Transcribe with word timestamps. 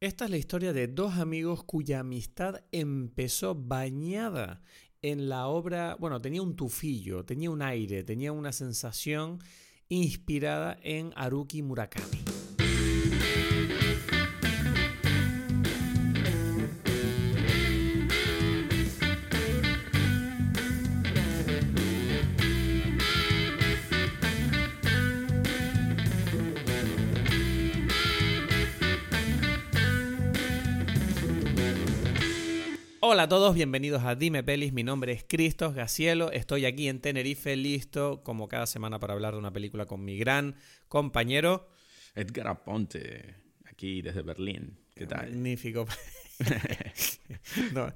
Esta 0.00 0.24
es 0.24 0.30
la 0.30 0.36
historia 0.36 0.72
de 0.72 0.88
dos 0.88 1.14
amigos 1.14 1.64
cuya 1.64 2.00
amistad 2.00 2.62
empezó 2.72 3.54
bañada 3.54 4.60
en 5.02 5.28
la 5.28 5.46
obra, 5.46 5.96
bueno, 5.98 6.20
tenía 6.20 6.42
un 6.42 6.56
tufillo, 6.56 7.24
tenía 7.24 7.50
un 7.50 7.62
aire, 7.62 8.04
tenía 8.04 8.32
una 8.32 8.52
sensación 8.52 9.38
inspirada 9.88 10.76
en 10.82 11.12
Haruki 11.14 11.62
Murakami. 11.62 12.33
Hola 33.14 33.22
a 33.22 33.28
todos, 33.28 33.54
bienvenidos 33.54 34.02
a 34.02 34.16
Dime 34.16 34.42
Pelis. 34.42 34.72
Mi 34.72 34.82
nombre 34.82 35.12
es 35.12 35.22
Cristos 35.22 35.72
Gacielo. 35.72 36.32
Estoy 36.32 36.66
aquí 36.66 36.88
en 36.88 37.00
Tenerife, 37.00 37.54
listo 37.54 38.24
como 38.24 38.48
cada 38.48 38.66
semana 38.66 38.98
para 38.98 39.12
hablar 39.14 39.34
de 39.34 39.38
una 39.38 39.52
película 39.52 39.86
con 39.86 40.04
mi 40.04 40.18
gran 40.18 40.56
compañero 40.88 41.68
Edgar 42.16 42.48
Aponte, 42.48 43.36
aquí 43.66 44.02
desde 44.02 44.22
Berlín. 44.22 44.80
¿Qué 44.96 45.06
tal? 45.06 45.30
Magnífico. 45.30 45.86
no, 47.72 47.92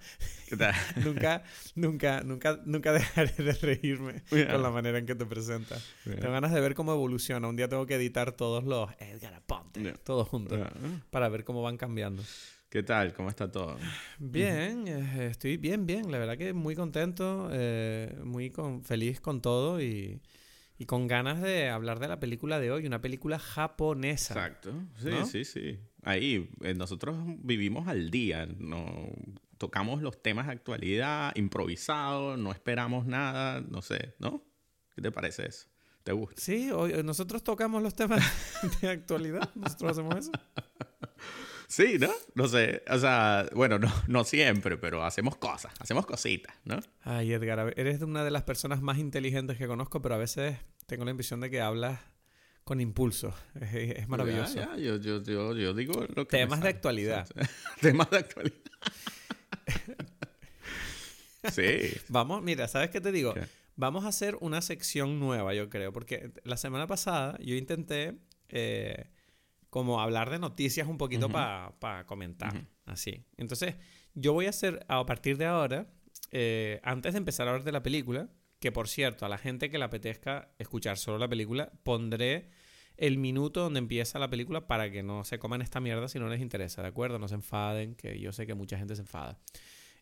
¿Qué 0.49 0.57
tal? 0.57 0.73
nunca, 1.05 1.43
nunca, 1.75 2.23
nunca, 2.23 2.61
nunca 2.65 2.93
dejaré 2.93 3.33
de 3.43 3.53
reírme 3.55 4.23
Yeah. 4.31 4.53
con 4.53 4.63
la 4.63 4.71
manera 4.71 4.99
en 4.99 5.07
que 5.07 5.17
te 5.17 5.27
presentas. 5.27 5.85
Yeah. 6.05 6.15
Tengo 6.21 6.33
ganas 6.33 6.53
de 6.53 6.61
ver 6.61 6.77
cómo 6.77 6.93
evoluciona. 6.93 7.49
Un 7.49 7.57
día 7.57 7.67
tengo 7.69 7.87
que 7.87 7.97
editar 7.97 8.31
todos 8.31 8.63
los 8.63 8.89
Edgar 9.01 9.35
Aponte, 9.35 9.83
Yeah. 9.83 9.95
todos 9.95 10.29
juntos, 10.29 10.61
para 11.11 11.29
ver 11.29 11.43
cómo 11.43 11.61
van 11.61 11.77
cambiando. 11.77 12.23
¿Qué 12.69 12.83
tal? 12.83 13.15
¿Cómo 13.15 13.31
está 13.31 13.51
todo? 13.51 13.79
Bien, 14.19 14.87
eh, 14.89 15.29
estoy 15.31 15.57
bien, 15.57 15.87
bien. 15.87 16.11
La 16.13 16.19
verdad 16.19 16.37
que 16.37 16.53
muy 16.53 16.75
contento, 16.75 17.49
eh, 17.51 18.15
muy 18.25 18.51
con- 18.51 18.83
feliz 18.85 19.21
con 19.23 19.41
todo 19.41 19.81
y, 19.81 20.21
y 20.77 20.85
con 20.85 21.07
ganas 21.07 21.41
de 21.41 21.71
hablar 21.71 21.99
de 21.99 22.09
la 22.09 22.21
película 22.21 22.61
de 22.61 22.71
hoy, 22.71 22.87
una 22.87 23.01
película 23.01 23.39
japonesa. 23.39 24.35
Exacto. 24.35 24.75
Sí, 24.99 25.09
¿No? 25.09 25.25
sí, 25.25 25.45
sí. 25.47 25.79
Ahí, 26.03 26.51
eh, 26.63 26.75
nosotros 26.75 27.17
vivimos 27.39 27.89
al 27.89 28.11
día. 28.11 28.47
No 28.59 29.09
tocamos 29.57 30.03
los 30.03 30.23
temas 30.23 30.47
de 30.47 30.53
actualidad, 30.53 31.35
improvisado, 31.37 32.37
no 32.37 32.53
esperamos 32.53 33.07
nada, 33.07 33.63
no 33.63 33.81
sé, 33.81 34.15
¿no? 34.19 34.45
¿Qué 34.95 35.01
te 35.01 35.11
parece 35.11 35.47
eso? 35.47 35.69
¿Te 36.03 36.13
gusta? 36.13 36.41
Sí, 36.41 36.71
hoy, 36.71 36.93
eh, 36.93 37.03
nosotros 37.03 37.43
tocamos 37.43 37.83
los 37.83 37.95
temas 37.95 38.23
de 38.83 38.89
actualidad. 38.91 39.49
Nosotros 39.55 39.93
hacemos 39.93 40.17
eso. 40.19 40.33
Sí, 41.69 41.99
¿no? 42.01 42.11
No 42.35 42.49
sé. 42.49 42.83
O 42.91 42.99
sea, 42.99 43.47
bueno, 43.55 43.79
no, 43.79 43.93
no 44.07 44.25
siempre, 44.25 44.79
pero 44.79 45.05
hacemos 45.05 45.37
cosas, 45.37 45.73
hacemos 45.79 46.07
cositas, 46.07 46.55
¿no? 46.65 46.81
Ay, 47.03 47.33
Edgar, 47.33 47.75
eres 47.77 48.01
una 48.01 48.25
de 48.25 48.31
las 48.31 48.43
personas 48.43 48.81
más 48.81 48.97
inteligentes 48.97 49.59
que 49.59 49.67
conozco, 49.67 50.01
pero 50.01 50.15
a 50.15 50.19
veces 50.19 50.57
tengo 50.87 51.05
la 51.05 51.11
impresión 51.11 51.41
de 51.41 51.51
que 51.51 51.61
hablas 51.61 52.01
con 52.65 52.81
impulso. 52.81 53.35
Es, 53.61 53.99
es 53.99 54.09
maravilloso. 54.09 54.55
Ya, 54.55 54.77
ya, 54.77 54.79
yo, 54.79 54.97
yo, 54.97 55.23
yo, 55.23 55.55
yo 55.55 55.75
digo 55.75 56.07
lo 56.15 56.27
que 56.27 56.37
Temas 56.39 56.63
de 56.63 56.71
actualidad. 56.71 57.29
Temas 57.83 58.11
de 58.11 58.17
actualidad. 58.17 58.59
sí. 61.53 62.01
Vamos, 62.09 62.43
mira, 62.43 62.67
¿sabes 62.67 62.89
qué 62.89 63.01
te 63.03 63.13
digo? 63.13 63.35
¿Qué? 63.35 63.43
Vamos 63.77 64.05
a 64.07 64.09
hacer 64.09 64.37
una 64.41 64.61
sección 64.61 65.21
nueva, 65.21 65.55
yo 65.55 65.69
creo, 65.69 65.93
porque 65.93 66.33
la 66.45 66.57
semana 66.57 66.87
pasada 66.87 67.39
yo 67.41 67.55
intenté 67.55 68.19
eh, 68.49 69.11
como 69.71 70.01
hablar 70.01 70.31
de 70.31 70.39
noticias 70.39 70.89
un 70.89 70.99
poquito 70.99 71.27
Ujú. 71.27 71.35
para 71.79 72.05
comentar, 72.07 72.55
Ujú. 72.55 72.67
así. 72.87 73.25
Entonces, 73.37 73.77
yo 74.15 74.33
voy 74.33 74.47
a 74.47 74.51
hacer, 74.51 74.85
a 74.89 75.05
partir 75.07 75.37
de 75.37 75.47
ahora, 75.47 75.87
eh, 76.31 76.81
antes 76.83 77.13
de 77.15 77.19
empezar 77.19 77.47
a 77.47 77.51
hablar 77.51 77.65
de 77.65 77.73
la 77.73 77.83
película, 77.83 78.29
que 78.61 78.73
por 78.73 78.89
cierto, 78.89 79.25
a 79.25 79.29
la 79.29 79.39
gente 79.39 79.71
que 79.71 79.79
le 79.79 79.85
apetezca 79.85 80.53
escuchar 80.59 80.99
solo 80.99 81.19
la 81.19 81.29
película, 81.29 81.71
pondré 81.85 82.51
el 82.97 83.17
minuto 83.19 83.61
donde 83.63 83.79
empieza 83.79 84.19
la 84.19 84.29
película 84.29 84.67
para 84.67 84.91
que 84.91 85.05
no 85.05 85.23
se 85.25 85.39
coman 85.39 85.63
esta 85.63 85.81
mierda 85.81 86.09
si 86.09 86.19
no 86.19 86.29
les 86.29 86.41
interesa, 86.41 86.83
¿de 86.83 86.89
acuerdo? 86.89 87.19
No 87.21 87.29
se 87.29 87.37
enfaden, 87.37 87.95
que 87.95 88.19
yo 88.19 88.33
sé 88.33 88.47
que 88.47 88.55
mucha 88.55 88.77
gente 88.77 88.97
se 88.97 89.03
enfada. 89.03 89.39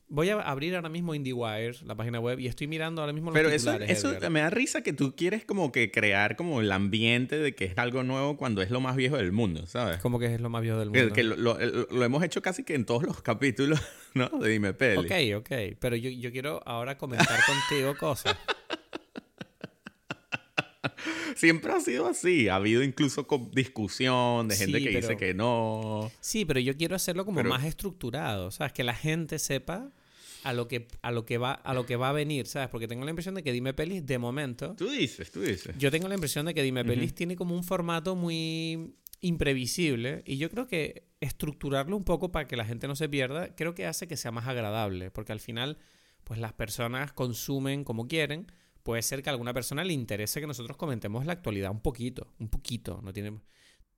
Voy 0.09 0.29
a 0.31 0.41
abrir 0.41 0.77
ahora 0.77 0.89
mismo 0.89 1.17
IndieWire, 1.17 1.75
la 1.85 1.97
página 1.97 2.21
web, 2.21 2.39
y 2.39 2.47
estoy 2.47 2.69
mirando 2.69 3.01
ahora 3.03 3.13
mismo 3.13 3.31
los 3.31 3.35
Pero 3.35 3.49
eso, 3.49 3.71
titulares, 3.73 3.91
eso 3.99 4.13
Edgar. 4.13 4.31
me 4.31 4.39
da 4.41 4.51
risa 4.51 4.83
que 4.83 4.93
tú 4.93 5.17
quieres 5.17 5.45
como 5.45 5.73
que 5.73 5.91
crear 5.91 6.37
como 6.37 6.61
el 6.61 6.71
ambiente 6.71 7.37
de 7.39 7.57
que 7.57 7.65
es 7.65 7.77
algo 7.77 8.05
nuevo 8.05 8.37
cuando 8.37 8.63
es 8.63 8.71
lo 8.71 8.81
más 8.81 8.95
viejo 8.95 9.17
del 9.17 9.33
mundo, 9.33 9.67
¿sabes? 9.67 9.99
Como 9.99 10.21
que 10.21 10.33
es 10.33 10.41
lo 10.41 10.49
más 10.49 10.63
viejo 10.63 10.79
del 10.79 10.93
Que, 10.93 11.01
mundo. 11.01 11.15
que 11.15 11.23
lo, 11.25 11.35
lo- 11.37 11.59
lo 11.59 12.05
hemos 12.05 12.23
hecho 12.23 12.41
casi 12.41 12.63
que 12.63 12.75
en 12.77 12.85
todos 12.85 13.03
los 13.03 13.21
capítulos, 13.23 13.81
¿no? 14.15 14.29
De 14.29 14.49
Dime 14.49 14.75
Peli. 14.75 14.99
Ok, 15.35 15.43
ok. 15.43 15.77
Pero 15.81 15.97
yo, 15.97 16.09
yo 16.11 16.31
quiero 16.31 16.63
ahora 16.65 16.97
comentar 16.97 17.41
contigo 17.45 17.97
cosas. 17.99 18.37
Siempre 21.37 21.73
ha 21.73 21.81
sido 21.81 22.07
así. 22.07 22.49
Ha 22.49 22.57
habido 22.57 22.83
incluso 22.83 23.27
discusión 23.53 24.49
de 24.49 24.57
gente 24.57 24.79
Sí, 24.79 24.85
que 24.85 24.91
dice 24.97 25.17
que 25.17 25.35
no. 25.35 26.11
Sí, 26.21 26.45
pero 26.45 26.61
yo 26.61 26.77
quiero 26.77 26.97
hacerlo 26.97 27.25
como 27.25 27.37
Pero- 27.39 27.51
más 27.51 27.65
estructurado, 27.65 28.51
¿sabes? 28.51 28.73
Que 28.73 28.85
la 28.85 28.95
gente 28.95 29.39
sepa 29.39 29.91
a 30.45 30.53
lo 30.53 30.69
que, 30.69 30.87
a 31.03 31.11
lo 31.11 31.25
que 31.25 31.39
va, 31.39 31.53
a 31.53 31.75
lo 31.75 31.87
que 31.87 31.97
va 31.97 32.11
a 32.11 32.13
venir, 32.13 32.47
¿sabes? 32.47 32.69
Porque 32.69 32.87
tengo 32.87 33.05
la 33.05 33.11
impresión 33.11 33.35
de 33.35 33.43
que 33.43 33.53
Dime 33.53 33.75
Pelis, 33.75 34.07
de 34.07 34.19
momento, 34.19 34.75
Tú 34.77 34.89
dices, 34.89 35.31
tú 35.33 35.41
dices. 35.41 35.75
yo 35.77 35.91
tengo 35.91 36.07
la 36.07 36.15
impresión 36.15 36.47
de 36.47 36.55
que 36.55 36.63
Dime 36.63 36.85
Pelis 36.85 37.15
tiene 37.15 37.35
como 37.35 37.55
un 37.57 37.65
formato 37.65 38.15
muy 38.15 38.95
imprevisible 39.21 40.23
y 40.25 40.37
yo 40.39 40.49
creo 40.51 40.67
que 40.67 41.05
estructurarlo 41.21 41.97
un 41.97 42.05
poco 42.05 42.31
para 42.31 42.47
que 42.47 42.57
la 42.57 42.65
gente 42.65 42.87
no 42.87 42.95
se 42.95 43.09
pierda, 43.09 43.55
creo 43.57 43.75
que 43.75 43.87
hace 43.87 44.07
que 44.07 44.17
sea 44.17 44.31
más 44.31 44.47
agradable, 44.47 45.11
porque 45.11 45.33
al 45.33 45.41
final, 45.41 45.79
pues 46.25 46.39
las 46.39 46.53
personas 46.53 47.13
consumen 47.13 47.83
como 47.85 48.07
quieren. 48.07 48.47
Puede 48.87 49.03
ser 49.03 49.21
que 49.21 49.31
a 49.31 49.33
alguna 49.33 49.53
persona 49.53 49.83
le 49.83 49.93
interese 49.93 50.41
que 50.41 50.47
nosotros 50.47 50.77
comentemos 50.77 51.27
la 51.27 51.33
actualidad 51.33 51.73
un 51.73 51.81
poquito, 51.81 52.33
un 52.39 52.49
poquito, 52.49 53.01
no 53.03 53.13
tiene... 53.13 53.41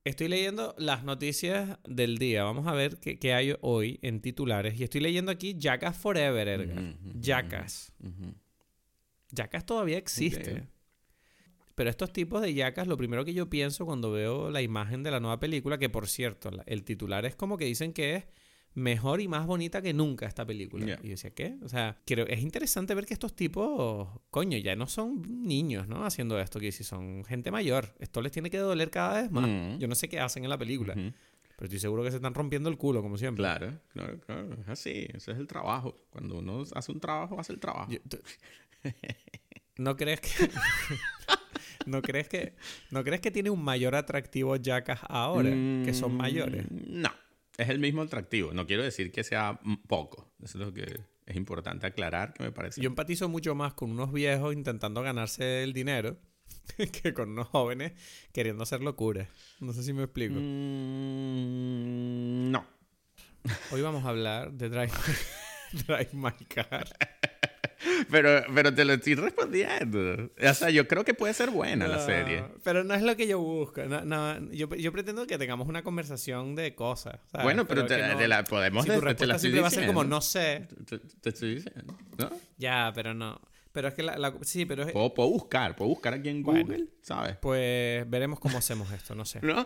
Estoy 0.03 0.29
leyendo 0.29 0.73
las 0.79 1.03
noticias 1.03 1.77
del 1.87 2.17
día. 2.17 2.43
Vamos 2.43 2.65
a 2.65 2.73
ver 2.73 2.99
qué, 2.99 3.19
qué 3.19 3.35
hay 3.35 3.53
hoy 3.61 3.99
en 4.01 4.19
titulares. 4.19 4.79
Y 4.79 4.83
estoy 4.83 5.01
leyendo 5.01 5.31
aquí 5.31 5.55
Jackass 5.59 5.95
Forever, 5.95 6.47
Edgar. 6.47 6.95
Jackass. 7.13 7.93
Jackass 9.29 9.63
todavía 9.63 9.99
existe. 9.99 10.67
Pero 11.75 11.91
estos 11.91 12.11
tipos 12.11 12.41
de 12.41 12.55
Jackass, 12.55 12.87
lo 12.87 12.97
primero 12.97 13.23
que 13.23 13.35
yo 13.35 13.47
pienso 13.47 13.85
cuando 13.85 14.09
veo 14.09 14.49
la 14.49 14.63
imagen 14.63 15.03
de 15.03 15.11
la 15.11 15.19
nueva 15.19 15.39
película, 15.39 15.77
que 15.77 15.89
por 15.89 16.07
cierto, 16.07 16.49
el 16.65 16.83
titular 16.83 17.27
es 17.27 17.35
como 17.35 17.57
que 17.57 17.65
dicen 17.65 17.93
que 17.93 18.15
es 18.15 18.23
mejor 18.75 19.19
y 19.21 19.27
más 19.27 19.45
bonita 19.45 19.81
que 19.81 19.93
nunca 19.93 20.25
esta 20.27 20.45
película. 20.45 20.85
Y 20.85 20.89
yo 21.07 21.09
decía, 21.11 21.31
¿qué? 21.31 21.57
O 21.63 21.69
sea, 21.69 21.97
quiero, 22.05 22.25
es 22.27 22.39
interesante 22.41 22.93
ver 22.95 23.05
que 23.05 23.13
estos 23.13 23.35
tipos, 23.35 24.07
coño, 24.29 24.57
ya 24.57 24.75
no 24.75 24.87
son 24.87 25.21
niños, 25.45 25.87
¿no? 25.87 26.05
Haciendo 26.05 26.39
esto, 26.39 26.59
que 26.59 26.71
si 26.71 26.83
son 26.83 27.25
gente 27.25 27.51
mayor. 27.51 27.93
Esto 27.99 28.21
les 28.21 28.31
tiene 28.31 28.49
que 28.49 28.57
doler 28.57 28.89
cada 28.89 29.21
vez 29.21 29.31
más. 29.31 29.47
Mm. 29.47 29.79
Yo 29.79 29.87
no 29.87 29.95
sé 29.95 30.07
qué 30.07 30.19
hacen 30.19 30.43
en 30.43 30.49
la 30.49 30.57
película, 30.57 30.93
pero 30.93 31.65
estoy 31.65 31.79
seguro 31.79 32.03
que 32.03 32.11
se 32.11 32.17
están 32.17 32.33
rompiendo 32.33 32.69
el 32.69 32.77
culo, 32.77 33.01
como 33.01 33.17
siempre. 33.17 33.41
Claro, 33.43 33.79
claro, 33.89 34.19
claro. 34.21 34.53
Es 34.61 34.69
así. 34.69 35.07
Ese 35.13 35.31
es 35.31 35.37
el 35.37 35.47
trabajo. 35.47 35.95
Cuando 36.09 36.37
uno 36.39 36.63
hace 36.73 36.91
un 36.91 36.99
trabajo, 37.01 37.39
hace 37.39 37.51
el 37.53 37.59
trabajo. 37.59 37.91
Yo- 37.91 37.99
¿No 39.77 39.95
crees 39.95 40.19
que 40.21 40.29
no 41.85 42.01
crees 42.01 42.27
que 42.27 42.53
no 42.91 43.03
crees 43.03 43.21
que 43.21 43.31
tiene 43.31 43.49
un 43.49 43.63
mayor 43.63 43.95
atractivo 43.95 44.55
Jackass 44.57 44.99
ahora 45.07 45.49
que 45.49 45.93
son 45.93 46.15
mayores? 46.15 46.65
Mm, 46.69 47.01
No, 47.01 47.09
es 47.59 47.69
el 47.69 47.79
mismo 47.79 48.01
atractivo. 48.01 48.53
No 48.53 48.65
quiero 48.65 48.83
decir 48.83 49.11
que 49.11 49.23
sea 49.23 49.59
poco. 49.87 50.31
Eso 50.41 50.57
es 50.57 50.65
lo 50.65 50.73
que 50.73 51.01
es 51.25 51.35
importante 51.35 51.85
aclarar, 51.85 52.33
que 52.33 52.43
me 52.43 52.51
parece. 52.51 52.81
Yo 52.81 52.87
empatizo 52.87 53.27
mucho 53.27 53.53
más 53.53 53.73
con 53.73 53.91
unos 53.91 54.13
viejos 54.13 54.53
intentando 54.53 55.01
ganarse 55.01 55.63
el 55.63 55.73
dinero 55.73 56.17
que 57.03 57.13
con 57.13 57.31
unos 57.31 57.47
jóvenes 57.47 57.91
queriendo 58.31 58.63
hacer 58.63 58.81
locuras. 58.81 59.27
No 59.59 59.73
sé 59.73 59.83
si 59.83 59.91
me 59.93 60.03
explico. 60.03 60.35
Mm, 60.35 60.49
no. 62.51 62.65
Hoy 63.71 63.81
vamos 63.81 64.05
a 64.05 64.09
hablar 64.09 64.53
de 64.53 64.69
Drive, 64.69 64.91
Drive 65.87 66.09
My 66.13 66.31
Car. 66.47 66.87
Pero, 68.11 68.43
pero 68.53 68.73
te 68.73 68.83
lo 68.85 68.93
estoy 68.93 69.15
respondiendo. 69.15 70.29
O 70.41 70.53
sea, 70.53 70.69
yo 70.69 70.87
creo 70.87 71.03
que 71.05 71.13
puede 71.13 71.33
ser 71.33 71.49
buena 71.49 71.87
la 71.87 71.97
No, 71.97 72.05
serie. 72.05 72.43
Pero 72.63 72.83
no 72.83 72.93
es 72.93 73.01
lo 73.01 73.15
que 73.15 73.27
yo 73.27 73.39
busco. 73.39 73.83
No, 73.85 74.03
no, 74.03 74.51
yo, 74.51 74.73
yo 74.75 74.91
pretendo 74.91 75.25
que 75.27 75.37
tengamos 75.37 75.67
una 75.67 75.81
conversación 75.83 76.55
de 76.55 76.75
cosas. 76.75 77.19
¿sabes? 77.31 77.43
Bueno, 77.45 77.65
pero, 77.67 77.85
te, 77.85 78.27
la 78.27 78.43
podemos 78.43 78.85
si 78.85 78.91
tu 78.91 78.99
te- 79.01 79.15
te 79.15 79.25
la 79.27 79.35
estoy 79.35 79.51
siempre 79.51 79.61
va 79.61 79.67
a 79.67 79.71
ser 79.71 79.85
como 79.87 80.03
diciendo. 80.03 80.15
no 80.15 80.21
sé. 80.21 80.67
Te, 80.85 80.99
te 80.99 81.29
estoy 81.29 81.55
diciendo. 81.55 81.97
¿no? 82.17 82.29
Ya, 82.57 82.91
pero 82.93 83.13
no. 83.13 83.39
Pero 83.71 83.87
es 83.87 83.93
que 83.93 84.03
la, 84.03 84.17
la- 84.17 84.33
sí, 84.41 84.65
pero 84.65 84.83
es, 84.83 84.91
Puedo, 84.91 85.13
puedo 85.13 85.29
buscar, 85.29 85.75
puedo 85.75 85.89
buscar 85.89 86.13
aquí 86.15 86.29
en 86.29 86.43
Bueno. 86.43 86.61
Google, 86.65 86.87
¿sabes? 87.01 87.37
pues 87.37 88.09
veremos 88.09 88.39
cómo 88.39 88.57
hacemos 88.57 88.91
esto, 88.91 89.15
no 89.15 89.25
sé. 89.25 89.39
¿No? 89.43 89.63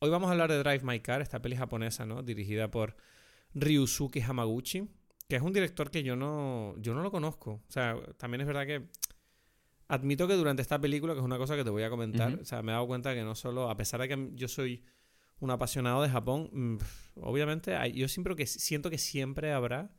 Hoy 0.00 0.10
vamos 0.10 0.28
a 0.28 0.32
hablar 0.32 0.50
de 0.50 0.58
Drive 0.58 0.80
My 0.82 1.00
Car, 1.00 1.22
esta 1.22 1.40
peli 1.40 1.56
japonesa, 1.56 2.04
¿no? 2.04 2.22
Dirigida 2.22 2.70
por 2.70 2.96
Ryusuke 3.54 4.20
Hamaguchi, 4.22 4.88
que 5.34 5.38
es 5.38 5.42
un 5.42 5.52
director 5.52 5.90
que 5.90 6.04
yo 6.04 6.14
no 6.14 6.76
yo 6.78 6.94
no 6.94 7.02
lo 7.02 7.10
conozco. 7.10 7.60
O 7.66 7.72
sea, 7.72 7.96
también 8.18 8.42
es 8.42 8.46
verdad 8.46 8.68
que 8.68 8.86
admito 9.88 10.28
que 10.28 10.34
durante 10.34 10.62
esta 10.62 10.80
película, 10.80 11.12
que 11.12 11.18
es 11.18 11.24
una 11.24 11.38
cosa 11.38 11.56
que 11.56 11.64
te 11.64 11.70
voy 11.70 11.82
a 11.82 11.90
comentar, 11.90 12.38
o 12.40 12.44
sea, 12.44 12.62
me 12.62 12.70
he 12.70 12.74
dado 12.74 12.86
cuenta 12.86 13.14
que 13.14 13.24
no 13.24 13.34
solo, 13.34 13.68
a 13.68 13.76
pesar 13.76 14.00
de 14.00 14.06
que 14.06 14.30
yo 14.34 14.46
soy 14.46 14.84
un 15.40 15.50
apasionado 15.50 16.04
de 16.04 16.08
Japón, 16.08 16.50
mm, 16.52 16.76
obviamente 17.16 17.76
yo 17.94 18.06
siempre 18.06 18.36
que 18.36 18.46
siento 18.46 18.90
que 18.90 18.98
siempre 18.98 19.52
habrá 19.52 19.90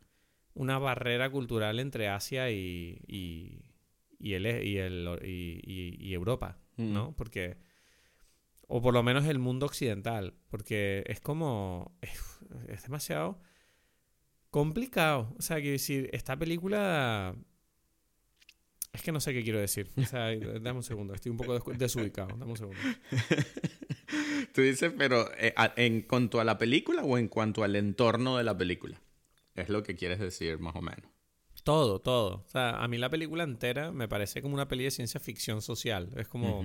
una 0.54 0.80
barrera 0.80 1.30
cultural 1.30 1.82
entre 1.82 2.08
Asia 2.08 2.50
y, 2.50 3.02
y, 3.06 4.34
el, 4.36 4.46
y, 4.46 4.78
el, 4.78 5.20
y, 5.22 6.14
Europa, 6.14 6.60
¿no? 6.78 7.14
Porque, 7.18 7.58
o 8.70 8.82
por 8.82 8.94
lo 8.94 9.04
menos 9.04 9.26
el 9.26 9.40
mundo 9.40 9.66
occidental, 9.66 10.34
porque 10.48 11.04
es 11.08 11.20
como, 11.20 11.98
es, 12.00 12.84
demasiado 12.84 13.42
complicado. 14.56 15.36
O 15.38 15.42
sea, 15.42 15.58
quiero 15.58 15.74
decir, 15.74 16.10
esta 16.14 16.38
película... 16.38 17.36
Es 18.94 19.02
que 19.02 19.12
no 19.12 19.20
sé 19.20 19.34
qué 19.34 19.44
quiero 19.44 19.60
decir. 19.60 19.90
O 19.98 20.06
sea, 20.06 20.30
dame 20.62 20.78
un 20.78 20.84
segundo, 20.84 21.14
estoy 21.14 21.32
un 21.32 21.38
poco 21.38 21.60
desubicado. 21.74 22.30
Dame 22.30 22.52
un 22.52 22.56
segundo. 22.56 22.80
Tú 24.54 24.62
dices, 24.62 24.94
pero 24.98 25.30
eh, 25.38 25.54
¿en 25.76 26.04
cuanto 26.04 26.40
a 26.40 26.46
la 26.46 26.58
película 26.58 27.04
o 27.04 27.18
en 27.18 27.28
cuanto 27.28 27.66
al 27.66 27.76
entorno 27.76 28.38
de 28.38 28.46
la 28.46 28.58
película? 28.58 29.02
Es 29.56 29.68
lo 29.68 29.84
que 29.84 29.98
quieres 29.98 30.20
decir, 30.20 30.58
más 30.60 30.74
o 30.78 30.82
menos. 30.82 31.12
Todo, 31.66 32.00
todo. 32.00 32.46
O 32.48 32.50
sea, 32.50 32.82
a 32.82 32.88
mí 32.88 32.98
la 32.98 33.10
película 33.10 33.44
entera 33.44 33.92
me 33.92 34.08
parece 34.08 34.42
como 34.42 34.54
una 34.54 34.70
peli 34.70 34.86
de 34.86 34.92
ciencia 34.92 35.20
ficción 35.20 35.62
social. 35.62 36.12
Es 36.16 36.30
como. 36.30 36.64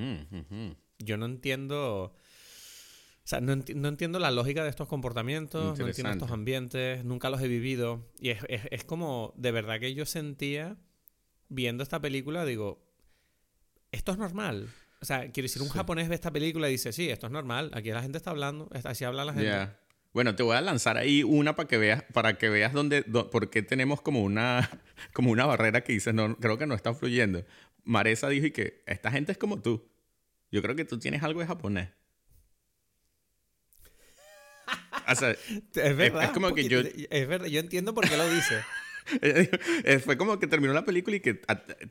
Yo 1.01 1.17
no 1.17 1.27
entiendo. 1.27 2.15
O 3.25 3.29
sea, 3.31 3.41
no, 3.41 3.53
entiendo 3.53 4.19
la 4.19 4.31
lógica 4.31 4.65
de 4.65 4.71
estos 4.71 4.89
comportamientos, 4.89 5.79
no 5.79 5.87
entiendo 5.87 6.13
estos 6.13 6.31
ambientes, 6.31 7.05
nunca 7.05 7.31
los 7.31 7.41
he 7.41 7.49
vivido. 7.49 8.11
Y 8.19 8.31
es, 8.31 8.39
es, 8.49 8.85
como, 8.85 9.35
de 9.37 9.53
verdad 9.53 9.79
que 9.79 9.95
yo 9.95 10.05
sentía, 10.07 10.77
viendo 11.49 11.83
esta 11.83 12.01
película, 12.01 12.45
digo, 12.45 12.83
esto 13.93 14.13
es 14.13 14.19
normal. 14.19 14.69
O 15.01 15.05
sea, 15.05 15.31
quiero 15.31 15.45
decir, 15.45 15.63
un 15.63 15.69
japonés 15.69 16.09
ve 16.09 16.15
esta 16.15 16.33
película 16.33 16.69
y 16.69 16.73
dice, 16.73 16.93
sí, 16.93 17.09
esto 17.09 17.27
es 17.27 17.33
normal, 17.33 17.71
aquí 17.75 17.91
la 17.91 18.03
gente 18.03 18.19
está 18.19 18.31
hablando, 18.31 18.69
así 18.85 19.05
habla 19.05 19.25
la 19.25 19.33
gente. 19.33 19.69
Bueno, 20.13 20.35
te 20.35 20.43
voy 20.43 20.57
a 20.57 20.61
lanzar 20.61 20.97
ahí 20.97 21.23
una 21.23 21.55
para 21.55 21.69
que 21.69 21.79
veas, 21.79 22.03
para 22.13 22.37
que 22.37 22.49
veas 22.49 22.73
dónde, 22.73 23.03
por 23.03 23.49
qué 23.49 23.63
tenemos 23.63 24.03
como 24.03 24.23
una, 24.25 24.69
como 25.13 25.31
una 25.31 25.47
barrera 25.47 25.83
que 25.85 25.93
dices, 25.93 26.13
no, 26.13 26.37
creo 26.37 26.59
que 26.59 26.67
no 26.67 26.75
está 26.75 26.95
fluyendo. 26.95 27.45
Maresa 27.85 28.29
dijo 28.29 28.47
y 28.47 28.51
que 28.51 28.83
esta 28.87 29.11
gente 29.11 29.33
es 29.33 29.39
como 29.39 29.61
tú. 29.63 29.89
Yo 30.51 30.63
creo 30.63 30.75
que 30.75 30.85
tú 30.85 30.99
tienes 30.99 31.23
algo 31.23 31.41
de 31.41 31.47
japonés. 31.47 31.91
O 35.11 35.15
sea, 35.15 35.31
es 35.75 35.97
verdad. 35.97 36.25
Es, 36.25 36.31
como 36.31 36.55
que 36.55 36.69
yo. 36.69 36.81
Es 36.81 37.29
verdad, 37.29 37.47
yo 37.47 37.61
entiendo 37.61 37.95
por 37.95 38.09
qué 38.09 38.17
lo 38.17 38.29
dice. 38.29 38.63
Fue 40.05 40.17
como 40.17 40.39
que 40.39 40.47
terminó 40.47 40.73
la 40.73 40.85
película 40.85 41.17
y 41.17 41.21
que 41.21 41.41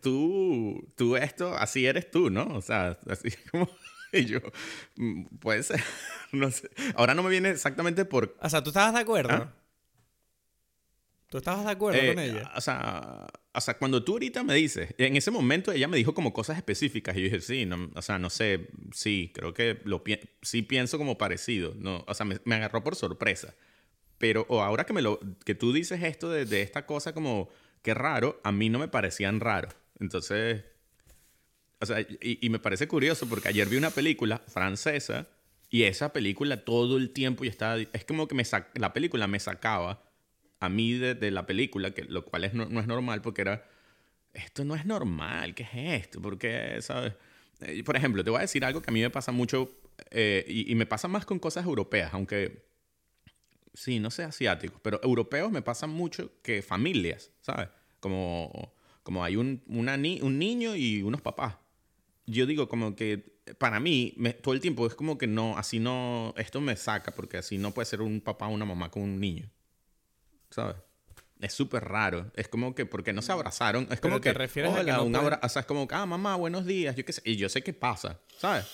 tú, 0.02 0.88
tú 0.96 1.18
esto, 1.18 1.56
así 1.56 1.86
eres 1.86 2.10
tú, 2.10 2.30
¿no? 2.30 2.46
O 2.48 2.62
sea, 2.62 2.98
así 3.10 3.30
como. 3.52 3.70
Y 4.12 4.26
yo, 4.26 4.40
puede 5.40 5.62
ser. 5.62 5.84
No 6.32 6.50
sé. 6.50 6.70
Ahora 6.96 7.14
no 7.14 7.22
me 7.22 7.30
viene 7.30 7.52
exactamente 7.52 8.06
por. 8.06 8.36
O 8.42 8.50
sea, 8.50 8.64
¿tú 8.64 8.70
estabas 8.72 8.94
de 8.94 9.02
acuerdo? 9.02 9.34
¿Ah? 9.34 9.54
¿Tú 11.30 11.38
estabas 11.38 11.64
de 11.66 11.72
acuerdo 11.72 12.00
con 12.00 12.20
eh, 12.20 12.26
ella? 12.26 12.52
O 12.56 12.62
sea, 12.62 13.28
o 13.54 13.62
sea, 13.62 13.78
cuando 13.78 14.04
tú 14.04 14.14
ahorita 14.14 14.44
me 14.44 14.56
dices, 14.56 14.96
en 14.98 15.16
ese 15.16 15.30
momento 15.30 15.72
ella 15.72 15.88
me 15.88 15.98
dijo 15.98 16.14
como 16.14 16.34
cosas 16.34 16.58
específicas 16.58 17.16
y 17.16 17.20
yo 17.20 17.24
dije, 17.26 17.42
sí, 17.42 17.66
no, 17.66 17.92
o 17.94 18.02
sea, 18.02 18.18
no 18.18 18.32
sé, 18.32 18.70
sí, 18.92 19.32
creo 19.34 19.54
que 19.54 19.80
lo 19.86 20.04
sí 20.42 20.64
pienso 20.64 20.98
como 20.98 21.18
parecido. 21.18 21.76
No, 21.78 22.04
o 22.08 22.14
sea, 22.14 22.26
me, 22.26 22.40
me 22.46 22.56
agarró 22.56 22.84
por 22.84 22.96
sorpresa. 22.96 23.54
Pero 24.18 24.46
o 24.50 24.62
ahora 24.62 24.86
que, 24.86 24.94
me 24.94 25.02
lo, 25.02 25.20
que 25.46 25.56
tú 25.56 25.72
dices 25.72 26.04
esto 26.04 26.30
de, 26.30 26.46
de 26.46 26.62
esta 26.64 26.86
cosa 26.86 27.14
como 27.14 27.50
que 27.84 27.94
raro, 27.94 28.42
a 28.44 28.52
mí 28.52 28.70
no 28.70 28.80
me 28.80 28.88
parecían 28.88 29.40
raros. 29.40 29.76
Entonces, 30.00 30.64
o 31.80 31.86
sea, 31.86 32.06
y, 32.22 32.50
me 32.50 32.60
parece 32.60 32.88
curioso 32.88 33.28
porque 33.30 33.50
ayer 33.50 33.68
vi 33.70 33.78
una 33.78 33.92
película 33.92 34.40
francesa 34.48 35.28
y 35.70 35.84
esa 35.84 36.12
película 36.12 36.66
todo 36.66 36.98
el 36.98 37.12
tiempo 37.12 37.46
y 37.46 37.48
estaba... 37.48 37.78
Es 37.80 38.04
como 38.04 38.28
que 38.28 38.36
me 38.36 38.44
la 38.76 38.94
película 38.94 39.28
me 39.28 39.40
sacaba 39.40 40.09
a 40.60 40.70
mí 40.70 40.94
de, 40.94 41.32
la 41.32 41.46
película, 41.46 41.92
que, 41.92 42.04
lo 42.04 42.26
cual 42.26 42.44
es, 42.44 42.54
no, 42.54 42.80
es 42.80 42.88
normal 42.88 43.22
porque 43.22 43.42
era... 43.42 43.68
Esto 44.34 44.64
no 44.64 44.76
es 44.76 44.86
normal, 44.86 45.56
¿qué 45.56 45.64
es 45.64 46.04
esto? 46.04 46.22
Porque, 46.22 46.78
¿sabes? 46.82 47.14
Eh, 47.62 47.84
por 47.84 47.96
ejemplo, 47.96 48.24
te 48.24 48.30
voy 48.30 48.38
a 48.38 48.42
decir 48.42 48.64
algo 48.64 48.82
que 48.82 48.92
a 48.92 48.94
mí 48.94 49.02
me 49.02 49.10
pasa 49.10 49.32
mucho 49.32 49.72
eh, 50.12 50.46
y, 50.48 50.76
me 50.76 50.86
pasa 50.86 51.08
más 51.08 51.26
con 51.26 51.40
cosas 51.40 51.66
europeas, 51.66 52.14
aunque... 52.14 52.68
Sí, 53.74 54.00
no 54.00 54.12
sé 54.12 54.24
asiáticos, 54.24 54.82
pero 54.82 55.00
europeos 55.04 55.52
me 55.52 55.62
pasa 55.62 55.88
mucho 55.88 56.32
que 56.42 56.62
familias, 56.62 57.32
¿sabes? 57.40 57.70
Como, 58.00 58.74
como 59.04 59.24
hay 59.24 59.36
un, 59.36 59.64
una 59.68 59.96
un 59.96 60.40
niño 60.40 60.76
y 60.76 61.02
unos 61.02 61.22
papás 61.22 61.56
yo 62.30 62.46
digo 62.46 62.68
como 62.70 62.96
que 62.96 63.40
para 63.58 63.80
mí 63.80 64.16
todo 64.42 64.54
el 64.54 64.60
tiempo 64.60 64.86
es 64.86 64.96
como 64.96 65.18
que 65.18 65.28
no, 65.28 65.58
así 65.58 65.80
no, 65.80 66.34
esto 66.38 66.62
me 66.62 66.76
saca 66.76 67.12
porque 67.12 67.38
así 67.38 67.58
no 67.58 67.74
puede 67.74 67.88
ser 67.88 68.02
un 68.02 68.22
papá 68.22 68.48
o 68.48 68.52
una 68.52 68.66
mamá 68.66 68.92
con 68.92 69.04
un 69.04 69.20
niño. 69.20 69.50
¿Sabes? 70.50 70.76
Es 71.40 71.54
súper 71.54 71.86
raro. 71.86 72.32
Es 72.36 72.50
como 72.50 72.76
que 72.76 72.86
porque 72.86 73.14
no 73.14 73.22
se 73.22 73.32
abrazaron. 73.32 73.88
Es 73.92 74.02
como 74.02 74.20
que. 74.20 74.34
refieres 74.34 74.74
a 74.74 74.84
que 74.84 74.92
un 74.92 75.16
abrazo. 75.16 75.46
O 75.46 75.50
sea, 75.50 75.62
es 75.62 75.66
como 75.66 75.88
que, 75.88 75.96
ah, 75.96 76.06
mamá, 76.06 76.36
buenos 76.36 76.66
días. 76.66 76.96
Yo 76.96 77.06
qué 77.06 77.14
sé. 77.14 77.22
Y 77.24 77.38
yo 77.38 77.48
sé 77.48 77.62
qué 77.62 77.74
pasa. 77.74 78.20
¿Sabes? 78.38 78.66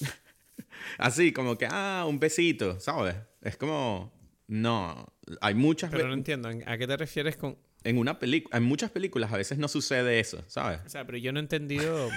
Así, 0.98 1.32
como 1.32 1.58
que, 1.58 1.68
ah, 1.70 2.06
un 2.08 2.18
besito. 2.18 2.80
¿Sabes? 2.80 3.16
Es 3.42 3.56
como. 3.58 4.12
No. 4.46 5.12
Hay 5.42 5.54
muchas 5.54 5.90
Pero 5.90 6.08
no 6.08 6.14
entiendo. 6.14 6.48
¿A 6.66 6.78
qué 6.78 6.86
te 6.86 6.96
refieres 6.96 7.36
con.? 7.36 7.58
En 7.84 7.98
una 7.98 8.18
película. 8.18 8.56
En 8.56 8.64
muchas 8.64 8.90
películas 8.90 9.32
a 9.32 9.36
veces 9.36 9.58
no 9.58 9.68
sucede 9.68 10.18
eso. 10.18 10.42
¿Sabes? 10.48 10.80
O 10.86 10.88
sea, 10.88 11.04
pero 11.04 11.18
yo 11.18 11.30
no 11.32 11.40
he 11.40 11.42
entendido. 11.42 12.08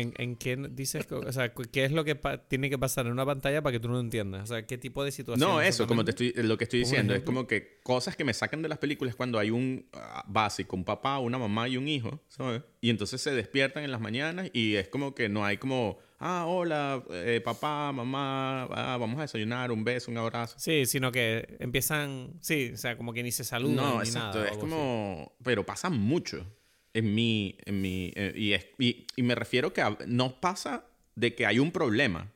¿En, 0.00 0.14
en 0.16 0.36
qué 0.36 0.56
dices? 0.56 1.06
O 1.10 1.32
sea, 1.32 1.52
¿qué 1.52 1.84
es 1.84 1.92
lo 1.92 2.04
que 2.04 2.18
tiene 2.48 2.70
que 2.70 2.78
pasar 2.78 3.06
en 3.06 3.12
una 3.12 3.26
pantalla 3.26 3.62
para 3.62 3.72
que 3.72 3.80
tú 3.80 3.88
no 3.88 4.00
entiendas? 4.00 4.44
O 4.44 4.46
sea, 4.46 4.66
¿qué 4.66 4.78
tipo 4.78 5.04
de 5.04 5.12
situación? 5.12 5.48
No, 5.48 5.60
eso, 5.60 5.86
como 5.86 6.04
te 6.04 6.10
estoy, 6.10 6.32
lo 6.36 6.56
que 6.56 6.64
estoy 6.64 6.80
diciendo, 6.80 7.14
es 7.14 7.22
como 7.22 7.46
que 7.46 7.80
cosas 7.82 8.16
que 8.16 8.24
me 8.24 8.34
sacan 8.34 8.62
de 8.62 8.68
las 8.68 8.78
películas 8.78 9.14
cuando 9.14 9.38
hay 9.38 9.50
un 9.50 9.86
ah, 9.92 10.24
básico, 10.26 10.76
un 10.76 10.84
papá, 10.84 11.18
una 11.18 11.38
mamá 11.38 11.68
y 11.68 11.76
un 11.76 11.88
hijo, 11.88 12.20
¿sabes? 12.28 12.62
Y 12.80 12.90
entonces 12.90 13.20
se 13.20 13.32
despiertan 13.32 13.84
en 13.84 13.90
las 13.90 14.00
mañanas 14.00 14.50
y 14.52 14.76
es 14.76 14.88
como 14.88 15.14
que 15.14 15.28
no 15.28 15.44
hay 15.44 15.58
como, 15.58 15.98
ah, 16.18 16.46
hola, 16.46 17.04
eh, 17.10 17.40
papá, 17.44 17.92
mamá, 17.92 18.64
ah, 18.64 18.96
vamos 18.98 19.18
a 19.18 19.22
desayunar, 19.22 19.70
un 19.70 19.84
beso, 19.84 20.10
un 20.10 20.18
abrazo. 20.18 20.56
Sí, 20.58 20.86
sino 20.86 21.12
que 21.12 21.56
empiezan, 21.60 22.34
sí, 22.40 22.70
o 22.74 22.76
sea, 22.76 22.96
como 22.96 23.12
que 23.12 23.22
ni 23.22 23.32
se 23.32 23.44
saludan. 23.44 23.76
No, 23.76 23.94
ni 24.02 24.08
exacto, 24.08 24.38
nada, 24.38 24.50
es 24.50 24.58
como, 24.58 25.36
pero 25.42 25.64
pasa 25.64 25.90
mucho 25.90 26.46
en 26.94 27.14
mi, 27.14 27.56
en 27.64 27.80
mi 27.80 28.12
eh, 28.14 28.32
y, 28.34 28.52
es, 28.52 28.66
y, 28.78 29.06
y, 29.16 29.22
me 29.22 29.34
refiero 29.34 29.72
que 29.72 29.84
no 30.06 30.40
pasa 30.40 30.84
de 31.14 31.34
que 31.34 31.46
hay 31.46 31.58
un 31.58 31.70
problema. 31.72 32.32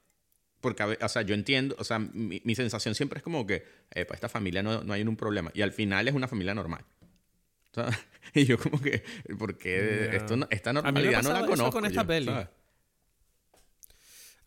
Porque, 0.61 0.83
o 0.83 1.09
sea, 1.09 1.23
yo 1.23 1.35
entiendo, 1.35 1.77
o 1.79 1.85
sea, 1.85 1.99
mi, 1.99 2.41
mi 2.45 2.55
sensación 2.55 2.95
siempre 2.95 3.19
es 3.19 3.23
como 3.23 3.47
que, 3.47 3.67
para 3.91 4.15
esta 4.15 4.29
familia 4.29 4.63
no, 4.63 4.83
no, 4.83 4.93
hay 4.95 5.03
un 5.03 5.17
problema. 5.17 5.51
Y 5.55 5.63
al 5.63 5.73
final 5.73 6.09
es 6.09 6.15
una 6.15 6.29
familia 6.29 6.55
normal. 6.55 6.85
y 8.35 8.45
yo 8.45 8.59
como 8.59 8.81
que, 8.81 9.03
porque 9.39 10.17
esto 10.17 10.39
esta 10.51 10.73
normalidad 10.73 11.23
no 11.23 11.33
la 11.33 11.47
conozco. 11.47 11.73
con 11.73 11.85
esta 11.85 12.07
peli. 12.07 12.31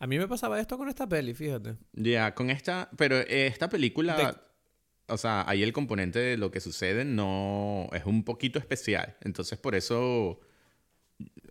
A 0.00 0.06
mí 0.06 0.18
me 0.18 0.28
pasaba 0.28 0.60
esto 0.60 0.78
con 0.78 0.88
esta 0.88 1.08
peli, 1.08 1.34
fíjate. 1.34 1.76
Ya, 1.92 2.34
con 2.34 2.50
esta, 2.50 2.88
pero 2.96 3.18
esta 3.18 3.68
película 3.68 4.40
o 5.08 5.16
sea, 5.16 5.44
ahí 5.48 5.62
el 5.62 5.72
componente 5.72 6.18
de 6.18 6.36
lo 6.36 6.50
que 6.50 6.60
sucede 6.60 7.04
no 7.04 7.88
es 7.92 8.04
un 8.04 8.24
poquito 8.24 8.58
especial. 8.58 9.16
Entonces, 9.22 9.58
por 9.58 9.74
eso, 9.74 10.40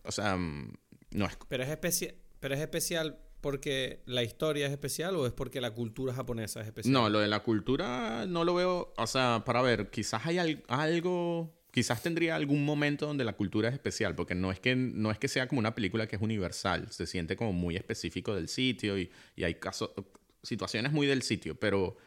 o 0.04 0.12
sea, 0.12 0.38
no 0.38 1.26
es... 1.26 1.38
Pero 1.50 1.64
es, 1.64 1.70
especial 1.70 2.16
pero 2.40 2.56
es 2.56 2.62
especial 2.62 3.20
porque 3.42 4.02
la 4.06 4.24
historia 4.24 4.68
es 4.68 4.72
especial 4.72 5.16
o 5.16 5.26
es 5.26 5.34
porque 5.34 5.62
la 5.62 5.72
cultura 5.72 6.14
japonesa 6.14 6.62
es 6.62 6.68
especial? 6.68 6.94
No, 6.94 7.10
lo 7.10 7.20
de 7.20 7.28
la 7.28 7.42
cultura 7.42 8.26
no 8.28 8.44
lo 8.44 8.54
veo, 8.54 8.94
o 8.98 9.08
sea, 9.08 9.44
para 9.46 9.62
ver, 9.62 9.90
quizás 9.90 10.26
hay 10.26 10.62
algo, 10.68 11.56
quizás 11.72 12.02
tendría 12.02 12.36
algún 12.36 12.66
momento 12.66 13.06
donde 13.06 13.24
la 13.24 13.34
cultura 13.34 13.70
es 13.70 13.76
especial, 13.76 14.16
porque 14.16 14.36
no 14.36 14.52
es 14.52 14.60
que, 14.60 14.76
no 14.76 15.12
es 15.12 15.20
que 15.20 15.28
sea 15.28 15.48
como 15.48 15.60
una 15.60 15.76
película 15.76 16.08
que 16.08 16.16
es 16.16 16.22
universal, 16.22 16.88
se 16.92 17.06
siente 17.06 17.36
como 17.36 17.54
muy 17.54 17.76
específico 17.76 18.36
del 18.36 18.50
sitio 18.50 18.98
y, 18.98 19.12
y 19.36 19.44
hay 19.44 19.56
casos, 19.56 19.92
situaciones 20.44 20.92
muy 20.92 21.08
del 21.08 21.22
sitio, 21.22 21.60
pero 21.60 21.98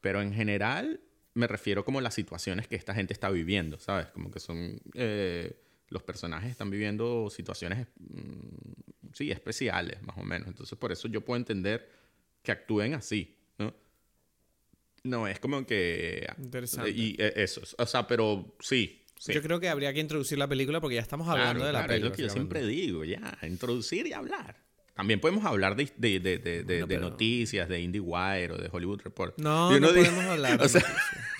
pero 0.00 0.22
en 0.22 0.32
general 0.32 1.00
me 1.34 1.46
refiero 1.46 1.84
como 1.84 2.00
las 2.00 2.14
situaciones 2.14 2.66
que 2.66 2.76
esta 2.76 2.94
gente 2.94 3.12
está 3.12 3.30
viviendo, 3.30 3.78
¿sabes? 3.78 4.08
Como 4.08 4.30
que 4.30 4.40
son... 4.40 4.80
Eh, 4.94 5.62
los 5.90 6.02
personajes 6.02 6.50
están 6.50 6.68
viviendo 6.68 7.30
situaciones, 7.30 7.86
mm, 7.98 9.12
sí, 9.14 9.30
especiales, 9.30 10.02
más 10.02 10.18
o 10.18 10.22
menos. 10.22 10.48
Entonces, 10.48 10.76
por 10.78 10.92
eso 10.92 11.08
yo 11.08 11.24
puedo 11.24 11.38
entender 11.38 11.88
que 12.42 12.52
actúen 12.52 12.92
así, 12.94 13.38
¿no? 13.56 13.74
No, 15.04 15.26
es 15.26 15.40
como 15.40 15.64
que... 15.64 16.26
Interesante. 16.38 16.90
Y 16.90 17.16
eh, 17.18 17.32
eso, 17.36 17.62
o 17.78 17.86
sea, 17.86 18.06
pero 18.06 18.56
sí, 18.60 19.02
Yo 19.28 19.40
creo 19.40 19.60
que 19.60 19.68
habría 19.68 19.92
que 19.94 20.00
introducir 20.00 20.38
la 20.38 20.46
película 20.46 20.80
porque 20.80 20.96
ya 20.96 21.00
estamos 21.00 21.26
hablando 21.28 21.64
de 21.64 21.72
la 21.72 21.86
película. 21.86 21.96
Es 21.96 22.10
lo 22.10 22.16
que 22.16 22.22
yo 22.22 22.28
siempre 22.28 22.66
digo, 22.66 23.04
ya, 23.04 23.38
introducir 23.42 24.06
y 24.06 24.12
hablar. 24.12 24.67
También 24.98 25.20
podemos 25.20 25.44
hablar 25.44 25.76
de, 25.76 25.88
de, 25.96 26.18
de, 26.18 26.38
de, 26.64 26.84
pero- 26.88 27.00
noticias, 27.02 27.68
de 27.68 27.80
IndieWire 27.80 28.50
o 28.52 28.56
de 28.56 28.68
Hollywood 28.72 29.00
Report. 29.04 29.38
No, 29.38 29.70
no, 29.78 29.92
digo- 29.92 30.04
podemos 30.04 30.24
hablar. 30.24 30.58
de 30.58 30.64
o 30.64 30.68
sea, 30.68 30.82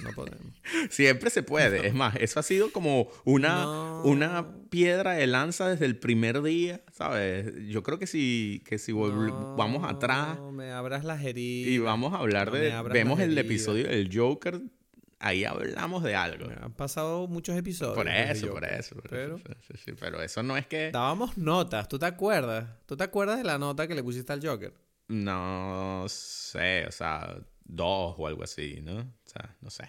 no 0.05 0.11
podemos. 0.13 0.41
Siempre 0.91 1.29
se 1.29 1.43
puede. 1.43 1.85
Es 1.89 1.93
más, 1.93 2.15
eso 2.21 2.39
ha 2.39 2.45
sido 2.45 2.71
como 2.71 3.09
una, 3.25 3.67
una 4.05 4.47
piedra 4.71 5.15
de 5.15 5.27
lanza 5.27 5.69
desde 5.69 5.87
el 5.87 5.97
primer 5.97 6.41
día, 6.43 6.83
¿sabes? 6.93 7.53
Yo 7.67 7.83
creo 7.83 7.99
que 7.99 8.07
si, 8.07 8.63
que 8.65 8.79
si 8.79 8.93
vamos 8.93 9.83
atrás 9.91 10.39
me 10.53 10.71
abras 10.71 11.05
las 11.05 11.25
heridas. 11.25 11.69
y 11.73 11.79
vamos 11.79 12.15
a 12.15 12.19
hablar 12.19 12.53
de... 12.53 12.73
Vemos 12.93 13.19
el 13.19 13.37
episodio 13.37 13.89
del 13.89 14.09
Joker, 14.17 14.61
ahí 15.19 15.45
hablamos 15.45 16.03
de 16.03 16.15
algo. 16.15 16.51
Han 16.61 16.73
pasado 16.73 17.27
muchos 17.27 17.57
episodios. 17.57 17.95
Por 17.95 18.09
eso, 18.09 18.53
por 18.53 18.65
eso. 18.65 18.95
por 18.95 19.09
Pero 19.09 19.37
eso, 19.37 19.55
sí, 19.67 19.75
sí, 19.85 19.93
pero 19.99 20.23
eso 20.23 20.43
no 20.43 20.57
es 20.57 20.67
que... 20.67 20.91
dábamos 20.91 21.37
notas. 21.39 21.89
¿Tú 21.89 21.99
te 21.99 22.07
acuerdas? 22.07 22.69
¿Tú 22.87 22.97
te 22.97 23.05
acuerdas 23.05 23.39
de 23.39 23.45
la 23.45 23.59
nota 23.59 23.87
que 23.87 23.95
le 23.95 24.03
pusiste 24.03 24.33
al 24.33 24.47
Joker? 24.47 24.73
No 25.09 26.05
sé, 26.09 26.87
o 26.87 26.93
sea, 26.93 27.39
dos 27.65 28.15
o 28.19 28.27
algo 28.27 28.45
así, 28.45 28.81
¿no? 28.83 28.99
O 28.99 29.29
sea, 29.29 29.57
no 29.61 29.71
sé. 29.71 29.89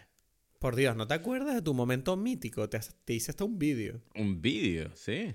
Por 0.59 0.75
Dios, 0.75 0.95
¿no 0.95 1.07
te 1.07 1.13
acuerdas 1.13 1.55
de 1.55 1.61
tu 1.61 1.73
momento 1.73 2.17
mítico? 2.17 2.69
Te, 2.69 2.79
te 3.05 3.13
hice 3.13 3.31
hasta 3.31 3.43
un 3.45 3.57
vídeo. 3.57 4.01
Un 4.15 4.41
vídeo, 4.41 4.91
sí. 4.95 5.33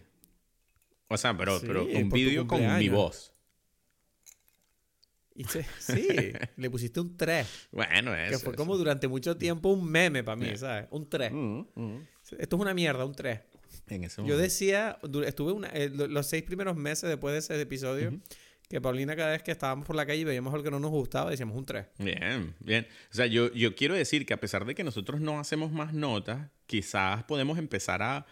O 1.08 1.16
sea, 1.16 1.36
pero, 1.36 1.58
Sí, 1.58 1.66
pero 1.66 1.84
un 1.84 2.08
vídeo 2.10 2.46
con 2.46 2.78
mi 2.78 2.88
voz. 2.88 3.33
Y 5.34 5.44
se- 5.44 5.66
sí, 5.80 6.06
le 6.56 6.70
pusiste 6.70 7.00
un 7.00 7.16
3. 7.16 7.68
Bueno, 7.72 8.14
eso. 8.14 8.30
Que 8.30 8.38
fue 8.38 8.52
eso. 8.52 8.56
como 8.56 8.76
durante 8.76 9.08
mucho 9.08 9.36
tiempo 9.36 9.70
un 9.70 9.84
meme 9.90 10.22
para 10.22 10.36
mí. 10.36 10.56
¿sabes? 10.56 10.86
Un 10.90 11.08
3. 11.08 11.32
Mm, 11.32 11.60
mm. 11.74 12.06
Esto 12.38 12.56
es 12.56 12.62
una 12.62 12.74
mierda, 12.74 13.04
un 13.04 13.14
3. 13.14 13.40
En 13.88 14.04
ese 14.04 14.24
Yo 14.24 14.38
decía, 14.38 14.98
estuve 15.26 15.52
una- 15.52 15.68
eh, 15.68 15.90
lo- 15.92 16.06
los 16.06 16.26
seis 16.26 16.42
primeros 16.44 16.76
meses 16.76 17.08
después 17.10 17.32
de 17.32 17.38
ese 17.40 17.60
episodio, 17.60 18.18
que 18.68 18.80
Paulina 18.80 19.14
cada 19.16 19.32
vez 19.32 19.42
que 19.42 19.50
estábamos 19.50 19.84
por 19.86 19.94
la 19.96 20.06
calle 20.06 20.20
y 20.20 20.24
veíamos 20.24 20.52
algo 20.54 20.64
que 20.64 20.70
no 20.70 20.78
nos 20.80 20.90
gustaba, 20.90 21.30
decíamos 21.30 21.56
un 21.56 21.66
3. 21.66 21.86
Bien, 21.98 22.54
bien. 22.60 22.86
O 23.10 23.14
sea, 23.14 23.26
yo, 23.26 23.52
yo 23.52 23.74
quiero 23.74 23.94
decir 23.94 24.24
que 24.24 24.32
a 24.32 24.40
pesar 24.40 24.64
de 24.64 24.74
que 24.74 24.84
nosotros 24.84 25.20
no 25.20 25.38
hacemos 25.38 25.70
más 25.72 25.92
notas, 25.92 26.48
quizás 26.66 27.24
podemos 27.24 27.58
empezar 27.58 28.00
a, 28.02 28.24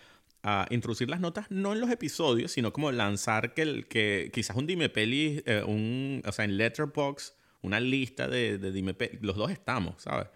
a 0.42 0.66
introducir 0.70 1.08
las 1.08 1.20
notas 1.20 1.46
no 1.50 1.72
en 1.72 1.80
los 1.80 1.90
episodios, 1.90 2.50
sino 2.52 2.72
como 2.72 2.90
lanzar 2.92 3.54
que, 3.54 3.62
el, 3.62 3.86
que 3.86 4.30
quizás 4.32 4.56
un 4.56 4.66
Dime 4.66 4.88
Peli, 4.88 5.42
eh, 5.46 5.62
un, 5.66 6.22
o 6.26 6.32
sea, 6.32 6.44
en 6.44 6.56
Letterboxd, 6.56 7.34
una 7.62 7.78
lista 7.80 8.26
de, 8.28 8.58
de 8.58 8.72
Dime 8.72 8.94
Peli. 8.94 9.18
Los 9.22 9.36
dos 9.36 9.50
estamos, 9.50 10.02
¿sabes? 10.02 10.26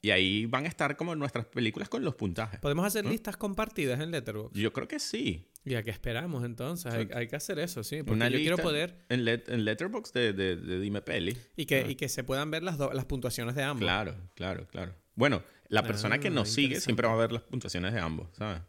Y 0.00 0.10
ahí 0.10 0.46
van 0.46 0.64
a 0.64 0.68
estar 0.68 0.96
como 0.96 1.14
nuestras 1.16 1.46
películas 1.46 1.88
con 1.88 2.04
los 2.04 2.14
puntajes. 2.14 2.60
Podemos 2.60 2.86
hacer 2.86 3.04
listas 3.04 3.36
compartidas 3.36 3.98
en 4.00 4.10
Letterboxd. 4.12 4.56
Yo 4.56 4.72
creo 4.72 4.86
que 4.88 5.00
sí. 5.00 5.48
¿Y 5.64 5.74
a 5.74 5.82
qué 5.82 5.90
esperamos 5.90 6.44
entonces? 6.44 6.92
Hay, 6.94 7.08
hay 7.12 7.26
que 7.26 7.34
hacer 7.36 7.58
eso, 7.58 7.82
sí. 7.82 7.98
Porque 7.98 8.12
Una 8.14 8.28
yo 8.28 8.38
quiero 8.38 8.56
poder 8.58 9.04
En, 9.08 9.24
Let- 9.24 9.48
en 9.48 9.64
Letterboxd 9.64 10.14
de, 10.14 10.32
de, 10.32 10.56
de 10.56 10.80
Dime 10.80 11.02
Peli. 11.02 11.36
y 11.56 11.66
que, 11.66 11.84
y 11.88 11.94
que 11.96 12.08
se 12.08 12.22
puedan 12.24 12.50
ver 12.50 12.62
las, 12.62 12.78
do- 12.78 12.92
las 12.92 13.04
puntuaciones 13.06 13.54
de 13.56 13.64
ambos. 13.64 13.82
Claro, 13.82 14.14
claro, 14.34 14.66
claro. 14.68 14.94
Bueno, 15.16 15.42
la 15.68 15.82
persona 15.82 16.18
que 16.18 16.28
Ah, 16.28 16.30
nos 16.30 16.48
sigue 16.48 16.80
siempre 16.80 17.06
va 17.08 17.14
a 17.14 17.16
ver 17.16 17.32
las 17.32 17.42
puntuaciones 17.42 17.92
de 17.92 17.98
ambos, 18.00 18.28
¿sabes? 18.38 18.62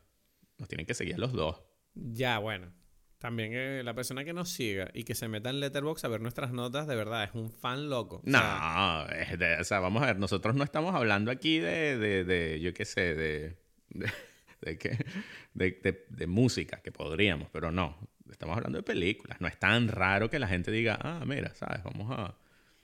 Nos 0.59 0.67
tienen 0.69 0.85
que 0.85 0.93
seguir 0.93 1.15
a 1.15 1.17
los 1.17 1.33
dos. 1.33 1.61
Ya, 1.95 2.37
bueno. 2.39 2.71
También 3.17 3.51
eh, 3.53 3.81
la 3.83 3.93
persona 3.93 4.23
que 4.23 4.31
nos 4.31 4.47
siga 4.49 4.91
y 4.93 5.03
que 5.03 5.13
se 5.13 5.27
meta 5.27 5.49
en 5.49 5.59
Letterboxd 5.59 6.05
a 6.05 6.07
ver 6.07 6.21
nuestras 6.21 6.53
notas, 6.53 6.87
de 6.87 6.95
verdad, 6.95 7.25
es 7.25 7.31
un 7.33 7.51
fan 7.51 7.89
loco. 7.89 8.17
O 8.17 8.21
No, 8.23 8.37
sea, 8.39 9.07
es 9.19 9.37
de- 9.37 9.57
o 9.59 9.63
sea, 9.65 9.79
vamos 9.79 10.01
a 10.03 10.05
ver, 10.05 10.19
nosotros 10.19 10.55
no 10.55 10.63
estamos 10.63 10.95
hablando 10.95 11.29
aquí 11.29 11.59
de, 11.59 11.97
de, 11.97 12.23
de 12.23 12.61
yo 12.61 12.73
qué 12.73 12.85
sé, 12.85 13.15
de, 13.15 13.57
de, 14.61 14.77
qué, 14.77 14.97
de, 15.53 16.27
música, 16.27 16.81
que 16.81 16.93
podríamos, 16.93 17.49
pero 17.51 17.71
no, 17.71 17.97
estamos 18.31 18.55
hablando 18.55 18.77
de 18.77 18.83
películas. 18.83 19.41
No 19.41 19.47
es 19.49 19.57
tan 19.59 19.89
raro 19.89 20.29
que 20.29 20.39
la 20.39 20.47
gente 20.47 20.71
diga, 20.71 20.97
ah, 21.01 21.23
mira, 21.25 21.53
¿sabes? 21.55 21.83
Vamos 21.83 22.07
a... 22.17 22.37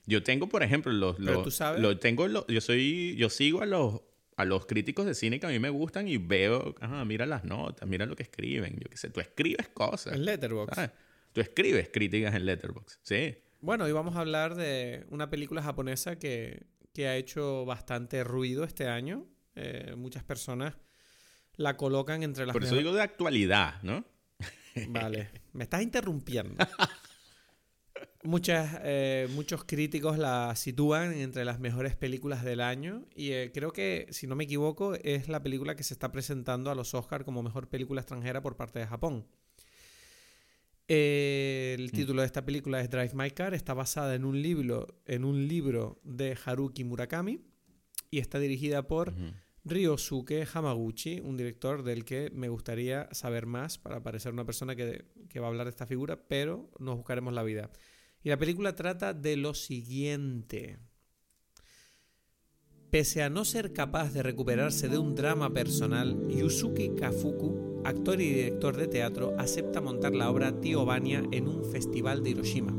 Yo 0.05 0.22
tengo, 0.22 0.50
por 0.50 0.63
ejemplo, 0.63 0.91
los... 0.91 1.15
Pero 1.15 1.32
los 1.34 1.44
tú 1.44 1.51
sabes- 1.51 1.82
lo 1.82 1.98
tengo, 1.98 2.27
lo- 2.27 2.46
yo 2.48 2.60
soy, 2.60 3.15
yo 3.15 3.29
sigo 3.29 3.62
a 3.62 3.65
los, 3.65 4.01
a 4.37 4.45
los 4.45 4.65
críticos 4.65 5.05
de 5.05 5.15
cine 5.15 5.39
que 5.39 5.45
a 5.45 5.49
mí 5.49 5.59
me 5.59 5.69
gustan 5.69 6.07
y 6.07 6.17
veo, 6.17 6.75
ah, 6.81 7.05
mira 7.05 7.25
las 7.25 7.43
notas, 7.43 7.87
mira 7.87 8.05
lo 8.05 8.15
que 8.15 8.23
escriben, 8.23 8.77
yo 8.77 8.89
qué 8.89 8.97
sé, 8.97 9.09
tú 9.09 9.19
escribes 9.19 9.69
cosas. 9.69 10.13
en 10.13 10.25
Letterboxd. 10.25 10.75
¿sabes? 10.75 10.91
Tú 11.31 11.41
escribes 11.41 11.89
críticas 11.91 12.35
en 12.35 12.45
Letterboxd, 12.45 12.99
sí. 13.01 13.37
Bueno, 13.61 13.85
hoy 13.85 13.91
vamos 13.91 14.15
a 14.15 14.19
hablar 14.19 14.55
de 14.55 15.05
una 15.09 15.29
película 15.29 15.63
japonesa 15.63 16.17
que, 16.17 16.65
que 16.93 17.07
ha 17.07 17.15
hecho 17.15 17.65
bastante 17.65 18.23
ruido 18.23 18.63
este 18.63 18.87
año. 18.87 19.25
Eh, 19.55 19.93
muchas 19.97 20.23
personas 20.23 20.75
la 21.55 21.77
colocan 21.77 22.23
entre 22.23 22.45
las 22.45 22.53
Por 22.53 22.63
eso 22.63 22.75
digo 22.75 22.93
de 22.93 23.01
actualidad, 23.01 23.81
¿no? 23.83 24.05
Vale, 24.89 25.29
me 25.53 25.63
estás 25.63 25.81
interrumpiendo. 25.81 26.55
Muchas, 28.24 28.79
eh, 28.83 29.27
muchos 29.31 29.63
críticos 29.63 30.17
la 30.17 30.55
sitúan 30.55 31.13
entre 31.13 31.45
las 31.45 31.59
mejores 31.59 31.95
películas 31.95 32.43
del 32.43 32.62
año 32.62 33.05
y 33.15 33.31
eh, 33.31 33.51
creo 33.53 33.71
que, 33.71 34.07
si 34.09 34.27
no 34.27 34.35
me 34.35 34.45
equivoco, 34.45 34.95
es 34.95 35.27
la 35.27 35.43
película 35.43 35.75
que 35.75 35.83
se 35.83 35.93
está 35.93 36.12
presentando 36.12 36.71
a 36.71 36.75
los 36.75 36.93
Oscar 36.93 37.24
como 37.24 37.43
mejor 37.43 37.69
película 37.69 38.01
extranjera 38.01 38.41
por 38.41 38.55
parte 38.55 38.79
de 38.79 38.88
Japón. 38.88 39.27
Eh, 40.88 41.75
el 41.77 41.91
título 41.91 42.21
de 42.21 42.27
esta 42.27 42.45
película 42.45 42.79
es 42.79 42.89
Drive 42.89 43.13
My 43.13 43.31
Car, 43.31 43.53
está 43.53 43.74
basada 43.74 44.15
en 44.15 44.24
un 44.24 44.41
libro, 44.41 44.88
en 45.05 45.24
un 45.24 45.47
libro 45.47 46.00
de 46.03 46.38
Haruki 46.45 46.83
Murakami 46.83 47.41
y 48.12 48.19
está 48.19 48.39
dirigida 48.39 48.88
por 48.88 49.13
Ryosuke 49.65 50.47
Hamaguchi, 50.53 51.19
un 51.21 51.38
director 51.38 51.81
del 51.83 52.05
que 52.05 52.29
me 52.31 52.50
gustaría 52.50 53.09
saber 53.12 53.47
más 53.47 53.79
para 53.79 54.03
parecer 54.03 54.31
una 54.31 54.45
persona 54.45 54.75
que, 54.75 55.05
que 55.27 55.39
va 55.39 55.47
a 55.47 55.50
hablar 55.50 55.65
de 55.65 55.71
esta 55.71 55.88
figura, 55.88 56.27
pero 56.27 56.69
nos 56.79 56.97
buscaremos 56.97 57.33
la 57.33 57.41
vida. 57.41 57.71
Y 58.25 58.29
la 58.29 58.38
película 58.38 58.74
trata 58.75 59.13
de 59.13 59.38
lo 59.38 59.53
siguiente. 59.53 60.79
Pese 62.89 63.22
a 63.22 63.29
no 63.29 63.46
ser 63.46 63.72
capaz 63.72 64.13
de 64.13 64.24
recuperarse 64.24 64.89
de 64.89 64.98
un 64.98 65.13
drama 65.13 65.53
personal, 65.53 66.27
Yusuke 66.27 66.96
Kafuku, 66.96 67.84
actor 67.86 68.20
y 68.20 68.34
director 68.34 68.77
de 68.77 68.88
teatro, 68.88 69.36
acepta 69.38 69.79
montar 69.79 70.15
la 70.15 70.32
obra 70.32 70.60
Tío 70.60 70.86
Vania 70.86 71.24
en 71.32 71.48
un 71.48 71.65
festival 71.65 72.24
de 72.24 72.32
Hiroshima. 72.32 72.74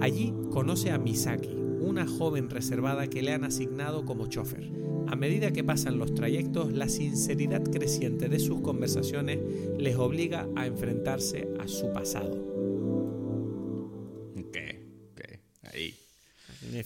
Allí 0.00 0.34
conoce 0.50 0.90
a 0.90 0.98
Misaki, 0.98 1.54
una 1.80 2.08
joven 2.08 2.50
reservada 2.50 3.06
que 3.06 3.22
le 3.22 3.32
han 3.32 3.44
asignado 3.44 4.04
como 4.04 4.26
chofer. 4.26 4.68
A 5.06 5.14
medida 5.14 5.52
que 5.52 5.62
pasan 5.62 5.98
los 5.98 6.12
trayectos, 6.12 6.72
la 6.72 6.88
sinceridad 6.88 7.62
creciente 7.62 8.28
de 8.28 8.40
sus 8.40 8.62
conversaciones 8.62 9.38
les 9.78 9.94
obliga 9.94 10.48
a 10.56 10.66
enfrentarse 10.66 11.46
a 11.60 11.68
su 11.68 11.92
pasado. 11.92 12.51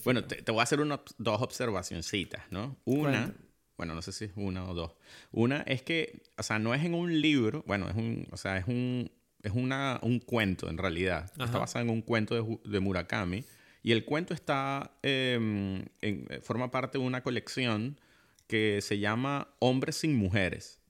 Bueno, 0.05 0.25
te, 0.25 0.43
te 0.43 0.53
voy 0.53 0.61
a 0.61 0.63
hacer 0.65 0.81
una- 0.81 1.01
dos 1.19 1.43
observacioncitas, 1.43 2.43
¿no? 2.51 2.77
Una, 2.85 3.35
bueno, 3.77 3.95
no 3.95 4.03
sé 4.03 4.13
si 4.13 4.25
es 4.27 4.33
una 4.37 4.69
o 4.69 4.75
dos. 4.75 4.93
Una 5.33 5.63
es 5.63 5.83
que, 5.83 6.23
o 6.39 6.43
sea, 6.43 6.59
no 6.59 6.75
es 6.75 6.85
en 6.85 6.95
un 6.95 7.21
libro, 7.21 7.63
bueno, 7.67 7.89
es 7.89 7.95
un, 7.97 8.27
o 8.31 8.37
sea, 8.37 8.57
es 8.59 8.67
un, 8.67 9.11
es 9.43 9.53
una, 9.53 9.99
un 10.03 10.19
cuento 10.21 10.69
en 10.71 10.79
realidad. 10.79 11.31
Está 11.45 11.59
basado 11.59 11.85
en 11.85 11.91
un 11.91 12.03
cuento 12.03 12.35
de, 12.35 12.59
de 12.71 12.81
Murakami. 12.81 13.45
Y 13.83 13.93
el 13.93 14.05
cuento 14.05 14.35
está, 14.35 14.93
eh, 15.03 15.85
en- 16.01 16.43
forma 16.43 16.71
parte 16.71 16.99
de 16.99 17.05
una 17.05 17.23
colección 17.23 18.01
que 18.49 18.81
se 18.83 18.99
llama 18.99 19.49
Hombres 19.61 19.97
sin 19.97 20.15
Mujeres. 20.17 20.81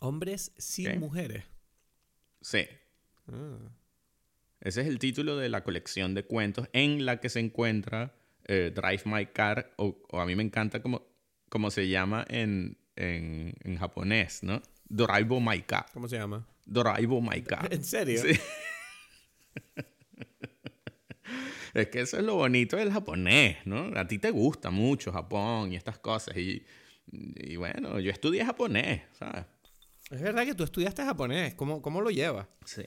Hombres 0.00 0.52
sin 0.58 0.98
mujeres. 1.00 1.44
Sí, 2.40 2.66
Ah. 3.30 3.58
Ese 4.62 4.80
es 4.82 4.86
el 4.86 4.98
título 4.98 5.36
de 5.36 5.48
la 5.48 5.64
colección 5.64 6.14
de 6.14 6.24
cuentos 6.24 6.68
en 6.72 7.04
la 7.04 7.20
que 7.20 7.28
se 7.28 7.40
encuentra 7.40 8.14
eh, 8.46 8.72
Drive 8.74 9.02
My 9.04 9.26
Car, 9.26 9.72
o, 9.76 9.98
o 10.08 10.20
a 10.20 10.26
mí 10.26 10.36
me 10.36 10.42
encanta 10.42 10.80
como, 10.80 11.02
como 11.48 11.70
se 11.70 11.88
llama 11.88 12.24
en, 12.28 12.78
en, 12.96 13.54
en 13.64 13.76
japonés, 13.76 14.42
¿no? 14.42 14.62
Drive 14.88 15.40
My 15.40 15.62
Car. 15.62 15.86
¿Cómo 15.92 16.08
se 16.08 16.16
llama? 16.16 16.46
Drive 16.64 17.20
My 17.20 17.42
Car. 17.42 17.68
¿En 17.72 17.84
serio? 17.84 18.22
Sí. 18.22 18.38
Es 21.74 21.88
que 21.88 22.02
eso 22.02 22.18
es 22.18 22.22
lo 22.22 22.34
bonito 22.34 22.76
del 22.76 22.92
japonés, 22.92 23.56
¿no? 23.64 23.98
A 23.98 24.06
ti 24.06 24.18
te 24.18 24.30
gusta 24.30 24.70
mucho 24.70 25.10
Japón 25.10 25.72
y 25.72 25.76
estas 25.76 25.98
cosas. 25.98 26.36
Y, 26.36 26.62
y 27.10 27.56
bueno, 27.56 27.98
yo 27.98 28.10
estudié 28.10 28.44
japonés, 28.44 29.00
¿sabes? 29.18 29.46
Es 30.10 30.20
verdad 30.20 30.44
que 30.44 30.54
tú 30.54 30.64
estudiaste 30.64 31.02
japonés. 31.02 31.54
¿Cómo, 31.54 31.80
cómo 31.80 32.02
lo 32.02 32.10
llevas? 32.10 32.46
Sí. 32.66 32.84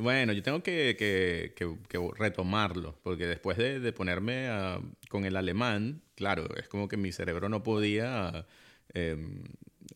Bueno, 0.00 0.32
yo 0.32 0.42
tengo 0.42 0.62
que, 0.62 0.96
que- 0.98 1.52
que- 1.56 1.76
que 1.88 2.10
retomarlo, 2.16 2.98
porque 3.02 3.26
después 3.26 3.56
de, 3.58 3.80
de 3.80 3.92
ponerme 3.92 4.48
a- 4.48 4.80
con 5.08 5.24
el 5.24 5.36
alemán, 5.36 6.02
claro, 6.14 6.46
es 6.56 6.68
como 6.68 6.88
que 6.88 6.96
mi 6.96 7.12
cerebro 7.12 7.48
no 7.48 7.62
podía 7.62 8.46
em, 8.94 9.44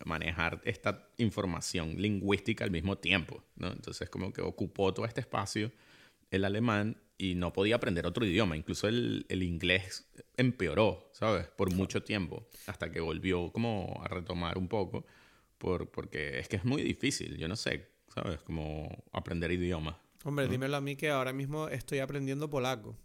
manejar 0.04 0.60
esta 0.64 1.08
información 1.18 1.96
lingüística 2.00 2.64
al 2.64 2.70
mismo 2.70 2.98
tiempo, 2.98 3.42
¿no? 3.56 3.68
Entonces 3.72 4.08
como 4.10 4.32
que 4.32 4.42
ocupó 4.42 4.92
todo 4.94 5.06
este 5.06 5.20
espacio 5.20 5.72
el 6.30 6.44
alemán 6.44 6.96
y 7.18 7.34
no 7.34 7.52
podía 7.52 7.76
aprender 7.76 8.06
otro 8.06 8.24
idioma. 8.26 8.56
Incluso 8.56 8.88
el, 8.88 9.26
el 9.28 9.42
inglés 9.42 10.08
empeoró, 10.36 11.10
¿sabes? 11.12 11.46
Por 11.48 11.72
mucho 11.72 12.02
tiempo, 12.02 12.48
hasta 12.66 12.90
que 12.90 13.00
volvió 13.00 13.52
como 13.52 14.00
a 14.04 14.08
retomar 14.08 14.58
un 14.58 14.68
poco, 14.68 15.06
por, 15.58 15.90
porque 15.90 16.38
es 16.40 16.48
que 16.48 16.56
es 16.56 16.64
muy 16.64 16.82
difícil, 16.82 17.36
yo 17.38 17.48
no 17.48 17.56
sé, 17.56 17.86
¿sabes? 18.14 18.40
Como 18.40 19.04
aprender 19.12 19.50
idiomas. 19.52 19.96
Hombre, 20.24 20.48
dímelo 20.48 20.76
a 20.76 20.80
mí 20.80 20.96
que 20.96 21.10
ahora 21.10 21.32
mismo 21.32 21.68
estoy 21.68 21.98
aprendiendo 21.98 22.48
polaco. 22.48 22.96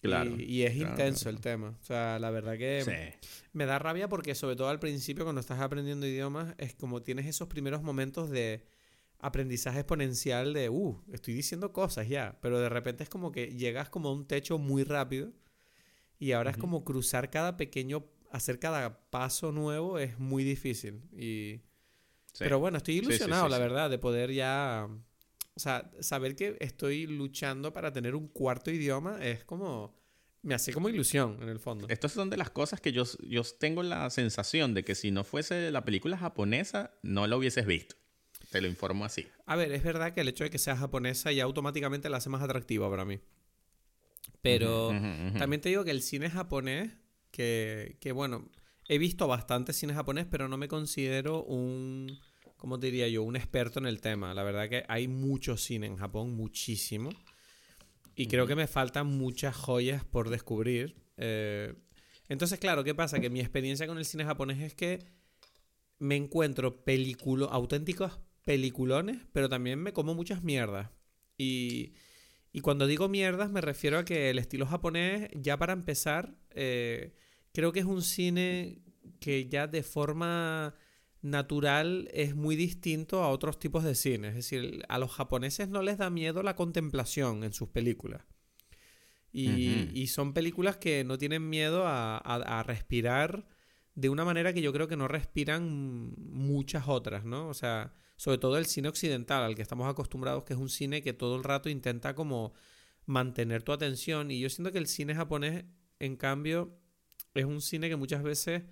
Claro. 0.00 0.36
Y, 0.38 0.64
es 0.64 0.76
intenso 0.76 1.30
el 1.30 1.40
tema. 1.40 1.78
O 1.80 1.84
sea, 1.84 2.18
la 2.18 2.30
verdad 2.30 2.58
que 2.58 3.14
me 3.52 3.64
da 3.64 3.78
rabia 3.78 4.08
porque 4.08 4.34
sobre 4.34 4.54
todo 4.54 4.68
al 4.68 4.78
principio 4.78 5.24
cuando 5.24 5.40
estás 5.40 5.60
aprendiendo 5.60 6.06
idiomas 6.06 6.54
es 6.58 6.74
como 6.74 7.02
tienes 7.02 7.26
esos 7.26 7.48
primeros 7.48 7.82
momentos 7.82 8.28
de 8.28 8.66
aprendizaje 9.18 9.78
exponencial 9.78 10.52
de, 10.52 10.68
uh, 10.68 11.00
estoy 11.10 11.32
diciendo 11.32 11.72
cosas 11.72 12.06
ya, 12.06 12.38
pero 12.42 12.60
de 12.60 12.68
repente 12.68 13.02
es 13.02 13.08
como 13.08 13.32
que 13.32 13.46
llegas 13.56 13.88
como 13.88 14.10
a 14.10 14.12
un 14.12 14.26
techo 14.26 14.58
muy 14.58 14.84
rápido 14.84 15.32
y 16.18 16.32
ahora 16.32 16.50
es 16.50 16.58
como 16.58 16.84
cruzar 16.84 17.30
cada 17.30 17.56
pequeño, 17.56 18.04
hacer 18.30 18.58
cada 18.58 19.08
paso 19.10 19.52
nuevo 19.52 19.98
es 19.98 20.18
muy 20.18 20.44
difícil. 20.44 21.00
Y... 21.16 21.62
Pero 22.38 22.58
bueno, 22.58 22.78
estoy 22.78 22.98
ilusionado, 22.98 23.48
la 23.48 23.58
verdad, 23.58 23.90
de 23.90 23.98
poder 23.98 24.32
ya 24.32 24.88
o 25.56 25.60
sea, 25.60 25.88
saber 26.00 26.34
que 26.34 26.56
estoy 26.60 27.06
luchando 27.06 27.72
para 27.72 27.92
tener 27.92 28.14
un 28.14 28.28
cuarto 28.28 28.70
idioma 28.70 29.24
es 29.24 29.44
como... 29.44 30.02
Me 30.42 30.54
hace 30.54 30.74
como 30.74 30.90
ilusión, 30.90 31.38
en 31.40 31.48
el 31.48 31.58
fondo. 31.58 31.86
Estas 31.88 32.12
son 32.12 32.28
de 32.28 32.36
las 32.36 32.50
cosas 32.50 32.78
que 32.78 32.92
yo, 32.92 33.04
yo 33.26 33.42
tengo 33.58 33.82
la 33.82 34.10
sensación 34.10 34.74
de 34.74 34.84
que 34.84 34.94
si 34.94 35.10
no 35.10 35.24
fuese 35.24 35.70
la 35.70 35.86
película 35.86 36.18
japonesa, 36.18 36.92
no 37.02 37.26
la 37.26 37.38
hubieses 37.38 37.64
visto. 37.64 37.96
Te 38.50 38.60
lo 38.60 38.68
informo 38.68 39.06
así. 39.06 39.26
A 39.46 39.56
ver, 39.56 39.72
es 39.72 39.82
verdad 39.82 40.12
que 40.12 40.20
el 40.20 40.28
hecho 40.28 40.44
de 40.44 40.50
que 40.50 40.58
sea 40.58 40.76
japonesa 40.76 41.32
ya 41.32 41.44
automáticamente 41.44 42.10
la 42.10 42.18
hace 42.18 42.28
más 42.28 42.42
atractiva 42.42 42.90
para 42.90 43.06
mí. 43.06 43.20
Pero 44.42 44.90
también 45.38 45.62
te 45.62 45.70
digo 45.70 45.82
que 45.82 45.92
el 45.92 46.02
cine 46.02 46.28
japonés, 46.28 46.92
que, 47.30 47.96
que 48.00 48.12
bueno, 48.12 48.50
he 48.88 48.98
visto 48.98 49.26
bastante 49.26 49.72
cine 49.72 49.94
japonés, 49.94 50.26
pero 50.30 50.48
no 50.48 50.56
me 50.56 50.68
considero 50.68 51.42
un 51.44 52.18
como 52.64 52.78
diría 52.78 53.06
yo, 53.08 53.22
un 53.22 53.36
experto 53.36 53.78
en 53.78 53.84
el 53.84 54.00
tema. 54.00 54.32
La 54.32 54.42
verdad 54.42 54.70
que 54.70 54.84
hay 54.88 55.06
mucho 55.06 55.58
cine 55.58 55.86
en 55.86 55.96
Japón, 55.96 56.34
muchísimo. 56.34 57.10
Y 58.16 58.26
creo 58.26 58.46
que 58.46 58.56
me 58.56 58.66
faltan 58.66 59.06
muchas 59.06 59.54
joyas 59.54 60.02
por 60.06 60.30
descubrir. 60.30 60.96
Eh, 61.18 61.74
entonces, 62.26 62.58
claro, 62.58 62.82
¿qué 62.82 62.94
pasa? 62.94 63.20
Que 63.20 63.28
mi 63.28 63.40
experiencia 63.40 63.86
con 63.86 63.98
el 63.98 64.06
cine 64.06 64.24
japonés 64.24 64.62
es 64.62 64.74
que 64.74 65.04
me 65.98 66.16
encuentro 66.16 66.84
películas, 66.84 67.50
auténticos 67.52 68.18
peliculones, 68.46 69.18
pero 69.34 69.50
también 69.50 69.78
me 69.78 69.92
como 69.92 70.14
muchas 70.14 70.42
mierdas. 70.42 70.88
Y, 71.36 71.92
y, 72.50 72.60
cuando 72.60 72.86
digo 72.86 73.10
mierdas 73.10 73.50
me 73.50 73.60
refiero 73.60 73.98
a 73.98 74.06
que 74.06 74.30
el 74.30 74.38
estilo 74.38 74.64
japonés, 74.64 75.28
ya 75.34 75.58
para 75.58 75.74
empezar, 75.74 76.34
eh, 76.48 77.12
creo 77.54 77.72
que 77.72 77.80
es 77.80 77.86
un 77.86 78.02
cine 78.02 78.82
que 79.20 79.48
ya 79.48 79.66
de 79.66 79.82
forma 79.82 80.74
natural 81.22 82.08
es 82.12 82.34
muy 82.34 82.56
distinto 82.56 83.22
a 83.22 83.30
otros 83.30 83.58
tipos 83.58 83.84
de 83.84 83.94
cine. 83.94 84.28
Es 84.28 84.34
decir, 84.34 84.84
a 84.88 84.98
los 84.98 85.12
japoneses 85.12 85.68
no 85.68 85.80
les 85.80 85.96
da 85.96 86.10
miedo 86.10 86.42
la 86.42 86.56
contemplación 86.56 87.44
en 87.44 87.54
sus 87.54 87.68
películas. 87.68 88.22
Y, 89.32 90.06
son 90.08 90.32
películas 90.32 90.76
que 90.76 91.02
no 91.02 91.18
tienen 91.18 91.48
miedo 91.48 91.84
a, 91.86 92.62
respirar 92.66 93.48
de 93.94 94.08
una 94.08 94.24
manera 94.24 94.52
que 94.52 94.62
yo 94.62 94.72
creo 94.72 94.86
que 94.86 94.96
no 94.96 95.08
respiran 95.08 96.14
muchas 96.18 96.86
otras, 96.86 97.24
¿no? 97.24 97.48
O 97.48 97.54
sea, 97.54 97.94
sobre 98.16 98.38
todo 98.38 98.58
el 98.58 98.66
cine 98.66 98.88
occidental 98.88 99.42
al 99.42 99.54
que 99.54 99.62
estamos 99.62 99.88
acostumbrados, 99.88 100.44
que 100.44 100.52
es 100.52 100.58
un 100.58 100.68
cine 100.68 101.02
que 101.02 101.12
todo 101.12 101.36
el 101.36 101.44
rato 101.44 101.68
intenta 101.68 102.14
como 102.14 102.52
mantener 103.06 103.62
tu 103.62 103.72
atención. 103.72 104.30
Y 104.30 104.38
yo 104.38 104.48
siento 104.50 104.70
que 104.70 104.78
el 104.78 104.86
cine 104.86 105.14
japonés, 105.14 105.64
en 105.98 106.16
cambio, 106.16 106.78
es 107.34 107.44
un 107.44 107.60
cine 107.60 107.88
que 107.88 107.96
muchas 107.96 108.22
veces 108.22 108.62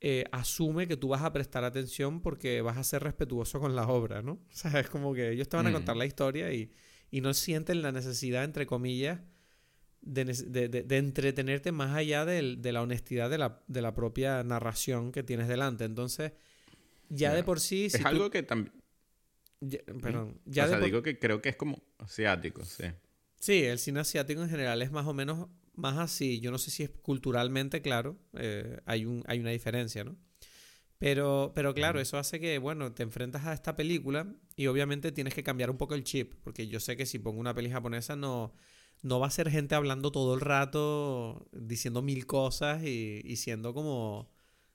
eh, 0.00 0.24
asume 0.30 0.86
que 0.86 0.96
tú 0.96 1.08
vas 1.08 1.22
a 1.22 1.32
prestar 1.32 1.64
atención 1.64 2.20
porque 2.20 2.60
vas 2.62 2.76
a 2.76 2.84
ser 2.84 3.02
respetuoso 3.02 3.58
con 3.58 3.74
la 3.74 3.88
obra, 3.88 4.22
¿no? 4.22 4.32
O 4.52 4.54
sea, 4.54 4.78
es 4.78 4.88
como 4.88 5.12
que 5.12 5.30
ellos 5.30 5.48
te 5.48 5.56
van 5.56 5.66
a 5.66 5.72
contar 5.72 5.96
mm. 5.96 5.98
la 5.98 6.06
historia 6.06 6.52
y, 6.52 6.70
no 7.10 7.34
sienten 7.34 7.82
la 7.82 7.90
necesidad, 7.90 8.44
entre 8.44 8.66
comillas, 8.66 9.20
de, 10.02 10.86
entretenerte 10.90 11.72
más 11.72 11.96
allá 11.96 12.24
de 12.24 12.72
la 12.72 12.82
honestidad 12.82 13.30
de 13.30 13.80
la, 13.82 13.94
propia 13.94 14.44
narración 14.44 15.10
que 15.10 15.22
tienes 15.22 15.48
delante. 15.48 15.84
Entonces, 15.84 16.32
ya 17.08 17.34
de 17.34 17.42
por 17.42 17.60
sí... 17.60 17.86
es 17.86 18.04
algo 18.04 18.30
que 18.30 18.42
también... 18.42 18.74
perdón. 20.02 20.38
Ya 20.44 20.66
o 20.66 20.68
sea, 20.68 20.80
digo 20.80 21.02
que 21.02 21.18
creo 21.18 21.40
que 21.40 21.48
es 21.48 21.56
como 21.56 21.82
asiático, 21.98 22.64
sí. 22.64 22.84
Sí, 23.40 23.64
el 23.64 23.78
cine 23.78 24.00
asiático 24.00 24.42
en 24.42 24.50
general 24.50 24.82
es 24.82 24.92
más 24.92 25.06
o 25.06 25.14
menos 25.14 25.48
más 25.78 25.96
así. 25.98 26.40
Yo 26.40 26.50
no 26.50 26.58
sé 26.58 26.70
si 26.70 26.82
es 26.82 26.90
culturalmente, 26.90 27.80
claro, 27.80 28.18
eh, 28.34 28.80
hay, 28.84 29.06
un, 29.06 29.22
hay 29.26 29.38
una 29.40 29.50
diferencia, 29.50 30.04
¿no? 30.04 30.16
Pero, 30.98 31.52
pero 31.54 31.74
claro, 31.74 32.00
eso 32.00 32.18
hace 32.18 32.40
que, 32.40 32.58
bueno, 32.58 32.92
te 32.92 33.04
enfrentas 33.04 33.46
a 33.46 33.52
esta 33.52 33.76
película 33.76 34.34
y 34.56 34.66
obviamente 34.66 35.12
tienes 35.12 35.32
que 35.32 35.44
cambiar 35.44 35.70
un 35.70 35.78
poco 35.78 35.94
el 35.94 36.02
chip, 36.02 36.34
porque 36.42 36.66
yo 36.66 36.80
sé 36.80 36.96
que 36.96 37.06
si 37.06 37.20
pongo 37.20 37.38
una 37.38 37.54
peli 37.54 37.70
japonesa 37.70 38.16
no, 38.16 38.52
no 39.02 39.20
va 39.20 39.28
a 39.28 39.30
ser 39.30 39.48
gente 39.48 39.76
hablando 39.76 40.10
todo 40.10 40.34
el 40.34 40.40
rato, 40.40 41.48
diciendo 41.52 42.02
mil 42.02 42.26
cosas 42.26 42.82
y, 42.82 43.36
siendo 43.36 43.74
como, 43.74 44.32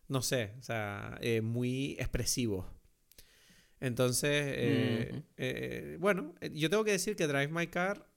no 0.07 0.21
sé, 0.21 0.53
o 0.59 0.61
sea, 0.63 1.17
eh, 1.19 1.41
muy 1.41 1.97
expresivo. 1.99 2.69
Entonces, 3.81 4.31
eh, 4.55 5.97
bueno, 5.99 6.35
yo 6.53 6.69
tengo 6.69 6.85
que 6.85 6.91
decir 6.91 7.17
que 7.17 7.27
Drive 7.27 7.49
My 7.49 7.67
Car 7.67 8.12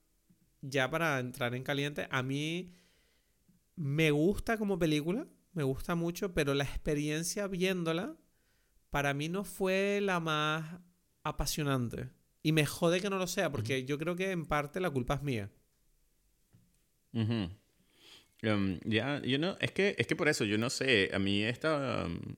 ya 0.62 0.90
para 0.90 1.18
entrar 1.18 1.54
en 1.54 1.62
caliente, 1.62 2.08
a 2.10 2.22
mí 2.22 2.72
me 3.76 4.10
gusta 4.10 4.56
como 4.56 4.78
película, 4.78 5.26
me 5.52 5.62
gusta 5.62 5.94
mucho, 5.94 6.34
pero 6.34 6.54
la 6.54 6.64
experiencia 6.64 7.46
viéndola 7.46 8.16
para 8.90 9.14
mí 9.14 9.28
no 9.28 9.44
fue 9.44 10.00
la 10.02 10.20
más 10.20 10.80
apasionante. 11.22 12.10
Y 12.42 12.52
me 12.52 12.64
jode 12.64 13.00
que 13.00 13.10
no 13.10 13.18
lo 13.18 13.26
sea, 13.26 13.50
porque 13.50 13.84
yo 13.84 13.98
creo 13.98 14.16
que 14.16 14.30
en 14.30 14.46
parte 14.46 14.80
la 14.80 14.90
culpa 14.90 15.14
es 15.14 15.22
mía. 15.22 15.50
Em, 18.42 18.80
ya, 18.84 19.20
yo 19.22 19.38
no, 19.38 19.56
es 19.60 19.72
que, 19.72 19.96
es 19.98 20.06
que 20.06 20.16
por 20.16 20.28
eso, 20.28 20.44
yo 20.44 20.58
no 20.58 20.70
sé, 20.70 21.10
a 21.12 21.18
mí 21.18 21.42
esta, 21.42 22.04
em, 22.04 22.36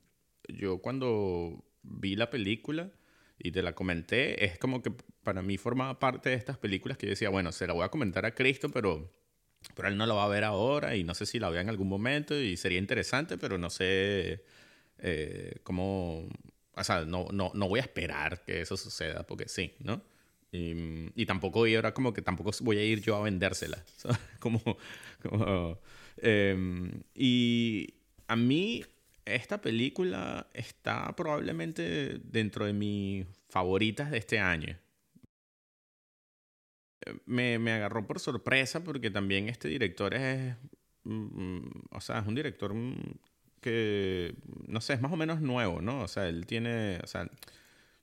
yo 0.49 0.79
cuando 0.79 1.65
vi 1.83 2.17
la 2.17 2.31
película 2.31 2.91
y 3.39 3.53
te 3.53 3.63
la 3.63 3.75
comenté, 3.75 4.45
es 4.45 4.59
como 4.59 4.83
que 4.83 4.93
para 5.23 5.43
mí 5.43 5.57
formaba 5.59 5.99
parte 5.99 6.31
de 6.31 6.37
estas 6.37 6.59
películas 6.59 6.99
que 6.99 7.07
yo 7.07 7.11
decía, 7.11 7.29
bueno, 7.29 7.53
se 7.53 7.67
la 7.67 7.73
voy 7.73 7.85
a 7.85 7.89
comentar 7.91 8.27
a 8.27 8.35
Cristo, 8.35 8.69
pero, 8.71 9.13
pero 9.75 9.89
él 9.89 9.97
no 9.97 10.07
la 10.07 10.15
va 10.15 10.25
a 10.25 10.29
ver 10.29 10.45
ahora 10.45 10.97
y 10.97 11.05
no 11.05 11.15
sé 11.15 11.27
si 11.27 11.39
la 11.39 11.51
vea 11.51 11.61
en 11.61 11.69
algún 11.69 11.89
momento 11.89 12.39
y 12.39 12.57
sería 12.57 12.79
interesante, 12.79 13.39
pero 13.39 13.59
no 13.59 13.71
sé 13.71 14.45
eh, 14.99 15.61
cómo... 15.63 16.29
O 16.75 16.85
sea, 16.85 17.05
no, 17.05 17.27
no, 17.33 17.51
no 17.55 17.69
voy 17.69 17.81
a 17.81 17.83
esperar 17.83 18.45
que 18.45 18.61
eso 18.61 18.77
suceda, 18.77 19.27
porque 19.27 19.49
sí, 19.49 19.75
¿no? 19.81 20.01
Y, 20.53 21.11
y 21.15 21.27
tampoco 21.27 21.67
y 21.67 21.75
ahora 21.75 21.93
como 21.93 22.13
que 22.13 22.23
tampoco 22.23 22.53
voy 22.61 22.79
a 22.79 22.85
ir 22.85 23.03
yo 23.03 23.17
a 23.17 23.23
vendérsela. 23.23 23.85
como, 24.39 24.63
como 25.23 25.79
em, 26.17 27.03
y 27.15 27.95
a 28.29 28.37
mí 28.37 28.85
esta 29.35 29.61
película 29.61 30.49
está 30.55 31.15
probablemente 31.17 32.21
dentro 32.25 32.67
de 32.67 32.73
mis 32.73 33.27
favoritas 33.49 34.11
de 34.11 34.19
este 34.19 34.39
año 34.39 34.79
me, 37.27 37.59
me, 37.59 37.73
agarró 37.73 38.07
por 38.07 38.21
sorpresa 38.21 38.83
porque 38.83 39.11
también 39.11 39.49
este 39.49 39.69
director 39.69 40.15
es, 40.15 40.57
mm, 41.05 41.59
o 41.91 42.01
sea, 42.01 42.21
es 42.21 42.27
un 42.27 42.35
director 42.35 42.75
mm, 42.75 43.19
que, 43.61 44.35
no 44.67 44.81
sé, 44.81 44.95
es 44.95 45.01
más 45.01 45.13
o 45.13 45.17
menos 45.17 45.41
nuevo, 45.41 45.81
¿no? 45.81 46.03
O 46.03 46.09
sea, 46.09 46.29
él 46.29 46.47
tiene, 46.47 47.01
o 47.03 47.07
sea, 47.07 47.29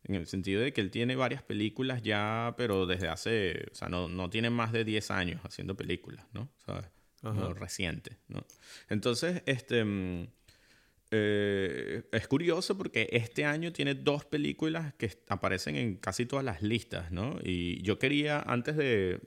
en 0.03 0.15
el 0.15 0.27
sentido 0.27 0.61
de 0.61 0.73
que 0.73 0.81
él 0.81 0.91
tiene 0.91 1.15
varias 1.15 1.43
películas 1.43 2.01
ya, 2.03 2.53
pero 2.57 2.85
desde 2.85 3.07
hace, 3.07 3.67
o 3.71 3.75
sea, 3.75 3.89
no, 3.89 4.07
no 4.07 4.29
tiene 4.29 4.49
más 4.49 4.71
de 4.71 4.83
10 4.83 5.11
años 5.11 5.41
haciendo 5.43 5.75
películas, 5.75 6.25
¿no? 6.33 6.49
O 6.59 6.65
sea, 6.65 6.91
reciente, 7.55 8.17
¿no? 8.27 8.45
Entonces, 8.89 9.41
este... 9.45 9.83
Eh, 11.11 12.03
es 12.11 12.27
curioso 12.27 12.77
porque 12.77 13.07
este 13.11 13.45
año 13.45 13.71
tiene 13.71 13.93
dos 13.93 14.25
películas 14.25 14.93
que 14.95 15.11
aparecen 15.29 15.75
en 15.75 15.95
casi 15.97 16.25
todas 16.25 16.43
las 16.43 16.61
listas, 16.61 17.11
¿no? 17.11 17.37
Y 17.43 17.81
yo 17.83 17.99
quería, 17.99 18.39
antes 18.39 18.75
de, 18.75 19.19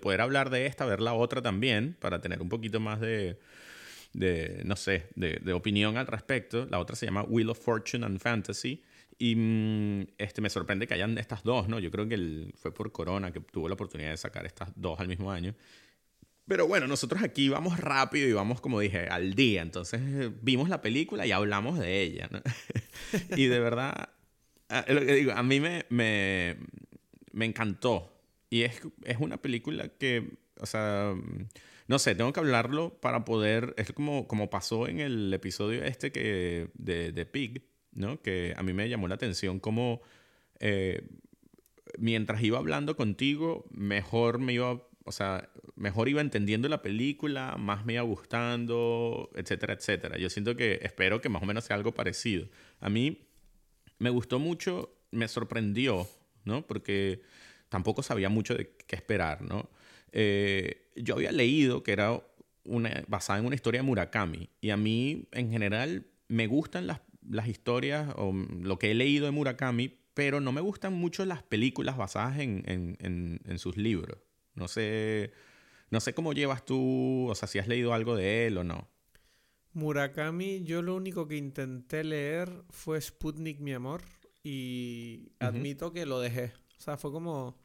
poder 0.00 0.20
hablar 0.20 0.50
de 0.50 0.66
esta, 0.66 0.84
ver 0.84 1.00
la 1.00 1.14
otra 1.14 1.42
también, 1.42 1.96
para 2.00 2.20
tener 2.20 2.42
un 2.42 2.48
poquito 2.48 2.80
más 2.80 3.00
de, 3.00 3.38
no 4.64 4.76
sé, 4.76 5.06
de, 5.14 5.52
opinión 5.52 5.96
al 5.96 6.06
respecto. 6.06 6.66
La 6.70 6.80
otra 6.80 6.96
se 6.96 7.06
llama 7.06 7.22
Wheel 7.22 7.50
of 7.50 7.58
Fortune 7.58 8.04
and 8.04 8.18
Fantasy. 8.18 8.82
Y 9.18 9.34
mm, 9.34 10.06
este, 10.18 10.42
me 10.42 10.50
sorprende 10.50 10.86
que 10.86 10.94
hayan 10.94 11.16
estas 11.16 11.42
dos, 11.42 11.68
¿no? 11.68 11.78
Yo 11.78 11.90
creo 11.90 12.06
que 12.06 12.50
fue 12.56 12.74
por 12.74 12.92
Corona 12.92 13.32
que 13.32 13.40
tuvo 13.40 13.68
la 13.68 13.74
oportunidad 13.74 14.10
de 14.10 14.16
sacar 14.18 14.44
estas 14.44 14.70
dos 14.76 15.00
al 15.00 15.08
mismo 15.08 15.30
año. 15.30 15.54
Pero 16.46 16.68
bueno, 16.68 16.86
nosotros 16.86 17.22
aquí 17.22 17.48
vamos 17.48 17.78
rápido 17.78 18.28
y 18.28 18.32
vamos, 18.32 18.60
como 18.60 18.78
dije, 18.80 19.08
al 19.08 19.34
día. 19.34 19.62
Entonces 19.62 20.00
vimos 20.42 20.68
la 20.68 20.80
película 20.80 21.26
y 21.26 21.32
hablamos 21.32 21.78
de 21.78 22.02
ella. 22.02 22.28
y 23.36 23.46
de 23.46 23.58
verdad, 23.58 24.10
lo 24.88 25.00
que 25.00 25.14
digo, 25.14 25.32
a 25.32 25.42
mí 25.42 25.60
me, 25.60 25.86
me, 25.88 26.56
me 27.32 27.46
encantó. 27.46 28.12
Y 28.48 28.62
es, 28.62 28.80
es, 29.04 29.16
una 29.18 29.38
película 29.38 29.88
que, 29.88 30.38
o 30.60 30.66
sea, 30.66 31.14
no 31.88 31.98
sé, 31.98 32.14
tengo 32.14 32.32
que 32.32 32.40
hablarlo 32.40 33.00
para 33.00 33.24
poder, 33.24 33.74
es 33.76 33.92
como, 33.92 34.28
como 34.28 34.48
pasó 34.48 34.86
en 34.86 35.00
el 35.00 35.34
episodio 35.34 35.82
este 35.82 36.12
que, 36.12 36.68
de, 36.74 37.10
de 37.10 37.26
Pig, 37.26 37.64
¿no? 37.92 38.22
Que 38.22 38.54
a 38.56 38.62
mí 38.62 38.72
me 38.72 38.88
llamó 38.88 39.08
la 39.08 39.16
atención 39.16 39.58
como... 39.58 40.00
Eh, 40.60 41.02
mientras 41.98 42.42
iba 42.42 42.58
hablando 42.58 42.96
contigo, 42.96 43.66
mejor 43.70 44.38
me 44.38 44.54
iba, 44.54 44.82
o 45.06 45.12
sea, 45.12 45.48
mejor 45.76 46.08
iba 46.08 46.20
entendiendo 46.20 46.68
la 46.68 46.82
película, 46.82 47.56
más 47.58 47.86
me 47.86 47.94
iba 47.94 48.02
gustando, 48.02 49.30
etcétera, 49.34 49.74
etcétera. 49.74 50.18
Yo 50.18 50.28
siento 50.28 50.56
que, 50.56 50.80
espero 50.82 51.20
que 51.20 51.28
más 51.28 51.42
o 51.42 51.46
menos 51.46 51.64
sea 51.64 51.76
algo 51.76 51.94
parecido. 51.94 52.48
A 52.80 52.90
mí 52.90 53.28
me 53.98 54.10
gustó 54.10 54.38
mucho, 54.38 54.92
me 55.12 55.28
sorprendió, 55.28 56.08
¿no? 56.44 56.66
Porque 56.66 57.22
tampoco 57.68 58.02
sabía 58.02 58.28
mucho 58.28 58.54
de 58.54 58.74
qué 58.86 58.96
esperar, 58.96 59.42
¿no? 59.42 59.70
Eh, 60.12 60.90
yo 60.96 61.14
había 61.14 61.32
leído 61.32 61.82
que 61.82 61.92
era 61.92 62.20
una, 62.64 63.04
basada 63.06 63.38
en 63.38 63.46
una 63.46 63.54
historia 63.54 63.80
de 63.80 63.86
Murakami 63.86 64.48
y 64.60 64.70
a 64.70 64.76
mí 64.76 65.28
en 65.32 65.50
general 65.50 66.06
me 66.28 66.46
gustan 66.46 66.86
las, 66.86 67.00
las 67.28 67.48
historias 67.48 68.12
o 68.16 68.32
lo 68.32 68.78
que 68.78 68.90
he 68.90 68.94
leído 68.94 69.26
de 69.26 69.32
Murakami, 69.32 69.92
pero 70.14 70.40
no 70.40 70.52
me 70.52 70.60
gustan 70.60 70.94
mucho 70.94 71.24
las 71.24 71.42
películas 71.42 71.96
basadas 71.96 72.38
en, 72.38 72.64
en, 72.66 73.40
en, 73.44 73.58
sus 73.58 73.76
libros. 73.76 74.18
No 74.56 74.68
sé, 74.68 75.32
no 75.90 76.00
sé 76.00 76.14
cómo 76.14 76.32
llevas 76.32 76.64
tú, 76.64 77.28
o 77.28 77.34
sea, 77.34 77.46
si 77.46 77.58
has 77.58 77.68
leído 77.68 77.94
algo 77.94 78.16
de 78.16 78.46
él 78.46 78.58
o 78.58 78.64
no. 78.64 78.88
Murakami, 79.72 80.64
yo 80.64 80.82
lo 80.82 80.96
único 80.96 81.28
que 81.28 81.36
intenté 81.36 82.02
leer 82.02 82.50
fue 82.70 83.00
Sputnik, 83.00 83.60
mi 83.60 83.74
amor, 83.74 84.02
y 84.42 85.32
admito 85.38 85.92
que 85.92 86.06
lo 86.06 86.18
dejé. 86.18 86.52
O 86.78 86.80
sea, 86.80 86.96
fue 86.96 87.12
como 87.12 87.58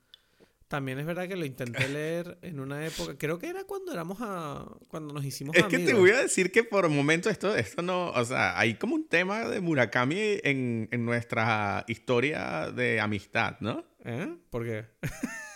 también 0.72 1.00
es 1.00 1.06
verdad 1.06 1.28
que 1.28 1.36
lo 1.36 1.46
intenté 1.46 1.88
leer 1.90 2.40
en 2.42 2.60
una 2.60 2.86
época, 2.86 3.18
creo 3.18 3.38
que 3.38 3.50
era 3.50 3.66
cuando 3.66 3.92
éramos 3.92 4.18
a, 4.22 4.66
cuando 4.88 5.14
nos 5.14 5.24
hicimos 5.26 5.56
Es 5.56 5.66
que 5.66 5.80
te 5.80 5.94
voy 5.94 6.12
a 6.12 6.22
decir 6.22 6.52
que 6.52 6.64
por 6.64 6.86
un 6.86 6.96
momento 6.96 7.30
esto, 7.30 7.56
esto 7.56 7.82
no, 7.82 8.10
o 8.10 8.26
sea, 8.26 8.58
hay 8.58 8.76
como 8.76 8.96
un 8.96 9.08
tema 9.08 9.48
de 9.48 9.60
Murakami 9.60 10.40
en, 10.44 10.88
en 10.92 11.06
nuestra 11.06 11.84
historia 11.88 12.72
de 12.72 13.02
amistad, 13.02 13.58
¿no? 13.60 13.84
¿Eh? 14.06 14.34
¿Por 14.50 14.64
qué? 14.66 14.86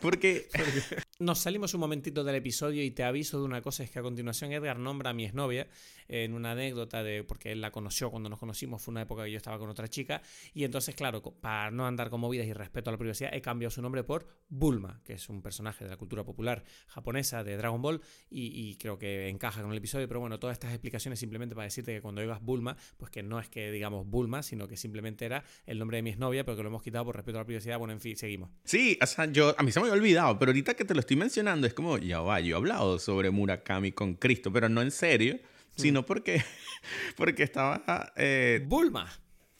Porque 0.00 0.48
nos 1.18 1.38
salimos 1.38 1.74
un 1.74 1.80
momentito 1.80 2.24
del 2.24 2.36
episodio 2.36 2.82
y 2.82 2.90
te 2.90 3.04
aviso 3.04 3.38
de 3.38 3.44
una 3.44 3.60
cosa, 3.60 3.84
es 3.84 3.90
que 3.90 3.98
a 3.98 4.02
continuación 4.02 4.52
Edgar 4.52 4.78
nombra 4.78 5.10
a 5.10 5.12
mi 5.12 5.24
exnovia 5.24 5.68
en 6.08 6.34
una 6.34 6.52
anécdota 6.52 7.02
de, 7.02 7.22
porque 7.22 7.52
él 7.52 7.60
la 7.60 7.70
conoció 7.70 8.10
cuando 8.10 8.28
nos 8.28 8.38
conocimos, 8.38 8.82
fue 8.82 8.92
una 8.92 9.02
época 9.02 9.24
que 9.24 9.30
yo 9.30 9.36
estaba 9.36 9.58
con 9.58 9.68
otra 9.68 9.88
chica, 9.88 10.22
y 10.52 10.64
entonces, 10.64 10.94
claro, 10.94 11.22
para 11.22 11.70
no 11.70 11.86
andar 11.86 12.10
con 12.10 12.20
movidas 12.20 12.46
y 12.46 12.52
respeto 12.52 12.90
a 12.90 12.92
la 12.92 12.98
privacidad, 12.98 13.32
he 13.32 13.40
cambiado 13.40 13.70
su 13.70 13.80
nombre 13.80 14.02
por 14.02 14.26
Bulma, 14.48 15.00
que 15.04 15.12
es 15.12 15.28
un 15.28 15.40
personaje 15.40 15.84
de 15.84 15.90
la 15.90 15.96
cultura 15.96 16.24
popular 16.24 16.64
japonesa 16.88 17.44
de 17.44 17.56
Dragon 17.56 17.80
Ball, 17.80 18.00
y, 18.28 18.76
creo 18.76 18.98
que 18.98 19.28
encaja 19.28 19.62
con 19.62 19.70
el 19.70 19.78
episodio, 19.78 20.08
pero 20.08 20.20
bueno, 20.20 20.40
todas 20.40 20.54
estas 20.54 20.72
explicaciones 20.72 21.18
simplemente 21.18 21.54
para 21.54 21.64
decirte 21.64 21.94
que 21.94 22.00
cuando 22.00 22.22
digas 22.22 22.40
Bulma, 22.42 22.76
pues 22.96 23.10
que 23.10 23.22
no 23.22 23.38
es 23.38 23.48
que 23.48 23.70
digamos 23.70 24.06
Bulma, 24.06 24.42
sino 24.42 24.66
que 24.66 24.76
simplemente 24.76 25.26
era 25.26 25.44
el 25.66 25.78
nombre 25.78 25.98
de 25.98 26.02
mi 26.02 26.10
exnovia, 26.10 26.44
pero 26.44 26.56
que 26.56 26.62
lo 26.62 26.70
hemos 26.70 26.82
quitado 26.82 27.04
por 27.04 27.16
respeto 27.16 27.38
a 27.38 27.42
la 27.42 27.46
privacidad, 27.46 27.78
bueno, 27.78 27.92
en 27.92 28.00
fin, 28.00 28.16
seguimos. 28.16 28.50
Sí, 28.64 28.98
o 29.00 29.06
sea, 29.06 29.26
yo, 29.26 29.54
a 29.56 29.62
mí 29.62 29.70
se 29.70 29.80
me 29.80 29.89
había 29.92 30.02
olvidado, 30.02 30.38
pero 30.38 30.50
ahorita 30.50 30.74
que 30.74 30.84
te 30.84 30.94
lo 30.94 31.00
estoy 31.00 31.16
mencionando, 31.16 31.66
es 31.66 31.74
como, 31.74 31.98
ya 31.98 32.20
va, 32.20 32.40
yo 32.40 32.54
he 32.54 32.58
hablado 32.58 32.98
sobre 32.98 33.30
Murakami 33.30 33.92
con 33.92 34.14
Cristo, 34.14 34.52
pero 34.52 34.68
no 34.68 34.82
en 34.82 34.90
serio 34.90 35.38
sino 35.76 36.04
porque, 36.04 36.42
porque 37.16 37.42
estaba... 37.42 38.12
Eh, 38.16 38.62
Bulma. 38.64 39.10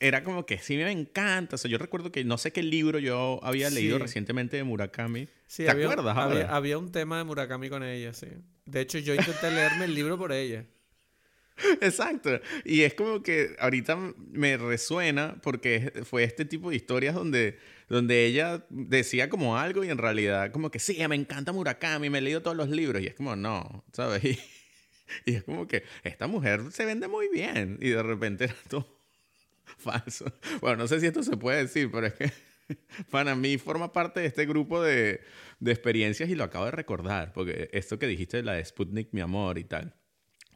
Era 0.03 0.23
como 0.23 0.47
que 0.47 0.57
sí 0.57 0.77
me 0.77 0.91
encanta. 0.91 1.57
O 1.57 1.59
sea, 1.59 1.71
yo 1.71 1.77
recuerdo 1.77 2.11
que 2.11 2.25
no 2.25 2.39
sé 2.39 2.53
qué 2.53 2.63
libro 2.63 2.99
yo 2.99 3.39
había 3.43 3.69
leído 3.69 3.99
recientemente 3.99 4.57
de 4.57 4.65
Murakami. 4.65 5.29
¿Te 5.55 5.69
acuerdas? 5.69 6.17
Había, 6.17 6.57
había, 6.57 6.79
un 6.79 6.91
tema 6.91 7.19
de 7.19 7.25
Murakami 7.25 7.69
con 7.69 7.83
ella, 7.83 8.15
sí. 8.15 8.29
De 8.65 8.81
hecho, 8.81 8.99
yo 8.99 9.15
intenté 9.15 9.51
leerme 9.51 9.85
el 9.85 9.95
libro 9.95 10.17
por 10.17 10.33
ella. 10.33 10.65
Exacto. 11.83 12.41
Y 12.65 12.81
es 12.81 12.95
como 12.95 13.23
que 13.23 13.57
ahorita 13.59 13.99
me 14.17 14.57
resuena 14.57 15.37
porque 15.43 15.93
fue 16.05 16.25
este 16.25 16.47
tipo 16.47 16.71
de 16.71 16.77
historias 16.77 17.15
donde, 17.15 17.59
donde 17.91 18.25
ella 18.25 18.65
decía 18.71 19.29
como 19.29 19.59
algo 19.59 19.83
y 19.83 19.91
en 19.91 19.99
realidad 19.99 20.53
como 20.53 20.71
que 20.71 20.79
sí, 20.79 20.97
me 21.09 21.17
encanta 21.17 21.53
Murakami, 21.53 22.09
me 22.09 22.19
he 22.19 22.21
leído 22.21 22.41
todos 22.41 22.57
los 22.57 22.71
libros 22.71 23.03
y 23.03 23.09
es 23.09 23.15
como 23.15 23.37
no, 23.37 23.85
¿sabes? 23.93 24.23
Y 25.27 25.35
es 25.35 25.43
como 25.43 25.67
que 25.67 25.83
esta 26.05 26.29
mujer 26.29 26.63
se 26.71 26.85
vende 26.85 27.09
muy 27.09 27.29
bien 27.29 27.79
y 27.81 27.89
de 27.89 28.01
repente 28.01 28.45
era 28.45 28.55
todo 28.69 28.87
falso. 29.77 30.33
Bueno, 30.61 30.77
no 30.77 30.87
sé 30.87 31.01
si 31.01 31.07
esto 31.07 31.25
se 31.25 31.37
puede 31.37 31.63
decir, 31.63 31.91
pero 31.91 32.07
es 32.07 32.15
que 32.15 32.31
para 33.11 33.35
mí 33.35 33.59
forma 33.59 33.93
parte 33.93 34.21
de 34.21 34.27
este 34.27 34.47
grupo 34.47 34.81
de, 34.81 35.21
de 35.59 35.73
experiencias 35.73 36.31
y 36.31 36.37
lo 36.37 36.45
acabo 36.45 36.67
de 36.67 36.71
recordar, 36.71 37.33
porque 37.33 37.69
esto 37.73 37.99
que 37.99 38.07
dijiste 38.07 38.37
de 38.37 38.45
la 38.45 38.53
de 38.53 38.65
Sputnik, 38.65 39.09
mi 39.11 39.21
amor 39.21 39.59
y 39.59 39.65
tal. 39.65 39.97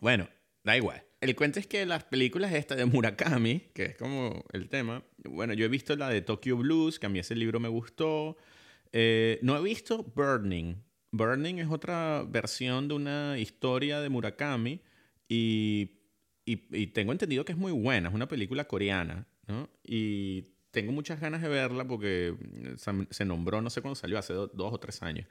Bueno, 0.01 0.29
da 0.63 0.77
igual. 0.77 1.05
El 1.25 1.35
cuento 1.35 1.59
es 1.59 1.67
que 1.67 1.87
las 1.87 2.05
películas 2.05 2.53
esta 2.53 2.77
de 2.77 2.85
Murakami, 2.85 3.61
que 3.73 3.85
es 3.87 3.97
como 3.97 4.45
el 4.53 4.69
tema, 4.69 5.03
bueno, 5.25 5.55
yo 5.55 5.65
he 5.65 5.69
visto 5.69 5.97
la 5.97 6.11
de 6.11 6.21
Tokyo 6.21 6.59
Blues, 6.59 6.99
que 6.99 7.07
a 7.07 7.09
mí 7.09 7.19
ese 7.19 7.35
libro 7.35 7.61
me 7.61 7.69
gustó. 7.69 8.37
Eh, 8.93 9.39
no 9.41 9.57
he 9.57 9.63
visto 9.63 10.03
Burning, 10.03 10.75
Burning 11.13 11.61
es 11.61 11.71
otra 11.71 12.25
versión 12.29 12.89
de 12.89 12.95
una 12.95 13.39
historia 13.39 14.01
de 14.01 14.11
Murakami 14.11 14.83
y, 15.27 15.93
tengo 16.93 17.13
entendido 17.13 17.47
que 17.47 17.53
es 17.53 17.59
muy 17.59 17.73
buena, 17.73 18.11
es 18.11 18.15
una 18.15 18.29
película 18.29 18.69
coreana, 18.69 19.27
¿no? 19.47 19.71
Y 19.83 20.43
tengo 20.73 20.93
muchas 20.93 21.21
ganas 21.21 21.41
de 21.41 21.49
verla 21.49 21.87
porque 21.87 22.35
se 23.11 23.25
nombró, 23.25 23.63
no 23.63 23.71
sé 23.71 23.81
cuándo 23.81 23.95
salió, 23.95 24.19
hace 24.19 24.35
dos 24.35 24.51
o 24.57 24.79
tres 24.79 25.03
años. 25.03 25.27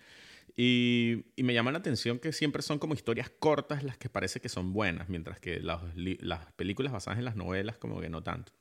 Y, 0.55 1.25
y, 1.35 1.43
me 1.43 1.53
llama 1.53 1.71
la 1.71 1.79
atención 1.79 2.19
que 2.19 2.31
siempre 2.31 2.61
son 2.61 2.77
como 2.77 2.93
historias 2.93 3.31
cortas 3.39 3.83
las 3.83 3.97
que 3.97 4.07
parece 4.09 4.39
que 4.39 4.49
son 4.49 4.71
buenas, 4.71 5.09
mientras 5.09 5.39
que 5.39 5.59
las, 5.59 5.81
las 5.95 6.51
películas 6.53 6.93
basadas 6.93 7.17
en 7.17 7.25
las 7.25 7.35
novelas 7.35 7.77
como 7.77 7.99
que 7.99 8.09
no 8.09 8.21
tanto. 8.21 8.53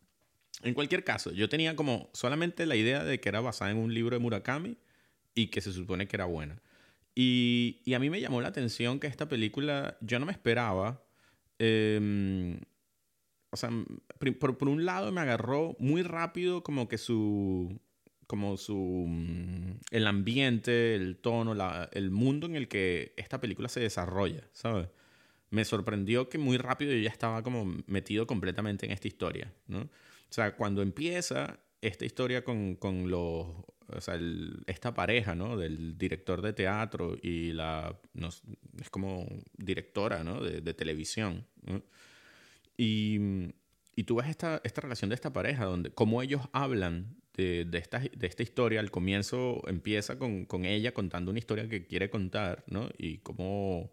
En 0.62 0.74
cualquier 0.74 1.04
caso, 1.04 1.32
yo 1.32 1.48
tenía 1.48 1.76
como 1.76 2.08
solamente 2.12 2.66
la 2.66 2.76
idea 2.76 3.04
de 3.04 3.20
que 3.20 3.28
era 3.28 3.40
basada 3.40 3.70
en 3.70 3.76
un 3.76 3.92
libro 3.92 4.16
de 4.16 4.20
Murakami 4.20 4.78
y 5.34 5.48
que 5.48 5.60
se 5.60 5.72
supone 5.72 6.06
que 6.06 6.16
era 6.16 6.24
buena. 6.24 6.62
Y, 7.14 7.80
y, 7.84 7.94
a 7.94 7.98
mí 7.98 8.08
me 8.08 8.20
llamó 8.20 8.40
la 8.40 8.48
atención 8.48 8.98
que 8.98 9.06
esta 9.06 9.28
película, 9.28 9.98
yo 10.00 10.18
no 10.18 10.26
me 10.26 10.32
esperaba. 10.32 11.04
Em, 11.58 12.58
o 13.50 13.56
sea, 13.56 13.70
por, 14.18 14.56
por, 14.56 14.68
un 14.68 14.86
lado 14.86 15.12
me 15.12 15.20
agarró 15.20 15.76
muy 15.78 16.02
rápido 16.02 16.62
como 16.62 16.88
que 16.88 16.96
su, 16.96 17.78
como 18.32 18.56
su, 18.56 19.04
mm, 19.06 19.80
el 19.90 20.06
ambiente, 20.06 20.94
el 20.94 21.18
tono, 21.18 21.54
la, 21.54 21.90
el 21.92 22.10
mundo 22.10 22.46
en 22.46 22.56
el 22.56 22.66
que 22.66 23.12
esta 23.18 23.42
película 23.42 23.68
se 23.68 23.78
desarrolla, 23.78 24.48
¿sabes? 24.54 24.88
Me 25.50 25.66
sorprendió 25.66 26.30
que 26.30 26.38
muy 26.38 26.56
rápido 26.56 26.94
yo 26.94 27.00
ya 27.00 27.10
estaba 27.10 27.42
como 27.42 27.66
metido 27.86 28.26
completamente 28.26 28.86
en 28.86 28.92
esta 28.92 29.06
historia, 29.06 29.52
¿no? 29.66 29.80
O 29.82 29.88
sea, 30.30 30.56
cuando 30.56 30.80
empieza 30.80 31.60
esta 31.82 32.06
historia 32.06 32.42
con, 32.42 32.76
con 32.76 33.10
los 33.10 33.48
o 33.88 34.00
sea, 34.00 34.18
esta 34.66 34.94
pareja, 34.94 35.34
¿no? 35.34 35.58
Del 35.58 35.98
director 35.98 36.40
de 36.40 36.54
teatro 36.54 37.18
y 37.20 37.52
la, 37.52 38.00
es 38.80 38.88
como 38.88 39.26
directora, 39.58 40.24
¿no? 40.24 40.40
De, 40.40 40.62
de 40.62 40.72
televisión. 40.72 41.46
Y, 42.78 43.18
y, 43.94 44.04
tú 44.04 44.16
ves 44.16 44.30
esta, 44.30 44.62
esta 44.64 44.80
relación 44.80 45.10
de 45.10 45.16
esta 45.16 45.34
pareja, 45.34 45.66
donde 45.66 45.90
cómo 45.90 46.22
ellos 46.22 46.40
hablan 46.54 47.21
de, 47.34 47.64
de, 47.64 47.78
esta, 47.78 47.98
de 47.98 48.26
esta 48.26 48.42
historia. 48.42 48.80
Al 48.80 48.90
comienzo 48.90 49.62
empieza 49.66 50.18
con, 50.18 50.44
con, 50.44 50.64
ella 50.64 50.92
contando 50.92 51.30
una 51.30 51.38
historia 51.38 51.68
que 51.68 51.86
quiere 51.86 52.10
contar, 52.10 52.64
¿no? 52.68 52.88
Y 52.98 53.18
cómo 53.18 53.92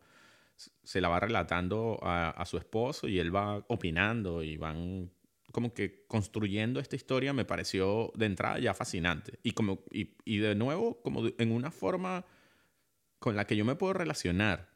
se 0.83 1.01
la 1.01 1.07
va 1.07 1.19
relatando 1.19 1.99
a, 2.01 2.31
a 2.31 2.45
su 2.45 2.57
esposo 2.57 3.07
y 3.07 3.19
él 3.19 3.33
va 3.33 3.63
opinando 3.69 4.43
y 4.43 4.57
van 4.57 5.09
como 5.51 5.73
que 5.73 6.05
construyendo 6.07 6.79
esta 6.79 6.95
historia 6.95 7.33
me 7.33 7.45
pareció 7.45 8.11
de 8.15 8.25
entrada 8.25 8.59
ya 8.59 8.73
fascinante. 8.73 9.39
Y, 9.43 9.51
como, 9.51 9.83
y, 9.91 10.15
y 10.25 10.37
de 10.37 10.55
nuevo, 10.55 11.01
como 11.01 11.23
en 11.37 11.51
una 11.51 11.71
forma 11.71 12.25
con 13.19 13.35
la 13.35 13.45
que 13.45 13.55
yo 13.55 13.65
me 13.65 13.75
puedo 13.75 13.93
relacionar, 13.93 14.69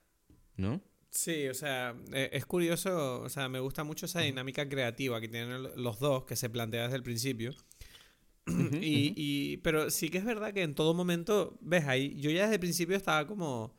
¿no? 0.55 0.81
Sí, 1.09 1.47
o 1.47 1.53
sea, 1.53 1.95
e, 2.11 2.31
es 2.33 2.45
curioso, 2.45 3.21
o 3.21 3.29
sea, 3.29 3.47
me 3.49 3.59
gusta 3.59 3.83
mucho 3.83 4.07
esa 4.07 4.21
dinámica 4.21 4.67
creativa 4.67 5.21
que 5.21 5.27
tienen 5.27 5.63
los 5.75 5.99
dos, 5.99 6.25
que 6.25 6.35
se 6.35 6.49
plantea 6.49 6.83
desde 6.83 6.95
el 6.95 7.03
principio. 7.03 7.53
Y, 8.47 9.13
y, 9.15 9.57
pero 9.57 9.89
sí 9.89 10.09
que 10.09 10.17
es 10.17 10.25
verdad 10.25 10.53
que 10.53 10.63
en 10.63 10.75
todo 10.75 10.93
momento, 10.93 11.57
ves 11.61 11.85
ahí, 11.85 12.19
yo 12.19 12.29
ya 12.29 12.43
desde 12.43 12.55
el 12.55 12.59
principio 12.59 12.95
estaba 12.95 13.25
como, 13.27 13.75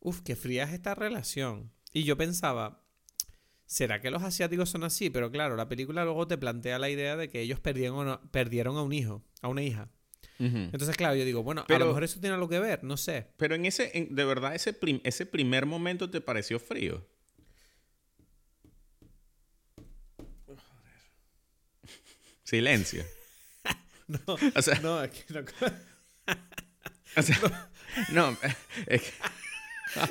uff, 0.00 0.20
qué 0.22 0.36
fría 0.36 0.64
es 0.64 0.72
esta 0.72 0.94
relación. 0.94 1.70
Y 1.92 2.04
yo 2.04 2.16
pensaba, 2.16 2.80
¿Será 3.70 4.00
que 4.00 4.10
los 4.10 4.24
asiáticos 4.24 4.68
son 4.68 4.82
así? 4.82 5.10
Pero 5.10 5.30
claro, 5.30 5.54
la 5.54 5.68
película 5.68 6.02
luego 6.02 6.26
te 6.26 6.36
plantea 6.36 6.80
la 6.80 6.90
idea 6.90 7.14
de 7.16 7.28
que 7.28 7.40
ellos 7.40 7.60
perdieron, 7.60 8.18
perdieron 8.32 8.76
a 8.76 8.82
un 8.82 8.92
hijo, 8.92 9.22
a 9.42 9.48
una 9.48 9.62
hija. 9.62 9.88
Entonces, 10.40 10.96
claro, 10.96 11.14
yo 11.14 11.24
digo, 11.24 11.44
bueno, 11.44 11.64
a 11.68 11.78
lo 11.78 11.86
mejor 11.86 12.02
eso 12.02 12.18
tiene 12.18 12.34
algo 12.34 12.48
que 12.48 12.58
ver, 12.58 12.82
no 12.82 12.96
sé. 12.96 13.28
Pero 13.36 13.54
en 13.54 13.66
ese, 13.66 14.08
de 14.10 14.24
verdad, 14.24 14.56
ese, 14.56 14.76
ese 15.04 15.24
primer 15.24 15.66
momento 15.66 16.10
te 16.10 16.20
pareció 16.20 16.58
frío. 16.58 17.06
Silencio. 22.42 23.04
No, 24.10 24.34
o 24.56 24.62
sea, 24.62 24.80
no, 24.80 25.02
es 25.02 25.10
que 25.10 25.34
no. 25.34 25.40
o 27.16 27.22
sea, 27.22 27.70
no, 28.12 28.36
es 28.86 29.02
que 29.02 29.12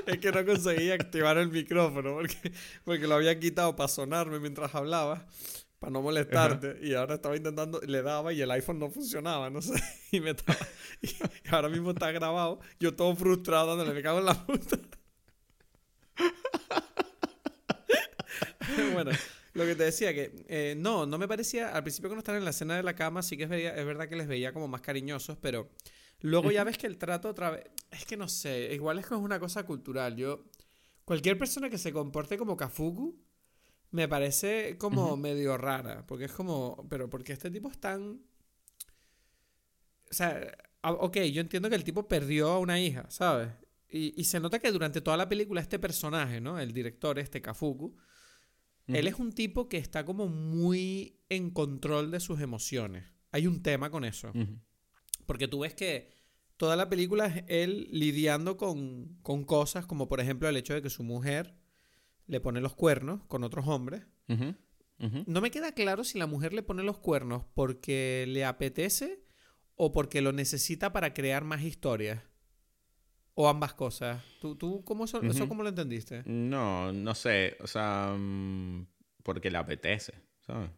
es 0.06 0.18
que 0.20 0.32
no 0.32 0.46
conseguía 0.46 0.96
activar 0.96 1.38
el 1.38 1.50
micrófono 1.50 2.14
porque, 2.16 2.52
porque 2.84 3.08
lo 3.08 3.16
había 3.16 3.40
quitado 3.40 3.76
para 3.76 3.88
sonarme 3.88 4.40
mientras 4.40 4.74
hablaba. 4.76 5.26
para 5.80 5.92
no 5.92 6.02
molestarte. 6.02 6.80
Y 6.82 6.94
ahora 6.94 7.16
estaba 7.16 7.38
intentando, 7.38 7.80
le 7.82 8.02
daba 8.02 8.34
y 8.34 8.42
el 8.42 8.52
iPhone 8.52 8.80
no 8.80 8.90
funcionaba, 8.90 9.50
no 9.50 9.62
sé. 9.62 9.82
Y 10.12 10.20
me 10.20 10.32
estaba. 10.32 10.58
Y 11.02 11.16
ahora 11.50 11.70
mismo 11.70 11.92
está 11.92 12.12
grabado. 12.12 12.60
Yo 12.80 12.96
todo 12.96 13.16
frustrado 13.16 13.68
dándole, 13.68 13.94
me 13.94 14.02
cago 14.02 14.20
en 14.20 14.26
la 14.26 14.34
puta. 14.46 14.78
bueno, 18.94 19.12
lo 19.60 19.66
que 19.66 19.76
te 19.76 19.84
decía 19.84 20.14
que 20.14 20.46
eh, 20.48 20.76
no, 20.78 21.06
no 21.06 21.18
me 21.18 21.28
parecía. 21.28 21.76
Al 21.76 21.84
principio 21.84 22.10
cuando 22.10 22.20
estaban 22.20 22.40
en 22.40 22.46
la 22.46 22.52
escena 22.52 22.76
de 22.78 22.84
la 22.84 22.96
cama, 22.96 23.22
sí 23.22 23.38
que 23.38 23.44
es, 23.44 23.52
es 23.52 23.86
verdad 23.86 24.08
que 24.08 24.16
les 24.16 24.28
veía 24.28 24.54
como 24.54 24.68
más 24.68 24.82
cariñosos, 24.82 25.38
pero 25.38 25.70
luego 26.22 26.52
ya 26.52 26.64
ves 26.64 26.78
que 26.78 26.88
el 26.88 26.98
trato 26.98 27.30
otra 27.30 27.52
vez. 27.52 27.66
Es 27.92 28.06
que 28.06 28.18
no 28.18 28.28
sé, 28.28 28.74
igual 28.74 29.00
es 29.00 29.06
que 29.06 29.16
es 29.16 29.20
una 29.20 29.40
cosa 29.40 29.66
cultural. 29.66 30.16
Yo. 30.16 30.46
Cualquier 31.06 31.38
persona 31.38 31.70
que 31.70 31.78
se 31.78 31.92
comporte 31.92 32.38
como 32.38 32.56
Kafuku 32.56 33.20
me 33.92 34.08
parece 34.08 34.78
como 34.78 35.18
medio 35.18 35.58
rara. 35.58 36.06
Porque 36.08 36.26
es 36.26 36.32
como. 36.32 36.88
Pero 36.90 37.10
porque 37.10 37.34
este 37.34 37.52
tipo 37.52 37.70
es 37.70 37.80
tan. 37.80 38.22
O 40.10 40.14
sea, 40.14 40.42
ok, 40.84 41.18
yo 41.34 41.42
entiendo 41.42 41.70
que 41.70 41.76
el 41.76 41.84
tipo 41.84 42.08
perdió 42.08 42.50
a 42.50 42.60
una 42.60 42.80
hija, 42.80 43.06
¿sabes? 43.10 43.50
Y, 43.92 44.20
y, 44.20 44.24
se 44.26 44.40
nota 44.40 44.60
que 44.60 44.72
durante 44.72 45.02
toda 45.02 45.18
la 45.18 45.28
película 45.28 45.62
este 45.62 45.80
personaje, 45.80 46.40
¿no? 46.40 46.60
El 46.60 46.74
director, 46.74 47.18
este 47.18 47.42
Kafuku, 47.42 47.96
él 48.94 49.08
es 49.08 49.16
un 49.16 49.32
tipo 49.32 49.70
que 49.70 49.78
está 49.78 50.06
como 50.06 50.28
muy 50.28 51.20
en 51.30 51.52
control 51.52 52.12
de 52.12 52.20
sus 52.20 52.42
emociones. 52.42 53.06
Hay 53.32 53.48
un 53.48 53.62
tema 53.62 53.90
con 53.90 54.04
eso. 54.04 54.32
Porque 55.26 55.48
tú 55.48 55.60
ves 55.60 55.74
que 55.74 56.10
toda 56.58 56.76
la 56.76 56.90
película 56.90 57.28
es 57.28 57.44
él 57.48 57.88
lidiando 57.92 58.58
con, 58.58 59.20
con, 59.22 59.44
cosas 59.46 59.86
como 59.86 60.08
por 60.10 60.20
ejemplo 60.20 60.50
el 60.50 60.58
hecho 60.58 60.74
de 60.74 60.82
que 60.82 60.90
su 60.90 61.04
mujer 61.04 61.56
le 62.28 62.42
pone 62.42 62.62
los 62.62 62.76
cuernos 62.76 63.24
con 63.26 63.44
otros 63.44 63.68
hombres. 63.68 64.06
No 64.98 65.42
me 65.42 65.52
queda 65.52 65.72
claro 65.74 66.04
si 66.04 66.20
la 66.20 66.28
mujer 66.28 66.54
le 66.54 66.64
pone 66.64 66.84
los 66.84 66.98
cuernos 66.98 67.46
porque 67.54 68.26
le 68.28 68.44
apetece 68.44 69.24
o 69.76 69.94
porque 69.94 70.22
lo 70.22 70.34
necesita 70.34 70.92
para 70.92 71.14
crear 71.14 71.46
más 71.46 71.62
historias. 71.62 72.22
¿O 73.42 73.48
ambas 73.48 73.74
cosas? 73.74 74.22
¿Tú, 74.42 74.58
tú 74.58 74.84
cómo 74.84 75.06
eso, 75.06 75.22
eso 75.22 75.48
cómo 75.48 75.64
lo 75.64 75.70
entendiste? 75.70 76.24
No, 76.26 76.92
no 76.92 77.16
sé. 77.16 77.56
O 77.62 77.68
sea, 77.68 78.14
mm, 78.14 78.86
porque 79.24 79.50
le 79.50 79.58
apetece, 79.58 80.14
¿sabes? 80.42 80.70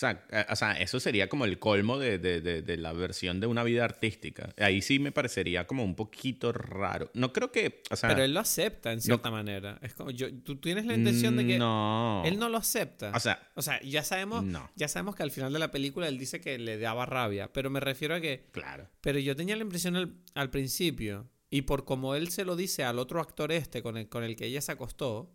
O 0.00 0.06
sea, 0.08 0.24
eh, 0.30 0.46
o 0.48 0.56
sea, 0.56 0.72
eso 0.80 0.98
sería 0.98 1.28
como 1.28 1.44
el 1.44 1.58
colmo 1.58 1.98
de, 1.98 2.18
de, 2.18 2.40
de, 2.40 2.76
la 2.78 2.94
versión 2.94 3.38
de 3.38 3.46
una 3.46 3.62
vida 3.64 3.84
artística. 3.84 4.48
Ahí 4.56 4.80
sí 4.80 4.98
me 4.98 5.12
parecería 5.12 5.66
como 5.66 5.84
un 5.84 5.94
poquito 5.94 6.52
raro. 6.52 7.10
No 7.12 7.34
creo 7.34 7.52
que. 7.52 7.82
O 7.90 7.96
sea, 7.96 8.08
Pero 8.08 8.24
él 8.24 8.32
lo 8.32 8.40
acepta 8.40 8.92
en 8.92 9.02
cierta 9.02 9.30
manera. 9.30 9.78
Es 9.82 9.92
como, 9.92 10.10
yo, 10.10 10.32
tú 10.42 10.56
tienes 10.56 10.86
la 10.86 10.94
intención 10.94 11.36
de 11.36 11.46
que. 11.46 11.58
No. 11.58 12.22
Él 12.24 12.38
no 12.38 12.48
lo 12.48 12.56
acepta. 12.56 13.12
O 13.14 13.20
sea. 13.20 13.46
O 13.54 13.60
sea, 13.60 13.78
ya 13.82 14.02
sabemos. 14.02 14.42
No. 14.42 14.70
Ya 14.74 14.88
sabemos 14.88 15.16
que 15.16 15.22
al 15.22 15.30
final 15.32 15.52
de 15.52 15.58
la 15.58 15.70
película 15.70 16.08
él 16.08 16.16
dice 16.16 16.40
que 16.40 16.58
le 16.58 16.78
daba 16.78 17.04
rabia. 17.04 17.52
Pero 17.52 17.68
me 17.68 17.80
refiero 17.80 18.14
a 18.14 18.22
que. 18.22 18.48
Claro. 18.52 18.88
Pero 19.02 19.18
yo 19.18 19.36
tenía 19.36 19.54
la 19.54 19.64
impresión 19.64 19.96
al, 19.96 20.14
al 20.32 20.48
principio. 20.48 21.28
Y 21.50 21.62
por 21.62 21.84
como 21.84 22.14
él 22.14 22.30
se 22.30 22.46
lo 22.46 22.56
dice 22.56 22.84
al 22.84 22.98
otro 22.98 23.20
actor 23.20 23.52
este 23.52 23.82
con 23.82 23.98
el, 23.98 24.08
con 24.08 24.24
el 24.24 24.34
que 24.34 24.46
ella 24.46 24.62
se 24.62 24.72
acostó. 24.72 25.30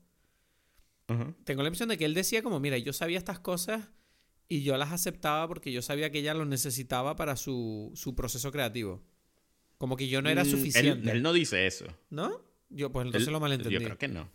Tengo 1.43 1.61
la 1.61 1.67
impresión 1.67 1.89
de 1.89 1.99
que 1.99 2.05
él 2.05 2.15
decía 2.15 2.41
como, 2.41 2.59
mira, 2.59 2.79
yo 2.79 2.91
sabía 2.91 3.19
estas 3.19 3.37
cosas 3.37 3.89
y 4.47 4.63
yo 4.63 4.77
las 4.77 4.91
aceptaba 4.91 5.47
porque 5.47 5.71
yo 5.71 5.81
sabía 5.81 6.11
que 6.11 6.19
ella 6.19 6.33
lo 6.33 6.45
necesitaba 6.45 7.15
para 7.15 7.35
su, 7.35 7.91
su 7.95 8.15
proceso 8.15 8.51
creativo. 8.51 9.01
Como 9.77 9.97
que 9.97 10.07
yo 10.07 10.21
no 10.21 10.29
era 10.29 10.43
Mm, 10.43 10.47
suficiente. 10.47 11.09
Él, 11.11 11.17
él 11.17 11.23
no 11.23 11.33
dice 11.33 11.67
eso. 11.67 11.85
¿No? 12.09 12.41
Yo, 12.69 12.91
pues 12.91 13.05
entonces 13.07 13.27
Él- 13.27 13.33
lo 13.33 13.39
malentendí. 13.39 13.73
Yo 13.73 13.81
creo 13.83 13.97
que 13.97 14.07
no. 14.07 14.29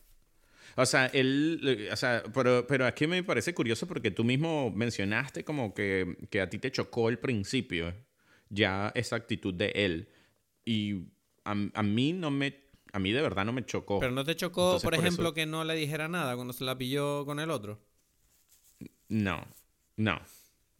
O 0.76 0.86
sea, 0.86 1.06
él, 1.06 1.88
o 1.92 1.96
sea, 1.96 2.22
pero, 2.32 2.64
pero 2.66 2.86
aquí 2.86 3.06
me 3.06 3.22
parece 3.24 3.52
curioso 3.54 3.86
porque 3.88 4.10
tú 4.10 4.22
mismo 4.22 4.70
mencionaste 4.70 5.44
como 5.44 5.74
que, 5.74 6.16
que 6.30 6.40
a 6.40 6.48
ti 6.48 6.58
te 6.58 6.70
chocó 6.70 7.08
el 7.08 7.18
principio, 7.18 7.92
ya 8.50 8.92
esa 8.94 9.16
actitud 9.16 9.52
de 9.52 9.70
él. 9.74 10.08
Y 10.64 11.06
a, 11.44 11.52
a 11.74 11.82
mí 11.82 12.12
no 12.12 12.30
me, 12.30 12.54
a 12.92 12.98
mí 13.00 13.10
de 13.10 13.20
verdad 13.20 13.44
no 13.44 13.52
me 13.52 13.64
chocó. 13.66 13.98
Pero 13.98 14.12
no 14.12 14.24
te 14.24 14.36
chocó, 14.36 14.62
Entonces, 14.74 14.84
por 14.84 14.94
por 14.94 15.04
ejemplo, 15.04 15.24
eso- 15.28 15.34
que 15.34 15.46
no 15.46 15.64
le 15.64 15.74
dijera 15.74 16.06
nada 16.08 16.36
cuando 16.36 16.52
se 16.52 16.64
la 16.64 16.78
pilló 16.78 17.24
con 17.26 17.40
el 17.40 17.50
otro. 17.50 17.80
No, 19.08 19.44
no. 20.00 20.20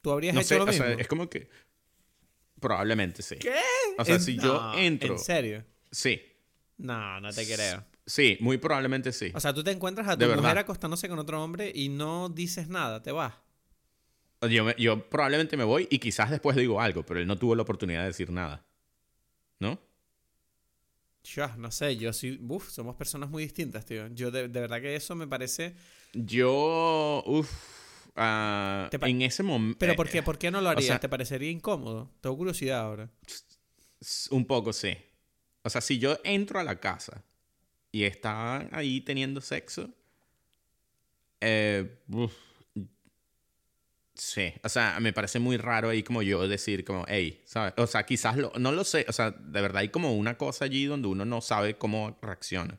¿Tú 0.02 0.10
habrías 0.12 0.34
No 0.34 0.40
hecho 0.40 0.48
sé, 0.48 0.56
lo 0.58 0.64
o 0.64 0.66
mismo? 0.66 0.84
sea, 0.84 0.94
es 0.94 1.06
como 1.08 1.28
que 1.28 1.48
probablemente 2.60 3.22
sí. 3.22 3.36
¿Qué? 3.36 3.54
O 3.98 4.04
sea, 4.04 4.14
En- 4.16 4.20
si 4.20 4.36
yo 4.36 4.72
entro, 4.76 5.12
¿En 5.14 5.18
serio? 5.18 5.64
sí, 5.90 6.20
No, 6.78 7.20
no 7.20 7.30
te 7.32 7.44
creo. 7.46 7.84
sí, 8.06 8.38
muy 8.40 8.58
probablemente 8.58 9.12
sí. 9.12 9.30
O 9.34 9.40
sea, 9.40 9.52
tú 9.52 9.62
te 9.62 9.70
encuentras 9.70 10.08
a 10.08 10.14
tu 10.14 10.20
De 10.20 10.26
mujer 10.26 10.42
verdad. 10.42 10.58
acostándose 10.58 11.08
con 11.08 11.18
otro 11.18 11.42
hombre 11.42 11.70
y 11.74 11.88
no 11.90 12.28
dices 12.28 12.68
nada, 12.68 13.02
te 13.02 13.12
vas. 13.12 13.34
Yo, 14.48 14.64
me- 14.64 14.74
yo 14.78 15.08
probablemente 15.10 15.56
me 15.58 15.64
voy 15.64 15.86
y 15.90 15.98
quizás 15.98 16.30
después 16.30 16.56
digo 16.56 16.80
algo, 16.80 17.04
pero 17.04 17.20
él 17.20 17.26
no 17.26 17.36
tuvo 17.38 17.54
la 17.54 17.62
oportunidad 17.62 18.00
de 18.00 18.06
decir 18.06 18.30
nada. 18.30 18.64
¿No? 19.58 19.78
Ya, 21.34 21.54
no 21.58 21.70
sé, 21.70 21.96
yo 21.98 22.12
sí. 22.14 22.38
Uf, 22.48 22.70
somos 22.70 22.96
personas 22.96 23.28
muy 23.28 23.42
distintas, 23.42 23.84
tío. 23.84 24.06
Yo 24.08 24.30
de, 24.30 24.48
de 24.48 24.60
verdad 24.60 24.80
que 24.80 24.96
eso 24.96 25.14
me 25.14 25.26
parece. 25.28 25.74
Yo, 26.14 27.22
uff, 27.26 27.50
Pa- 28.14 29.08
en 29.08 29.22
ese 29.22 29.42
momento... 29.42 29.78
Pero 29.78 29.96
¿por 29.96 30.08
qué, 30.08 30.22
¿por 30.22 30.38
qué 30.38 30.50
no 30.50 30.60
lo 30.60 30.68
harías? 30.68 30.86
sea- 30.86 31.00
¿Te 31.00 31.08
parecería 31.08 31.50
incómodo? 31.50 32.10
Tengo 32.20 32.36
curiosidad 32.36 32.80
ahora. 32.80 33.08
Un 34.30 34.46
poco, 34.46 34.72
sí. 34.72 34.96
O 35.62 35.70
sea, 35.70 35.80
si 35.80 35.98
yo 35.98 36.18
entro 36.24 36.58
a 36.58 36.64
la 36.64 36.80
casa 36.80 37.22
y 37.92 38.04
están 38.04 38.68
ahí 38.72 39.00
teniendo 39.02 39.40
sexo, 39.40 39.90
eh, 41.40 41.98
uf, 42.08 42.32
sí. 44.14 44.52
O 44.62 44.68
sea, 44.68 44.98
me 45.00 45.12
parece 45.12 45.38
muy 45.38 45.56
raro 45.56 45.88
ahí 45.90 46.02
como 46.02 46.22
yo 46.22 46.46
decir 46.48 46.84
como, 46.84 47.04
hey, 47.08 47.42
¿sabes? 47.44 47.74
O 47.76 47.86
sea, 47.86 48.04
quizás 48.04 48.36
lo, 48.36 48.52
no 48.58 48.72
lo 48.72 48.84
sé. 48.84 49.06
O 49.08 49.12
sea, 49.12 49.30
de 49.30 49.60
verdad 49.60 49.78
hay 49.78 49.88
como 49.88 50.14
una 50.14 50.36
cosa 50.36 50.64
allí 50.64 50.84
donde 50.86 51.08
uno 51.08 51.24
no 51.24 51.40
sabe 51.40 51.76
cómo 51.76 52.18
reacciona. 52.22 52.78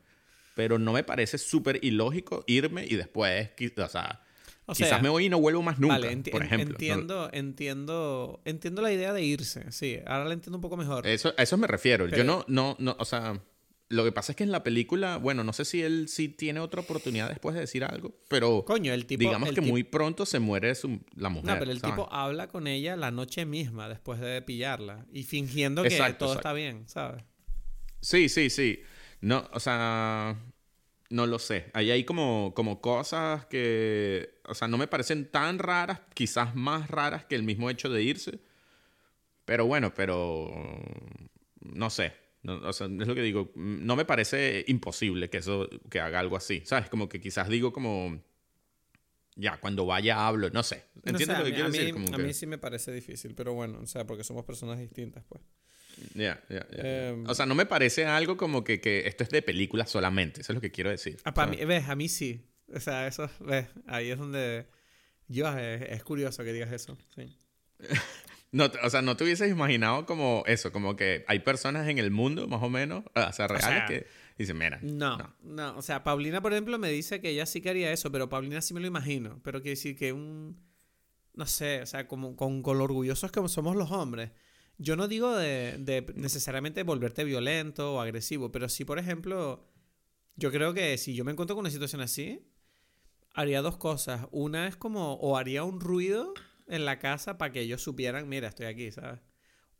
Pero 0.54 0.78
no 0.78 0.92
me 0.92 1.02
parece 1.02 1.38
súper 1.38 1.78
ilógico 1.82 2.44
irme 2.46 2.84
y 2.84 2.96
después, 2.96 3.50
o 3.78 3.88
sea, 3.88 4.22
O 4.66 4.74
quizás 4.74 4.88
sea, 4.90 4.98
me 5.00 5.08
voy 5.08 5.26
y 5.26 5.28
no 5.28 5.40
vuelvo 5.40 5.62
más 5.62 5.78
nunca, 5.78 5.94
Vale, 5.98 6.16
por 6.30 6.42
ejemplo. 6.42 6.68
No- 6.68 6.72
entiendo, 6.74 7.30
entiendo, 7.32 8.40
entiendo 8.44 8.82
la 8.82 8.92
idea 8.92 9.12
de 9.12 9.22
irse, 9.22 9.70
sí, 9.72 9.98
ahora 10.06 10.24
la 10.26 10.34
entiendo 10.34 10.58
un 10.58 10.62
poco 10.62 10.76
mejor. 10.76 11.06
Eso, 11.06 11.34
a 11.36 11.42
eso 11.42 11.56
me 11.56 11.66
refiero. 11.66 12.04
Pero- 12.04 12.16
Yo 12.18 12.24
no, 12.24 12.44
no, 12.48 12.76
no, 12.78 12.96
o 12.98 13.04
sea, 13.04 13.40
lo 13.88 14.04
que 14.04 14.12
pasa 14.12 14.32
es 14.32 14.36
que 14.36 14.44
en 14.44 14.52
la 14.52 14.62
película, 14.62 15.16
bueno, 15.18 15.42
no 15.44 15.52
sé 15.52 15.64
si 15.64 15.82
él 15.82 16.06
sí 16.08 16.28
tiene 16.28 16.60
otra 16.60 16.80
oportunidad 16.80 17.28
después 17.28 17.54
de 17.54 17.60
decir 17.62 17.84
algo, 17.84 18.14
pero 18.28 18.64
Coño, 18.64 18.92
el 18.94 19.04
tipo... 19.04 19.18
digamos 19.20 19.48
el 19.48 19.54
que 19.56 19.60
tipo- 19.60 19.72
muy 19.72 19.82
pronto 19.82 20.24
se 20.24 20.38
muere 20.38 20.74
su- 20.74 21.00
la 21.16 21.28
mujer. 21.28 21.50
No, 21.50 21.58
pero 21.58 21.70
el 21.72 21.80
¿sabes? 21.80 21.96
tipo 21.96 22.12
habla 22.12 22.46
con 22.48 22.66
ella 22.68 22.96
la 22.96 23.10
noche 23.10 23.44
misma 23.44 23.88
después 23.88 24.20
de 24.20 24.40
pillarla 24.42 25.04
y 25.12 25.24
fingiendo 25.24 25.82
que 25.82 25.88
Exacto, 25.88 26.18
todo 26.26 26.28
exacto. 26.34 26.48
está 26.48 26.52
bien, 26.54 26.84
¿sabes? 26.88 27.22
Sí, 28.00 28.28
sí, 28.28 28.48
sí. 28.48 28.80
No, 29.20 29.48
o 29.52 29.60
sea, 29.60 30.36
no 31.12 31.26
lo 31.26 31.38
sé. 31.38 31.70
Ahí 31.74 31.90
hay 31.90 32.04
como, 32.04 32.52
como 32.54 32.80
cosas 32.80 33.46
que, 33.46 34.40
o 34.44 34.54
sea, 34.54 34.66
no 34.68 34.78
me 34.78 34.86
parecen 34.88 35.30
tan 35.30 35.58
raras, 35.58 36.00
quizás 36.14 36.54
más 36.54 36.90
raras 36.90 37.24
que 37.26 37.34
el 37.34 37.42
mismo 37.42 37.70
hecho 37.70 37.88
de 37.88 38.02
irse. 38.02 38.40
Pero 39.44 39.66
bueno, 39.66 39.92
pero 39.94 40.50
no 41.60 41.90
sé. 41.90 42.14
No, 42.42 42.54
o 42.56 42.72
sea, 42.72 42.86
es 42.88 43.06
lo 43.06 43.14
que 43.14 43.22
digo. 43.22 43.52
No 43.54 43.94
me 43.94 44.04
parece 44.04 44.64
imposible 44.66 45.30
que 45.30 45.38
eso, 45.38 45.68
que 45.90 46.00
haga 46.00 46.18
algo 46.18 46.36
así. 46.36 46.62
¿Sabes? 46.64 46.88
Como 46.88 47.08
que 47.08 47.20
quizás 47.20 47.48
digo 47.48 47.72
como, 47.72 48.20
ya, 49.36 49.58
cuando 49.60 49.86
vaya 49.86 50.26
hablo, 50.26 50.50
no 50.50 50.62
sé. 50.62 50.84
No 51.04 51.10
¿Entiendes 51.12 51.38
lo 51.38 51.44
que 51.44 51.50
a 51.50 51.54
quiero 51.54 51.70
mí, 51.70 51.78
decir? 51.78 51.94
a 51.94 51.98
mí- 51.98 52.04
Como 52.04 52.14
a 52.14 52.18
que- 52.18 52.24
mí 52.24 52.34
sí 52.34 52.46
me 52.46 52.58
parece 52.58 52.92
difícil, 52.92 53.34
pero 53.34 53.52
bueno, 53.54 53.78
o 53.80 53.86
sea, 53.86 54.06
porque 54.06 54.24
somos 54.24 54.44
personas 54.44 54.78
distintas, 54.78 55.24
pues. 55.28 55.40
Ya, 56.14 56.42
ya, 56.48 56.66
ya. 56.70 57.08
Em, 57.08 57.26
o 57.26 57.34
sea, 57.34 57.46
no 57.46 57.54
me 57.54 57.66
parece 57.66 58.06
algo 58.06 58.36
como 58.36 58.64
que, 58.64 58.80
que 58.80 59.06
esto 59.06 59.24
es 59.24 59.30
de 59.30 59.42
película 59.42 59.86
solamente. 59.86 60.40
Eso 60.40 60.52
es 60.52 60.54
lo 60.54 60.60
que 60.60 60.70
quiero 60.70 60.90
decir. 60.90 61.18
Ah, 61.24 61.34
para 61.34 61.50
mí, 61.50 61.64
ves, 61.64 61.88
a 61.88 61.94
mí 61.94 62.08
sí. 62.08 62.44
O 62.74 62.80
sea, 62.80 63.06
eso, 63.06 63.30
ves, 63.40 63.66
ahí 63.86 64.10
es 64.10 64.18
donde... 64.18 64.66
Yo, 65.28 65.48
es, 65.56 65.82
es 65.82 66.02
curioso 66.04 66.44
que 66.44 66.52
digas 66.52 66.72
eso, 66.72 66.98
sí. 67.14 67.36
No, 68.52 68.70
o 68.82 68.90
sea, 68.90 69.00
no 69.00 69.16
te 69.16 69.24
hubieses 69.24 69.50
imaginado 69.50 70.04
como 70.04 70.44
eso, 70.46 70.72
como 70.72 70.94
que 70.94 71.24
hay 71.26 71.38
personas 71.38 71.88
en 71.88 71.96
el 71.96 72.10
mundo, 72.10 72.46
más 72.48 72.62
o 72.62 72.68
menos, 72.68 73.02
o 73.14 73.32
sea, 73.32 73.48
reales 73.48 73.64
sea, 73.64 73.86
que 73.86 74.06
dicen, 74.36 74.58
mira, 74.58 74.78
No, 74.82 75.34
no, 75.42 75.74
o 75.78 75.80
sea, 75.80 76.04
Paulina, 76.04 76.42
por 76.42 76.52
ejemplo, 76.52 76.78
me 76.78 76.90
dice 76.90 77.22
que 77.22 77.30
ella 77.30 77.46
sí 77.46 77.62
que 77.62 77.70
haría 77.70 77.90
eso, 77.92 78.12
pero 78.12 78.28
Paulina 78.28 78.60
sí 78.60 78.74
me 78.74 78.80
lo 78.80 78.86
imagino. 78.86 79.40
Pero 79.42 79.62
quiere 79.62 79.76
decir 79.76 79.96
que 79.96 80.12
un. 80.12 80.60
No 81.34 81.46
sé, 81.46 81.80
o 81.80 81.86
sea, 81.86 82.06
como 82.06 82.36
con, 82.36 82.62
con 82.62 82.76
lo 82.76 82.84
orgullosos 82.84 83.32
que 83.32 83.40
somos 83.48 83.74
los 83.74 83.90
hombres. 83.90 84.32
Yo 84.78 84.96
no 84.96 85.06
digo 85.08 85.36
de, 85.36 85.76
de 85.78 86.04
necesariamente 86.16 86.82
volverte 86.82 87.24
violento 87.24 87.94
o 87.94 88.00
agresivo, 88.00 88.50
pero 88.50 88.68
sí, 88.68 88.84
por 88.84 88.98
ejemplo, 88.98 89.68
yo 90.36 90.50
creo 90.50 90.74
que 90.74 90.98
si 90.98 91.14
yo 91.14 91.24
me 91.24 91.32
encuentro 91.32 91.54
con 91.54 91.62
una 91.62 91.70
situación 91.70 92.00
así, 92.00 92.40
haría 93.34 93.62
dos 93.62 93.76
cosas. 93.76 94.26
Una 94.30 94.66
es 94.66 94.76
como, 94.76 95.14
o 95.14 95.36
haría 95.36 95.62
un 95.64 95.80
ruido 95.80 96.34
en 96.68 96.84
la 96.84 96.98
casa 96.98 97.38
para 97.38 97.52
que 97.52 97.60
ellos 97.60 97.82
supieran, 97.82 98.28
mira, 98.28 98.48
estoy 98.48 98.66
aquí, 98.66 98.90
¿sabes? 98.90 99.20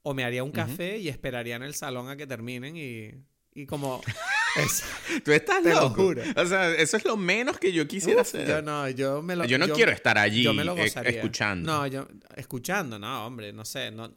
O 0.02 0.14
me 0.14 0.24
haría 0.24 0.42
un 0.44 0.50
café 0.50 0.98
y 0.98 1.09
esperaría 1.09 1.57
en 1.57 1.62
el 1.62 1.74
salón 1.74 2.09
a 2.09 2.16
que 2.16 2.26
terminen 2.26 2.76
y, 2.76 3.11
y 3.55 3.66
como... 3.66 4.00
Tú 5.24 5.33
estás 5.33 5.62
Te 5.62 5.70
lo 5.70 5.83
loco. 5.83 6.02
juro. 6.02 6.22
O 6.37 6.44
sea, 6.44 6.74
eso 6.74 6.98
es 6.98 7.05
lo 7.07 7.16
menos 7.16 7.59
que 7.59 7.72
yo 7.72 7.88
quisiera 7.88 8.20
Uf, 8.20 8.28
hacer. 8.28 8.46
Yo 8.46 8.61
no, 8.61 8.88
yo 8.90 9.22
me 9.22 9.35
lo 9.35 9.46
Yo 9.46 9.57
no 9.59 9.68
quiero 9.68 9.92
estar 9.92 10.18
allí, 10.18 10.42
yo 10.42 10.52
me 10.52 10.64
lo 10.64 10.76
eh, 10.76 10.92
escuchando. 11.07 11.72
No, 11.72 11.87
yo 11.87 12.07
escuchando, 12.37 12.98
no, 12.98 13.26
hombre, 13.26 13.52
no 13.55 13.64
sé, 13.64 13.90
no. 13.90 14.12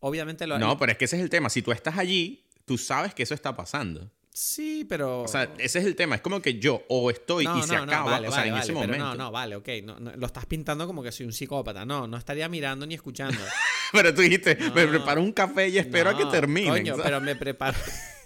Obviamente 0.00 0.46
lo 0.46 0.58
No, 0.58 0.78
pero 0.78 0.92
es 0.92 0.98
que 0.98 1.04
ese 1.06 1.16
es 1.16 1.22
el 1.22 1.30
tema. 1.30 1.50
Si 1.50 1.62
tú 1.62 1.72
estás 1.72 1.98
allí, 1.98 2.46
tú 2.64 2.78
sabes 2.78 3.14
que 3.14 3.22
eso 3.22 3.34
está 3.34 3.56
pasando. 3.56 4.10
Sí, 4.32 4.86
pero 4.88 5.22
O 5.22 5.28
sea, 5.28 5.52
ese 5.58 5.80
es 5.80 5.84
el 5.84 5.96
tema. 5.96 6.14
Es 6.14 6.20
como 6.20 6.40
que 6.40 6.60
yo 6.60 6.84
o 6.88 7.10
estoy 7.10 7.44
no, 7.44 7.58
y 7.58 7.62
se 7.62 7.74
no, 7.74 7.86
no, 7.86 7.92
acaba. 7.92 8.12
vale, 8.12 8.28
o 8.28 8.30
sea, 8.30 8.38
vale, 8.40 8.48
en 8.48 8.54
vale, 8.54 8.64
ese 8.64 8.72
momento. 8.72 8.96
no, 8.98 9.14
no, 9.16 9.32
vale, 9.32 9.56
ok. 9.56 9.68
Lo 10.16 10.26
estás 10.26 10.46
pintando 10.46 10.86
como 10.86 11.02
que 11.02 11.10
soy 11.10 11.26
un 11.26 11.32
psicópata. 11.32 11.84
No, 11.84 12.06
no 12.06 12.16
estaría 12.16 12.48
mirando 12.48 12.86
ni 12.86 12.94
escuchando. 12.94 13.36
Pero 13.92 14.14
tú 14.14 14.20
dijiste, 14.22 14.56
me 14.74 14.86
preparo 14.86 15.20
un 15.22 15.32
café 15.32 15.68
y 15.68 15.78
espero 15.78 16.10
a 16.10 16.16
que 16.16 16.22
No, 16.24 16.30
terminen. 16.30 16.70
Coño, 16.70 16.92
¿sabes? 16.92 17.04
pero 17.06 17.20
me 17.20 17.34
preparo. 17.34 17.76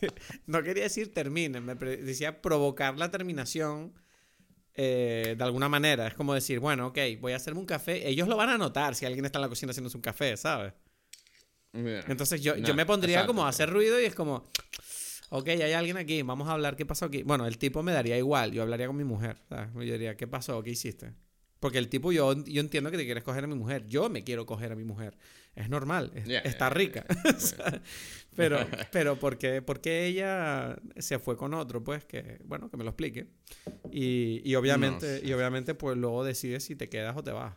no 0.46 0.62
quería 0.62 0.82
decir 0.82 1.14
terminen, 1.14 1.64
me 1.64 1.76
decía 1.76 2.42
provocar 2.42 2.98
la 2.98 3.10
terminación 3.12 3.94
eh, 4.74 5.34
de 5.38 5.44
alguna 5.44 5.68
manera. 5.68 6.08
Es 6.08 6.14
como 6.14 6.34
decir, 6.34 6.58
bueno, 6.58 6.88
ok, 6.88 6.98
voy 7.20 7.32
a 7.32 7.36
hacerme 7.36 7.60
un 7.60 7.66
café. 7.66 8.08
Ellos 8.08 8.26
lo 8.28 8.36
van 8.36 8.50
a 8.50 8.58
notar 8.58 8.94
si 8.96 9.06
alguien 9.06 9.24
está 9.24 9.38
en 9.38 9.42
la 9.42 9.48
cocina 9.48 9.70
haciéndose 9.70 9.96
un 9.96 10.02
café, 10.02 10.36
¿sabes? 10.36 10.72
Yeah. 11.72 12.04
Entonces 12.08 12.40
yo, 12.42 12.56
yo 12.56 12.74
me 12.74 12.84
pondría 12.84 13.16
exacto. 13.16 13.32
como 13.32 13.46
a 13.46 13.48
hacer 13.48 13.70
ruido 13.70 14.00
y 14.00 14.04
es 14.04 14.14
como, 14.14 14.44
ok, 15.30 15.48
hay 15.48 15.72
alguien 15.72 15.96
aquí, 15.96 16.22
vamos 16.22 16.48
a 16.48 16.52
hablar, 16.52 16.76
¿qué 16.76 16.84
pasó 16.84 17.06
aquí? 17.06 17.22
Bueno, 17.22 17.46
el 17.46 17.56
tipo 17.58 17.82
me 17.82 17.92
daría 17.92 18.18
igual, 18.18 18.52
yo 18.52 18.62
hablaría 18.62 18.86
con 18.86 18.96
mi 18.96 19.04
mujer, 19.04 19.38
¿sabes? 19.48 19.70
Yo 19.74 19.80
diría, 19.92 20.16
¿qué 20.16 20.26
pasó? 20.26 20.62
¿Qué 20.62 20.70
hiciste? 20.70 21.14
Porque 21.60 21.78
el 21.78 21.88
tipo, 21.88 22.10
yo, 22.12 22.34
yo 22.44 22.60
entiendo 22.60 22.90
que 22.90 22.96
te 22.96 23.04
quieres 23.04 23.22
coger 23.22 23.44
a 23.44 23.46
mi 23.46 23.54
mujer, 23.54 23.86
yo 23.86 24.10
me 24.10 24.24
quiero 24.24 24.44
coger 24.46 24.72
a 24.72 24.74
mi 24.76 24.84
mujer, 24.84 25.16
es 25.54 25.68
normal, 25.70 26.10
es- 26.14 26.24
Yeah, 26.26 26.40
está 26.40 26.66
yeah, 26.68 26.70
rica. 26.70 27.06
Pero, 28.34 28.58
pero 28.92 29.18
¿por 29.18 29.36
qué, 29.36 29.60
por 29.60 29.80
qué 29.80 30.06
ella 30.06 30.76
se 30.96 31.18
fue 31.18 31.36
con 31.36 31.52
otro? 31.54 31.84
Pues 31.84 32.04
que, 32.04 32.38
bueno, 32.44 32.70
que 32.70 32.76
me 32.78 32.84
lo 32.84 32.90
explique. 32.90 33.28
Y, 33.90 34.40
y 34.44 34.54
obviamente, 34.54 35.20
y 35.22 35.32
obviamente, 35.34 35.74
pues 35.74 35.96
luego 35.98 36.24
decides 36.24 36.64
si 36.64 36.74
te 36.74 36.88
quedas 36.88 37.14
o 37.16 37.22
te 37.22 37.30
vas. 37.30 37.54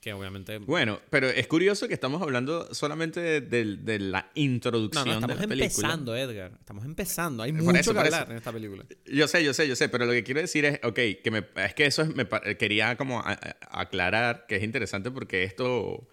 Que 0.00 0.14
obviamente... 0.14 0.56
Bueno, 0.58 0.98
pero 1.10 1.28
es 1.28 1.46
curioso 1.46 1.86
que 1.86 1.92
estamos 1.92 2.22
hablando 2.22 2.72
solamente 2.74 3.20
de, 3.20 3.40
de- 3.42 3.76
de 3.76 3.98
la 3.98 4.22
No, 4.22 4.28
introducción 4.34 5.04
no, 5.06 5.12
estamos 5.12 5.36
de 5.36 5.42
la 5.42 5.48
película. 5.48 5.64
empezando, 5.88 6.16
Edgar. 6.16 6.52
Estamos 6.58 6.84
empezando. 6.86 7.42
Hay 7.42 7.52
Por 7.52 7.62
mucho 7.64 7.78
eso, 7.80 7.90
que 7.92 7.98
por 7.98 8.06
eso. 8.06 8.16
hablar 8.16 8.30
en 8.30 8.36
esta 8.38 8.50
película. 8.52 8.84
Yo 9.04 9.28
sé, 9.28 9.44
yo 9.44 9.52
sé, 9.52 9.68
yo 9.68 9.76
sé, 9.76 9.90
pero 9.90 10.06
lo 10.06 10.12
que 10.12 10.24
quiero 10.24 10.40
decir 10.40 10.64
es, 10.64 10.80
ok, 10.82 10.94
que 11.22 11.30
me, 11.30 11.44
es 11.66 11.74
que 11.74 11.84
eso 11.84 12.00
es, 12.00 12.14
me 12.14 12.26
quería 12.56 12.96
como 12.96 13.20
a- 13.20 13.32
a- 13.32 13.80
aclarar 13.82 14.46
que 14.48 14.56
es 14.56 14.62
interesante 14.62 15.10
porque 15.10 15.44
esto 15.44 16.08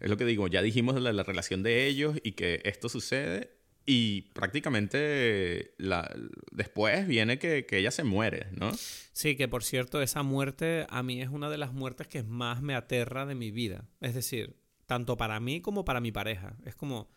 es 0.00 0.10
lo 0.10 0.18
que 0.18 0.26
digo, 0.26 0.46
ya 0.48 0.60
dijimos 0.60 1.00
la, 1.00 1.10
la 1.14 1.22
relación 1.22 1.62
de 1.62 1.86
ellos 1.86 2.18
y 2.22 2.32
que 2.32 2.60
esto 2.64 2.90
sucede 2.90 3.52
y 3.86 4.22
prácticamente 4.32 5.74
la, 5.78 6.14
después 6.52 7.06
viene 7.06 7.38
que, 7.38 7.66
que 7.66 7.78
ella 7.78 7.90
se 7.90 8.04
muere, 8.04 8.46
¿no? 8.52 8.72
Sí, 9.12 9.36
que 9.36 9.48
por 9.48 9.64
cierto, 9.64 10.00
esa 10.02 10.22
muerte 10.22 10.86
a 10.90 11.02
mí 11.02 11.20
es 11.20 11.28
una 11.28 11.50
de 11.50 11.58
las 11.58 11.72
muertes 11.72 12.06
que 12.06 12.22
más 12.22 12.62
me 12.62 12.74
aterra 12.74 13.26
de 13.26 13.34
mi 13.34 13.50
vida. 13.50 13.88
Es 14.00 14.14
decir, 14.14 14.56
tanto 14.86 15.16
para 15.16 15.40
mí 15.40 15.60
como 15.60 15.84
para 15.84 16.00
mi 16.00 16.12
pareja. 16.12 16.56
Es 16.64 16.74
como 16.74 17.10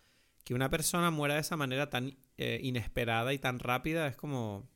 que 0.44 0.54
una 0.54 0.70
persona 0.70 1.12
muera 1.12 1.36
de 1.36 1.42
esa 1.42 1.58
manera 1.58 1.90
tan 1.90 2.18
eh, 2.38 2.60
inesperada 2.64 3.34
y 3.34 3.40
tan 3.40 3.60
rápida. 3.60 4.08
Es 4.08 4.16
como... 4.16 4.70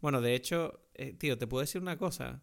Bueno, 0.00 0.20
de 0.20 0.34
hecho, 0.34 0.80
eh, 0.94 1.12
tío, 1.12 1.38
te 1.38 1.46
puedo 1.46 1.60
decir 1.60 1.80
una 1.80 1.96
cosa. 1.98 2.42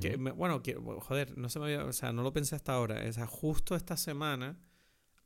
Que 0.00 0.16
me- 0.18 0.32
bueno, 0.32 0.62
que, 0.62 0.74
joder, 0.74 1.38
no 1.38 1.48
se 1.48 1.60
me 1.60 1.66
había, 1.66 1.84
o 1.84 1.92
sea, 1.92 2.12
no 2.12 2.22
lo 2.22 2.32
pensé 2.32 2.56
hasta 2.56 2.72
ahora. 2.72 3.04
O 3.08 3.12
sea, 3.12 3.26
justo 3.26 3.76
esta 3.76 3.96
semana 3.96 4.58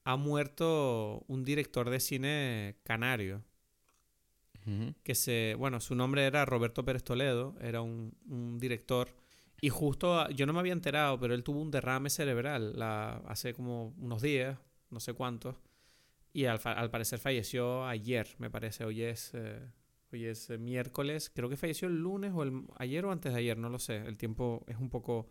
ha 0.04 0.16
muerto 0.16 1.24
un 1.28 1.44
director 1.44 1.90
de 1.90 2.00
cine 2.00 2.78
canario. 2.84 3.44
Que 5.02 5.14
se, 5.14 5.54
bueno, 5.58 5.80
su 5.80 5.94
nombre 5.94 6.26
era 6.26 6.44
Roberto 6.44 6.84
Pérez 6.84 7.02
Toledo, 7.02 7.56
era 7.60 7.80
un, 7.82 8.14
un 8.28 8.58
director. 8.60 9.08
Y 9.60 9.68
justo, 9.70 10.18
a- 10.20 10.30
yo 10.30 10.46
no 10.46 10.52
me 10.52 10.60
había 10.60 10.72
enterado, 10.74 11.18
pero 11.18 11.34
él 11.34 11.42
tuvo 11.42 11.60
un 11.60 11.70
derrame 11.70 12.10
cerebral 12.10 12.74
la, 12.78 13.16
hace 13.26 13.54
como 13.54 13.88
unos 13.98 14.22
días, 14.22 14.58
no 14.90 15.00
sé 15.00 15.14
cuántos. 15.14 15.56
Y 16.32 16.46
al, 16.46 16.60
al 16.64 16.90
parecer 16.90 17.18
falleció 17.20 17.86
ayer, 17.86 18.28
me 18.38 18.50
parece. 18.50 18.84
Hoy 18.84 19.02
es, 19.02 19.32
eh, 19.34 19.60
hoy 20.12 20.26
es 20.26 20.50
eh, 20.50 20.58
miércoles. 20.58 21.30
Creo 21.34 21.48
que 21.50 21.56
falleció 21.56 21.88
el 21.88 21.98
lunes 22.02 22.32
o 22.34 22.42
el, 22.44 22.64
ayer 22.78 23.04
o 23.06 23.12
antes 23.12 23.32
de 23.34 23.40
ayer, 23.40 23.58
no 23.58 23.70
lo 23.70 23.78
sé. 23.80 23.98
El 23.98 24.18
tiempo 24.18 24.64
es 24.68 24.78
un 24.78 24.90
poco 24.90 25.30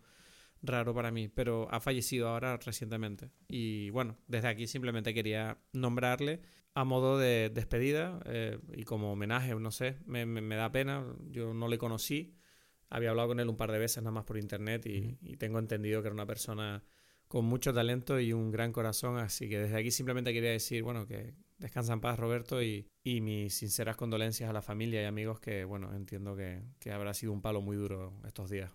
raro 0.61 0.93
para 0.93 1.11
mí, 1.11 1.27
pero 1.29 1.67
ha 1.71 1.79
fallecido 1.79 2.27
ahora 2.29 2.57
recientemente. 2.57 3.31
Y 3.47 3.89
bueno, 3.91 4.17
desde 4.27 4.47
aquí 4.49 4.67
simplemente 4.67 5.13
quería 5.13 5.57
nombrarle 5.73 6.41
a 6.73 6.83
modo 6.85 7.17
de 7.17 7.49
despedida 7.53 8.19
eh, 8.25 8.59
y 8.75 8.83
como 8.83 9.11
homenaje, 9.13 9.55
no 9.55 9.71
sé, 9.71 9.97
me, 10.05 10.25
me- 10.25 10.41
me 10.41 10.55
da 10.55 10.71
pena. 10.71 11.05
Yo 11.29 11.53
no 11.53 11.67
le 11.67 11.77
conocí. 11.77 12.35
Había 12.89 13.11
hablado 13.11 13.29
con 13.29 13.39
él 13.39 13.47
un 13.49 13.57
par 13.57 13.71
de 13.71 13.79
veces 13.79 14.01
nada 14.03 14.11
más 14.11 14.23
por 14.25 14.37
internet 14.37 14.85
y, 14.87 15.17
y 15.21 15.37
tengo 15.37 15.59
entendido 15.59 16.01
que 16.01 16.07
era 16.07 16.13
una 16.15 16.25
persona 16.25 16.83
con 17.27 17.45
mucho 17.45 17.73
talento 17.73 18.19
y 18.19 18.33
un 18.33 18.51
gran 18.51 18.71
corazón. 18.71 19.17
Así 19.17 19.47
que 19.49 19.59
desde 19.59 19.77
aquí 19.77 19.91
simplemente 19.91 20.33
quería 20.33 20.51
decir, 20.51 20.83
bueno, 20.83 21.05
que 21.05 21.35
descansa 21.59 21.93
en 21.93 22.01
paz 22.01 22.17
Roberto 22.17 22.61
y, 22.63 22.87
y 23.03 23.21
mis 23.21 23.53
sinceras 23.55 23.95
condolencias 23.97 24.49
a 24.49 24.53
la 24.53 24.61
familia 24.63 25.01
y 25.03 25.05
amigos 25.05 25.39
que, 25.39 25.63
bueno, 25.65 25.93
entiendo 25.95 26.35
que, 26.35 26.63
que 26.79 26.91
habrá 26.91 27.13
sido 27.13 27.31
un 27.33 27.41
palo 27.41 27.61
muy 27.61 27.77
duro 27.77 28.19
estos 28.25 28.49
días. 28.49 28.71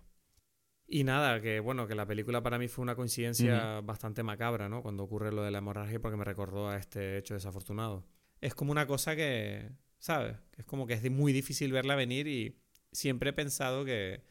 Y 0.87 1.03
nada, 1.03 1.41
que 1.41 1.59
bueno, 1.59 1.87
que 1.87 1.95
la 1.95 2.05
película 2.05 2.43
para 2.43 2.59
mí 2.59 2.67
fue 2.67 2.83
una 2.83 2.95
coincidencia 2.95 3.81
bastante 3.81 4.21
macabra, 4.23 4.69
¿no? 4.69 4.83
Cuando 4.83 5.03
ocurre 5.03 5.31
lo 5.31 5.41
de 5.43 5.51
la 5.51 5.57
hemorragia 5.57 5.99
porque 5.99 6.17
me 6.17 6.23
recordó 6.25 6.69
a 6.69 6.77
este 6.77 7.17
hecho 7.17 7.33
desafortunado. 7.33 8.05
Es 8.39 8.53
como 8.53 8.71
una 8.71 8.85
cosa 8.85 9.15
que, 9.15 9.71
¿sabes? 9.97 10.37
Es 10.57 10.65
como 10.65 10.85
que 10.85 10.93
es 10.93 11.11
muy 11.11 11.33
difícil 11.33 11.71
verla 11.71 11.95
venir 11.95 12.27
y 12.27 12.61
siempre 12.91 13.31
he 13.31 13.33
pensado 13.33 13.83
que, 13.83 14.23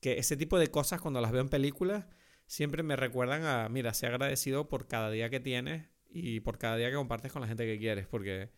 que 0.00 0.18
ese 0.18 0.36
tipo 0.36 0.58
de 0.58 0.70
cosas 0.70 1.00
cuando 1.00 1.20
las 1.22 1.32
veo 1.32 1.40
en 1.40 1.48
películas 1.48 2.04
siempre 2.46 2.82
me 2.82 2.96
recuerdan 2.96 3.44
a, 3.44 3.68
mira, 3.70 3.94
sé 3.94 4.06
agradecido 4.06 4.68
por 4.68 4.86
cada 4.88 5.10
día 5.10 5.30
que 5.30 5.40
tienes 5.40 5.88
y 6.10 6.40
por 6.40 6.58
cada 6.58 6.76
día 6.76 6.90
que 6.90 6.96
compartes 6.96 7.32
con 7.32 7.40
la 7.40 7.48
gente 7.48 7.64
que 7.64 7.78
quieres, 7.78 8.06
porque, 8.06 8.50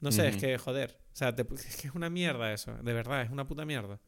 no 0.00 0.10
sé, 0.10 0.28
es 0.28 0.36
Ujú. 0.36 0.40
que, 0.40 0.56
joder, 0.56 0.98
o 1.12 1.16
sea, 1.16 1.34
te- 1.36 1.42
es 1.54 1.76
que 1.76 1.88
es 1.88 1.94
una 1.94 2.08
mierda 2.08 2.50
eso, 2.54 2.72
de 2.82 2.92
verdad, 2.94 3.20
es 3.22 3.30
una 3.30 3.46
puta 3.46 3.66
mierda. 3.66 4.00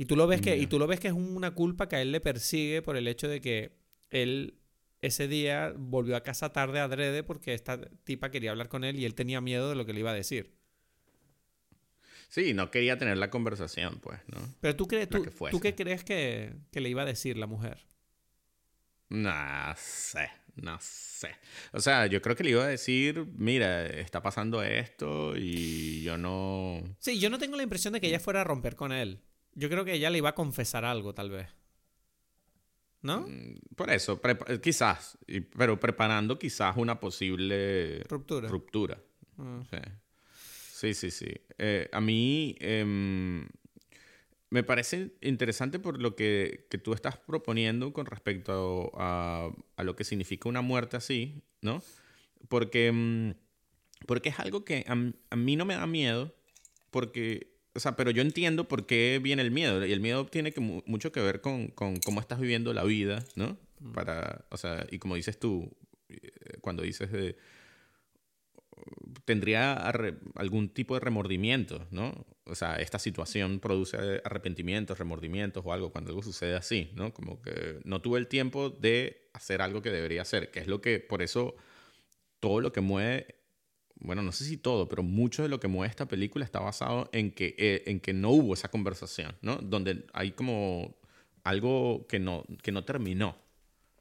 Y 0.00 0.06
tú 0.06 0.16
lo 0.16 0.26
ves 0.26 0.40
que, 0.40 0.56
y 0.56 0.66
tú 0.66 0.78
lo 0.78 0.86
ves 0.86 0.98
que 0.98 1.08
es 1.08 1.12
una 1.12 1.50
culpa 1.50 1.86
que 1.86 1.96
a 1.96 2.00
él 2.00 2.10
le 2.10 2.22
persigue 2.22 2.80
por 2.80 2.96
el 2.96 3.06
hecho 3.06 3.28
de 3.28 3.42
que 3.42 3.76
él 4.08 4.54
ese 5.02 5.28
día 5.28 5.74
volvió 5.76 6.16
a 6.16 6.22
casa 6.22 6.54
tarde 6.54 6.80
adrede 6.80 7.22
porque 7.22 7.52
esta 7.52 7.78
tipa 8.04 8.30
quería 8.30 8.52
hablar 8.52 8.70
con 8.70 8.82
él 8.82 8.98
y 8.98 9.04
él 9.04 9.14
tenía 9.14 9.42
miedo 9.42 9.68
de 9.68 9.74
lo 9.74 9.84
que 9.84 9.92
le 9.92 10.00
iba 10.00 10.10
a 10.10 10.14
decir. 10.14 10.56
Sí, 12.30 12.54
no 12.54 12.70
quería 12.70 12.96
tener 12.96 13.18
la 13.18 13.28
conversación, 13.28 13.98
pues, 14.00 14.20
¿no? 14.28 14.38
Pero 14.62 14.74
tú 14.74 14.88
crees, 14.88 15.06
tú. 15.06 15.22
¿tú 15.50 15.60
qué 15.60 15.74
crees 15.74 16.02
que, 16.02 16.54
que 16.72 16.80
le 16.80 16.88
iba 16.88 17.02
a 17.02 17.04
decir 17.04 17.36
la 17.36 17.46
mujer? 17.46 17.84
No 19.10 19.74
sé, 19.76 20.30
no 20.54 20.78
sé. 20.80 21.36
O 21.72 21.80
sea, 21.80 22.06
yo 22.06 22.22
creo 22.22 22.36
que 22.36 22.44
le 22.44 22.52
iba 22.52 22.64
a 22.64 22.68
decir, 22.68 23.26
mira, 23.36 23.84
está 23.84 24.22
pasando 24.22 24.62
esto 24.62 25.36
y 25.36 26.02
yo 26.04 26.16
no... 26.16 26.80
Sí, 27.00 27.20
yo 27.20 27.28
no 27.28 27.38
tengo 27.38 27.58
la 27.58 27.64
impresión 27.64 27.92
de 27.92 28.00
que 28.00 28.06
ella 28.06 28.18
fuera 28.18 28.40
a 28.40 28.44
romper 28.44 28.76
con 28.76 28.92
él. 28.92 29.20
Yo 29.54 29.68
creo 29.68 29.84
que 29.84 29.94
ella 29.94 30.10
le 30.10 30.18
iba 30.18 30.30
a 30.30 30.34
confesar 30.34 30.84
algo, 30.84 31.14
tal 31.14 31.30
vez. 31.30 31.48
¿no? 33.02 33.22
Mm, 33.22 33.56
Por 33.76 33.90
eso, 33.90 34.20
prepa- 34.20 34.60
quizás, 34.60 35.18
pero 35.56 35.80
preparando 35.80 36.38
quizás 36.38 36.76
una 36.76 37.00
posible 37.00 38.04
Ruptura. 38.08 38.48
ruptura. 38.48 39.02
Ah. 39.38 39.62
Sí, 40.34 40.92
sí, 40.94 40.94
sí. 40.94 41.10
sí. 41.10 41.34
Eh, 41.58 41.88
a 41.92 42.00
mí 42.00 42.56
em, 42.60 43.46
me 44.50 44.62
parece 44.62 45.12
interesante 45.22 45.78
por 45.78 46.00
lo 46.00 46.14
que, 46.14 46.66
que 46.70 46.78
tú 46.78 46.92
estás 46.92 47.16
proponiendo 47.16 47.92
con 47.92 48.04
respecto 48.06 48.90
a, 48.94 49.50
a 49.76 49.82
lo 49.84 49.96
que 49.96 50.04
significa 50.04 50.48
una 50.48 50.60
muerte 50.60 50.96
así, 50.96 51.42
¿no? 51.62 51.82
Porque, 52.48 52.88
em, 52.88 53.34
porque 54.06 54.28
es 54.30 54.38
algo 54.40 54.64
que 54.64 54.84
a 54.86 55.36
mí 55.36 55.56
no 55.56 55.64
me 55.64 55.74
da 55.74 55.86
miedo, 55.86 56.34
porque, 56.90 57.49
o 57.74 57.80
sea, 57.80 57.96
pero 57.96 58.10
yo 58.10 58.22
entiendo 58.22 58.68
por 58.68 58.86
qué 58.86 59.20
viene 59.22 59.42
el 59.42 59.50
miedo, 59.50 59.84
y 59.86 59.92
el 59.92 60.00
miedo 60.00 60.26
tiene 60.26 60.52
que, 60.52 60.60
mu- 60.60 60.82
mucho 60.86 61.12
que 61.12 61.20
ver 61.20 61.40
con, 61.40 61.68
con 61.68 61.98
cómo 62.00 62.20
estás 62.20 62.40
viviendo 62.40 62.72
la 62.74 62.84
vida, 62.84 63.24
¿no? 63.36 63.58
Para, 63.94 64.44
o 64.50 64.56
sea, 64.56 64.86
y 64.90 64.98
como 64.98 65.14
dices 65.14 65.38
tú, 65.38 65.70
eh, 66.08 66.18
cuando 66.60 66.82
dices 66.82 67.10
de 67.12 67.36
tendría 69.24 69.74
algún 70.36 70.68
tipo 70.70 70.94
de 70.94 71.00
remordimiento, 71.00 71.86
¿no? 71.90 72.26
O 72.44 72.54
sea, 72.54 72.76
esta 72.76 72.98
situación 72.98 73.60
produce 73.60 73.96
arrepentimientos, 74.24 74.98
remordimientos 74.98 75.62
o 75.64 75.72
algo 75.72 75.90
cuando 75.92 76.10
algo 76.10 76.22
sucede 76.22 76.56
así, 76.56 76.90
¿no? 76.94 77.12
Como 77.12 77.40
que 77.42 77.80
no 77.84 78.00
tuve 78.00 78.18
el 78.18 78.26
tiempo 78.26 78.70
de 78.70 79.28
hacer 79.32 79.62
algo 79.62 79.82
que 79.82 79.90
debería 79.90 80.22
hacer, 80.22 80.50
que 80.50 80.60
es 80.60 80.66
lo 80.66 80.80
que, 80.80 80.98
por 81.00 81.22
eso, 81.22 81.54
todo 82.40 82.60
lo 82.60 82.72
que 82.72 82.80
mueve, 82.80 83.36
bueno, 84.00 84.22
no 84.22 84.32
sé 84.32 84.44
si 84.44 84.56
todo, 84.56 84.88
pero 84.88 85.02
mucho 85.02 85.42
de 85.42 85.48
lo 85.48 85.60
que 85.60 85.68
mueve 85.68 85.90
esta 85.90 86.06
película 86.08 86.44
está 86.44 86.60
basado 86.60 87.08
en 87.12 87.30
que, 87.32 87.54
eh, 87.58 87.84
en 87.86 88.00
que 88.00 88.12
no 88.12 88.30
hubo 88.30 88.54
esa 88.54 88.68
conversación, 88.70 89.36
¿no? 89.42 89.56
Donde 89.56 90.06
hay 90.12 90.32
como 90.32 90.96
algo 91.44 92.06
que 92.08 92.18
no, 92.18 92.44
que 92.62 92.72
no 92.72 92.84
terminó 92.84 93.36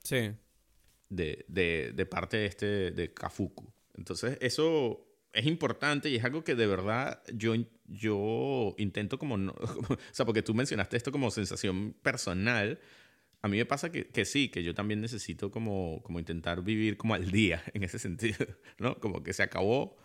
Sí. 0.03 0.31
de, 1.09 1.45
de, 1.47 1.91
de 1.93 2.05
parte 2.05 2.37
de 2.37 2.45
este 2.45 2.91
de 2.91 3.13
Kafuku. 3.13 3.71
Entonces, 3.95 4.37
eso 4.41 5.05
es 5.33 5.45
importante 5.45 6.09
y 6.09 6.15
es 6.15 6.23
algo 6.23 6.43
que 6.43 6.55
de 6.55 6.65
verdad 6.67 7.21
yo, 7.33 7.53
yo 7.87 8.73
intento 8.77 9.19
como 9.19 9.37
no, 9.37 9.51
o 9.89 9.97
sea, 10.11 10.25
porque 10.25 10.41
tú 10.41 10.53
mencionaste 10.53 10.97
esto 10.97 11.11
como 11.11 11.29
sensación 11.31 11.93
personal, 12.01 12.79
a 13.41 13.47
mí 13.47 13.57
me 13.57 13.65
pasa 13.65 13.91
que, 13.91 14.07
que, 14.07 14.25
sí, 14.25 14.49
que 14.49 14.63
yo 14.63 14.73
también 14.73 15.01
necesito 15.01 15.49
como, 15.51 16.01
como 16.03 16.19
intentar 16.19 16.61
vivir 16.61 16.97
como 16.97 17.13
al 17.13 17.31
día 17.31 17.63
en 17.73 17.83
ese 17.83 17.99
sentido, 17.99 18.45
¿no? 18.77 18.99
Como 18.99 19.23
que 19.23 19.33
se 19.33 19.43
acabó 19.43 19.97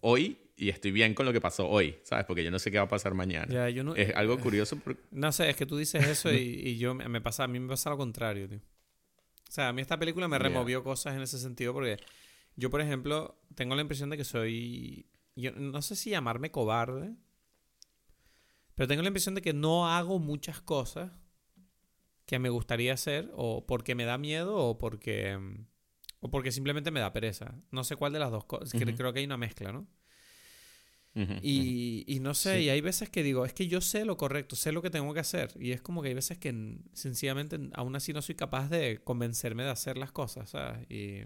hoy 0.00 0.38
y 0.56 0.70
estoy 0.70 0.92
bien 0.92 1.14
con 1.14 1.26
lo 1.26 1.32
que 1.32 1.40
pasó 1.40 1.68
hoy, 1.68 1.98
¿sabes? 2.04 2.24
Porque 2.24 2.42
yo 2.44 2.50
no 2.50 2.58
sé 2.58 2.70
qué 2.70 2.78
va 2.78 2.84
a 2.84 2.88
pasar 2.88 3.14
mañana. 3.14 3.68
yo 3.70 3.84
no, 3.84 3.94
es 3.94 4.14
algo 4.14 4.38
curioso. 4.38 4.78
No 5.10 5.32
sé, 5.32 5.50
es 5.50 5.56
que 5.56 5.66
tú 5.66 5.76
dices 5.76 6.06
eso 6.06 6.32
y, 6.32 6.36
y, 6.36 6.78
yo 6.78 6.94
me 6.94 7.20
pasa, 7.20 7.44
a 7.44 7.48
mí 7.48 7.60
me 7.60 7.68
pasa 7.68 7.90
lo 7.90 7.96
contrario, 7.96 8.48
tío. 8.48 8.58
O 8.58 9.52
sea, 9.52 9.68
a 9.68 9.72
mí 9.72 9.82
esta 9.82 9.98
película 9.98 10.28
me 10.28 10.38
removió 10.38 10.82
cosas 10.82 11.14
en 11.14 11.22
ese 11.22 11.38
sentido 11.38 11.74
porque 11.74 11.98
yo, 12.56 12.70
por 12.70 12.80
ejemplo, 12.80 13.38
tengo 13.54 13.74
la 13.74 13.82
impresión 13.82 14.08
de 14.08 14.16
que 14.16 14.24
soy, 14.24 15.06
yo 15.36 15.52
no 15.52 15.82
sé 15.82 15.96
si 15.96 16.10
llamarme 16.10 16.50
cobarde, 16.50 17.14
pero 18.74 18.88
tengo 18.88 19.02
la 19.02 19.08
impresión 19.08 19.34
de 19.34 19.42
que 19.42 19.52
no 19.52 19.88
hago 19.88 20.18
muchas 20.18 20.62
cosas 20.62 21.10
que 22.26 22.38
me 22.38 22.48
gustaría 22.48 22.94
hacer 22.94 23.30
o 23.34 23.66
porque 23.66 23.94
me 23.94 24.04
da 24.04 24.18
miedo 24.18 24.56
o 24.56 24.78
porque 24.78 25.38
o 26.20 26.30
porque 26.30 26.52
simplemente 26.52 26.90
me 26.90 27.00
da 27.00 27.12
pereza. 27.12 27.54
No 27.70 27.84
sé 27.84 27.96
cuál 27.96 28.12
de 28.12 28.20
las 28.20 28.30
dos 28.30 28.44
cosas. 28.44 28.72
Creo 28.72 29.12
que 29.12 29.18
hay 29.18 29.24
una 29.24 29.36
mezcla, 29.36 29.72
¿no? 29.72 29.86
y, 31.14 32.04
y, 32.06 32.20
no 32.20 32.32
sé, 32.32 32.62
y 32.62 32.70
hay 32.70 32.80
veces 32.80 33.10
que 33.10 33.22
digo, 33.22 33.44
es 33.44 33.52
que 33.52 33.68
yo 33.68 33.82
sé 33.82 34.06
lo 34.06 34.16
correcto, 34.16 34.56
sé 34.56 34.72
lo 34.72 34.80
que 34.80 34.88
tengo 34.88 35.12
que 35.12 35.20
hacer. 35.20 35.52
Y 35.60 35.72
es 35.72 35.82
como 35.82 36.00
que 36.00 36.08
hay 36.08 36.14
veces 36.14 36.38
que 36.38 36.78
sencillamente 36.94 37.58
aún 37.74 37.94
así 37.96 38.14
no 38.14 38.22
soy 38.22 38.34
capaz 38.34 38.70
de 38.70 39.00
convencerme 39.04 39.64
de 39.64 39.70
hacer 39.70 39.98
las 39.98 40.10
cosas, 40.10 40.50
¿sabes? 40.50 40.90
Y 40.90 41.24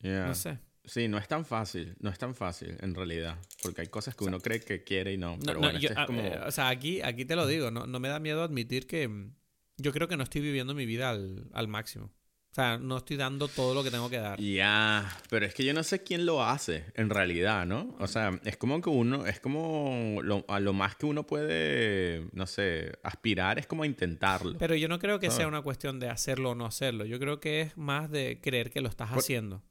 no 0.00 0.34
sé. 0.34 0.58
Sí, 0.84 1.08
no 1.08 1.18
es 1.18 1.26
tan 1.26 1.44
fácil, 1.44 1.96
no 1.98 2.10
es 2.10 2.18
tan 2.18 2.34
fácil 2.34 2.76
en 2.80 2.94
realidad, 2.94 3.36
porque 3.60 3.80
hay 3.80 3.88
cosas 3.88 4.14
que 4.14 4.22
uno 4.22 4.38
cree 4.38 4.60
que 4.60 4.84
quiere 4.84 5.12
y 5.12 5.18
no. 5.18 5.36
Pero 5.44 5.58
bueno, 5.58 5.78
este 5.78 5.92
es 5.92 6.06
como... 6.06 6.20
Eh, 6.20 6.40
o 6.46 6.50
sea, 6.52 6.68
aquí, 6.68 7.02
aquí 7.02 7.24
te 7.24 7.34
lo 7.34 7.46
digo, 7.46 7.72
no, 7.72 7.86
no 7.86 7.98
me 7.98 8.08
da 8.08 8.20
miedo 8.20 8.44
admitir 8.44 8.86
que 8.86 9.08
mm, 9.08 9.34
yo 9.76 9.92
creo 9.92 10.08
que 10.08 10.16
no 10.16 10.24
estoy 10.24 10.40
viviendo 10.40 10.74
mi 10.74 10.86
vida 10.86 11.10
al, 11.10 11.48
al 11.52 11.68
máximo. 11.68 12.10
O 12.50 12.54
sea, 12.56 12.78
no 12.78 12.96
estoy 12.96 13.18
dando 13.18 13.48
todo 13.48 13.74
lo 13.74 13.84
que 13.84 13.90
tengo 13.90 14.08
que 14.08 14.16
dar. 14.16 14.40
Ya, 14.40 15.14
pero 15.28 15.44
es 15.44 15.52
que 15.52 15.62
yo 15.62 15.74
no 15.74 15.82
sé 15.82 16.02
quién 16.02 16.24
lo 16.24 16.42
hace, 16.42 16.86
en 16.94 17.10
realidad, 17.10 17.66
¿no? 17.66 17.94
O 17.98 18.06
sea, 18.06 18.40
es 18.44 18.56
como 18.56 18.80
que 18.80 18.88
uno, 18.88 19.26
es 19.26 19.40
como 19.40 20.20
lo, 20.22 20.42
a 20.48 20.58
lo 20.58 20.72
más 20.72 20.96
que 20.96 21.04
uno 21.04 21.26
puede, 21.26 22.26
no 22.32 22.46
sé, 22.46 22.98
aspirar 23.02 23.58
es 23.58 23.66
como 23.66 23.82
a 23.82 23.86
intentarlo. 23.86 24.56
Pero 24.58 24.74
yo 24.74 24.88
no 24.88 24.98
creo 24.98 25.20
que 25.20 25.30
sea 25.30 25.46
una 25.46 25.60
cuestión 25.60 26.00
de 26.00 26.08
hacerlo 26.08 26.52
o 26.52 26.54
no 26.54 26.64
hacerlo. 26.64 27.04
Yo 27.04 27.18
creo 27.18 27.40
que 27.40 27.60
es 27.60 27.76
más 27.76 28.10
de 28.10 28.40
creer 28.42 28.70
que 28.70 28.80
lo 28.80 28.88
estás 28.88 29.10
haciendo. 29.10 29.62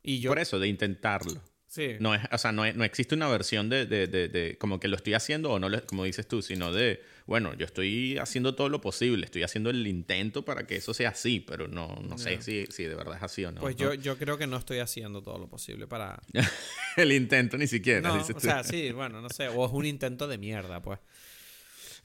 Y 0.00 0.20
yo... 0.20 0.30
Por 0.30 0.38
eso, 0.38 0.60
de 0.60 0.68
intentarlo. 0.68 1.42
Sí. 1.68 1.96
No 2.00 2.14
es, 2.14 2.22
o 2.32 2.38
sea, 2.38 2.50
no, 2.50 2.70
no 2.72 2.84
existe 2.84 3.14
una 3.14 3.28
versión 3.28 3.68
de, 3.68 3.84
de, 3.84 4.06
de, 4.06 4.56
como 4.58 4.80
que 4.80 4.88
lo 4.88 4.96
estoy 4.96 5.12
haciendo 5.12 5.52
o 5.52 5.58
no, 5.58 5.68
como 5.84 6.04
dices 6.04 6.26
tú, 6.26 6.40
sino 6.40 6.72
de, 6.72 7.02
bueno, 7.26 7.54
yo 7.54 7.66
estoy 7.66 8.16
haciendo 8.16 8.54
todo 8.54 8.70
lo 8.70 8.80
posible, 8.80 9.26
estoy 9.26 9.42
haciendo 9.42 9.68
el 9.68 9.86
intento 9.86 10.46
para 10.46 10.66
que 10.66 10.76
eso 10.76 10.94
sea 10.94 11.10
así, 11.10 11.40
pero 11.40 11.68
no, 11.68 11.94
no 12.02 12.16
sé 12.16 12.40
si, 12.40 12.66
si, 12.70 12.84
de 12.84 12.94
verdad 12.94 13.18
es 13.18 13.22
así 13.22 13.44
o 13.44 13.52
no. 13.52 13.60
Pues 13.60 13.76
Yo, 13.76 13.92
yo 13.92 14.16
creo 14.16 14.38
que 14.38 14.46
no 14.46 14.56
estoy 14.56 14.78
haciendo 14.78 15.22
todo 15.22 15.38
lo 15.38 15.46
posible 15.46 15.86
para... 15.86 16.22
el 16.96 17.12
intento 17.12 17.58
ni 17.58 17.66
siquiera, 17.66 18.00
no, 18.00 18.14
O 18.14 18.40
sea, 18.40 18.64
sí, 18.64 18.90
bueno, 18.92 19.20
no 19.20 19.28
sé, 19.28 19.48
o 19.48 19.66
es 19.66 19.72
un 19.72 19.84
intento 19.84 20.26
de 20.26 20.38
mierda, 20.38 20.80
pues. 20.80 21.00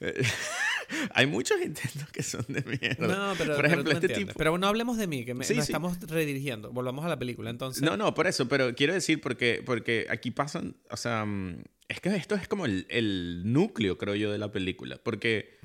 Hay 1.14 1.26
muchos 1.26 1.60
intentos 1.62 2.10
que 2.12 2.22
son 2.22 2.44
de 2.48 2.62
mierda. 2.62 3.06
No, 3.06 3.34
pero, 3.38 3.56
por 3.56 3.66
ejemplo, 3.66 3.92
este 3.92 4.08
tipo... 4.08 4.32
pero 4.36 4.56
no 4.58 4.66
hablemos 4.66 4.96
de 4.96 5.06
mí, 5.06 5.24
que 5.24 5.34
me, 5.34 5.44
estamos 5.44 5.98
redirigiendo. 6.00 6.70
Volvamos 6.72 7.04
a 7.04 7.08
la 7.08 7.18
película, 7.18 7.50
entonces. 7.50 7.82
No, 7.82 7.96
no, 7.96 8.14
por 8.14 8.26
eso, 8.26 8.48
pero 8.48 8.74
quiero 8.74 8.92
decir, 8.92 9.20
porque, 9.20 9.62
porque 9.64 10.06
aquí 10.10 10.30
pasan, 10.30 10.76
o 10.90 10.96
sea, 10.96 11.24
mm, 11.24 11.62
es 11.88 12.00
que 12.00 12.14
esto 12.16 12.34
es 12.34 12.48
como 12.48 12.66
el, 12.66 12.86
el 12.88 13.42
núcleo, 13.44 13.98
creo 13.98 14.14
yo, 14.14 14.32
de 14.32 14.38
la 14.38 14.52
película. 14.52 14.98
Porque, 15.02 15.58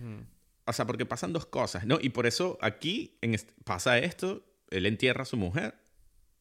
o 0.65 0.73
sea, 0.73 0.85
porque 0.85 1.05
pasan 1.05 1.33
dos 1.33 1.45
cosas, 1.45 1.85
¿no? 1.85 1.99
Y 2.01 2.09
por 2.09 2.25
eso 2.25 2.57
aquí 2.61 3.17
en 3.21 3.35
pasa 3.63 3.97
esto, 3.99 4.45
él 4.69 4.85
entierra 4.85 5.23
a 5.23 5.25
su 5.25 5.37
mujer 5.37 5.75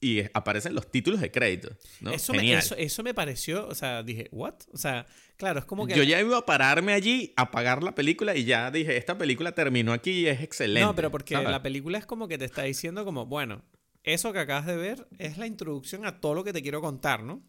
y 0.00 0.22
aparecen 0.32 0.74
los 0.74 0.90
títulos 0.90 1.20
de 1.20 1.30
crédito. 1.30 1.70
¿no? 2.00 2.12
Eso, 2.12 2.32
Me, 2.32 2.54
eso, 2.54 3.02
me 3.02 3.14
pareció, 3.14 3.66
o 3.66 3.74
sea, 3.74 4.02
dije, 4.02 4.28
¿what? 4.30 4.54
O 4.72 4.78
sea, 4.78 5.06
claro, 5.36 5.58
es 5.58 5.64
como 5.64 5.86
que. 5.86 5.94
Yo 5.94 6.02
ya 6.02 6.20
iba 6.20 6.38
a 6.38 6.46
pararme 6.46 6.92
allí, 6.92 7.32
a 7.36 7.42
apagar 7.42 7.82
la 7.82 7.94
película 7.94 8.36
y 8.36 8.44
ya 8.44 8.70
dije, 8.70 8.96
esta 8.96 9.18
película 9.18 9.52
terminó 9.52 9.92
aquí 9.92 10.10
y 10.10 10.26
es 10.26 10.40
excelente. 10.40 10.86
No, 10.86 10.94
pero 10.94 11.10
porque 11.10 11.34
la 11.34 11.62
película 11.62 11.98
es 11.98 12.06
como 12.06 12.28
que 12.28 12.38
te 12.38 12.44
está 12.44 12.62
diciendo, 12.62 13.04
como, 13.04 13.26
bueno, 13.26 13.64
eso 14.04 14.32
que 14.32 14.38
acabas 14.38 14.66
de 14.66 14.76
ver 14.76 15.08
es 15.18 15.38
la 15.38 15.46
introducción 15.46 16.06
a 16.06 16.20
todo 16.20 16.34
lo 16.34 16.44
que 16.44 16.52
te 16.52 16.62
quiero 16.62 16.80
contar, 16.80 17.22
¿no? 17.22 17.42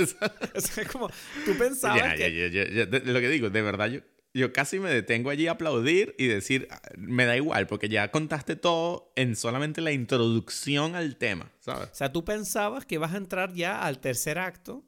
o 0.00 0.60
sea, 0.60 0.82
es 0.82 0.88
como, 0.88 1.08
tú 1.44 1.56
pensabas. 1.58 2.18
Ya, 2.18 2.28
ya, 2.28 2.48
ya, 2.48 2.84
lo 2.86 3.20
que 3.20 3.28
digo, 3.28 3.50
de 3.50 3.62
verdad, 3.62 3.88
yo, 3.90 4.00
yo 4.32 4.52
casi 4.52 4.78
me 4.78 4.90
detengo 4.90 5.30
allí 5.30 5.46
a 5.46 5.52
aplaudir 5.52 6.14
y 6.18 6.26
decir, 6.26 6.68
ah, 6.70 6.80
me 6.96 7.24
da 7.26 7.36
igual, 7.36 7.66
porque 7.66 7.88
ya 7.88 8.10
contaste 8.10 8.56
todo 8.56 9.12
en 9.16 9.36
solamente 9.36 9.80
la 9.80 9.92
introducción 9.92 10.94
al 10.94 11.16
tema, 11.16 11.50
¿sabes? 11.60 11.88
O 11.90 11.94
sea, 11.94 12.12
tú 12.12 12.24
pensabas 12.24 12.86
que 12.86 12.98
vas 12.98 13.14
a 13.14 13.16
entrar 13.16 13.52
ya 13.52 13.82
al 13.82 14.00
tercer 14.00 14.38
acto 14.38 14.84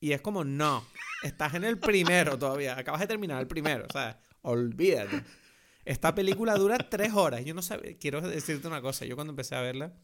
y 0.00 0.12
es 0.12 0.20
como, 0.20 0.44
no, 0.44 0.84
estás 1.22 1.54
en 1.54 1.64
el 1.64 1.78
primero 1.78 2.38
todavía, 2.38 2.78
acabas 2.78 3.00
de 3.00 3.06
terminar 3.06 3.40
el 3.40 3.46
primero, 3.46 3.84
o 3.88 3.92
sea, 3.92 4.18
olvídate. 4.42 5.22
Esta 5.84 6.14
película 6.14 6.54
dura 6.56 6.78
tres 6.78 7.12
horas. 7.12 7.44
Yo 7.44 7.54
no 7.54 7.62
sabía, 7.62 7.96
quiero 7.96 8.20
decirte 8.20 8.66
una 8.66 8.82
cosa, 8.82 9.04
yo 9.04 9.14
cuando 9.14 9.30
empecé 9.30 9.54
a 9.54 9.60
verla, 9.60 9.94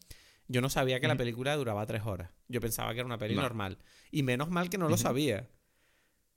yo 0.47 0.61
no 0.61 0.69
sabía 0.69 0.99
que 1.01 1.07
la 1.09 1.17
película 1.17 1.55
duraba 1.57 1.85
tres 1.85 2.03
horas. 2.05 2.31
Yo 2.47 2.61
pensaba 2.61 2.93
que 2.93 2.99
era 2.99 3.05
una 3.05 3.17
peli 3.17 3.35
normal. 3.35 3.77
Y 4.09 4.23
menos 4.23 4.49
mal 4.49 4.69
que 4.69 4.77
no 4.77 4.87
lo 4.87 4.97
sabía. 4.97 5.49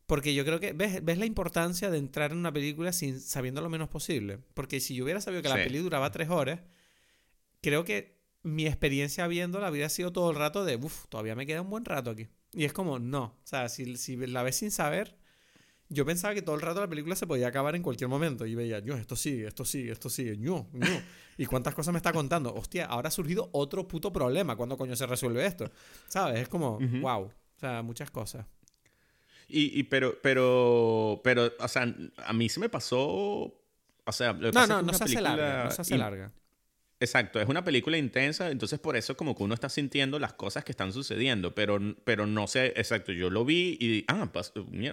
Porque 0.07 0.35
yo 0.35 0.45
creo 0.45 0.61
que 0.61 0.73
ves, 0.73 1.05
ves 1.05 1.19
la 1.19 1.27
importancia 1.27 1.91
de 1.91 1.99
entrar 1.99 2.33
en 2.33 2.39
una 2.39 2.53
película 2.53 2.93
sin 2.93 3.21
sabiendo 3.21 3.61
lo 3.61 3.69
menos 3.69 3.89
posible. 3.89 4.39
Porque 4.55 4.81
si 4.81 4.95
yo 4.95 5.05
hubiera 5.05 5.21
sabido 5.21 5.43
que 5.43 5.49
la 5.49 5.57
peli 5.57 5.79
duraba 5.79 6.13
tres 6.13 6.31
horas, 6.31 6.61
creo 7.61 7.85
que 7.85 8.17
mi 8.43 8.67
experiencia 8.67 9.27
viéndola 9.27 9.67
habría 9.67 9.89
sido 9.89 10.13
todo 10.13 10.31
el 10.31 10.37
rato 10.37 10.65
de, 10.65 10.77
uff, 10.77 11.07
todavía 11.09 11.35
me 11.35 11.47
queda 11.47 11.63
un 11.63 11.71
buen 11.71 11.85
rato 11.85 12.11
aquí. 12.11 12.29
Y 12.53 12.65
es 12.65 12.73
como, 12.73 13.01
no. 13.01 13.25
O 13.25 13.41
sea, 13.43 13.69
si, 13.69 13.97
si 13.97 14.17
la 14.17 14.45
ves 14.45 14.57
sin 14.57 14.71
saber, 14.71 15.19
yo 15.89 16.07
pensaba 16.07 16.35
que 16.35 16.43
todo 16.43 16.55
el 16.55 16.63
rato 16.63 16.81
la 16.81 16.89
película 16.89 17.17
se 17.17 17.27
podía 17.27 17.49
acabar 17.49 17.75
en 17.75 17.83
cualquier 17.83 18.09
momento. 18.09 18.47
Y 18.47 18.55
veía, 18.55 18.79
yo, 18.79 18.95
esto 18.95 19.17
sigue, 19.17 19.49
esto 19.49 19.65
sigue, 19.65 19.91
esto 19.91 20.09
sigue, 20.09 20.39
yo, 20.39 20.69
yo. 20.73 21.01
¿Y 21.37 21.47
cuántas 21.47 21.75
cosas 21.75 21.93
me 21.93 21.99
está 21.99 22.13
contando? 22.13 22.55
Hostia, 22.55 22.87
ahora 22.87 23.09
ha 23.09 23.11
surgido 23.11 23.51
otro 23.53 23.87
puto 23.89 24.13
problema. 24.13 24.57
¿Cuándo 24.57 24.77
coño 24.77 24.95
se 24.95 25.07
resuelve 25.07 25.45
esto? 25.45 25.71
¿Sabes? 26.07 26.41
Es 26.41 26.49
como, 26.49 26.79
wow. 27.01 27.25
O 27.25 27.59
sea, 27.59 27.83
muchas 27.83 28.11
cosas. 28.11 28.47
Y, 29.49 29.79
y, 29.79 29.85
pero, 29.85 30.19
pero, 30.23 31.21
pero, 31.23 31.53
o 31.59 31.69
sea, 31.69 31.95
a 32.17 32.33
mí 32.33 32.49
se 32.49 32.61
me 32.61 32.69
pasó, 32.69 32.99
o 32.99 34.13
sea, 34.13 34.33
lo 34.33 34.51
no, 34.51 34.67
no, 34.67 34.83
no 34.83 34.93
se 34.93 35.05
hace 35.05 35.21
larga, 35.21 35.65
no 35.65 35.71
se 35.71 35.83
hace 35.83 35.99
larga. 35.99 36.33
Exacto, 36.99 37.39
es 37.41 37.49
una 37.49 37.63
película 37.63 37.99
intensa, 37.99 38.51
entonces 38.51 38.79
por 38.79 38.97
eso 38.97 39.19
como 39.19 39.37
que 39.37 39.43
uno 39.43 39.53
está 39.53 39.69
sintiendo 39.69 40.19
las 40.19 40.33
cosas 40.33 40.65
que 40.65 40.73
están 40.73 40.95
sucediendo, 40.95 41.55
pero, 41.55 41.79
pero 42.05 42.27
no 42.27 42.47
sé, 42.47 42.69
exacto, 42.69 43.13
yo 43.13 43.29
lo 43.29 43.45
vi 43.45 43.77
y, 43.79 44.05
ah, 44.09 44.27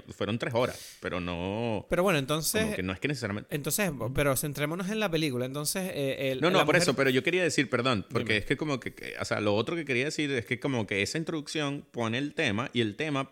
fueron 0.10 0.38
tres 0.38 0.54
horas, 0.54 0.98
pero 1.00 1.22
no... 1.22 1.88
Pero 1.90 2.04
bueno, 2.04 2.20
entonces... 2.20 2.62
Como 2.62 2.76
que 2.76 2.84
no 2.84 2.92
es 2.92 3.00
que 3.00 3.08
necesariamente... 3.08 3.56
Entonces, 3.56 3.90
pero 4.14 4.36
centrémonos 4.36 4.90
en 4.90 5.00
la 5.00 5.10
película, 5.10 5.46
entonces... 5.46 5.92
Eh, 5.94 6.38
no, 6.42 6.52
no, 6.52 6.66
por 6.66 6.76
eso, 6.76 6.94
pero 6.94 7.10
yo 7.10 7.24
quería 7.24 7.42
decir, 7.42 7.70
perdón, 7.70 8.06
porque 8.10 8.36
es 8.36 8.46
que 8.46 8.58
como 8.58 8.82
que, 8.82 9.16
o 9.22 9.24
sea, 9.24 9.40
lo 9.40 9.56
otro 9.56 9.78
que 9.78 9.86
quería 9.86 10.04
decir 10.04 10.30
es 10.32 10.46
que 10.46 10.60
como 10.60 10.86
que 10.86 11.04
esa 11.04 11.18
introducción 11.18 11.86
pone 11.90 12.18
el 12.18 12.34
tema 12.34 12.70
y 12.74 12.82
el 12.82 12.98
tema 12.98 13.32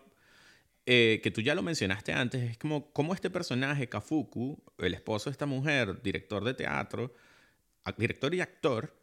eh, 0.84 1.20
que 1.22 1.30
tú 1.30 1.40
ya 1.40 1.54
lo 1.54 1.62
mencionaste 1.62 2.12
antes, 2.12 2.42
es 2.42 2.58
como 2.58 2.92
cómo 2.92 3.14
este 3.14 3.30
personaje, 3.30 3.88
Kafuku, 3.88 4.62
el 4.78 4.94
esposo 4.94 5.30
de 5.30 5.32
esta 5.32 5.46
mujer, 5.46 6.02
director 6.02 6.42
de 6.44 6.54
teatro, 6.54 7.14
director 7.96 8.34
y 8.34 8.40
actor, 8.40 8.96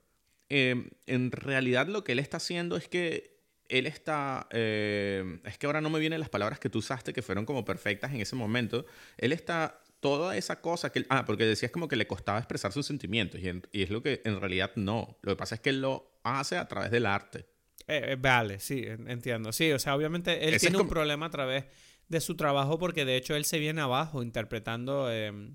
eh, 0.50 0.90
en 1.06 1.32
realidad 1.32 1.88
lo 1.88 2.04
que 2.04 2.12
él 2.14 2.20
está 2.20 2.38
haciendo 2.38 2.76
es 2.76 2.88
que 2.90 3.40
él 3.70 3.86
está, 3.86 4.48
eh, 4.52 5.40
es 5.46 5.58
que 5.58 5.68
ahora 5.68 5.80
no 5.80 5.90
me 5.90 6.00
vienen 6.00 6.20
las 6.20 6.30
palabras 6.30 6.60
que 6.60 6.70
tú 6.70 6.80
usaste 6.80 7.14
que 7.14 7.22
fueron 7.22 7.46
como 7.46 7.64
perfectas 7.64 8.12
en 8.12 8.20
ese 8.20 8.36
momento, 8.36 8.86
él 9.18 9.32
está 9.32 9.82
toda 10.02 10.36
esa 10.36 10.62
cosa 10.62 10.92
que, 10.92 11.06
ah, 11.10 11.24
porque 11.26 11.46
decías 11.46 11.72
como 11.72 11.88
que 11.88 11.96
le 11.96 12.08
costaba 12.08 12.40
expresar 12.40 12.72
sus 12.74 12.86
sentimientos 12.88 13.40
y, 13.40 13.62
y 13.72 13.84
es 13.84 13.90
lo 13.90 14.02
que 14.02 14.22
en 14.26 14.40
realidad 14.40 14.72
no, 14.76 15.18
lo 15.22 15.34
que 15.34 15.38
pasa 15.38 15.56
es 15.56 15.62
que 15.62 15.70
él 15.70 15.82
lo 15.82 16.20
hace 16.24 16.58
a 16.58 16.68
través 16.68 16.92
del 16.92 17.06
arte. 17.06 17.46
Eh, 17.90 18.12
eh, 18.12 18.18
vale, 18.20 18.60
sí, 18.60 18.86
entiendo. 18.86 19.52
Sí, 19.52 19.72
o 19.72 19.80
sea, 19.80 19.96
obviamente 19.96 20.48
él 20.48 20.60
tiene 20.60 20.78
un 20.78 20.88
problema 20.88 21.26
a 21.26 21.30
través 21.32 21.66
de 22.08 22.22
su 22.22 22.36
trabajo 22.36 22.78
porque 22.78 23.04
de 23.04 23.18
hecho 23.18 23.36
él 23.36 23.46
se 23.46 23.60
viene 23.60 23.82
abajo 23.82 24.22
interpretando... 24.22 25.12
Em, 25.12 25.54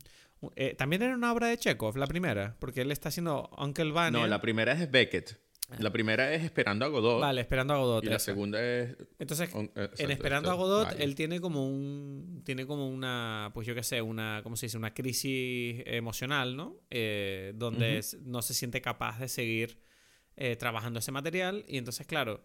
eh, 0.57 0.75
también 0.75 1.01
era 1.01 1.15
una 1.15 1.33
obra 1.33 1.47
de 1.47 1.57
Chekhov, 1.57 1.97
la 1.97 2.07
primera, 2.07 2.57
porque 2.59 2.83
él 2.83 2.91
está 2.91 3.09
haciendo 3.09 3.49
Uncle 3.57 3.93
Vanya. 3.93 4.19
No, 4.19 4.27
la 4.27 4.41
primera 4.41 4.73
es 4.73 4.91
Beckett. 4.91 5.39
La 5.79 5.91
primera 5.91 6.35
es 6.35 6.45
Esperando 6.45 6.85
a 6.85 6.89
Godot. 6.89 7.21
Vale, 7.21 7.41
Esperando 7.41 7.73
a 7.73 7.79
Godot. 7.79 8.05
Y 8.05 8.09
la 8.09 8.19
segunda 8.19 8.63
es... 8.63 8.95
Entonces, 9.19 9.49
en 9.55 10.11
Esperando 10.11 10.51
a 10.51 10.55
Godot, 10.55 10.95
él 10.99 11.15
tiene 11.15 11.41
como 11.41 11.67
un... 11.67 12.43
Tiene 12.45 12.67
como 12.67 12.89
una... 12.89 13.51
Pues 13.55 13.67
yo 13.67 13.75
qué 13.75 13.83
sé, 13.83 14.03
una... 14.03 14.41
¿Cómo 14.43 14.57
se 14.57 14.67
dice? 14.67 14.77
Una 14.77 14.93
crisis 14.93 15.83
emocional, 15.87 16.57
¿no? 16.57 16.81
donde 17.55 18.05
no 18.23 18.43
se 18.43 18.55
siente 18.55 18.83
capaz 18.83 19.21
de 19.21 19.29
seguir 19.29 19.79
eh, 20.37 20.57
trabajando 20.57 20.99
ese 20.99 21.13
material. 21.13 21.65
Y 21.69 21.79
entonces, 21.79 22.07
claro, 22.07 22.45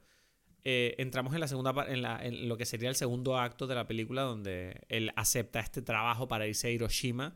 eh, 0.64 0.96
entramos 0.98 1.34
en 1.34 1.40
la 1.40 1.48
segunda 1.48 1.74
en, 1.88 2.02
la- 2.02 2.24
en 2.26 2.48
lo 2.50 2.58
que 2.58 2.66
sería 2.66 2.90
el 2.90 2.96
segundo 2.96 3.38
acto 3.38 3.66
de 3.68 3.76
la 3.76 3.88
película 3.88 4.24
donde 4.24 4.82
él 4.90 5.12
acepta 5.16 5.60
este 5.62 5.82
trabajo 5.82 6.28
para 6.28 6.48
irse 6.48 6.68
a 6.68 6.72
Hiroshima 6.72 7.36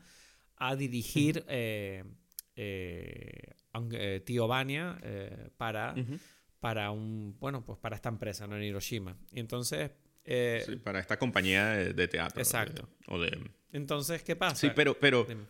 a 0.58 0.76
dirigir 0.76 1.43
eh, 1.47 2.04
Tío 4.26 4.47
Vania 4.47 4.97
eh, 5.01 5.49
para, 5.58 5.95
para 6.60 6.91
un 6.91 7.36
bueno 7.39 7.64
pues 7.66 7.80
para 7.80 7.95
esta 7.95 8.10
empresa 8.10 8.45
no 8.47 8.56
en 8.58 8.64
Hiroshima 8.64 9.16
y 9.32 9.39
entonces 9.39 9.91
eh, 10.26 10.64
Sí, 10.66 10.76
para 10.78 10.99
esta 10.99 11.18
compañía 11.18 11.70
de, 11.72 11.93
de 11.93 12.08
teatro. 12.08 12.39
Exacto. 12.41 12.88
o 13.08 13.20
de... 13.20 13.38
entonces 13.74 14.24
qué 14.24 14.36
pasa 14.36 14.56
Sí, 14.56 14.70
pero, 14.76 14.97
pero, 14.99 15.26
Dime. 15.26 15.45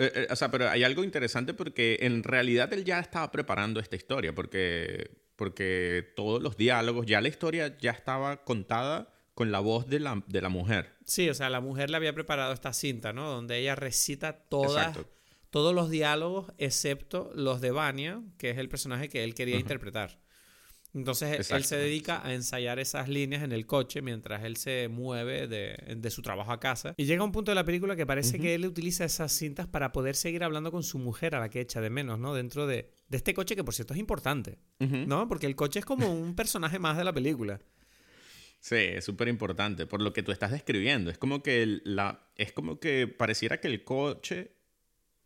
Eh, 0.00 0.12
eh, 0.14 0.26
o 0.30 0.36
sea, 0.36 0.50
pero 0.50 0.68
hay 0.68 0.82
algo 0.82 1.04
interesante 1.04 1.54
porque 1.54 1.98
en 2.00 2.22
realidad 2.22 2.72
él 2.72 2.84
ya 2.84 2.98
estaba 3.00 3.30
preparando 3.30 3.80
esta 3.80 3.96
historia, 3.96 4.34
porque, 4.34 5.10
porque 5.36 6.12
todos 6.16 6.42
los 6.42 6.56
diálogos, 6.56 7.06
ya 7.06 7.20
la 7.20 7.28
historia 7.28 7.76
ya 7.78 7.90
estaba 7.90 8.44
contada 8.44 9.12
con 9.34 9.52
la 9.52 9.60
voz 9.60 9.86
de 9.88 10.00
la, 10.00 10.22
de 10.26 10.40
la 10.40 10.48
mujer. 10.48 10.94
Sí, 11.04 11.28
o 11.28 11.34
sea, 11.34 11.50
la 11.50 11.60
mujer 11.60 11.90
le 11.90 11.96
había 11.96 12.12
preparado 12.12 12.52
esta 12.52 12.72
cinta, 12.72 13.12
¿no? 13.12 13.28
Donde 13.30 13.58
ella 13.58 13.74
recita 13.74 14.32
todas, 14.32 14.88
Exacto. 14.88 15.10
todos 15.50 15.74
los 15.74 15.90
diálogos, 15.90 16.52
excepto 16.58 17.30
los 17.34 17.60
de 17.60 17.70
Vania, 17.70 18.22
que 18.38 18.50
es 18.50 18.58
el 18.58 18.68
personaje 18.68 19.08
que 19.08 19.24
él 19.24 19.34
quería 19.34 19.58
interpretar. 19.58 20.18
Entonces 20.92 21.50
él- 21.50 21.56
él 21.58 21.64
se 21.64 21.76
dedica 21.76 22.20
a 22.26 22.34
ensayar 22.34 22.78
esas 22.80 23.08
líneas 23.08 23.42
en 23.44 23.52
el 23.52 23.64
coche 23.66 24.02
mientras 24.02 24.42
él 24.44 24.56
se 24.56 24.88
mueve 24.88 25.46
de, 25.46 25.94
de 25.96 26.10
su 26.10 26.20
trabajo 26.22 26.50
a 26.50 26.58
casa. 26.58 26.94
Y 26.96 27.04
llega 27.04 27.22
un 27.22 27.30
punto 27.30 27.52
de 27.52 27.54
la 27.54 27.64
película 27.64 27.94
que 27.94 28.06
parece 28.06 28.38
que 28.40 28.54
él 28.56 28.66
utiliza 28.66 29.04
esas 29.04 29.30
cintas 29.32 29.66
para 29.68 29.92
poder 29.92 30.16
seguir 30.16 30.42
hablando 30.42 30.72
con 30.72 30.82
su 30.82 30.98
mujer, 30.98 31.34
a 31.36 31.40
la 31.40 31.48
que 31.48 31.60
echa 31.60 31.80
de 31.80 31.90
menos, 31.90 32.18
¿no? 32.18 32.34
Dentro 32.34 32.66
de, 32.66 32.90
de 33.08 33.16
este 33.16 33.34
coche 33.34 33.54
que, 33.54 33.62
por 33.62 33.72
cierto, 33.74 33.94
es 33.94 34.00
importante. 34.00 34.58
¿no? 34.80 35.28
Porque 35.28 35.46
el 35.46 35.54
coche 35.54 35.78
es 35.78 35.84
como 35.84 36.12
un 36.12 36.34
personaje 36.36 36.78
más 36.80 36.96
de 36.96 37.04
la 37.04 37.12
película. 37.12 37.60
Sí, 38.58 38.74
es 38.76 39.04
súper 39.04 39.28
importante 39.28 39.86
por 39.86 40.02
lo 40.02 40.12
que 40.12 40.22
tú 40.22 40.32
estás 40.32 40.50
describiendo. 40.50 41.10
Es 41.10 41.16
como 41.18 41.42
que 41.42 41.80
la, 41.84 42.28
es 42.36 42.52
como 42.52 42.78
que 42.78 43.06
pareciera 43.06 43.58
que 43.60 43.68
el 43.68 43.84
coche, 43.84 44.56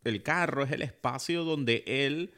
el 0.03 0.23
carro 0.23 0.63
es 0.63 0.71
el 0.71 0.81
espacio 0.83 1.43
donde 1.43 1.83
él 1.87 2.31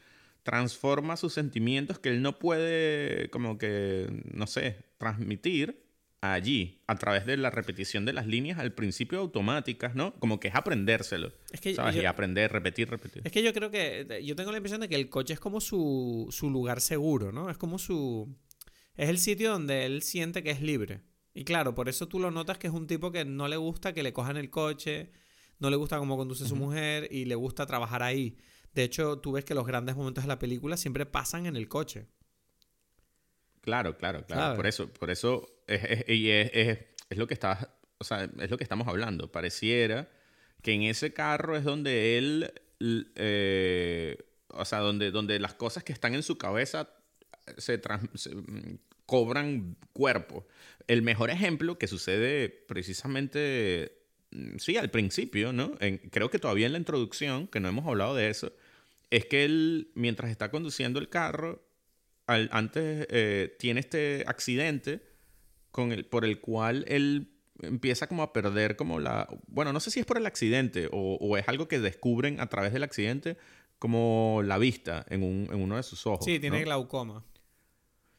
transforma 0.48 1.18
sus 1.18 1.34
sentimientos 1.34 2.00
que 2.00 2.08
él 2.08 2.22
no 2.22 2.40
puede, 2.40 3.30
como 3.32 3.58
que, 3.58 4.08
no 4.34 4.48
sé, 4.48 4.78
transmitir 4.98 5.84
allí 6.22 6.82
a 6.88 6.96
través 6.96 7.26
de 7.26 7.36
la 7.36 7.50
repetición 7.50 8.06
de 8.06 8.14
las 8.14 8.28
líneas 8.28 8.58
al 8.60 8.72
principio 8.74 9.20
automáticas, 9.20 9.94
¿no? 9.94 10.14
Como 10.20 10.40
que 10.40 10.48
es 10.48 10.56
aprendérselo. 10.56 11.34
Es 11.52 11.60
que 11.60 11.76
¿sabes? 11.76 11.96
yo- 11.96 12.02
Y 12.02 12.06
aprender, 12.06 12.50
repetir, 12.50 12.90
repetir. 12.90 13.24
Es 13.26 13.32
que 13.34 13.44
yo 13.44 13.54
creo 13.54 13.70
que. 13.70 14.22
Yo 14.24 14.38
tengo 14.38 14.52
la 14.52 14.58
impresión 14.58 14.80
de 14.80 14.88
que 14.88 14.96
el 14.96 15.10
coche 15.10 15.34
es 15.34 15.40
como 15.42 15.60
su, 15.60 16.28
su 16.32 16.50
lugar 16.50 16.80
seguro, 16.80 17.34
¿no? 17.34 17.50
Es 17.50 17.58
como 17.58 17.78
su. 17.78 18.34
Es 18.96 19.10
el 19.10 19.18
sitio 19.20 19.52
donde 19.52 19.86
él 19.86 20.02
siente 20.02 20.44
que 20.44 20.52
es 20.52 20.62
libre. 20.62 21.02
Y 21.34 21.44
claro, 21.44 21.76
por 21.76 21.90
eso 21.90 22.08
tú 22.08 22.20
lo 22.20 22.32
notas 22.32 22.58
que 22.58 22.68
es 22.68 22.74
un 22.74 22.88
tipo 22.88 23.12
que 23.12 23.26
no 23.26 23.50
le 23.50 23.58
gusta 23.58 23.94
que 23.94 24.02
le 24.02 24.14
cojan 24.14 24.38
el 24.38 24.50
coche, 24.50 25.12
no 25.60 25.70
le 25.70 25.76
gusta 25.76 26.00
cómo 26.00 26.16
conduce 26.16 26.48
su 26.48 26.56
mujer 26.56 27.10
y 27.12 27.26
le 27.26 27.36
gusta 27.36 27.66
trabajar 27.66 28.02
ahí. 28.02 28.38
De 28.78 28.84
hecho, 28.84 29.18
tú 29.18 29.32
ves 29.32 29.44
que 29.44 29.56
los 29.56 29.66
grandes 29.66 29.96
momentos 29.96 30.24
de 30.24 30.28
la 30.28 30.38
película 30.38 30.78
siempre 30.78 31.08
pasan 31.08 31.48
en 31.48 31.56
el 31.56 31.68
coche. 31.68 32.06
Claro, 33.62 33.98
claro, 33.98 34.24
claro. 34.24 34.42
¿Sabes? 34.44 34.56
Por 34.56 34.68
eso, 34.68 34.94
por 34.94 35.10
eso 35.10 35.48
es, 35.66 35.84
es- 35.84 36.10
y 36.10 36.30
es, 36.30 36.52
es- 36.54 36.80
es 37.10 37.18
lo 37.18 37.26
que 37.26 37.40
o 37.98 38.04
sea, 38.04 38.30
es 38.40 38.52
lo 38.52 38.58
que 38.58 38.64
estamos 38.64 38.88
hablando. 38.88 39.32
Pareciera 39.32 40.08
que 40.62 40.74
en 40.74 40.84
ese 40.84 41.12
carro 41.12 41.58
es 41.58 41.64
donde 41.64 42.20
él, 42.20 42.54
eh, 43.16 44.16
o 44.50 44.64
sea, 44.64 44.78
donde, 44.80 45.10
donde 45.10 45.40
las 45.40 45.56
cosas 45.56 45.84
que 45.84 45.92
están 45.92 46.14
en 46.14 46.22
su 46.22 46.38
cabeza 46.38 46.88
se, 47.58 47.80
trans- 47.80 48.10
se, 48.14 48.36
mm, 48.36 48.78
cobran 49.08 49.76
cuerpo. 49.92 50.46
El 50.86 51.02
mejor 51.02 51.32
ejemplo 51.32 51.80
que 51.80 51.88
sucede 51.88 52.50
precisamente, 52.50 54.04
mm, 54.30 54.58
sí, 54.60 54.78
al 54.78 54.92
principio, 54.92 55.52
¿no? 55.52 55.72
En- 55.80 55.98
creo 55.98 56.30
que 56.30 56.38
todavía 56.38 56.68
en 56.68 56.74
la 56.74 56.78
introducción, 56.78 57.48
que 57.48 57.60
no 57.60 57.70
hemos 57.70 57.88
hablado 57.88 58.14
de 58.14 58.30
eso, 58.30 58.54
es 59.10 59.26
que 59.26 59.46
él, 59.46 59.92
mientras 59.96 60.30
está 60.32 60.52
conduciendo 60.52 61.00
el 61.00 61.10
carro, 61.10 61.64
al- 62.26 62.50
antes 62.52 63.08
eh, 63.10 63.56
tiene 63.60 63.80
este 63.80 64.24
accidente 64.28 65.02
con 65.72 65.92
el, 65.92 66.06
por 66.06 66.26
el 66.26 66.40
cual 66.42 66.84
él 66.88 67.34
empieza 67.62 68.08
como 68.08 68.24
a 68.24 68.34
perder 68.34 68.76
como 68.76 69.00
la... 69.00 69.28
Bueno, 69.48 69.74
no 69.74 69.80
sé 69.80 69.92
si 69.92 70.00
es 70.00 70.06
por 70.06 70.18
el 70.18 70.26
accidente 70.26 70.88
o, 70.92 71.18
o 71.20 71.38
es 71.38 71.48
algo 71.48 71.68
que 71.68 71.80
descubren 71.80 72.40
a 72.40 72.48
través 72.48 72.74
del 72.74 72.84
accidente 72.84 73.38
como 73.80 74.42
la 74.44 74.58
vista 74.58 75.06
en, 75.10 75.24
un- 75.24 75.48
en 75.52 75.62
uno 75.62 75.78
de 75.78 75.84
sus 75.84 76.06
ojos. 76.06 76.26
Sí, 76.26 76.40
tiene 76.40 76.60
¿no? 76.60 76.66
glaucoma. 76.66 77.24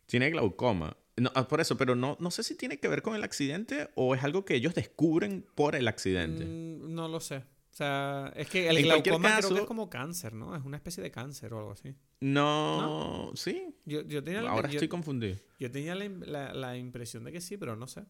Tiene 0.07 0.31
glaucoma. 0.31 0.97
No, 1.17 1.31
ah, 1.35 1.49
por 1.49 1.61
eso, 1.61 1.77
pero 1.77 1.95
no, 1.97 2.17
no 2.21 2.31
sé 2.31 2.43
si 2.45 2.57
tiene 2.57 2.79
que 2.79 2.89
ver 2.89 3.03
con 3.03 3.15
el 3.17 3.25
accidente 3.25 3.89
o 3.97 4.15
es 4.15 4.23
algo 4.23 4.45
que 4.45 4.55
ellos 4.55 4.75
descubren 4.75 5.45
por 5.55 5.75
el 5.75 5.89
accidente. 5.89 6.45
Mm, 6.45 6.95
no 6.95 7.09
lo 7.09 7.21
sé. 7.21 7.43
O 7.79 7.81
sea, 7.81 8.33
es 8.35 8.49
que 8.49 8.69
el 8.69 8.79
En 8.79 8.83
glaucoma 8.83 9.29
creo 9.29 9.37
que 9.37 9.43
caso- 9.43 9.57
es 9.57 9.67
como 9.67 9.89
cáncer, 9.89 10.33
¿no? 10.33 10.57
Es 10.57 10.65
una 10.65 10.77
especie 10.79 11.01
de 11.01 11.13
cáncer 11.13 11.53
o 11.55 11.59
algo 11.61 11.71
así. 11.71 11.95
No, 12.21 13.31
sí. 13.37 13.73
Yo, 13.85 14.03
yo 14.03 14.25
tenía 14.25 14.43
la- 14.43 14.51
Ahora 14.51 14.69
yo- 14.69 14.73
estoy 14.79 14.89
confundido. 14.89 15.37
Yo 15.61 15.71
tenía 15.71 15.95
la, 15.95 16.09
la- 16.09 16.55
la 16.55 16.77
impresión 16.77 17.23
de 17.23 17.31
que 17.31 17.41
sí, 17.41 17.57
pero 17.57 17.77
no 17.77 17.87
sé. 17.87 18.03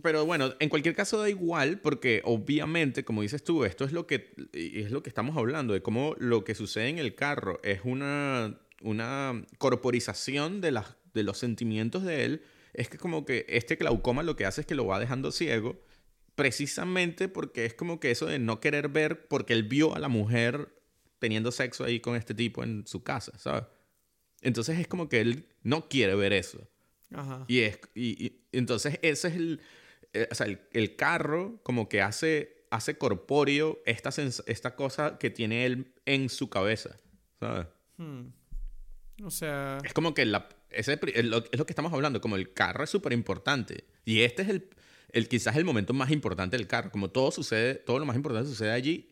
Pero 0.00 0.24
bueno, 0.26 0.54
en 0.60 0.68
cualquier 0.68 0.94
caso 0.94 1.18
da 1.20 1.28
igual 1.28 1.80
porque 1.80 2.22
obviamente, 2.24 3.04
como 3.04 3.22
dices 3.22 3.42
tú, 3.42 3.64
esto 3.64 3.84
es 3.84 3.90
lo 3.90 4.06
que, 4.06 4.32
es 4.52 4.92
lo 4.92 5.02
que 5.02 5.10
estamos 5.10 5.36
hablando, 5.36 5.74
de 5.74 5.82
cómo 5.82 6.14
lo 6.18 6.44
que 6.44 6.54
sucede 6.54 6.88
en 6.88 7.00
el 7.00 7.16
carro 7.16 7.58
es 7.64 7.80
una, 7.82 8.60
una 8.80 9.44
corporización 9.58 10.60
de, 10.60 10.70
las, 10.70 10.96
de 11.14 11.24
los 11.24 11.36
sentimientos 11.36 12.04
de 12.04 12.24
él. 12.26 12.42
Es 12.74 12.88
que 12.88 12.96
como 12.96 13.24
que 13.24 13.44
este 13.48 13.74
glaucoma 13.74 14.22
lo 14.22 14.36
que 14.36 14.46
hace 14.46 14.60
es 14.60 14.68
que 14.68 14.76
lo 14.76 14.86
va 14.86 15.00
dejando 15.00 15.32
ciego 15.32 15.82
precisamente 16.34 17.28
porque 17.28 17.64
es 17.64 17.74
como 17.74 18.00
que 18.00 18.10
eso 18.10 18.26
de 18.26 18.38
no 18.38 18.60
querer 18.60 18.88
ver 18.88 19.26
porque 19.28 19.52
él 19.52 19.64
vio 19.64 19.94
a 19.94 19.98
la 19.98 20.08
mujer 20.08 20.74
teniendo 21.18 21.52
sexo 21.52 21.84
ahí 21.84 22.00
con 22.00 22.16
este 22.16 22.34
tipo 22.34 22.64
en 22.64 22.86
su 22.86 23.02
casa, 23.02 23.32
¿sabes? 23.38 23.64
Entonces 24.40 24.78
es 24.78 24.88
como 24.88 25.08
que 25.08 25.20
él 25.20 25.46
no 25.62 25.88
quiere 25.88 26.14
ver 26.14 26.32
eso. 26.32 26.68
Ajá. 27.14 27.44
Y, 27.46 27.60
es, 27.60 27.78
y, 27.94 28.24
y 28.24 28.40
entonces 28.52 28.98
ese 29.02 29.28
es 29.28 29.34
el, 29.34 29.60
eh, 30.14 30.28
o 30.30 30.34
sea, 30.34 30.46
el, 30.46 30.60
el 30.72 30.96
carro 30.96 31.60
como 31.62 31.88
que 31.88 32.00
hace, 32.02 32.64
hace 32.70 32.96
corpóreo 32.98 33.80
esta, 33.86 34.10
sens- 34.10 34.42
esta 34.46 34.74
cosa 34.74 35.18
que 35.18 35.30
tiene 35.30 35.64
él 35.66 35.92
en 36.06 36.28
su 36.28 36.48
cabeza, 36.50 36.96
¿sabes? 37.38 37.66
Hmm. 37.98 38.28
O 39.22 39.30
sea, 39.30 39.78
Es 39.84 39.92
como 39.92 40.14
que 40.14 40.24
la, 40.24 40.48
ese, 40.70 40.98
es, 41.14 41.24
lo, 41.24 41.38
es 41.52 41.58
lo 41.58 41.66
que 41.66 41.72
estamos 41.72 41.92
hablando, 41.92 42.20
como 42.20 42.34
el 42.34 42.52
carro 42.52 42.82
es 42.82 42.90
súper 42.90 43.12
importante. 43.12 43.84
Y 44.04 44.22
este 44.22 44.42
es 44.42 44.48
el, 44.48 44.68
el, 45.12 45.28
quizás 45.28 45.56
el 45.56 45.64
momento 45.64 45.92
más 45.92 46.10
importante 46.10 46.56
del 46.56 46.66
carro, 46.66 46.90
como 46.90 47.10
todo 47.10 47.30
sucede, 47.30 47.74
todo 47.74 47.98
lo 47.98 48.06
más 48.06 48.16
importante 48.16 48.48
sucede 48.48 48.72
allí. 48.72 49.10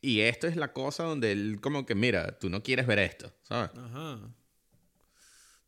Y 0.00 0.20
esto 0.20 0.46
es 0.46 0.56
la 0.56 0.72
cosa 0.72 1.04
donde 1.04 1.32
él 1.32 1.58
como 1.60 1.86
que, 1.86 1.94
mira, 1.94 2.38
tú 2.38 2.50
no 2.50 2.62
quieres 2.62 2.86
ver 2.86 2.98
esto, 2.98 3.32
¿sabes? 3.42 3.70
ajá. 3.76 4.20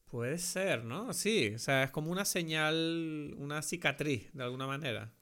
Puede 0.06 0.38
ser, 0.38 0.84
¿no? 0.84 1.12
Sí, 1.12 1.54
o 1.56 1.58
sea, 1.58 1.84
es 1.84 1.90
como 1.90 2.12
una 2.12 2.24
señal, 2.24 3.34
una 3.36 3.62
cicatriz, 3.62 4.32
de 4.32 4.44
alguna 4.44 4.66
manera. 4.66 5.12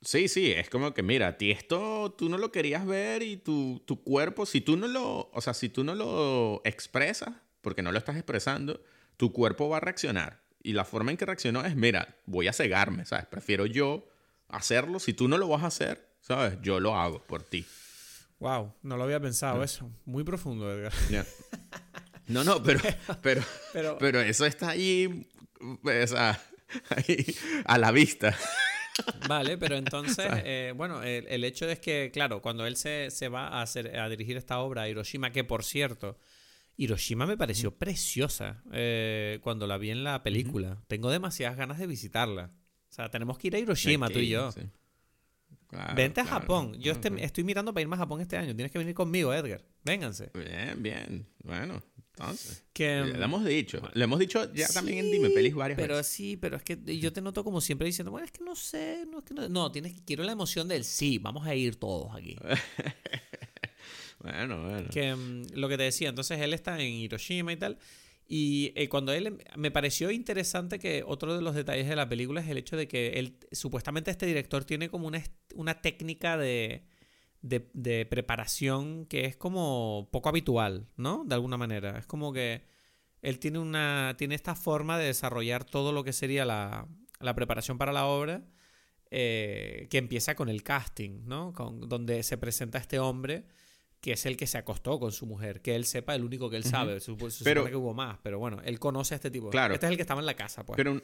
Sí, 0.00 0.28
sí, 0.28 0.52
es 0.52 0.70
como 0.70 0.94
que, 0.94 1.02
mira, 1.02 1.26
a 1.26 1.38
ti 1.38 1.50
esto 1.50 2.14
tú 2.16 2.28
no 2.28 2.38
lo 2.38 2.52
querías 2.52 2.86
ver 2.86 3.24
y 3.24 3.36
tu, 3.36 3.82
tu 3.84 4.00
cuerpo, 4.04 4.46
si 4.46 4.60
tú 4.60 4.76
no 4.76 4.86
lo, 4.86 5.28
o 5.32 5.40
sea, 5.40 5.54
si 5.54 5.68
tú 5.68 5.82
no 5.82 5.96
lo 5.96 6.60
expresas, 6.64 7.30
porque 7.62 7.82
no 7.82 7.90
lo 7.90 7.98
estás 7.98 8.14
expresando, 8.14 8.80
tu 9.16 9.32
cuerpo 9.32 9.68
va 9.68 9.78
a 9.78 9.80
reaccionar. 9.80 10.40
Y 10.68 10.74
la 10.74 10.84
forma 10.84 11.10
en 11.10 11.16
que 11.16 11.24
reaccionó 11.24 11.64
es, 11.64 11.74
mira, 11.76 12.14
voy 12.26 12.46
a 12.46 12.52
cegarme, 12.52 13.06
¿sabes? 13.06 13.24
Prefiero 13.24 13.64
yo 13.64 14.06
hacerlo. 14.48 14.98
Si 15.00 15.14
tú 15.14 15.26
no 15.26 15.38
lo 15.38 15.48
vas 15.48 15.62
a 15.62 15.68
hacer, 15.68 16.06
¿sabes? 16.20 16.58
Yo 16.60 16.78
lo 16.78 16.94
hago 16.94 17.22
por 17.26 17.42
ti. 17.42 17.64
Wow, 18.38 18.74
no 18.82 18.98
lo 18.98 19.04
había 19.04 19.18
pensado 19.18 19.64
eso. 19.64 19.90
Muy 20.04 20.24
profundo, 20.24 20.70
Edgar. 20.70 20.92
No, 22.26 22.44
no, 22.44 22.62
pero, 22.62 22.80
pero, 23.22 23.42
Pero, 23.72 23.96
pero 23.98 24.20
eso 24.20 24.44
está 24.44 24.68
ahí, 24.68 25.26
sea, 26.06 26.38
ahí, 26.90 27.24
a 27.64 27.78
la 27.78 27.90
vista. 27.90 28.36
vale, 29.26 29.56
pero 29.56 29.76
entonces, 29.76 30.26
eh, 30.44 30.74
bueno, 30.76 31.02
el, 31.02 31.26
el 31.28 31.44
hecho 31.44 31.66
es 31.70 31.78
que, 31.80 32.10
claro, 32.12 32.42
cuando 32.42 32.66
él 32.66 32.76
se, 32.76 33.10
se 33.10 33.30
va 33.30 33.48
a, 33.48 33.62
hacer, 33.62 33.98
a 33.98 34.10
dirigir 34.10 34.36
esta 34.36 34.58
obra 34.58 34.82
a 34.82 34.88
Hiroshima, 34.90 35.32
que 35.32 35.44
por 35.44 35.64
cierto, 35.64 36.18
Hiroshima 36.78 37.26
me 37.26 37.36
pareció 37.36 37.76
preciosa 37.76 38.62
eh, 38.72 39.40
cuando 39.42 39.66
la 39.66 39.76
vi 39.78 39.90
en 39.90 40.04
la 40.04 40.22
película. 40.22 40.80
Tengo 40.86 41.10
demasiadas 41.10 41.58
ganas 41.58 41.78
de 41.78 41.86
visitarla. 41.88 42.52
O 42.88 42.92
sea, 42.94 43.10
tenemos 43.10 43.36
que 43.36 43.48
ir 43.48 43.56
a 43.56 43.58
Hiroshima, 43.58 44.08
tú 44.08 44.20
y 44.20 44.28
yo. 44.28 44.52
Sí. 44.52 44.60
Claro, 45.66 45.94
Vente 45.96 46.20
a 46.20 46.24
claro. 46.24 46.40
Japón. 46.40 46.72
Yo 46.78 46.94
Bueno, 46.94 47.08
este- 47.16 47.24
estoy 47.26 47.44
mirando 47.44 47.74
para 47.74 47.82
irme 47.82 47.96
a 47.96 47.98
Japón 47.98 48.20
este 48.22 48.36
año. 48.38 48.54
Tienes 48.54 48.72
que 48.72 48.78
venir 48.78 48.94
conmigo, 48.94 49.34
Edgar. 49.34 49.62
Vénganse. 49.84 50.30
Bien, 50.32 50.82
bien. 50.82 51.28
Bueno, 51.42 51.82
entonces. 52.14 52.64
Que, 52.72 53.02
le 53.04 53.22
hemos 53.24 53.44
dicho. 53.44 53.82
Le 53.92 54.04
hemos 54.04 54.18
dicho 54.18 54.50
ya 54.54 54.68
también 54.68 54.98
en 55.04 55.10
Dime 55.10 55.30
Pelis 55.30 55.54
varias 55.54 55.76
pero 55.78 55.96
veces. 55.96 56.10
sí, 56.12 56.36
pero 56.38 56.56
es 56.56 56.62
que 56.62 56.98
yo 56.98 57.12
te 57.12 57.20
noto 57.20 57.44
como 57.44 57.60
siempre 57.60 57.86
diciendo, 57.86 58.10
bueno, 58.12 58.24
es 58.24 58.32
que 58.32 58.42
no 58.42 58.54
sé, 58.56 59.04
no, 59.10 59.18
es 59.18 59.24
que 59.24 59.34
no, 59.34 59.48
no, 59.48 59.70
tienes 59.72 59.92
que, 59.94 60.04
quiero 60.04 60.22
la 60.24 60.32
emoción 60.32 60.68
del 60.68 60.84
sí, 60.84 61.18
vamos 61.18 61.46
a 61.46 61.54
ir 61.54 61.76
todos 61.76 62.14
aquí. 62.14 62.36
Bueno, 64.20 64.62
bueno. 64.62 64.88
que 64.90 65.14
mm, 65.14 65.54
lo 65.54 65.68
que 65.68 65.76
te 65.76 65.84
decía, 65.84 66.08
entonces 66.08 66.40
él 66.40 66.52
está 66.54 66.80
en 66.80 66.92
Hiroshima 66.92 67.52
y 67.52 67.56
tal, 67.56 67.78
Y 68.26 68.72
eh, 68.76 68.88
cuando 68.88 69.12
él 69.12 69.38
me 69.56 69.70
pareció 69.70 70.10
interesante 70.10 70.78
que 70.78 71.02
otro 71.06 71.34
de 71.34 71.42
los 71.42 71.54
detalles 71.54 71.88
de 71.88 71.96
la 71.96 72.08
película 72.08 72.40
es 72.40 72.48
el 72.48 72.58
hecho 72.58 72.76
de 72.76 72.86
que 72.88 73.18
él 73.18 73.38
supuestamente 73.52 74.10
este 74.10 74.26
director 74.26 74.64
tiene 74.64 74.90
como 74.90 75.06
una, 75.06 75.22
una 75.54 75.80
técnica 75.80 76.36
de, 76.36 76.84
de, 77.42 78.06
preparación 78.06 79.06
que 79.06 79.24
es 79.24 79.36
como 79.36 80.08
poco 80.12 80.28
habitual, 80.28 80.88
¿no? 80.96 81.24
De 81.24 81.34
alguna 81.34 81.56
manera. 81.56 81.98
Es 81.98 82.06
como 82.06 82.32
que 82.32 82.62
él 83.22 83.38
tiene 83.38 83.58
una 83.58 84.14
tiene 84.18 84.34
esta 84.34 84.54
forma 84.54 84.98
de 84.98 85.06
desarrollar 85.06 85.64
todo 85.64 85.92
lo 85.92 86.04
que 86.04 86.12
sería 86.12 86.44
la, 86.44 86.86
la 87.20 87.34
preparación 87.34 87.78
para 87.78 87.92
la 87.92 88.06
obra 88.06 88.44
eh, 89.10 89.88
que 89.90 89.98
empieza 89.98 90.34
con 90.34 90.48
el 90.48 90.62
casting, 90.62 91.22
¿no? 91.24 91.52
Con, 91.54 91.88
donde 91.88 92.22
se 92.22 92.36
presenta 92.36 92.78
este 92.78 92.98
hombre 92.98 93.46
que 94.00 94.12
es 94.12 94.26
el 94.26 94.36
que 94.36 94.46
se 94.46 94.58
acostó 94.58 95.00
con 95.00 95.12
su 95.12 95.26
mujer, 95.26 95.60
que 95.60 95.74
él 95.74 95.84
sepa 95.84 96.14
el 96.14 96.24
único 96.24 96.50
que 96.50 96.56
él 96.56 96.64
sabe. 96.64 97.00
Se, 97.00 97.06
supone 97.06 97.70
que 97.70 97.76
hubo 97.76 97.94
más, 97.94 98.18
pero 98.22 98.38
bueno, 98.38 98.60
él 98.64 98.78
conoce 98.78 99.14
a 99.14 99.16
este 99.16 99.30
tipo. 99.30 99.50
Claro. 99.50 99.74
Este 99.74 99.86
es 99.86 99.90
el 99.90 99.96
que 99.96 100.02
estaba 100.02 100.20
en 100.20 100.26
la 100.26 100.34
casa, 100.34 100.64
pues. 100.64 100.76
Pero, 100.76 101.00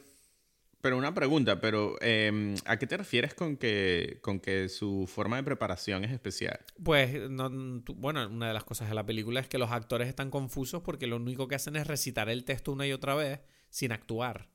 pero 0.81 0.97
una 0.97 1.15
pregunta, 1.15 1.61
pero 1.61 1.97
em, 2.01 2.55
¿a 2.67 2.79
qué 2.79 2.87
te 2.87 2.97
refieres 2.97 3.35
con 3.35 3.57
que, 3.57 4.19
con 4.23 4.39
que 4.39 4.69
su 4.69 5.09
forma 5.13 5.37
de 5.37 5.43
preparación 5.43 6.05
es 6.05 6.13
especial? 6.13 6.61
Pues, 6.83 7.31
no, 7.31 7.51
bueno, 7.97 8.29
una 8.29 8.49
de 8.49 8.55
las 8.55 8.65
cosas 8.65 8.89
de 8.89 8.95
la 8.95 9.05
película 9.05 9.41
es 9.41 9.49
que 9.49 9.59
los 9.59 9.71
actores 9.71 10.09
están 10.09 10.31
confusos 10.31 10.83
porque 10.83 11.07
lo 11.07 11.17
único 11.17 11.49
que 11.49 11.57
hacen 11.57 11.77
es 11.77 11.87
recitar 11.87 12.29
el 12.29 12.45
texto 12.45 12.71
una 12.71 12.87
y 12.87 12.93
otra 12.93 13.15
vez 13.15 13.41
sin 13.71 13.93
actuar. 13.93 14.54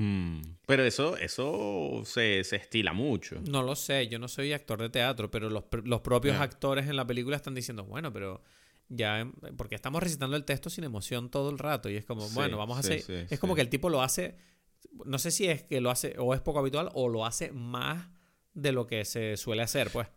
Mm, 0.00 0.40
pero 0.64 0.82
eso, 0.82 1.18
eso 1.18 2.00
se, 2.06 2.42
se, 2.42 2.56
estila 2.56 2.94
mucho. 2.94 3.38
No 3.46 3.62
lo 3.62 3.76
sé, 3.76 4.08
yo 4.08 4.18
no 4.18 4.28
soy 4.28 4.54
actor 4.54 4.80
de 4.80 4.88
teatro, 4.88 5.30
pero 5.30 5.50
los, 5.50 5.64
los 5.84 6.00
propios 6.00 6.40
actores 6.40 6.88
en 6.88 6.96
la 6.96 7.06
película 7.06 7.36
están 7.36 7.54
diciendo, 7.54 7.84
bueno, 7.84 8.10
pero 8.10 8.42
ya, 8.88 9.30
porque 9.58 9.74
estamos 9.74 10.02
recitando 10.02 10.38
el 10.38 10.46
texto 10.46 10.70
sin 10.70 10.84
emoción 10.84 11.30
todo 11.30 11.50
el 11.50 11.58
rato 11.58 11.90
y 11.90 11.96
es 11.96 12.06
como, 12.06 12.26
bueno, 12.30 12.56
vamos 12.56 12.78
a 12.78 12.80
hacer, 12.80 13.26
es 13.28 13.38
como 13.38 13.54
que 13.54 13.60
el 13.60 13.68
tipo 13.68 13.90
lo 13.90 14.00
hace, 14.00 14.38
no 15.04 15.18
sé 15.18 15.30
si 15.30 15.48
es 15.48 15.64
que 15.64 15.82
lo 15.82 15.90
hace 15.90 16.14
o 16.16 16.32
es 16.32 16.40
poco 16.40 16.60
habitual 16.60 16.88
o 16.94 17.10
lo 17.10 17.26
hace 17.26 17.52
más 17.52 18.08
de 18.54 18.72
lo 18.72 18.86
que 18.86 19.04
se 19.04 19.36
suele 19.36 19.60
hacer, 19.60 19.90
pues. 19.90 20.08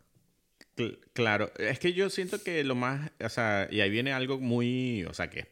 Claro, 1.12 1.52
es 1.58 1.78
que 1.80 1.92
yo 1.92 2.10
siento 2.10 2.42
que 2.42 2.64
lo 2.64 2.76
más, 2.76 3.12
o 3.20 3.28
sea, 3.28 3.68
y 3.70 3.82
ahí 3.82 3.90
viene 3.90 4.14
algo 4.14 4.40
muy, 4.40 5.04
o 5.04 5.14
sea, 5.14 5.30
que 5.30 5.50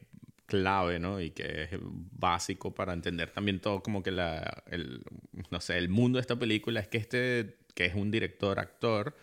clave, 0.52 0.98
¿no? 0.98 1.18
Y 1.18 1.30
que 1.30 1.62
es 1.62 1.70
básico 1.80 2.74
para 2.74 2.92
entender 2.92 3.30
también 3.30 3.58
todo 3.58 3.82
como 3.82 4.02
que 4.02 4.10
la, 4.10 4.62
el, 4.66 5.02
no 5.50 5.60
sé, 5.62 5.78
el 5.78 5.88
mundo 5.88 6.18
de 6.18 6.20
esta 6.20 6.38
película 6.38 6.80
es 6.80 6.88
que 6.88 6.98
este, 6.98 7.56
que 7.74 7.86
es 7.86 7.94
un 7.94 8.10
director, 8.10 8.60
actor, 8.60 9.16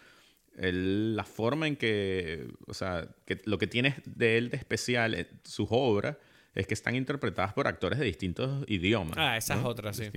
la 0.56 1.24
forma 1.24 1.68
en 1.68 1.76
que, 1.76 2.48
o 2.66 2.74
sea, 2.74 3.08
que 3.26 3.40
lo 3.46 3.60
que 3.60 3.68
tiene 3.68 3.96
de 4.06 4.40
él 4.40 4.50
de 4.50 4.58
especial, 4.58 5.14
en 5.14 5.28
sus 5.44 5.68
obras, 5.70 6.18
es 6.56 6.66
que 6.66 6.74
están 6.74 6.96
interpretadas 6.96 7.54
por 7.54 7.68
actores 7.68 8.00
de 8.00 8.06
distintos 8.06 8.66
idiomas. 8.68 9.16
Ah, 9.16 9.38
esa 9.38 9.60
es 9.60 9.64
otra, 9.64 9.94
sí. 9.94 10.10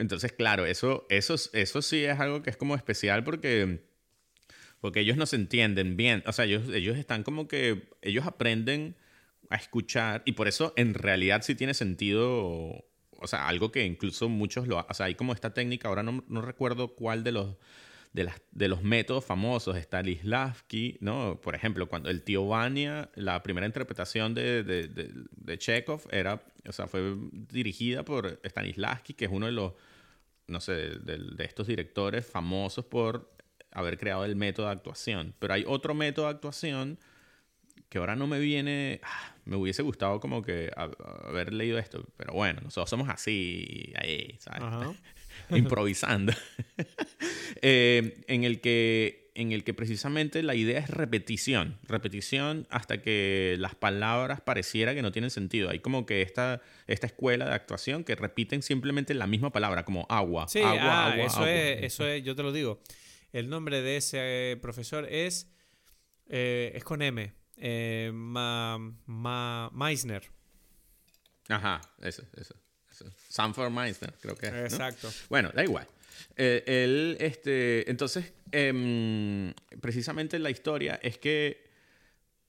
Entonces, 0.00 0.32
claro, 0.32 0.66
eso, 0.66 1.06
eso, 1.10 1.36
eso 1.52 1.80
sí 1.80 2.04
es 2.04 2.18
algo 2.18 2.42
que 2.42 2.50
es 2.50 2.56
como 2.56 2.74
especial 2.74 3.22
porque, 3.22 3.84
porque 4.80 4.98
ellos 4.98 5.16
no 5.16 5.26
se 5.26 5.36
entienden 5.36 5.96
bien. 5.96 6.24
O 6.26 6.32
sea, 6.32 6.46
ellos, 6.46 6.68
ellos 6.74 6.98
están 6.98 7.22
como 7.22 7.46
que, 7.46 7.88
ellos 8.02 8.26
aprenden 8.26 8.96
a 9.50 9.56
escuchar 9.56 10.22
y 10.24 10.32
por 10.32 10.48
eso 10.48 10.72
en 10.76 10.94
realidad 10.94 11.42
sí 11.42 11.54
tiene 11.54 11.74
sentido, 11.74 12.28
o 13.10 13.26
sea, 13.26 13.48
algo 13.48 13.70
que 13.70 13.84
incluso 13.84 14.28
muchos 14.28 14.66
lo, 14.66 14.86
o 14.88 14.94
sea, 14.94 15.06
hay 15.06 15.14
como 15.14 15.32
esta 15.32 15.52
técnica, 15.52 15.88
ahora 15.88 16.02
no, 16.02 16.24
no 16.28 16.40
recuerdo 16.40 16.94
cuál 16.94 17.22
de 17.24 17.32
los 17.32 17.56
de, 18.12 18.24
las, 18.24 18.40
de 18.50 18.68
los 18.68 18.82
métodos 18.82 19.24
famosos, 19.24 19.76
Stanislavski, 19.76 20.98
¿no? 21.00 21.40
Por 21.40 21.54
ejemplo, 21.54 21.88
cuando 21.88 22.10
el 22.10 22.22
tío 22.22 22.46
Vania, 22.46 23.10
la 23.14 23.42
primera 23.42 23.66
interpretación 23.66 24.34
de, 24.34 24.64
de, 24.64 24.88
de, 24.88 25.58
Chekhov 25.58 26.02
era, 26.10 26.42
o 26.66 26.72
sea, 26.72 26.88
fue 26.88 27.16
dirigida 27.32 28.04
por 28.04 28.40
Stanislavski, 28.44 29.14
que 29.14 29.26
es 29.26 29.30
uno 29.30 29.46
de 29.46 29.52
los, 29.52 29.74
no 30.48 30.60
sé, 30.60 30.72
de, 30.72 31.44
estos 31.44 31.68
directores 31.68 32.26
famosos 32.26 32.84
por 32.84 33.32
haber 33.70 33.96
creado 33.98 34.24
el 34.24 34.34
método 34.34 34.66
de 34.66 34.72
actuación. 34.72 35.34
Pero 35.38 35.54
hay 35.54 35.64
otro 35.66 35.94
método 35.94 36.26
de 36.26 36.32
actuación 36.32 36.98
que 37.88 37.98
ahora 37.98 38.16
no 38.16 38.26
me 38.26 38.40
viene, 38.40 39.00
ah, 39.04 39.34
me 39.50 39.56
hubiese 39.56 39.82
gustado 39.82 40.20
como 40.20 40.42
que 40.42 40.70
haber 41.26 41.52
leído 41.52 41.76
esto, 41.76 42.06
pero 42.16 42.32
bueno, 42.32 42.60
nosotros 42.62 42.88
somos 42.88 43.08
así, 43.08 43.92
ahí, 43.96 44.36
¿sabes? 44.38 44.62
Improvisando. 45.50 46.32
Eh, 47.62 48.22
en, 48.28 48.44
el 48.44 48.60
que, 48.60 49.32
en 49.34 49.52
el 49.52 49.64
que 49.64 49.74
precisamente 49.74 50.42
la 50.42 50.54
idea 50.54 50.78
es 50.78 50.88
repetición, 50.88 51.78
repetición 51.82 52.66
hasta 52.70 53.02
que 53.02 53.56
las 53.58 53.74
palabras 53.74 54.40
pareciera 54.40 54.94
que 54.94 55.02
no 55.02 55.12
tienen 55.12 55.30
sentido. 55.30 55.68
Hay 55.68 55.80
como 55.80 56.06
que 56.06 56.22
esta, 56.22 56.62
esta 56.86 57.06
escuela 57.08 57.46
de 57.46 57.54
actuación 57.54 58.04
que 58.04 58.14
repiten 58.14 58.62
simplemente 58.62 59.12
la 59.12 59.26
misma 59.26 59.50
palabra, 59.50 59.84
como 59.84 60.06
agua, 60.08 60.48
sí, 60.48 60.60
agua, 60.60 60.80
ah, 60.80 61.12
agua. 61.12 61.24
Eso, 61.26 61.46
Es, 61.46 61.82
eso 61.82 62.06
es, 62.06 62.22
yo 62.22 62.34
te 62.34 62.42
lo 62.42 62.52
digo. 62.52 62.80
El 63.32 63.50
nombre 63.50 63.82
de 63.82 63.96
ese 63.98 64.58
profesor 64.62 65.06
es, 65.10 65.50
eh, 66.28 66.72
es 66.74 66.84
con 66.84 67.02
M 67.02 67.39
eh, 67.60 68.10
Ma, 68.12 68.78
Ma, 69.06 69.70
Meisner. 69.72 70.22
Ajá, 71.48 71.80
eso, 72.00 72.22
eso. 72.36 72.54
Sanford 73.28 73.70
Meisner, 73.70 74.14
creo 74.20 74.36
que 74.36 74.46
es. 74.46 74.72
Exacto. 74.72 75.10
Bueno, 75.28 75.50
da 75.54 75.62
igual. 75.62 75.86
Eh, 76.36 76.62
él, 76.66 77.16
este, 77.20 77.90
entonces, 77.90 78.32
em, 78.52 79.52
precisamente 79.80 80.38
la 80.38 80.50
historia 80.50 80.98
es 81.02 81.18
que 81.18 81.70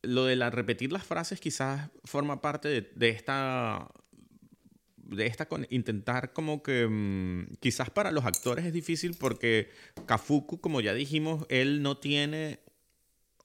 lo 0.02 0.26
de 0.26 0.36
la 0.36 0.50
repetir 0.50 0.92
las 0.92 1.06
frases 1.06 1.40
quizás 1.40 1.90
forma 2.04 2.42
parte 2.42 2.68
de, 2.70 2.92
de 2.96 3.10
esta 3.10 3.88
de 4.98 5.28
esta 5.28 5.48
con 5.48 5.68
intentar 5.70 6.32
como 6.34 6.64
que 6.64 6.88
mm, 6.88 7.58
quizás 7.60 7.90
para 7.90 8.12
los 8.12 8.26
actores 8.26 8.66
es 8.66 8.74
difícil 8.74 9.16
porque 9.20 9.70
Kafuku 10.06 10.60
como 10.62 10.82
ya 10.82 10.94
dijimos 10.94 11.46
él 11.50 11.84
no 11.84 11.98
tiene 11.98 12.62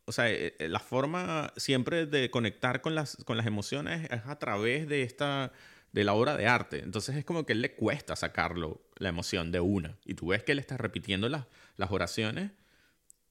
o 0.06 0.12
sea, 0.12 0.30
eh, 0.30 0.54
eh, 0.58 0.68
la 0.68 0.78
forma 0.78 1.52
siempre 1.56 2.06
de 2.06 2.30
conectar 2.30 2.80
con 2.80 2.94
las, 2.94 3.16
con 3.24 3.36
las 3.36 3.46
emociones 3.46 4.08
es 4.10 4.24
a 4.24 4.38
través 4.38 4.88
de 4.88 5.02
esta 5.02 5.52
de 5.92 6.04
la 6.04 6.14
obra 6.14 6.36
de 6.36 6.46
arte. 6.46 6.80
Entonces 6.80 7.16
es 7.16 7.24
como 7.24 7.44
que 7.44 7.54
él 7.54 7.62
le 7.62 7.74
cuesta 7.74 8.16
sacarlo, 8.16 8.82
la 8.98 9.08
emoción 9.08 9.50
de 9.50 9.60
una. 9.60 9.98
Y 10.04 10.14
tú 10.14 10.28
ves 10.28 10.42
que 10.42 10.52
él 10.52 10.58
está 10.58 10.76
repitiendo 10.76 11.28
las, 11.28 11.46
las 11.76 11.90
oraciones, 11.90 12.52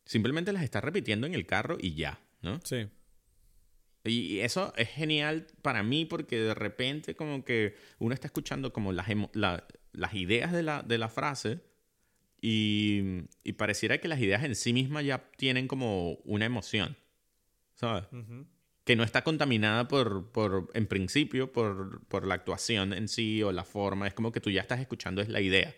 simplemente 0.04 0.52
las 0.52 0.64
está 0.64 0.82
repitiendo 0.82 1.28
en 1.28 1.34
el 1.34 1.46
carro 1.46 1.78
y 1.80 1.94
ya, 1.94 2.20
¿no? 2.42 2.60
Sí. 2.64 2.88
Y 4.04 4.40
eso 4.40 4.74
es 4.78 4.90
genial 4.90 5.48
para 5.62 5.82
mí 5.82 6.06
porque 6.06 6.40
de 6.40 6.54
repente 6.54 7.16
como 7.16 7.46
que 7.46 7.76
uno 8.00 8.14
está 8.14 8.28
escuchando 8.28 8.74
como 8.74 8.92
las, 8.92 9.08
las 9.34 10.14
ideas 10.14 10.52
de 10.52 10.64
la, 10.64 10.84
de 10.84 10.98
la 10.98 11.10
frase 11.10 11.62
y, 12.48 13.54
pareciera 13.54 13.98
que 13.98 14.08
las 14.08 14.20
ideas 14.20 14.44
en 14.44 14.54
sí 14.54 14.72
mismas 14.72 15.04
ya 15.04 15.32
tienen 15.36 15.68
como 15.68 16.14
una 16.26 16.46
emoción, 16.46 16.96
¿sabes? 17.74 18.04
Que 18.84 18.96
no 18.96 19.04
está 19.04 19.24
contaminada 19.24 19.88
por, 19.88 20.32
por 20.32 20.70
en 20.76 20.86
principio, 20.86 21.52
por, 21.52 22.06
por, 22.06 22.28
la 22.28 22.36
actuación 22.36 22.94
en 22.94 23.08
sí 23.08 23.42
o 23.42 23.52
la 23.52 23.64
forma. 23.64 24.06
Es 24.06 24.14
como 24.14 24.32
que 24.32 24.42
tú 24.42 24.52
ya 24.52 24.62
estás 24.62 24.80
escuchando, 24.80 25.24
es 25.24 25.30
la 25.30 25.42
idea. 25.42 25.76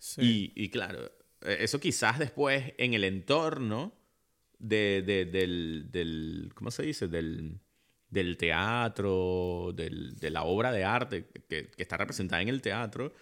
Sí. 0.00 0.52
Y, 0.56 0.64
y, 0.64 0.70
claro, 0.70 1.12
e, 1.42 1.58
eso 1.60 1.78
quizás 1.78 2.18
después 2.18 2.74
en 2.76 2.94
el 2.94 3.04
entorno 3.04 3.94
de, 4.58 5.04
de, 5.06 5.24
del, 5.24 5.88
del, 5.92 6.50
¿cómo 6.56 6.72
se 6.72 6.82
dice? 6.82 7.06
Del, 7.06 7.60
del 8.10 8.36
teatro, 8.36 9.70
del, 9.72 10.16
de 10.16 10.30
la 10.30 10.42
obra 10.42 10.72
de 10.72 10.82
arte 10.82 11.26
que, 11.48 11.70
que, 11.70 11.82
está 11.82 11.96
representada 11.96 12.42
en 12.42 12.48
el 12.48 12.60
teatro, 12.60 13.14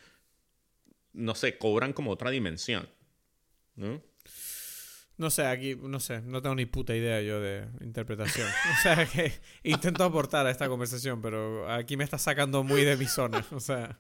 no 1.12 1.34
sé, 1.34 1.58
cobran 1.58 1.92
como 1.92 2.10
otra 2.10 2.30
dimensión. 2.30 2.88
¿No? 3.76 4.02
No 5.18 5.30
sé, 5.30 5.46
aquí, 5.46 5.76
no 5.76 6.00
sé, 6.00 6.20
no 6.22 6.42
tengo 6.42 6.54
ni 6.54 6.66
puta 6.66 6.96
idea 6.96 7.20
yo 7.20 7.40
de 7.40 7.66
interpretación. 7.80 8.48
o 8.78 8.82
sea, 8.82 9.06
que 9.06 9.32
intento 9.62 10.04
aportar 10.04 10.46
a 10.46 10.50
esta 10.50 10.68
conversación, 10.68 11.20
pero 11.22 11.70
aquí 11.70 11.96
me 11.96 12.04
está 12.04 12.18
sacando 12.18 12.64
muy 12.64 12.84
de 12.84 12.96
mi 12.96 13.06
zona. 13.06 13.44
O 13.52 13.60
sea, 13.60 13.98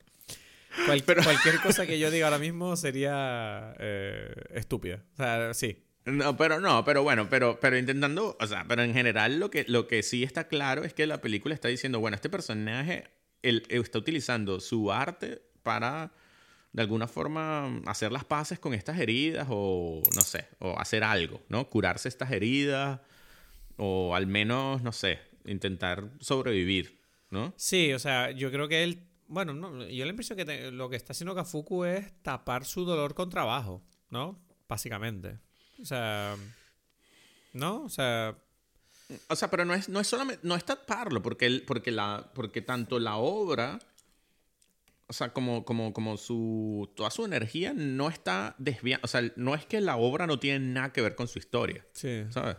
cualquier 0.86 1.60
cosa 1.62 1.86
que 1.86 1.98
yo 1.98 2.10
diga 2.10 2.26
ahora 2.26 2.38
mismo 2.38 2.76
sería 2.76 3.74
eh, 3.78 4.34
estúpida. 4.50 5.04
O 5.14 5.16
sea, 5.16 5.54
sí. 5.54 5.84
No, 6.04 6.36
pero 6.36 6.58
no, 6.58 6.84
pero 6.84 7.04
bueno, 7.04 7.28
pero, 7.30 7.60
pero 7.60 7.78
intentando, 7.78 8.36
o 8.40 8.46
sea, 8.46 8.64
pero 8.66 8.82
en 8.82 8.92
general 8.92 9.38
lo 9.38 9.50
que, 9.50 9.64
lo 9.68 9.86
que 9.86 10.02
sí 10.02 10.24
está 10.24 10.48
claro 10.48 10.82
es 10.82 10.92
que 10.94 11.06
la 11.06 11.20
película 11.20 11.54
está 11.54 11.68
diciendo, 11.68 12.00
bueno, 12.00 12.16
este 12.16 12.28
personaje 12.28 13.04
él 13.42 13.62
está 13.68 13.98
utilizando 13.98 14.58
su 14.58 14.90
arte 14.90 15.42
para 15.62 16.12
de 16.72 16.82
alguna 16.82 17.06
forma 17.06 17.80
hacer 17.86 18.12
las 18.12 18.24
paces 18.24 18.58
con 18.58 18.72
estas 18.74 18.98
heridas 18.98 19.46
o 19.50 20.02
no 20.14 20.20
sé, 20.22 20.48
o 20.58 20.78
hacer 20.78 21.04
algo, 21.04 21.40
¿no? 21.48 21.68
Curarse 21.68 22.08
estas 22.08 22.30
heridas 22.32 23.00
o 23.76 24.14
al 24.14 24.26
menos, 24.26 24.82
no 24.82 24.92
sé, 24.92 25.18
intentar 25.44 26.08
sobrevivir, 26.20 26.98
¿no? 27.30 27.52
Sí, 27.56 27.92
o 27.92 27.98
sea, 27.98 28.30
yo 28.30 28.50
creo 28.50 28.68
que 28.68 28.82
él, 28.84 29.06
bueno, 29.28 29.52
no, 29.54 29.86
yo 29.86 30.04
la 30.04 30.10
impresión 30.10 30.36
que 30.36 30.70
lo 30.70 30.88
que 30.88 30.96
está 30.96 31.12
haciendo 31.12 31.34
Kafuku 31.34 31.84
es 31.84 32.12
tapar 32.22 32.64
su 32.64 32.84
dolor 32.84 33.14
con 33.14 33.28
trabajo, 33.28 33.82
¿no? 34.10 34.38
Básicamente. 34.68 35.38
O 35.80 35.84
sea, 35.84 36.36
¿no? 37.52 37.82
O 37.84 37.88
sea, 37.88 38.36
O 39.28 39.36
sea, 39.36 39.50
pero 39.50 39.64
no 39.66 39.74
es, 39.74 39.90
no 39.90 40.00
es 40.00 40.06
solamente, 40.06 40.40
no 40.46 40.54
es 40.54 40.64
taparlo, 40.64 41.20
porque, 41.22 41.62
porque, 41.66 41.90
la, 41.90 42.30
porque 42.34 42.62
tanto 42.62 42.98
la 42.98 43.16
obra, 43.16 43.78
o 45.08 45.12
sea, 45.12 45.32
como, 45.32 45.64
como, 45.64 45.92
como 45.92 46.16
su, 46.16 46.90
toda 46.96 47.10
su 47.10 47.24
energía 47.24 47.72
no 47.74 48.08
está 48.08 48.54
desviada, 48.58 49.00
o 49.04 49.08
sea, 49.08 49.22
no 49.36 49.54
es 49.54 49.66
que 49.66 49.80
la 49.80 49.96
obra 49.96 50.26
no 50.26 50.38
tiene 50.38 50.60
nada 50.72 50.92
que 50.92 51.02
ver 51.02 51.14
con 51.14 51.28
su 51.28 51.38
historia, 51.38 51.84
Sí. 51.92 52.24
¿sabes? 52.30 52.56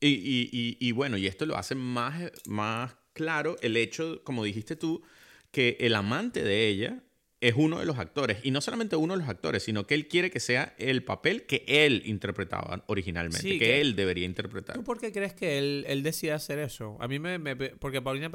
Y, 0.00 0.08
y, 0.08 0.50
y, 0.52 0.76
y 0.78 0.92
bueno, 0.92 1.16
y 1.16 1.26
esto 1.26 1.46
lo 1.46 1.56
hace 1.56 1.74
más, 1.74 2.20
más 2.46 2.94
claro 3.14 3.56
el 3.62 3.76
hecho, 3.78 4.22
como 4.24 4.44
dijiste 4.44 4.76
tú, 4.76 5.02
que 5.50 5.76
el 5.80 5.94
amante 5.94 6.42
de 6.44 6.68
ella 6.68 7.02
es 7.40 7.54
uno 7.56 7.78
de 7.78 7.86
los 7.86 7.98
actores. 7.98 8.38
Y 8.42 8.50
no 8.50 8.60
solamente 8.60 8.96
uno 8.96 9.14
de 9.14 9.20
los 9.20 9.28
actores, 9.28 9.62
sino 9.62 9.86
que 9.86 9.94
él 9.94 10.08
quiere 10.08 10.30
que 10.30 10.40
sea 10.40 10.74
el 10.78 11.02
papel 11.02 11.46
que 11.46 11.64
él 11.66 12.02
interpretaba 12.04 12.84
originalmente, 12.88 13.40
Sí, 13.40 13.58
que, 13.58 13.64
que- 13.66 13.80
él 13.80 13.96
debería 13.96 14.26
interpretar. 14.26 14.76
¿Tú 14.76 14.84
por 14.84 15.00
qué 15.00 15.12
crees 15.12 15.32
que 15.32 15.56
él, 15.58 15.84
él 15.88 16.02
decide 16.02 16.32
hacer 16.32 16.58
eso? 16.58 16.96
A 17.00 17.08
mí 17.08 17.18
me... 17.18 17.38
me- 17.38 17.56
porque 17.56 18.02
Paulina... 18.02 18.30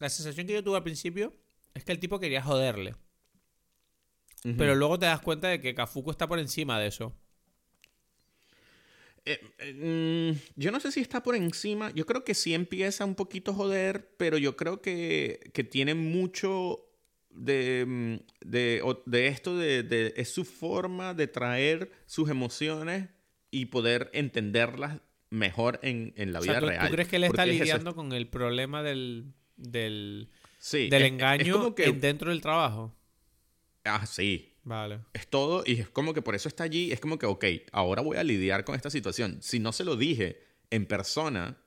La 0.00 0.08
sensación 0.10 0.48
que 0.48 0.52
yo 0.54 0.64
tuve 0.64 0.76
al 0.78 0.82
principio 0.82 1.32
es 1.74 1.84
que 1.84 1.92
el 1.92 1.98
tipo 1.98 2.18
quería 2.20 2.42
joderle. 2.42 2.94
Pero 4.58 4.74
luego 4.74 4.98
te 4.98 5.06
das 5.06 5.20
cuenta 5.20 5.48
de 5.48 5.60
que 5.60 5.72
Kafuku 5.74 6.10
está 6.10 6.26
por 6.26 6.40
encima 6.40 6.78
de 6.80 6.88
eso. 6.88 7.14
Eh, 9.24 9.40
eh, 9.58 10.32
mm, 10.34 10.60
yo 10.60 10.72
no 10.72 10.80
sé 10.80 10.90
si 10.90 11.00
está 11.00 11.22
por 11.22 11.36
encima. 11.36 11.92
Yo 11.92 12.06
creo 12.06 12.24
que 12.24 12.34
sí 12.34 12.54
empieza 12.54 13.04
un 13.04 13.14
poquito 13.14 13.52
a 13.52 13.54
joder, 13.54 14.10
pero 14.16 14.36
yo 14.38 14.56
creo 14.56 14.82
que, 14.82 15.50
que 15.54 15.62
tiene 15.62 15.94
mucho 15.94 16.80
de, 17.30 17.84
mm, 17.86 18.14
de, 18.48 18.82
de 19.06 19.26
esto 19.28 19.56
de, 19.56 19.84
de- 19.84 20.12
Es 20.16 20.32
su 20.34 20.44
forma 20.44 21.14
de 21.14 21.28
traer 21.28 21.92
sus 22.06 22.28
emociones 22.30 23.08
y 23.52 23.66
poder 23.66 24.10
entenderlas 24.12 25.00
mejor 25.30 25.78
en, 25.82 26.12
en 26.16 26.32
la 26.32 26.40
O 26.40 26.42
vida 26.42 26.54
sea, 26.54 26.60
¿tú, 26.60 26.66
tú 26.66 26.72
real. 26.72 26.90
crees 26.90 27.08
que 27.08 27.16
él 27.16 27.24
está 27.24 27.44
es 27.44 27.60
lidiando 27.60 27.94
con 27.94 28.12
el 28.12 28.26
problema 28.26 28.82
del, 28.82 29.34
del, 29.56 30.30
sí, 30.64 30.88
del 30.88 31.02
es- 31.02 31.06
es 31.08 31.12
engaño 31.12 31.54
como 31.54 31.74
que- 31.74 31.84
en- 31.86 32.00
dentro 32.00 32.30
del 32.30 32.40
trabajo? 32.40 32.94
Ah, 33.84 34.06
sí. 34.06 34.48
Vale. 34.62 35.00
Es 35.12 35.26
todo 35.26 35.64
y 35.66 35.80
es 35.80 35.88
como 35.88 36.14
que 36.14 36.22
por 36.22 36.36
eso 36.36 36.48
está 36.48 36.62
allí. 36.62 36.92
Es 36.92 37.00
como 37.00 37.18
que, 37.18 37.26
ok, 37.26 37.44
ahora 37.72 38.00
voy 38.00 38.16
a 38.16 38.22
lidiar 38.22 38.64
con 38.64 38.76
esta 38.76 38.90
situación. 38.90 39.38
Si 39.42 39.58
no 39.58 39.72
se 39.72 39.84
lo 39.84 39.96
dije 39.96 40.40
en 40.70 40.86
persona, 40.86 41.58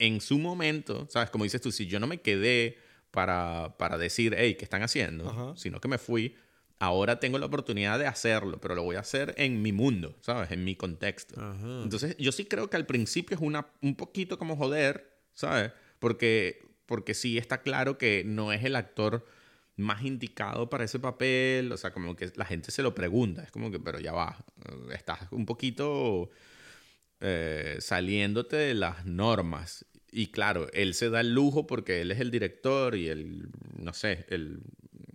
en 0.00 0.20
su 0.20 0.38
momento, 0.38 1.06
¿sabes? 1.08 1.30
Como 1.30 1.44
dices 1.44 1.60
tú, 1.60 1.70
si 1.70 1.86
yo 1.86 2.00
no 2.00 2.08
me 2.08 2.20
quedé 2.20 2.76
para, 3.12 3.76
para 3.78 3.98
decir, 3.98 4.34
hey, 4.36 4.56
¿qué 4.56 4.64
están 4.64 4.82
haciendo? 4.82 5.28
Ajá. 5.30 5.52
Sino 5.56 5.80
que 5.80 5.86
me 5.86 5.98
fui, 5.98 6.34
ahora 6.80 7.20
tengo 7.20 7.38
la 7.38 7.46
oportunidad 7.46 8.00
de 8.00 8.08
hacerlo, 8.08 8.60
pero 8.60 8.74
lo 8.74 8.82
voy 8.82 8.96
a 8.96 9.00
hacer 9.00 9.32
en 9.38 9.62
mi 9.62 9.70
mundo, 9.70 10.16
¿sabes? 10.22 10.50
En 10.50 10.64
mi 10.64 10.74
contexto. 10.74 11.40
Ajá. 11.40 11.82
Entonces, 11.84 12.16
yo 12.18 12.32
sí 12.32 12.46
creo 12.46 12.68
que 12.68 12.76
al 12.76 12.86
principio 12.86 13.36
es 13.36 13.40
una, 13.42 13.68
un 13.80 13.94
poquito 13.94 14.38
como 14.38 14.56
joder, 14.56 15.20
¿sabes? 15.34 15.70
Porque, 16.00 16.71
porque 16.92 17.14
sí 17.14 17.38
está 17.38 17.62
claro 17.62 17.96
que 17.96 18.22
no 18.22 18.52
es 18.52 18.64
el 18.64 18.76
actor 18.76 19.24
más 19.76 20.02
indicado 20.02 20.68
para 20.68 20.84
ese 20.84 20.98
papel, 20.98 21.72
o 21.72 21.78
sea, 21.78 21.90
como 21.90 22.14
que 22.14 22.30
la 22.36 22.44
gente 22.44 22.70
se 22.70 22.82
lo 22.82 22.94
pregunta, 22.94 23.42
es 23.42 23.50
como 23.50 23.70
que, 23.70 23.80
pero 23.80 23.98
ya 23.98 24.12
va, 24.12 24.44
estás 24.92 25.20
un 25.30 25.46
poquito 25.46 26.28
eh, 27.20 27.78
saliéndote 27.80 28.56
de 28.56 28.74
las 28.74 29.06
normas. 29.06 29.86
Y 30.10 30.26
claro, 30.26 30.68
él 30.74 30.92
se 30.92 31.08
da 31.08 31.22
el 31.22 31.32
lujo 31.32 31.66
porque 31.66 32.02
él 32.02 32.10
es 32.10 32.20
el 32.20 32.30
director 32.30 32.94
y 32.94 33.08
el, 33.08 33.48
no 33.78 33.94
sé, 33.94 34.26
el, 34.28 34.60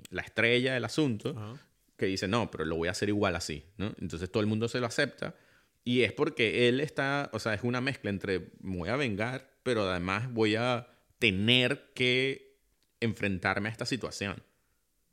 la 0.10 0.24
estrella 0.24 0.74
del 0.74 0.86
asunto 0.86 1.36
Ajá. 1.38 1.62
que 1.96 2.08
dice, 2.08 2.28
no, 2.28 2.50
pero 2.50 2.66
lo 2.66 2.76
voy 2.76 2.88
a 2.88 2.92
hacer 2.94 3.10
igual 3.10 3.36
así, 3.36 3.66
¿no? 3.78 3.94
Entonces 4.02 4.32
todo 4.32 4.42
el 4.42 4.48
mundo 4.48 4.68
se 4.68 4.80
lo 4.80 4.88
acepta 4.88 5.36
y 5.84 6.02
es 6.02 6.12
porque 6.12 6.70
él 6.70 6.80
está, 6.80 7.30
o 7.34 7.38
sea, 7.38 7.54
es 7.54 7.62
una 7.62 7.82
mezcla 7.82 8.10
entre 8.10 8.50
me 8.62 8.78
voy 8.78 8.90
a 8.90 8.96
vengar, 8.96 9.52
pero 9.62 9.88
además 9.88 10.34
voy 10.34 10.56
a 10.56 10.88
tener 11.20 11.92
que 11.96 12.58
enfrentarme 13.00 13.70
a 13.70 13.72
esta 13.72 13.86
situación. 13.86 14.42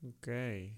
Ok. 0.07 0.27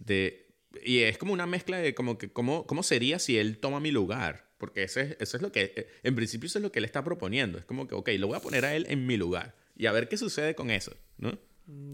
De, 0.01 0.55
y 0.85 1.01
es 1.01 1.19
como 1.19 1.33
una 1.33 1.47
mezcla 1.47 1.79
de 1.79 1.95
como 1.95 2.19
que, 2.19 2.31
¿cómo, 2.31 2.67
cómo 2.67 2.83
sería 2.83 3.19
si 3.19 3.39
él 3.39 3.59
toma 3.59 3.81
mi 3.81 3.91
lugar? 3.91 4.47
Porque 4.59 4.85
ese, 4.85 5.03
es- 5.03 5.17
eso 5.21 5.37
es 5.37 5.43
lo 5.43 5.53
que, 5.53 5.89
en 6.03 6.15
principio 6.15 6.47
eso 6.47 6.59
es 6.59 6.63
lo 6.63 6.73
que 6.73 6.79
él 6.79 6.85
está 6.85 7.03
proponiendo. 7.05 7.59
Es 7.59 7.65
como 7.65 7.87
que, 7.87 7.95
ok, 7.95 8.09
lo 8.19 8.29
voy 8.29 8.37
a 8.37 8.41
poner 8.41 8.65
a 8.65 8.75
él 8.75 8.87
en 8.89 9.07
mi 9.07 9.17
lugar 9.17 9.55
y 9.77 9.87
a 9.87 9.93
ver 9.93 10.09
qué 10.09 10.17
sucede 10.17 10.55
con 10.55 10.71
eso, 10.71 10.97
¿no? 11.19 11.39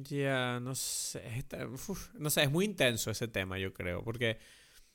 Ya, 0.02 0.60
no 0.60 0.74
sé. 0.74 1.22
está- 1.38 1.66
uf, 1.66 2.14
no 2.14 2.28
sé, 2.30 2.42
es 2.42 2.50
muy 2.50 2.64
intenso 2.66 3.10
ese 3.10 3.26
tema, 3.28 3.58
yo 3.58 3.72
creo. 3.72 4.02
Porque. 4.04 4.38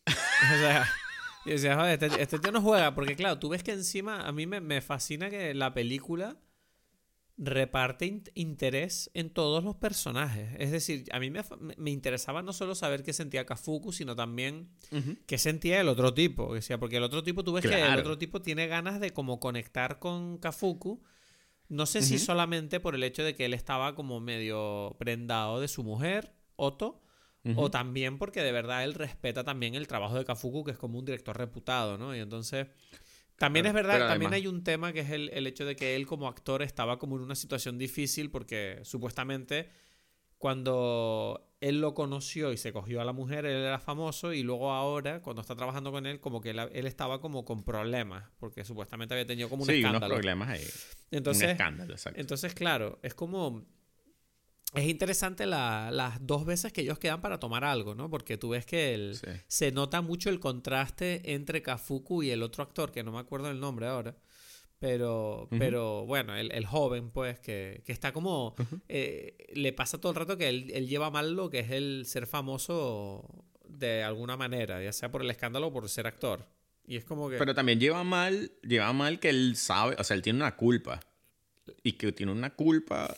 o 0.07 0.57
sea. 0.59 0.87
Yo 1.45 1.53
decía, 1.53 1.75
joder, 1.77 2.03
este, 2.03 2.21
este 2.21 2.39
tío 2.39 2.51
no 2.51 2.61
juega. 2.61 2.93
Porque, 2.93 3.15
claro, 3.15 3.39
tú 3.39 3.47
ves 3.47 3.63
que 3.63 3.71
encima 3.71 4.27
a 4.27 4.33
mí 4.33 4.45
me, 4.45 4.59
me 4.59 4.81
fascina 4.81 5.29
que 5.29 5.53
la 5.53 5.73
película 5.73 6.35
reparte 7.37 8.07
in- 8.07 8.23
interés 8.33 9.11
en 9.13 9.29
todos 9.29 9.63
los 9.63 9.75
personajes. 9.75 10.55
Es 10.57 10.71
decir, 10.71 11.05
a 11.11 11.19
mí 11.19 11.29
me, 11.29 11.91
interesaba 11.91 12.41
no 12.41 12.51
solo 12.51 12.73
saber 12.73 13.03
qué 13.03 13.13
sentía 13.13 13.45
Kafuku, 13.45 13.91
sino 13.91 14.15
también 14.15 14.69
qué 15.27 15.37
sentía 15.37 15.79
el 15.79 15.87
otro 15.87 16.13
tipo. 16.13 16.47
O 16.47 16.61
sea, 16.61 16.79
porque 16.79 16.97
el 16.97 17.03
otro 17.03 17.23
tipo, 17.23 17.43
tú 17.43 17.53
ves 17.53 17.65
que 17.65 17.79
el 17.81 17.99
otro 17.99 18.17
tipo 18.17 18.41
tiene 18.41 18.67
ganas 18.67 18.99
de 18.99 19.11
como 19.11 19.39
conectar 19.39 19.99
con 19.99 20.39
Kafuku. 20.39 21.03
No 21.69 21.85
sé 21.85 22.01
si 22.01 22.17
solamente 22.17 22.79
por 22.79 22.95
el 22.95 23.03
hecho 23.03 23.23
de 23.23 23.35
que 23.35 23.45
él 23.45 23.53
estaba 23.53 23.93
como 23.93 24.19
medio 24.19 24.95
prendado 24.97 25.59
de 25.59 25.67
su 25.67 25.83
mujer, 25.83 26.33
Otto, 26.55 27.01
o 27.55 27.69
también 27.71 28.17
porque 28.17 28.41
de 28.41 28.51
verdad 28.51 28.83
él 28.83 28.93
respeta 28.93 29.43
también 29.43 29.75
el 29.75 29.87
trabajo 29.87 30.17
de 30.17 30.25
Kafuku, 30.25 30.63
que 30.63 30.71
es 30.71 30.77
como 30.77 30.97
un 30.97 31.05
director 31.05 31.37
reputado, 31.37 31.97
¿no? 31.97 32.15
Y 32.15 32.19
entonces... 32.19 32.67
También 33.37 33.65
es 33.67 33.73
verdad, 33.73 33.99
también 34.07 34.31
además- 34.31 34.33
hay 34.33 34.47
un 34.47 34.63
tema 34.63 34.93
que 34.93 35.01
es 35.01 35.11
el, 35.11 35.29
el 35.29 35.45
hecho 35.47 35.65
de 35.65 35.75
que 35.75 35.95
él 35.95 36.05
como 36.07 36.27
actor 36.27 36.61
estaba 36.63 36.97
como 36.99 37.17
en 37.17 37.21
una 37.23 37.35
situación 37.35 37.77
difícil 37.77 38.31
porque 38.31 38.79
supuestamente 38.83 39.69
cuando 40.37 41.51
él 41.61 41.81
lo 41.81 41.93
conoció 41.95 42.53
y 42.53 42.57
se 42.57 42.71
cogió 42.71 43.01
a 43.01 43.05
la 43.05 43.13
mujer, 43.13 43.45
él 43.45 43.57
era 43.63 43.79
famoso 43.79 44.33
y 44.33 44.43
luego 44.43 44.71
ahora, 44.71 45.21
cuando 45.21 45.41
está 45.41 45.55
trabajando 45.55 45.91
con 45.91 46.05
él, 46.05 46.19
como 46.19 46.41
que 46.41 46.51
él, 46.51 46.59
él 46.71 46.85
estaba 46.85 47.19
como 47.19 47.43
con 47.43 47.63
problemas 47.63 48.23
porque 48.39 48.63
supuestamente 48.63 49.13
había 49.15 49.25
tenido 49.25 49.49
como 49.49 49.63
un 49.63 49.67
sí, 49.69 49.79
unos 49.79 49.89
escándalo. 49.95 50.13
problemas 50.15 50.49
ahí. 50.49 50.63
un 50.63 51.17
Entonces, 51.17 51.49
escándalo, 51.51 51.93
exacto. 51.93 52.19
entonces, 52.19 52.53
claro, 52.53 52.99
es 53.01 53.13
como. 53.13 53.65
Es 54.73 54.85
interesante 54.85 55.45
la- 55.45 55.89
las 55.91 56.25
dos 56.25 56.45
veces 56.45 56.73
que 56.73 56.81
ellos 56.81 56.99
quedan 56.99 57.21
para 57.21 57.39
tomar 57.39 57.63
algo, 57.63 57.95
¿no? 57.95 58.09
Porque 58.09 58.37
tú 58.37 58.49
ves 58.49 58.65
que 58.65 58.93
el, 58.93 59.15
Sí. 59.15 59.27
se 59.47 59.71
nota 59.71 60.01
mucho 60.01 60.29
el 60.29 60.39
contraste 60.39 61.33
entre 61.33 61.61
Kafuku 61.61 62.23
y 62.23 62.31
el 62.31 62.43
otro 62.43 62.63
actor, 62.63 62.91
que 62.91 63.03
no 63.03 63.11
me 63.11 63.19
acuerdo 63.19 63.49
el 63.49 63.59
nombre 63.59 63.87
ahora. 63.87 64.15
Pero, 64.79 65.47
pero 65.57 66.05
bueno, 66.05 66.35
el, 66.35 66.51
el 66.51 66.65
joven, 66.67 67.09
pues, 67.09 67.39
que, 67.39 67.81
que 67.85 67.91
está 67.91 68.11
como. 68.13 68.53
eh, 68.87 69.35
le 69.55 69.73
pasa 69.73 69.99
todo 69.99 70.11
el 70.11 70.15
rato 70.17 70.37
que 70.37 70.49
él, 70.49 70.69
él 70.71 70.87
lleva 70.87 71.09
mal 71.09 71.33
lo 71.33 71.49
que 71.49 71.59
es 71.61 71.71
el 71.71 72.03
ser 72.05 72.27
famoso 72.27 73.27
de 73.67 74.03
alguna 74.03 74.37
manera, 74.37 74.83
ya 74.83 74.93
sea 74.93 75.09
por 75.09 75.23
el 75.23 75.31
escándalo 75.31 75.67
o 75.67 75.73
por 75.73 75.89
ser 75.89 76.05
actor. 76.05 76.45
Y 76.85 76.95
es 76.97 77.05
como 77.05 77.27
que. 77.29 77.37
Pero 77.37 77.55
también 77.55 77.79
lleva 77.79 78.03
mal, 78.03 78.51
lleva 78.61 78.93
mal 78.93 79.19
que 79.19 79.29
él 79.29 79.55
sabe, 79.55 79.95
o 79.97 80.03
sea, 80.03 80.15
él 80.15 80.21
tiene 80.21 80.37
una 80.37 80.55
culpa. 80.55 80.99
Y 81.83 81.93
que 81.93 82.11
tiene 82.11 82.31
una 82.31 82.51
culpa, 82.53 83.13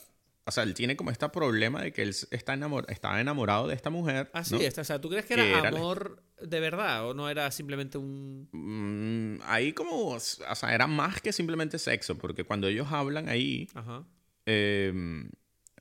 o 0.50 0.52
sea, 0.52 0.64
él 0.64 0.74
tiene 0.74 0.96
como 0.98 1.10
este 1.12 1.28
problema 1.30 1.82
de 1.82 1.94
que 1.94 2.02
él 2.02 2.14
está 2.32 2.54
enamor, 2.54 2.86
estaba 2.90 3.22
enamorado 3.22 3.68
de 3.68 3.76
esta 3.76 3.90
mujer. 3.90 4.30
Así 4.34 4.56
¿no? 4.56 4.62
es, 4.62 4.78
o 4.78 4.84
sea, 4.84 5.00
¿tú 5.00 5.10
crees 5.10 5.26
que 5.26 5.36
Que 5.36 5.42
era 5.50 5.60
era 5.60 5.72
la- 5.72 5.78
amor 5.80 6.22
de 6.42 6.60
verdad 6.60 7.08
o 7.08 7.14
no 7.14 7.30
era 7.30 7.50
simplemente 7.52 7.98
un... 7.98 8.50
Mm, 8.52 9.42
ahí 9.46 9.74
como, 9.74 10.08
o 10.08 10.20
sea, 10.20 10.74
era 10.74 10.88
más 10.88 11.22
que 11.22 11.32
simplemente 11.34 11.80
sexo, 11.80 12.18
porque 12.18 12.44
cuando 12.44 12.68
ellos 12.68 12.88
hablan 12.92 13.30
ahí, 13.30 13.68
Ajá. 13.74 14.06
eh, 14.46 14.94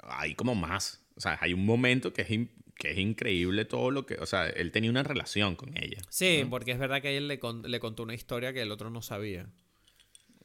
hay 0.02 0.34
como 0.34 0.54
más. 0.54 1.04
O 1.16 1.20
sea, 1.20 1.38
hay 1.40 1.52
un 1.52 1.64
momento 1.66 2.12
que 2.12 2.22
es, 2.22 2.28
que 2.76 2.90
es 2.92 2.98
increíble 2.98 3.64
todo 3.64 3.90
lo 3.90 4.06
que, 4.06 4.14
o 4.14 4.26
sea, 4.26 4.46
él 4.48 4.70
tenía 4.70 4.90
una 4.90 5.02
relación 5.02 5.56
con 5.56 5.76
ella. 5.76 5.98
Sí, 6.10 6.44
porque 6.48 6.72
es 6.72 6.78
verdad 6.78 7.02
que 7.02 7.16
él 7.16 7.26
le, 7.28 7.38
con- 7.38 7.62
le 7.62 7.80
contó 7.80 8.02
una 8.04 8.14
historia 8.14 8.52
que 8.52 8.62
el 8.62 8.70
otro 8.72 8.90
no 8.90 9.02
sabía. 9.02 9.48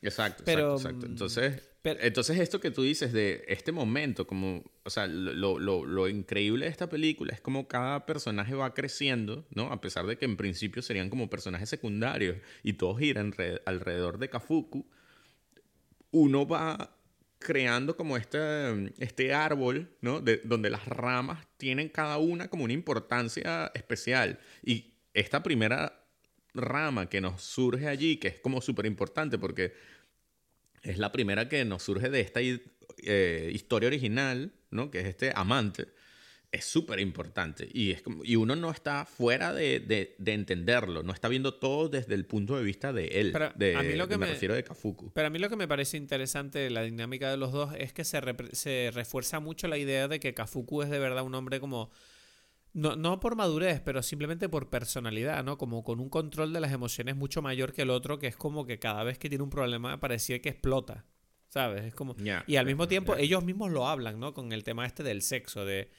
Exacto, 0.03 0.43
Pero, 0.45 0.73
exacto, 0.75 0.89
exacto. 0.89 1.07
mm, 1.07 1.11
Entonces, 1.11 1.69
pero- 1.81 1.99
entonces 2.01 2.39
esto 2.39 2.59
que 2.59 2.71
tú 2.71 2.83
dices 2.83 3.13
de 3.13 3.43
este 3.47 3.71
momento, 3.71 4.27
como, 4.27 4.63
o 4.83 4.89
sea, 4.89 5.07
lo, 5.07 5.57
lo, 5.59 5.85
lo 5.85 6.07
increíble 6.09 6.65
de 6.65 6.71
esta 6.71 6.87
película 6.89 7.33
es 7.33 7.41
como 7.41 7.67
cada 7.67 8.05
personaje 8.05 8.53
va 8.53 8.73
creciendo, 8.73 9.45
¿no? 9.51 9.71
A 9.71 9.81
pesar 9.81 10.05
de 10.05 10.17
que 10.17 10.25
en 10.25 10.37
principio 10.37 10.81
serían 10.81 11.09
como 11.09 11.29
personajes 11.29 11.69
secundarios 11.69 12.37
y 12.63 12.73
todos 12.73 12.99
giran 12.99 13.31
re- 13.31 13.61
alrededor 13.65 14.17
de 14.19 14.29
Kafuku, 14.29 14.85
uno 16.11 16.45
va 16.47 16.95
creando 17.39 17.97
como 17.97 18.15
este, 18.17 18.93
este 19.03 19.33
árbol, 19.33 19.89
¿no? 20.01 20.21
De, 20.21 20.37
donde 20.45 20.69
las 20.69 20.85
ramas 20.87 21.45
tienen 21.57 21.89
cada 21.89 22.17
una 22.17 22.47
como 22.49 22.63
una 22.63 22.73
importancia 22.73 23.71
especial. 23.73 24.39
Y 24.63 24.93
esta 25.13 25.43
primera 25.43 25.99
rama 26.53 27.09
que 27.09 27.19
nos 27.19 27.41
surge 27.41 27.87
allí, 27.87 28.17
que 28.17 28.27
es 28.29 28.39
como 28.39 28.61
súper 28.61 28.85
importante 28.85 29.37
porque 29.37 29.73
es 30.83 30.97
la 30.97 31.11
primera 31.11 31.49
que 31.49 31.65
nos 31.65 31.83
surge 31.83 32.09
de 32.09 32.19
esta 32.21 32.39
eh, 32.41 33.51
historia 33.53 33.87
original, 33.87 34.53
¿no? 34.69 34.91
Que 34.91 34.99
es 34.99 35.05
este 35.05 35.31
amante. 35.35 35.87
es 36.51 36.65
súper 36.65 36.99
importante 36.99 37.67
y, 37.73 37.89
es 37.91 38.03
como, 38.03 38.23
y 38.23 38.35
uno 38.35 38.55
no 38.55 38.69
está 38.69 39.05
fuera 39.05 39.51
de, 39.53 39.79
de, 39.79 40.15
de, 40.19 40.33
entenderlo, 40.33 41.01
no 41.01 41.11
está 41.11 41.27
viendo 41.27 41.55
todo 41.55 41.89
desde 41.89 42.13
el 42.13 42.25
punto 42.27 42.55
de 42.55 42.63
vista 42.63 42.93
de 42.93 43.07
él. 43.07 43.31
Pero 43.31 43.51
de, 43.55 43.75
a 43.75 43.81
mí 43.81 43.93
lo 43.93 44.07
que 44.07 44.17
me, 44.19 44.27
me- 44.27 44.33
refiero 44.33 44.53
de 44.53 44.63
Kafuku. 44.63 45.11
Pero 45.13 45.27
a 45.27 45.29
mí 45.31 45.39
lo 45.39 45.49
que 45.49 45.55
me 45.55 45.67
parece 45.67 45.97
interesante 45.97 46.59
de 46.59 46.69
la 46.69 46.83
dinámica 46.83 47.31
de 47.31 47.37
los 47.37 47.51
dos 47.51 47.73
es 47.75 47.91
que 47.91 48.03
se, 48.03 48.21
se 48.51 48.91
refuerza 48.93 49.39
mucho 49.39 49.67
la 49.67 49.79
idea 49.79 50.07
de 50.07 50.19
que 50.19 50.35
Kafuku 50.35 50.83
es 50.83 50.89
de 50.91 50.99
verdad 50.99 51.23
un 51.23 51.33
hombre 51.33 51.59
como... 51.59 51.89
No, 52.73 52.95
no 52.95 53.19
por 53.19 53.35
madurez, 53.35 53.81
pero 53.81 54.01
simplemente 54.01 54.49
por 54.49 54.69
personalidad, 54.69 55.43
¿no? 55.43 55.57
Como 55.57 55.83
con 55.83 55.99
un 55.99 56.09
control 56.09 56.53
de 56.53 56.59
las 56.59 56.71
emociones 56.71 57.15
mucho 57.15 57.41
mayor 57.41 57.71
que 57.71 57.83
el 57.83 57.91
otro, 57.91 58.17
que 58.17 58.27
es 58.27 58.35
como 58.35 58.65
que 58.65 58.79
cada 58.79 59.03
vez 59.03 59.19
que 59.19 59.29
tiene 59.29 59.43
un 59.43 59.51
problema 59.51 59.99
parecía 59.99 60.41
que 60.41 60.49
explota, 60.49 61.05
¿sabes? 61.49 61.83
Es 61.85 61.93
como... 61.93 62.15
Y 62.47 62.55
al 62.55 62.65
mismo 62.65 62.87
tiempo 62.87 63.15
ellos 63.15 63.43
mismos 63.43 63.71
lo 63.71 63.87
hablan, 63.87 64.19
¿no? 64.19 64.33
Con 64.33 64.51
el 64.51 64.63
tema 64.63 64.87
este 64.87 65.03
del 65.03 65.21
sexo, 65.21 65.65
de, 65.65 65.91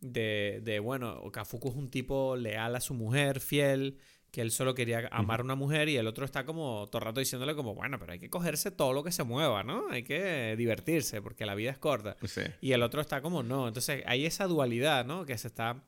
de, 0.00 0.60
de, 0.62 0.78
bueno, 0.78 1.22
Kafuku 1.32 1.70
es 1.70 1.74
un 1.74 1.90
tipo 1.90 2.36
leal 2.36 2.76
a 2.76 2.80
su 2.80 2.94
mujer, 2.94 3.40
fiel, 3.40 3.98
que 4.32 4.40
él 4.40 4.50
solo 4.50 4.74
quería 4.74 5.08
amar 5.12 5.40
a 5.40 5.42
una 5.42 5.56
mujer 5.56 5.90
y 5.90 5.96
el 5.96 6.06
otro 6.06 6.24
está 6.24 6.46
como 6.46 6.88
todo 6.90 7.00
el 7.00 7.04
rato 7.04 7.20
diciéndole 7.20 7.54
como, 7.54 7.74
bueno, 7.74 7.98
pero 7.98 8.12
hay 8.12 8.18
que 8.18 8.30
cogerse 8.30 8.70
todo 8.70 8.94
lo 8.94 9.04
que 9.04 9.12
se 9.12 9.24
mueva, 9.24 9.62
¿no? 9.62 9.88
Hay 9.90 10.04
que 10.04 10.56
divertirse 10.56 11.20
porque 11.20 11.44
la 11.44 11.54
vida 11.54 11.70
es 11.70 11.78
corta. 11.78 12.16
Sí. 12.26 12.40
Y 12.62 12.72
el 12.72 12.82
otro 12.82 13.02
está 13.02 13.20
como, 13.20 13.42
no. 13.42 13.68
Entonces 13.68 14.02
hay 14.06 14.24
esa 14.24 14.46
dualidad, 14.46 15.04
¿no? 15.04 15.26
Que 15.26 15.36
se 15.36 15.48
está 15.48 15.84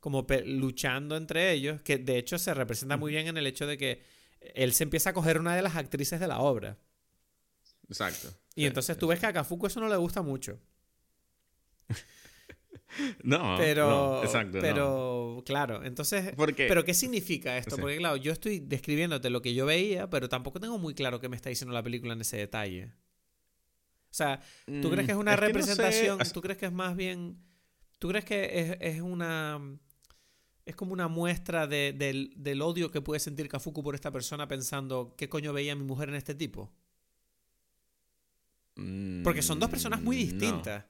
como 0.00 0.26
luchando 0.46 1.16
entre 1.16 1.52
ellos, 1.52 1.80
que 1.82 1.98
de 1.98 2.18
hecho 2.18 2.38
se 2.38 2.52
representa 2.54 2.96
muy 2.96 3.12
bien 3.12 3.26
en 3.28 3.36
el 3.36 3.46
hecho 3.46 3.66
de 3.66 3.76
que 3.78 4.02
él 4.54 4.72
se 4.72 4.84
empieza 4.84 5.10
a 5.10 5.12
coger 5.12 5.38
una 5.38 5.54
de 5.54 5.62
las 5.62 5.76
actrices 5.76 6.18
de 6.20 6.26
la 6.26 6.38
obra. 6.40 6.78
Exacto. 7.88 8.28
Y 8.54 8.62
Sí, 8.62 8.66
entonces 8.66 8.96
tú 8.98 9.06
ves 9.08 9.20
que 9.20 9.26
a 9.26 9.32
Kafuku 9.32 9.66
eso 9.66 9.80
no 9.80 9.88
le 9.88 9.96
gusta 9.96 10.22
mucho. 10.22 10.58
No, 13.22 13.54
Pero, 13.56 13.88
no, 13.88 14.24
exacto. 14.24 14.56
no. 14.56 14.60
pero 14.62 15.42
claro, 15.46 15.84
entonces, 15.84 16.32
Porque- 16.36 16.66
pero 16.66 16.84
¿qué 16.84 16.92
significa 16.92 17.56
esto? 17.56 17.76
Sí. 17.76 17.80
Porque 17.80 17.96
claro, 17.98 18.16
yo 18.16 18.32
estoy 18.32 18.58
describiéndote 18.58 19.30
lo 19.30 19.40
que 19.42 19.54
yo 19.54 19.64
veía, 19.64 20.10
pero 20.10 20.28
tampoco 20.28 20.58
tengo 20.58 20.76
muy 20.76 20.92
claro 20.94 21.20
qué 21.20 21.28
me 21.28 21.36
está 21.36 21.48
diciendo 21.50 21.72
la 21.72 21.84
película 21.84 22.14
en 22.14 22.20
ese 22.20 22.36
detalle. 22.36 22.86
O 22.86 24.12
sea, 24.12 24.40
¿tú 24.66 24.72
Mm, 24.72 24.90
crees 24.90 25.06
que 25.06 25.12
es 25.12 25.18
una 25.18 25.36
que 25.36 25.40
no 25.40 25.40
sé, 25.40 25.46
representación? 25.46 26.18
¿Tú 26.32 26.40
crees 26.42 26.58
que 26.58 26.66
es 26.66 26.72
más 26.72 26.96
bien, 26.96 27.38
tú 28.00 28.08
crees 28.08 28.24
que 28.24 28.58
es, 28.60 28.76
es 28.96 29.00
una, 29.00 29.60
es 30.70 30.76
como 30.76 30.92
una 30.92 31.08
muestra 31.08 31.66
de- 31.66 31.92
del, 31.92 32.32
del 32.36 32.62
odio 32.62 32.90
que 32.90 33.00
puede 33.00 33.20
sentir 33.20 33.48
Kafuku 33.48 33.82
por 33.82 33.94
esta 33.94 34.10
persona 34.10 34.48
pensando 34.48 35.14
qué 35.16 35.28
coño 35.28 35.52
veía 35.52 35.74
mi 35.76 35.84
mujer 35.84 36.08
en 36.08 36.14
este 36.16 36.34
tipo? 36.34 36.72
Porque 39.24 39.42
son 39.42 39.58
dos 39.60 39.68
personas 39.68 40.00
muy 40.00 40.16
mm, 40.16 40.20
no. 40.20 40.24
distintas. 40.32 40.84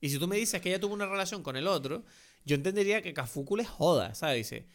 Y 0.00 0.10
si 0.10 0.18
tú 0.18 0.28
me 0.28 0.36
dices 0.36 0.60
que 0.60 0.68
ella 0.68 0.78
tuvo 0.80 0.94
una 0.94 1.06
relación 1.06 1.42
con 1.42 1.56
el 1.56 1.66
otro, 1.66 2.04
yo 2.44 2.54
entendería 2.54 3.02
que 3.02 3.12
Kafuku 3.12 3.56
le 3.56 3.64
joda, 3.64 4.14
¿sabes? 4.14 4.36
Dice, 4.36 4.68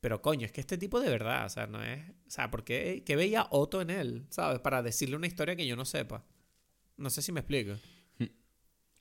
pero 0.00 0.20
coño, 0.20 0.44
es 0.44 0.52
que 0.52 0.60
este 0.60 0.76
tipo 0.76 1.00
de 1.00 1.08
verdad, 1.08 1.46
o 1.46 1.48
sea, 1.48 1.66
no 1.66 1.82
es... 1.82 2.10
O 2.26 2.30
sea, 2.30 2.50
¿por 2.50 2.64
qué, 2.64 3.02
qué 3.06 3.16
veía 3.16 3.46
Otto 3.50 3.80
en 3.80 3.88
él, 3.90 4.26
¿sabes? 4.28 4.60
Para 4.60 4.82
decirle 4.82 5.16
una 5.16 5.26
historia 5.26 5.56
que 5.56 5.66
yo 5.66 5.76
no 5.76 5.84
sepa. 5.86 6.24
No 6.98 7.08
sé 7.08 7.22
si 7.22 7.32
me 7.32 7.40
explico. 7.40 7.72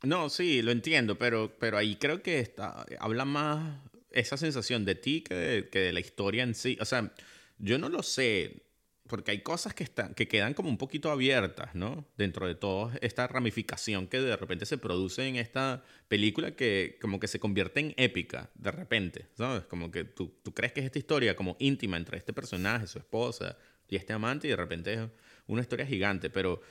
No, 0.03 0.29
sí, 0.29 0.61
lo 0.61 0.71
entiendo, 0.71 1.17
pero, 1.17 1.57
pero 1.57 1.77
ahí 1.79 1.95
creo 1.95 2.21
que 2.21 2.39
está, 2.39 2.85
habla 2.99 3.25
más 3.25 3.79
esa 4.15 4.37
sensación 4.37 4.85
de 4.85 4.95
ti 4.95 5.21
que 5.21 5.35
de, 5.35 5.69
que 5.69 5.79
de 5.79 5.93
la 5.93 5.99
historia 5.99 6.43
en 6.43 6.55
sí. 6.55 6.77
O 6.81 6.85
sea, 6.85 7.13
yo 7.59 7.77
no 7.77 7.89
lo 7.89 8.03
sé, 8.03 8.65
porque 9.07 9.31
hay 9.31 9.41
cosas 9.41 9.73
que, 9.73 9.83
están, 9.83 10.15
que 10.15 10.27
quedan 10.27 10.53
como 10.53 10.69
un 10.69 10.77
poquito 10.77 11.11
abiertas, 11.11 11.75
¿no? 11.75 12.07
Dentro 12.17 12.47
de 12.47 12.55
toda 12.55 12.95
esta 13.01 13.27
ramificación 13.27 14.07
que 14.07 14.19
de 14.19 14.35
repente 14.35 14.65
se 14.65 14.77
produce 14.77 15.27
en 15.27 15.35
esta 15.35 15.83
película 16.07 16.55
que 16.55 16.97
como 17.01 17.19
que 17.19 17.27
se 17.27 17.39
convierte 17.39 17.81
en 17.81 17.93
épica, 17.97 18.49
de 18.55 18.71
repente, 18.71 19.27
¿sabes? 19.37 19.65
Como 19.65 19.91
que 19.91 20.05
tú, 20.05 20.33
tú 20.43 20.53
crees 20.53 20.73
que 20.73 20.79
es 20.79 20.87
esta 20.87 20.99
historia 20.99 21.35
como 21.35 21.55
íntima 21.59 21.97
entre 21.97 22.17
este 22.17 22.33
personaje, 22.33 22.87
su 22.87 22.97
esposa 22.97 23.57
y 23.87 23.95
este 23.95 24.13
amante, 24.13 24.47
y 24.47 24.51
de 24.51 24.55
repente 24.55 24.93
es 24.93 24.99
una 25.47 25.61
historia 25.61 25.85
gigante, 25.85 26.31
pero 26.31 26.61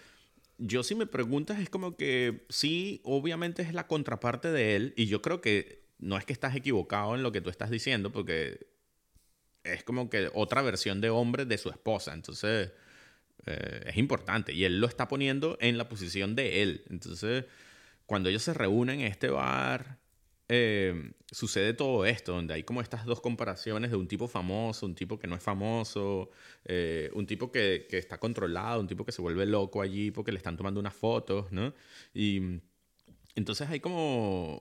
yo 0.59 0.82
si 0.82 0.95
me 0.95 1.07
preguntas 1.07 1.61
es 1.61 1.70
como 1.70 1.97
que 1.97 2.47
sí, 2.49 3.01
obviamente 3.05 3.62
es 3.62 3.74
la 3.74 3.86
contraparte 3.86 4.51
de 4.51 4.76
él 4.76 4.95
y 4.97 5.07
yo 5.07 5.22
creo 5.22 5.40
que 5.40 5.84
no 6.05 6.18
es 6.18 6.24
que 6.24 6.32
estás 6.32 6.55
equivocado 6.55 7.14
en 7.14 7.22
lo 7.22 7.32
que 7.32 7.40
tú 7.40 7.50
estás 7.50 7.70
diciendo 7.70 8.12
porque 8.12 8.66
es 9.64 9.82
como 9.84 10.11
que 10.11 10.30
otra 10.34 10.62
versión 10.62 11.00
de 11.00 11.09
hombre 11.11 11.46
de 11.46 11.57
su 11.57 11.70
esposa, 11.70 12.12
entonces 12.12 12.72
eh, 13.46 13.84
es 13.86 13.96
importante. 13.96 14.52
Y 14.52 14.64
él 14.64 14.80
lo 14.80 14.86
está 14.86 15.09
poniendo 15.09 15.57
en 15.61 15.78
la 15.78 15.88
posición 15.88 16.36
de 16.36 16.62
él, 16.62 16.84
entonces 16.90 17.46
cuando 18.07 18.28
ellos 18.28 18.42
se 18.42 18.52
reúnen 18.55 19.00
en 19.00 19.07
este 19.07 19.30
bar 19.30 19.98
eh, 20.48 21.12
sucede 21.30 21.72
todo 21.72 22.05
esto, 22.05 22.32
donde 22.32 22.52
hay 22.52 22.64
como 22.64 22.82
estas 22.82 23.07
dos 23.07 23.22
comparaciones 23.22 23.90
de 23.90 23.96
un 23.96 24.07
tipo 24.07 24.28
famoso, 24.28 24.84
un 24.84 24.94
tipo 24.94 25.18
que 25.18 25.26
no 25.26 25.36
es 25.36 25.42
famoso, 25.42 26.30
eh, 26.66 27.11
un 27.14 27.26
tipo 27.26 27.50
que, 27.50 27.86
que 27.88 27.96
está 27.96 28.18
controlado, 28.18 28.80
un 28.80 28.86
tipo 28.86 29.07
que 29.07 29.12
se 29.12 29.22
vuelve 29.22 29.46
loco 29.46 29.80
allí 29.80 30.11
porque 30.11 30.32
le 30.32 30.36
están 30.36 30.59
tomando 30.59 30.80
unas 30.80 30.94
fotos, 30.94 31.50
¿no? 31.50 31.72
Y 32.12 32.61
entonces 33.34 33.68
hay 33.70 33.80
como, 33.80 34.61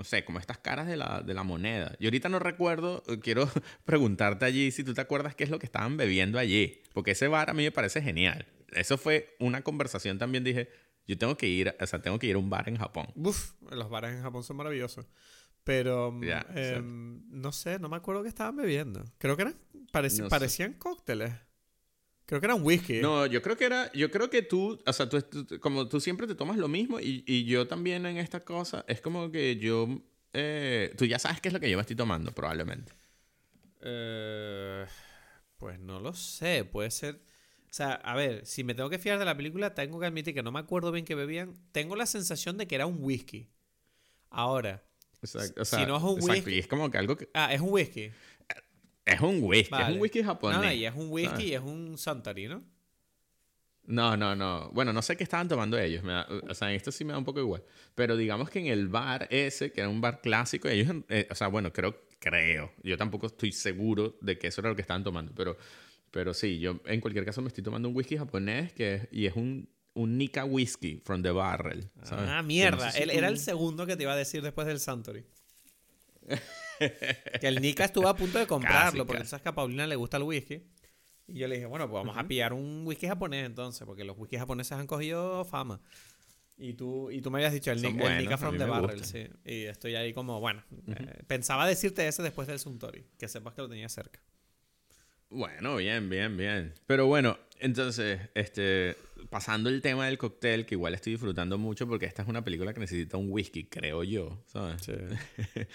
no 0.00 0.04
sé, 0.04 0.24
como 0.24 0.38
estas 0.38 0.56
caras 0.56 0.86
de 0.86 0.96
la, 0.96 1.20
de 1.20 1.34
la 1.34 1.42
moneda. 1.42 1.94
Y 1.98 2.06
ahorita 2.06 2.30
no 2.30 2.38
recuerdo, 2.38 3.02
eh, 3.06 3.20
quiero 3.20 3.50
preguntarte 3.84 4.46
allí 4.46 4.70
si 4.70 4.82
tú 4.82 4.94
te 4.94 5.02
acuerdas 5.02 5.34
qué 5.34 5.44
es 5.44 5.50
lo 5.50 5.58
que 5.58 5.66
estaban 5.66 5.98
bebiendo 5.98 6.38
allí, 6.38 6.80
porque 6.94 7.10
ese 7.10 7.28
bar 7.28 7.50
a 7.50 7.52
mí 7.52 7.64
me 7.64 7.70
parece 7.70 8.00
genial. 8.00 8.46
Eso 8.72 8.96
fue 8.96 9.36
una 9.40 9.60
conversación 9.60 10.16
también, 10.16 10.42
dije, 10.42 10.70
yo 11.06 11.18
tengo 11.18 11.36
que 11.36 11.48
ir, 11.48 11.76
o 11.78 11.86
sea, 11.86 12.00
tengo 12.00 12.18
que 12.18 12.28
ir 12.28 12.36
a 12.36 12.38
un 12.38 12.48
bar 12.48 12.66
en 12.70 12.78
Japón. 12.78 13.08
Uf, 13.14 13.52
los 13.70 13.90
bares 13.90 14.12
en 14.12 14.22
Japón 14.22 14.42
son 14.42 14.56
maravillosos. 14.56 15.04
Pero, 15.64 16.12
mm, 16.12 16.22
em, 16.54 17.22
no 17.28 17.52
sé, 17.52 17.78
no 17.78 17.90
me 17.90 17.96
acuerdo 17.96 18.22
qué 18.22 18.30
estaban 18.30 18.56
bebiendo. 18.56 19.04
Creo 19.18 19.36
que 19.36 19.42
eran, 19.42 19.56
No 19.92 20.08
sé. 20.08 20.22
parecían 20.30 20.72
cócteles. 20.72 21.34
Creo 22.30 22.40
que 22.40 22.46
eran 22.46 22.64
whisky. 22.64 23.00
No, 23.00 23.26
yo 23.26 23.42
creo 23.42 23.56
que 23.56 23.64
era, 23.64 23.90
yo 23.92 24.08
creo 24.08 24.30
que 24.30 24.42
tú, 24.42 24.78
o 24.86 24.92
sea, 24.92 25.08
tú, 25.08 25.20
tú- 25.20 25.58
como 25.58 25.88
tú 25.88 26.00
siempre 26.00 26.28
te 26.28 26.36
tomas 26.36 26.58
lo 26.58 26.68
mismo 26.68 27.00
y, 27.00 27.24
y 27.26 27.44
yo 27.44 27.66
también 27.66 28.06
en 28.06 28.18
esta 28.18 28.38
cosa, 28.38 28.84
es 28.86 29.00
como 29.00 29.32
que 29.32 29.56
yo, 29.56 29.88
eh, 30.32 30.94
tú 30.96 31.06
ya 31.06 31.18
sabes 31.18 31.40
qué 31.40 31.48
es 31.48 31.52
lo 31.54 31.58
que 31.58 31.68
yo 31.68 31.76
me 31.76 31.80
estoy 31.80 31.96
tomando 31.96 32.30
probablemente. 32.30 32.92
Eh, 33.82 34.86
pues 35.58 35.80
no 35.80 35.98
lo 35.98 36.14
sé, 36.14 36.64
puede 36.64 36.92
ser... 36.92 37.16
O 37.68 37.72
sea, 37.72 37.94
a 37.94 38.14
ver, 38.14 38.46
si 38.46 38.62
me 38.64 38.74
tengo 38.74 38.90
que 38.90 38.98
fiar 39.00 39.18
de 39.18 39.24
la 39.24 39.36
película, 39.36 39.74
tengo 39.74 39.98
que 39.98 40.06
admitir 40.06 40.32
que 40.34 40.42
no 40.44 40.52
me 40.52 40.60
acuerdo 40.60 40.92
bien 40.92 41.04
que 41.04 41.16
bebían. 41.16 41.54
Tengo 41.72 41.96
la 41.96 42.06
sensación 42.06 42.56
de 42.58 42.66
que 42.68 42.76
era 42.76 42.86
un 42.86 42.98
whisky. 43.00 43.48
Ahora, 44.30 44.84
Exacto, 45.22 45.62
o 45.62 45.64
Si 45.64 45.76
no 45.84 45.96
es 45.96 46.02
un 46.04 46.14
exacto, 46.18 46.32
whisky- 46.32 46.54
y 46.54 46.58
es 46.60 46.66
como 46.66 46.90
que 46.90 46.98
algo 46.98 47.16
que 47.16 47.28
ah, 47.34 47.52
es 47.52 47.60
un 47.60 47.70
whisky. 47.70 48.10
Es 49.14 49.20
un 49.20 49.42
whisky, 49.42 49.74
es 49.74 49.88
un 49.88 50.00
whisky 50.00 50.22
japonés. 50.22 50.60
No, 50.60 50.72
y 50.72 50.84
es 50.86 50.94
un 50.94 51.10
whisky 51.10 51.28
¿sabes? 51.30 51.46
y 51.46 51.54
es 51.54 51.60
un 51.60 51.98
Suntory, 51.98 52.48
¿no? 52.48 52.62
No, 53.84 54.16
no, 54.16 54.36
no. 54.36 54.70
Bueno, 54.72 54.92
no 54.92 55.02
sé 55.02 55.16
qué 55.16 55.24
estaban 55.24 55.48
tomando 55.48 55.76
ellos. 55.78 56.04
me 56.04 56.12
da- 56.12 56.28
o 56.48 56.54
sea, 56.54 56.72
esto 56.72 56.92
sí 56.92 57.04
me 57.04 57.12
da 57.12 57.18
un 57.18 57.24
poco 57.24 57.40
igual. 57.40 57.64
Pero 57.94 58.16
digamos 58.16 58.48
que 58.48 58.60
en 58.60 58.66
el 58.66 58.88
bar 58.88 59.26
ese, 59.30 59.72
que 59.72 59.80
era 59.80 59.90
un 59.90 60.00
bar 60.00 60.20
clásico, 60.20 60.68
ellos, 60.68 60.94
eh, 61.08 61.26
o 61.30 61.34
sea, 61.34 61.48
bueno, 61.48 61.72
creo, 61.72 61.96
creo. 62.20 62.72
Yo 62.84 62.96
tampoco 62.96 63.26
estoy 63.26 63.50
seguro 63.52 64.16
de 64.20 64.38
que 64.38 64.46
eso 64.48 64.60
era 64.60 64.70
lo 64.70 64.76
que 64.76 64.82
estaban 64.82 65.02
tomando. 65.02 65.32
Pero, 65.34 65.56
pero 66.12 66.34
sí, 66.34 66.60
yo 66.60 66.80
en 66.84 67.00
cualquier 67.00 67.24
caso 67.24 67.42
me 67.42 67.48
estoy 67.48 67.64
tomando 67.64 67.88
un 67.88 67.96
whisky 67.96 68.16
japonés 68.16 68.72
que 68.74 68.94
es- 68.94 69.08
y 69.10 69.26
es 69.26 69.34
un, 69.34 69.68
un 69.94 70.16
Nika 70.18 70.44
whisky 70.44 71.00
from 71.04 71.22
the 71.22 71.32
barrel. 71.32 71.90
¿sabes? 72.04 72.28
Ah, 72.28 72.42
no 72.42 72.46
mierda. 72.46 72.90
sé 72.92 72.98
si 72.98 73.02
Él 73.02 73.10
tú- 73.10 73.16
era 73.18 73.28
el 73.28 73.38
segundo 73.38 73.86
que 73.86 73.96
te 73.96 74.04
iba 74.04 74.12
a 74.12 74.16
decir 74.16 74.40
después 74.42 74.68
del 74.68 74.78
Suntory. 74.78 75.24
que 77.40 77.46
el 77.48 77.60
Nika 77.60 77.84
estuvo 77.84 78.08
a 78.08 78.16
punto 78.16 78.38
de 78.38 78.46
comprarlo, 78.46 78.90
Casi, 78.90 78.98
porque 78.98 79.18
casi. 79.18 79.30
sabes 79.30 79.42
que 79.42 79.48
a 79.50 79.54
Paulina 79.54 79.86
le 79.86 79.96
gusta 79.96 80.16
el 80.16 80.22
whisky. 80.24 80.62
Y 81.26 81.38
yo 81.38 81.46
le 81.46 81.56
dije, 81.56 81.66
bueno, 81.66 81.88
pues 81.88 82.02
vamos 82.02 82.16
a 82.16 82.26
pillar 82.26 82.52
un 82.52 82.82
whisky 82.84 83.06
japonés 83.06 83.46
entonces, 83.46 83.86
porque 83.86 84.04
los 84.04 84.18
whisky 84.18 84.36
japoneses 84.36 84.72
han 84.72 84.86
cogido 84.86 85.44
fama. 85.44 85.80
Y 86.56 86.74
tú, 86.74 87.10
y 87.10 87.22
tú 87.22 87.30
me 87.30 87.38
habías 87.38 87.52
dicho 87.52 87.70
el, 87.70 87.80
Son 87.80 87.96
Nika 87.96 88.36
from 88.36 88.58
the 88.58 88.64
Barrel, 88.64 89.04
sí. 89.04 89.26
Y 89.44 89.64
estoy 89.64 89.94
ahí 89.94 90.12
como, 90.12 90.40
bueno, 90.40 90.62
eh, 90.88 91.22
pensaba 91.26 91.66
decirte 91.66 92.06
ese 92.06 92.22
después 92.22 92.48
del 92.48 92.58
Suntory, 92.58 93.06
que 93.18 93.28
sepas 93.28 93.54
que 93.54 93.62
lo 93.62 93.68
tenía 93.68 93.88
cerca. 93.88 94.20
Bueno, 95.30 95.76
bien, 95.76 96.10
bien, 96.10 96.36
bien. 96.36 96.74
Pero 96.86 97.06
bueno, 97.06 97.38
entonces, 97.60 98.20
este, 98.34 98.96
pasando 99.28 99.68
el 99.68 99.82
tema 99.82 100.06
del 100.06 100.18
cóctel, 100.18 100.66
que 100.66 100.74
igual 100.74 100.94
estoy 100.94 101.12
disfrutando 101.12 101.58
mucho 101.58 101.86
porque 101.86 102.06
esta 102.06 102.22
es 102.22 102.28
una 102.28 102.44
película 102.44 102.72
que 102.72 102.80
necesita 102.80 103.16
un 103.16 103.30
whisky, 103.30 103.64
creo 103.64 104.02
yo, 104.02 104.42
¿sabes? 104.46 104.88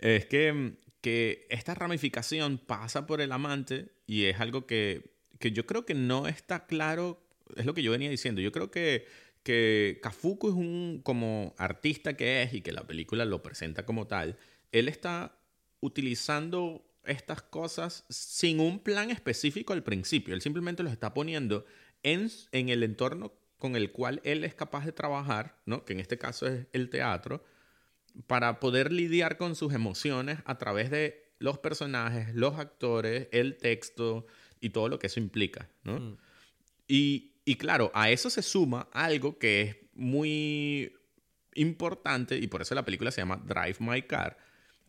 es 0.00 0.26
que, 0.26 0.74
que 1.00 1.46
esta 1.50 1.74
ramificación 1.74 2.58
pasa 2.58 3.06
por 3.06 3.20
el 3.20 3.32
amante 3.32 3.92
y 4.06 4.24
es 4.24 4.40
algo 4.40 4.66
que, 4.66 5.12
que 5.38 5.52
yo 5.52 5.66
creo 5.66 5.84
que 5.84 5.94
no 5.94 6.28
está 6.28 6.66
claro, 6.66 7.20
es 7.56 7.66
lo 7.66 7.74
que 7.74 7.82
yo 7.82 7.90
venía 7.90 8.10
diciendo, 8.10 8.40
yo 8.40 8.52
creo 8.52 8.70
que, 8.70 9.06
que 9.42 9.98
Kafuku 10.02 10.48
es 10.48 10.54
un, 10.54 11.00
como 11.02 11.54
artista 11.58 12.16
que 12.16 12.42
es 12.42 12.54
y 12.54 12.60
que 12.60 12.72
la 12.72 12.86
película 12.86 13.24
lo 13.24 13.42
presenta 13.42 13.84
como 13.84 14.06
tal, 14.06 14.38
él 14.70 14.88
está 14.88 15.36
utilizando 15.80 16.84
estas 17.04 17.42
cosas 17.42 18.04
sin 18.08 18.60
un 18.60 18.78
plan 18.78 19.10
específico 19.10 19.72
al 19.72 19.82
principio, 19.82 20.34
él 20.34 20.42
simplemente 20.42 20.82
los 20.82 20.92
está 20.92 21.14
poniendo 21.14 21.64
en, 22.02 22.30
en 22.52 22.68
el 22.68 22.82
entorno 22.82 23.32
con 23.58 23.76
el 23.76 23.92
cual 23.92 24.20
él 24.24 24.44
es 24.44 24.54
capaz 24.54 24.84
de 24.84 24.92
trabajar, 24.92 25.56
¿no? 25.66 25.84
que 25.84 25.92
en 25.92 26.00
este 26.00 26.18
caso 26.18 26.46
es 26.46 26.66
el 26.72 26.90
teatro, 26.90 27.44
para 28.26 28.60
poder 28.60 28.92
lidiar 28.92 29.36
con 29.36 29.54
sus 29.54 29.72
emociones 29.72 30.38
a 30.44 30.58
través 30.58 30.90
de 30.90 31.32
los 31.38 31.58
personajes, 31.58 32.34
los 32.34 32.58
actores, 32.58 33.28
el 33.32 33.56
texto 33.56 34.26
y 34.60 34.70
todo 34.70 34.88
lo 34.88 34.98
que 34.98 35.08
eso 35.08 35.18
implica, 35.18 35.68
¿no? 35.82 35.98
Mm. 35.98 36.16
Y, 36.86 37.32
y 37.44 37.56
claro, 37.56 37.90
a 37.94 38.10
eso 38.10 38.30
se 38.30 38.42
suma 38.42 38.88
algo 38.92 39.38
que 39.38 39.62
es 39.62 39.76
muy 39.94 40.94
importante 41.54 42.36
y 42.36 42.46
por 42.46 42.62
eso 42.62 42.74
la 42.74 42.84
película 42.84 43.10
se 43.10 43.20
llama 43.20 43.42
Drive 43.44 43.76
My 43.80 44.02
Car, 44.02 44.38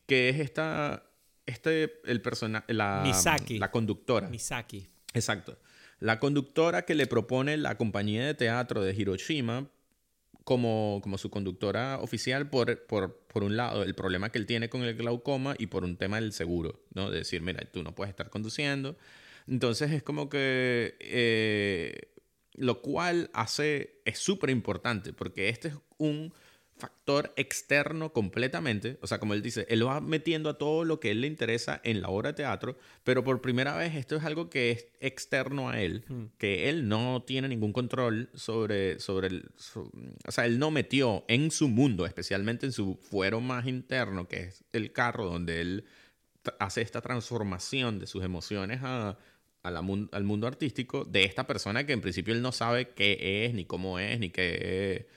que 0.05 0.30
es 0.30 0.39
esta, 0.39 1.03
este, 1.46 2.02
el 2.06 2.22
persona, 2.22 2.64
la, 2.68 3.02
Misaki. 3.06 3.60
la 3.60 3.72
conductora. 3.72 4.30
Misaki. 4.30 4.88
Exacto. 5.14 5.60
La 6.00 6.20
conductora 6.20 6.84
que 6.86 6.96
le 6.96 7.08
propone 7.08 7.58
la 7.58 7.78
compañía 7.78 8.26
de 8.26 8.34
teatro 8.34 8.84
de 8.84 8.94
Hiroshima 8.94 9.70
como, 10.44 11.00
como 11.02 11.18
su 11.18 11.30
conductora 11.30 12.00
oficial 12.00 12.50
por, 12.50 12.86
por, 12.86 13.26
por 13.28 13.44
un 13.44 13.56
lado 13.56 13.84
el 13.84 13.96
problema 13.96 14.30
que 14.30 14.39
él 14.39 14.46
tiene 14.46 14.70
con 14.70 14.84
el 14.84 14.96
glaucoma 14.96 15.56
y 15.58 15.68
por 15.68 15.84
un 15.86 15.96
tema 15.96 16.20
del 16.20 16.34
seguro, 16.34 16.84
¿no? 16.94 17.10
De 17.10 17.20
decir, 17.20 17.41
mira, 17.41 17.64
tú 17.72 17.84
no 17.84 17.96
puedes 17.96 18.10
estar 18.10 18.30
conduciendo. 18.30 18.98
Entonces 19.48 19.91
es 19.91 20.04
como 20.04 20.30
que... 20.30 20.98
eh, 21.00 22.10
lo 22.56 22.82
cual 22.82 23.30
hace, 23.34 24.02
es 24.06 24.20
súper 24.20 24.50
importante, 24.50 25.14
porque 25.14 25.50
este 25.50 25.70
es 25.70 25.76
un 25.98 26.34
factor 26.84 27.34
externo 27.38 28.12
completamente, 28.12 28.98
o 29.02 29.08
sea, 29.08 29.18
como 29.20 29.34
él 29.34 29.42
dice, 29.42 29.66
él 29.70 29.88
va 29.88 30.02
metiendo 30.02 30.50
a 30.50 30.58
todo 30.58 30.84
lo 30.84 31.00
que 31.00 31.12
él 31.12 31.22
le 31.22 31.28
interesa 31.28 31.80
en 31.86 32.02
la 32.02 32.10
obra 32.10 32.30
de 32.32 32.36
teatro, 32.36 32.78
pero 33.06 33.24
por 33.24 33.42
primera 33.42 33.78
vez 33.78 33.96
esto 33.96 34.18
es 34.18 34.24
algo 34.26 34.50
que 34.50 34.72
es 34.72 34.88
externo 35.00 35.70
a 35.70 35.80
él, 35.82 36.04
Mm. 36.10 36.24
que 36.38 36.68
él 36.70 36.90
no 36.90 37.24
tiene 37.26 37.48
ningún 37.48 37.72
control 37.72 38.30
sobre, 38.34 39.00
sobre 39.00 39.28
el, 39.28 39.52
o 40.28 40.32
sea, 40.32 40.46
él 40.46 40.60
no 40.60 40.72
metió 40.72 41.24
en 41.30 41.52
su 41.52 41.70
mundo, 41.70 42.06
especialmente 42.06 42.66
en 42.66 42.74
su 42.74 42.96
fuero 43.02 43.40
más 43.40 43.66
interno, 43.66 44.28
que 44.28 44.42
es 44.44 44.66
el 44.74 44.92
carro, 44.92 45.26
donde 45.26 45.62
él 45.62 45.86
hace 46.60 46.82
esta 46.82 47.00
transformación 47.00 48.00
de 48.00 48.08
sus 48.08 48.24
emociones 48.26 48.82
a, 48.84 49.18
a 49.62 49.72
la 49.72 49.82
mun- 49.82 50.10
al 50.12 50.26
mundo 50.26 50.48
artístico 50.48 51.06
de 51.06 51.24
esta 51.24 51.48
persona 51.48 51.86
que 51.86 51.94
en 51.94 52.02
principio 52.02 52.34
él 52.34 52.42
no 52.42 52.52
sabe 52.52 52.90
qué 52.90 53.46
es, 53.46 53.54
ni 53.54 53.64
cómo 53.64 54.00
es, 54.00 54.20
ni 54.20 54.30
qué 54.32 55.08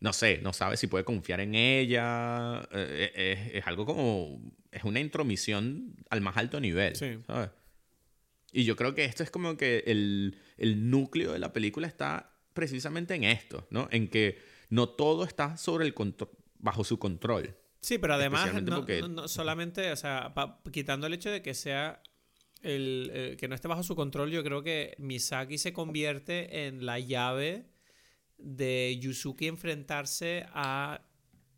no 0.00 0.12
sé, 0.12 0.38
no 0.42 0.52
sabe 0.52 0.76
si 0.76 0.86
puede 0.86 1.04
confiar 1.04 1.40
en 1.40 1.54
ella. 1.54 2.60
eh, 2.72 3.12
eh, 3.14 3.50
es, 3.54 3.66
algo 3.66 3.84
como. 3.86 4.40
Es 4.70 4.84
una 4.84 5.00
intromisión 5.00 5.96
al 6.10 6.20
más 6.20 6.36
alto 6.36 6.60
nivel. 6.60 6.94
Sí. 6.96 7.18
¿sabes? 7.26 7.50
Y 8.52 8.64
yo 8.64 8.76
creo 8.76 8.94
que 8.94 9.04
esto 9.04 9.22
es 9.22 9.30
como 9.30 9.56
que 9.56 9.84
el, 9.86 10.38
el 10.56 10.90
núcleo 10.90 11.32
de 11.32 11.38
la 11.38 11.52
película 11.52 11.86
está 11.86 12.34
precisamente 12.54 13.14
en 13.14 13.24
esto, 13.24 13.66
¿no? 13.70 13.88
En 13.90 14.08
que 14.08 14.38
no 14.70 14.88
todo 14.88 15.24
está 15.24 15.56
sobre 15.56 15.86
el 15.86 15.94
bajo 16.58 16.84
su 16.84 16.98
control. 16.98 17.56
Sí, 17.80 17.98
pero 17.98 18.14
además, 18.14 18.52
no, 18.62 18.76
porque... 18.76 19.00
porque- 19.00 19.14
no, 19.14 19.28
solamente, 19.28 19.92
o 19.92 19.96
sea, 19.96 20.34
quitando 20.72 21.06
el 21.06 21.14
hecho 21.14 21.30
de 21.30 21.42
que 21.42 21.54
sea 21.54 22.02
el, 22.62 23.10
el- 23.14 23.36
que 23.36 23.48
no 23.48 23.54
esté 23.54 23.68
bajo 23.68 23.82
su 23.82 23.94
control, 23.94 24.30
yo 24.30 24.42
creo 24.42 24.62
que 24.62 24.96
Misaki 24.98 25.58
se 25.58 25.72
convierte 25.72 26.66
en 26.66 26.84
la 26.86 26.98
llave 26.98 27.66
de 28.38 28.98
Yusuke 29.00 29.46
enfrentarse 29.46 30.46
a, 30.52 31.00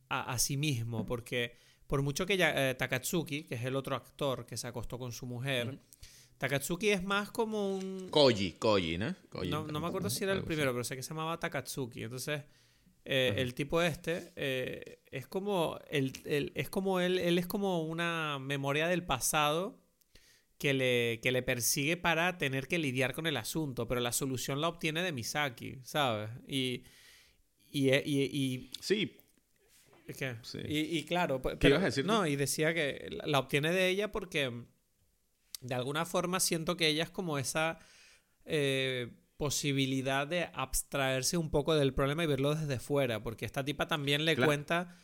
a, 0.08 0.32
a 0.32 0.38
sí 0.38 0.56
mismo, 0.56 1.04
porque 1.06 1.52
por 1.86 2.02
mucho 2.02 2.24
que 2.26 2.36
ya, 2.36 2.70
eh, 2.70 2.74
Takatsuki, 2.74 3.44
que 3.44 3.54
es 3.56 3.64
el 3.64 3.76
otro 3.76 3.94
actor 3.96 4.46
que 4.46 4.56
se 4.56 4.66
acostó 4.66 4.98
con 4.98 5.12
su 5.12 5.26
mujer, 5.26 5.78
Takatsuki 6.38 6.88
es 6.90 7.02
más 7.02 7.30
como 7.30 7.74
un... 7.76 8.08
Koji, 8.10 8.52
Koji, 8.52 8.96
¿no? 8.98 9.14
Koji, 9.28 9.50
No, 9.50 9.66
no 9.66 9.78
me 9.80 9.86
acuerdo 9.88 10.08
si 10.08 10.24
era 10.24 10.32
el 10.32 10.42
primero, 10.42 10.72
pero 10.72 10.84
sé 10.84 10.96
que 10.96 11.02
se 11.02 11.10
llamaba 11.10 11.38
Takatsuki. 11.38 12.02
Entonces, 12.04 12.42
eh, 13.04 13.34
el 13.36 13.52
tipo 13.54 13.82
este 13.82 14.32
eh, 14.36 15.02
es 15.10 15.26
como. 15.26 15.78
El, 15.90 16.12
el- 16.24 16.52
es 16.54 16.70
como 16.70 17.00
él, 17.00 17.18
él 17.18 17.38
es 17.38 17.46
como 17.46 17.82
una 17.82 18.38
memoria 18.38 18.88
del 18.88 19.04
pasado 19.04 19.78
que 20.60 20.74
le, 20.74 21.18
que 21.22 21.32
le 21.32 21.42
persigue 21.42 21.96
para 21.96 22.38
tener 22.38 22.68
que 22.68 22.78
lidiar 22.78 23.14
con 23.14 23.26
el 23.26 23.36
asunto. 23.36 23.88
Pero 23.88 24.00
la 24.00 24.12
solución 24.12 24.60
la 24.60 24.68
obtiene 24.68 25.02
de 25.02 25.10
Misaki, 25.10 25.78
¿sabes? 25.82 26.30
Y. 26.46 26.84
Y, 27.72 27.92
y, 27.94 28.22
y- 28.32 28.70
Sí, 28.80 29.16
que- 30.18 30.36
Sí. 30.42 30.58
y, 30.68 30.98
y 30.98 31.04
claro, 31.04 31.40
pe- 31.40 31.50
¿Qué 31.50 31.56
pero- 31.56 31.74
ibas 31.76 31.82
a 31.82 31.86
decir 31.86 32.04
tú? 32.04 32.08
no, 32.12 32.26
y 32.26 32.34
decía 32.36 32.74
que 32.74 33.08
la, 33.10 33.26
la 33.26 33.38
obtiene 33.38 33.72
de 33.72 33.88
ella 33.88 34.10
porque 34.12 34.64
de 35.60 35.74
alguna 35.74 36.04
forma 36.04 36.40
siento 36.40 36.76
que 36.76 36.88
ella 36.88 37.04
es 37.04 37.10
como 37.10 37.38
esa 37.38 37.78
eh, 38.44 39.08
posibilidad 39.36 40.26
de 40.26 40.48
abstraerse 40.52 41.36
un 41.36 41.50
poco 41.50 41.74
del 41.76 41.94
problema 41.94 42.24
y 42.24 42.26
verlo 42.26 42.54
desde 42.56 42.80
fuera, 42.80 43.22
porque 43.22 43.44
esta 43.46 43.64
tipa 43.64 43.86
también 43.88 44.24
le 44.24 44.34
Claro. 44.34 44.48
cuenta 44.48 44.96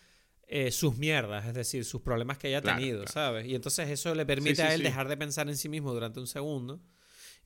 eh, 0.48 0.70
sus 0.70 0.96
mierdas, 0.96 1.46
es 1.46 1.54
decir, 1.54 1.84
sus 1.84 2.02
problemas 2.02 2.38
que 2.38 2.48
ella 2.48 2.58
ha 2.58 2.62
Claro, 2.62 2.78
tenido, 2.78 2.98
claro. 3.04 3.12
¿sabes? 3.12 3.46
Y 3.46 3.54
entonces 3.54 3.88
eso 3.88 4.14
le 4.14 4.24
permite 4.26 4.56
sí, 4.56 4.62
a 4.62 4.72
él 4.74 4.80
sí. 4.80 4.84
dejar 4.84 5.08
de 5.08 5.16
pensar 5.16 5.48
en 5.48 5.56
sí 5.56 5.68
mismo 5.68 5.92
durante 5.92 6.20
un 6.20 6.26
segundo 6.26 6.80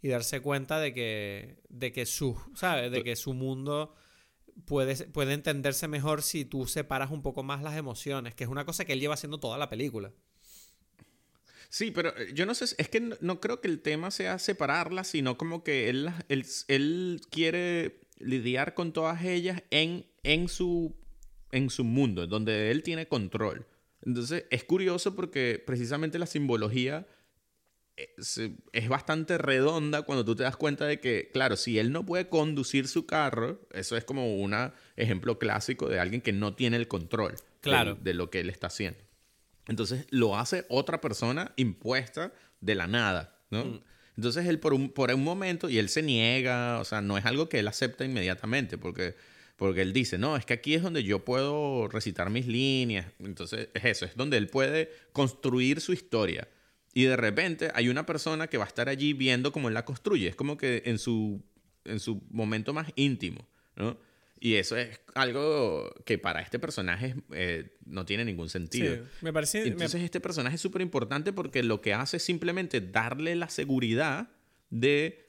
y 0.03 0.09
darse 0.09 0.41
cuenta 0.41 0.79
de 0.81 0.93
que, 0.95 1.63
de 1.69 1.93
que 1.93 2.07
su, 2.07 2.39
¿sabes? 2.55 2.91
De 2.91 3.03
que 3.03 3.17
su 3.17 3.33
mundo 3.35 3.95
puede, 4.67 4.97
puede 5.09 5.33
entenderse 5.35 5.89
mejor 5.89 6.23
si 6.23 6.45
tú 6.45 6.67
separas 6.67 7.11
un 7.11 7.23
poco 7.23 7.43
más 7.43 7.63
las 7.63 7.77
emociones, 7.77 8.35
que 8.35 8.45
es 8.45 8.51
una 8.51 8.65
cosa 8.65 8.85
que 8.85 8.93
él 8.93 9.01
lleva 9.01 9.15
haciendo 9.15 9.41
toda 9.41 9.59
la 9.59 9.69
película. 9.69 10.13
Sí, 11.69 11.91
pero 11.93 12.17
eh, 12.17 12.33
yo 12.35 12.47
no 12.47 12.55
sé, 12.55 12.75
es 12.79 12.89
que 12.89 13.01
no, 13.01 13.17
no 13.21 13.41
creo 13.41 13.61
que 13.61 13.69
el 13.69 13.81
tema 13.81 14.11
sea 14.11 14.39
separarlas, 14.39 15.09
sino 15.09 15.39
como 15.39 15.63
que 15.63 15.89
él, 15.89 16.11
él, 16.29 16.45
él 16.69 17.21
quiere 17.31 18.01
lidiar 18.19 18.75
con 18.75 18.93
todas 18.93 19.25
ellas 19.25 19.63
en, 19.71 20.07
en, 20.23 20.49
su, 20.49 20.97
en 21.53 21.71
su 21.71 21.85
mundo, 21.85 22.27
donde 22.27 22.71
él 22.71 22.83
tiene 22.83 23.07
control. 23.07 23.67
Entonces 24.03 24.45
es 24.51 24.65
curioso 24.65 25.15
porque 25.15 25.63
precisamente 25.65 26.19
la 26.19 26.27
simbología 26.27 27.07
eh, 27.97 28.09
es 28.73 28.89
bastante 28.89 29.37
redonda 29.37 30.03
cuando 30.03 30.25
tú 30.25 30.35
te 30.35 30.43
das 30.43 30.57
cuenta 30.57 30.87
de 30.87 31.01
que, 31.01 31.31
claro, 31.33 31.57
si 31.57 31.79
él 31.79 31.93
no 31.93 32.07
puede 32.07 32.29
conducir 32.29 32.89
su 32.89 33.05
carro, 33.07 33.61
eso 33.73 33.97
es 33.97 34.05
como 34.05 34.37
un 34.37 34.55
ejemplo 34.97 35.39
clásico 35.39 35.89
de 35.89 36.01
alguien 36.01 36.23
que 36.23 36.33
no 36.33 36.55
tiene 36.55 36.77
el 36.77 36.89
control 36.89 37.35
Claro. 37.61 37.99
de 38.01 38.15
lo 38.15 38.31
que 38.31 38.41
él 38.41 38.49
está 38.49 38.69
haciendo. 38.69 39.01
Entonces 39.69 40.07
lo 40.11 40.37
hace 40.39 40.65
otra 40.69 41.01
persona 41.01 41.53
impuesta 41.57 42.33
de 42.61 42.75
la 42.75 42.87
nada, 42.87 43.37
¿no? 43.51 43.65
Mm. 43.67 43.81
Entonces 44.17 44.47
él 44.47 44.59
por 44.59 44.75
un, 44.75 44.91
por 44.91 45.13
un 45.13 45.23
momento, 45.23 45.69
y 45.69 45.79
él 45.79 45.89
se 45.89 46.03
niega, 46.03 46.79
o 46.81 46.85
sea, 46.85 47.01
no 47.01 47.17
es 47.19 47.25
algo 47.25 47.49
que 47.49 47.59
él 47.59 47.69
acepta 47.69 48.05
inmediatamente, 48.05 48.77
porque, 48.79 49.15
porque 49.61 49.83
él 49.83 49.93
dice, 49.93 50.17
no, 50.17 50.39
es 50.39 50.47
que 50.47 50.55
aquí 50.55 50.73
es 50.75 50.83
donde 50.83 51.05
yo 51.05 51.23
puedo 51.23 51.87
recitar 51.89 52.31
mis 52.31 52.47
líneas. 52.47 53.05
Entonces 53.19 53.69
es 53.75 53.85
eso, 53.85 54.07
es 54.07 54.17
donde 54.17 54.39
él 54.39 54.47
puede 54.49 54.91
construir 55.13 55.83
su 55.83 55.93
historia. 55.93 56.49
Y 56.95 57.05
de 57.05 57.15
repente 57.15 57.71
hay 57.75 57.91
una 57.91 58.07
persona 58.07 58.47
que 58.47 58.57
va 58.57 58.65
a 58.65 58.69
estar 58.69 58.89
allí 58.89 59.13
viendo 59.13 59.53
cómo 59.53 59.69
él 59.69 59.75
la 59.75 59.85
construye. 59.85 60.29
Es 60.29 60.35
como 60.35 60.57
que 60.57 60.83
en 60.87 60.99
su, 60.99 61.43
en 61.85 62.01
su 62.01 62.23
momento 62.31 62.73
más 62.73 62.91
íntimo, 62.97 63.47
¿no? 63.77 63.99
Y 64.41 64.55
eso 64.55 64.79
es 64.79 64.99
algo 65.15 65.93
que 66.07 66.17
para 66.17 66.41
este 66.41 66.59
personaje 66.59 67.15
eh, 67.33 67.77
no 67.85 68.07
tiene 68.07 68.25
ningún 68.25 68.49
sentido. 68.49 68.95
Sí, 68.95 69.03
me 69.21 69.31
parece... 69.35 69.61
me- 69.61 69.67
Entonces 69.69 70.01
este 70.03 70.21
personaje 70.21 70.57
es 70.57 70.63
súper 70.63 70.81
importante 70.81 71.35
porque 71.35 71.63
lo 71.63 71.83
que 71.83 71.93
hace 71.93 72.17
es 72.17 72.23
simplemente 72.23 72.81
darle 72.81 73.37
la 73.37 73.51
seguridad 73.51 74.31
de 74.71 75.27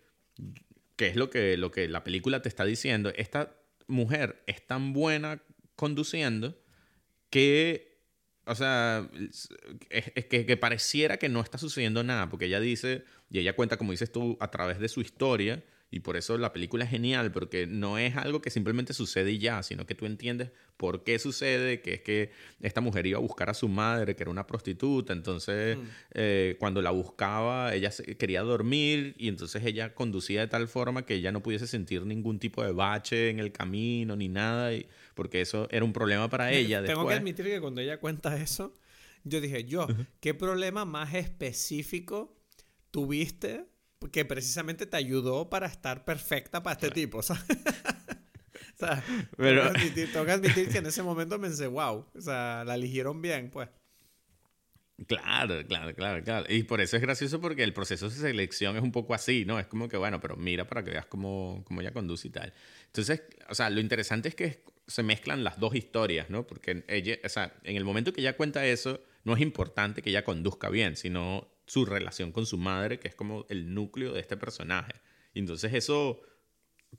que 0.96 1.08
es 1.08 1.18
lo 1.18 1.30
que, 1.30 1.58
lo 1.58 1.70
que 1.72 1.90
la 1.90 2.06
película 2.06 2.42
te 2.42 2.48
está 2.48 2.64
diciendo. 2.64 3.12
Esta 3.18 3.58
mujer 3.92 4.44
es 4.48 4.66
tan 4.66 4.94
buena 4.94 5.42
conduciendo 5.76 6.58
que, 7.30 8.00
o 8.46 8.56
sea, 8.56 9.10
es, 9.90 10.26
que, 10.26 10.46
que 10.46 10.58
pareciera 10.58 11.18
que 11.18 11.30
no 11.30 11.42
está 11.42 11.58
sucediendo 11.58 12.04
nada, 12.04 12.30
porque 12.30 12.46
ella 12.46 12.60
dice, 12.60 13.04
y 13.30 13.40
ella 13.40 13.56
cuenta, 13.56 13.78
como 13.78 13.92
dices 13.92 14.12
tú, 14.12 14.38
a 14.40 14.52
través 14.52 14.80
de 14.80 14.90
su 14.90 15.02
historia, 15.02 15.64
y 15.94 16.00
por 16.00 16.16
eso 16.16 16.38
la 16.38 16.54
película 16.54 16.86
es 16.86 16.90
genial, 16.90 17.32
porque 17.34 17.68
no 17.68 17.98
es 17.98 18.16
algo 18.16 18.42
que 18.42 18.50
simplemente 18.50 18.94
sucede 18.94 19.32
y 19.34 19.40
ya, 19.40 19.62
sino 19.62 19.86
que 19.86 19.94
tú 19.94 20.06
entiendes 20.06 20.52
por 20.78 21.04
qué 21.04 21.20
sucede, 21.20 21.82
que 21.82 21.96
es 21.96 22.02
que 22.02 22.32
esta 22.62 22.80
mujer 22.80 23.06
iba 23.06 23.18
a 23.18 23.22
buscar 23.22 23.50
a 23.50 23.54
su 23.54 23.68
madre, 23.68 24.16
que 24.16 24.24
era 24.24 24.32
una 24.32 24.48
prostituta, 24.48 25.12
entonces 25.12 25.78
Mm. 25.78 25.82
eh, 26.14 26.56
cuando 26.60 26.82
la 26.82 26.92
buscaba, 26.92 27.76
ella 27.76 27.92
quería 28.18 28.42
dormir 28.42 29.16
y 29.18 29.28
entonces 29.28 29.64
ella 29.66 29.94
conducía 29.94 30.40
de 30.40 30.48
tal 30.48 30.68
forma 30.70 31.06
que 31.06 31.16
ella 31.16 31.32
no 31.32 31.44
pudiese 31.44 31.68
sentir 31.68 32.06
ningún 32.06 32.40
tipo 32.40 32.64
de 32.64 32.72
bache 32.72 33.30
en 33.30 33.40
el 33.40 33.52
camino 33.52 34.16
ni 34.16 34.30
nada, 34.30 34.74
y, 34.74 34.88
porque 35.14 35.42
eso 35.42 35.68
era 35.72 35.84
un 35.84 35.92
problema 35.94 36.30
para 36.30 36.52
ella. 36.54 36.84
Tengo 36.84 37.06
que 37.06 37.16
admitir 37.16 37.46
que 37.46 37.60
cuando 37.60 37.82
ella 37.82 38.00
cuenta 38.00 38.38
eso, 38.42 38.78
yo 39.26 39.42
dije, 39.42 39.66
yo, 39.66 39.88
¿qué 40.22 40.34
problema 40.34 40.86
más 40.86 41.14
específico 41.14 42.38
tuviste 42.92 43.66
que 44.12 44.26
precisamente 44.26 44.86
te 44.86 44.98
ayudó 44.98 45.50
para 45.50 45.68
estar 45.68 46.06
perfecta 46.06 46.64
para 46.64 46.74
este 46.74 46.90
tipo? 46.90 47.22
¿sabes? 47.24 47.44
o 47.50 48.78
sea, 48.78 49.04
Pero- 49.38 49.62
tengo, 49.62 49.74
que 49.74 49.80
admitir, 49.80 50.12
tengo 50.12 50.26
que 50.26 50.32
admitir 50.32 50.70
que 50.70 50.78
en 50.80 50.86
ese 50.88 51.04
momento 51.04 51.40
pensé, 51.40 51.68
wow, 51.68 52.06
o 52.14 52.22
sea, 52.22 52.64
la 52.66 52.76
eligieron 52.76 53.22
bien, 53.22 53.50
pues. 53.52 53.70
Claro, 55.08 55.66
claro, 55.68 55.96
claro, 55.96 56.24
claro. 56.24 56.46
Y 56.50 56.64
por 56.64 56.80
eso 56.80 56.96
es 56.96 57.02
gracioso 57.02 57.42
porque 57.42 57.64
el 57.64 57.74
proceso 57.74 58.08
de 58.10 58.16
selección 58.16 58.76
es 58.78 58.84
un 58.84 58.92
poco 58.92 59.14
así, 59.14 59.46
¿no? 59.46 59.60
Es 59.60 59.66
como 59.66 59.88
que, 59.88 59.98
bueno, 59.98 60.20
pero 60.20 60.36
mira 60.36 60.68
para 60.68 60.84
que 60.84 60.92
veas 60.92 61.08
cómo, 61.08 61.64
cómo 61.66 61.82
ella 61.82 61.92
conduce 61.92 62.28
y 62.28 62.32
tal. 62.32 62.54
Entonces, 62.86 63.24
o 63.50 63.56
sea, 63.56 63.70
lo 63.70 63.80
interesante 63.80 64.30
es 64.30 64.36
que 64.36 64.64
se 64.86 65.04
mezclan 65.04 65.44
las 65.44 65.60
dos 65.60 65.74
historias, 65.76 66.30
¿no? 66.30 66.46
Porque 66.46 66.84
ella, 66.88 67.18
o 67.24 67.30
sea, 67.30 67.54
en 67.64 67.78
el 67.78 67.84
momento 67.84 68.14
que 68.14 68.22
ella 68.22 68.38
cuenta 68.38 68.66
eso, 68.66 69.02
no 69.24 69.36
es 69.36 69.42
importante 69.42 70.02
que 70.02 70.10
ella 70.12 70.24
conduzca 70.24 70.70
bien, 70.70 70.96
sino 70.96 71.51
su 71.72 71.86
relación 71.86 72.34
con 72.34 72.46
su 72.46 72.58
madre, 72.58 73.00
que 73.00 73.08
es 73.08 73.16
como 73.16 73.46
el 73.48 73.74
núcleo 73.74 74.12
de 74.12 74.20
este 74.20 74.36
personaje. 74.36 74.92
Y 75.34 75.40
entonces 75.40 75.74
eso 75.74 76.20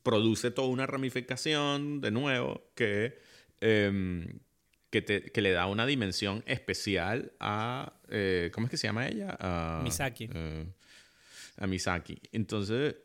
produce 0.03 0.51
toda 0.51 0.69
una 0.69 0.87
ramificación, 0.87 2.01
de 2.01 2.11
nuevo, 2.11 2.73
que, 2.75 3.19
em, 3.61 4.41
que, 4.89 5.31
le 5.43 5.51
da 5.51 5.67
una 5.67 5.85
dimensión 5.85 6.43
especial 6.47 7.35
a... 7.39 8.01
Eh, 8.09 8.51
¿Cómo 8.55 8.67
es 8.67 8.71
que 8.71 8.79
se 8.79 8.87
llama 8.87 9.07
ella? 9.09 9.37
A, 9.39 9.83
Misaki. 9.85 10.31
Eh, 10.33 10.65
a 11.59 11.67
Misaki. 11.67 12.19
Entonces, 12.33 12.97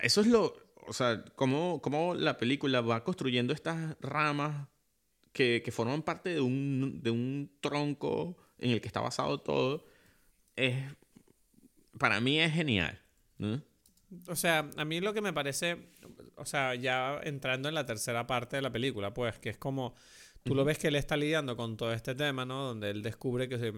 eso 0.00 0.22
es 0.22 0.26
lo... 0.26 0.56
O 0.86 0.94
sea, 0.94 1.22
cómo, 1.36 1.82
cómo 1.82 2.14
la 2.14 2.38
película 2.38 2.80
va 2.80 3.04
construyendo 3.04 3.52
estas 3.52 3.94
ramas 4.00 4.68
que, 5.34 5.60
que 5.62 5.70
forman 5.70 6.02
parte 6.02 6.30
de 6.30 6.40
un, 6.40 7.02
de 7.02 7.10
un 7.10 7.52
tronco 7.60 8.38
en 8.58 8.70
el 8.70 8.80
que 8.80 8.88
está 8.88 9.02
basado 9.02 9.36
todo, 9.42 9.84
es, 10.56 10.76
para 11.98 12.20
mí 12.20 12.40
es 12.40 12.52
genial. 12.52 13.00
O 14.28 14.36
sea, 14.36 14.70
a 14.76 14.84
mí 14.84 15.00
lo 15.00 15.12
que 15.12 15.20
me 15.20 15.32
parece, 15.32 15.88
o 16.36 16.46
sea, 16.46 16.74
ya 16.74 17.20
entrando 17.22 17.68
en 17.68 17.74
la 17.74 17.86
tercera 17.86 18.26
parte 18.26 18.56
de 18.56 18.62
la 18.62 18.72
película, 18.72 19.12
pues, 19.12 19.38
que 19.38 19.50
es 19.50 19.58
como, 19.58 19.94
tú 20.42 20.54
lo 20.54 20.64
ves 20.64 20.78
que 20.78 20.88
él 20.88 20.96
está 20.96 21.16
lidiando 21.16 21.56
con 21.56 21.76
todo 21.76 21.92
este 21.92 22.14
tema, 22.14 22.44
¿no? 22.44 22.64
Donde 22.64 22.90
él 22.90 23.02
descubre 23.02 23.48
que, 23.48 23.58
se, 23.58 23.72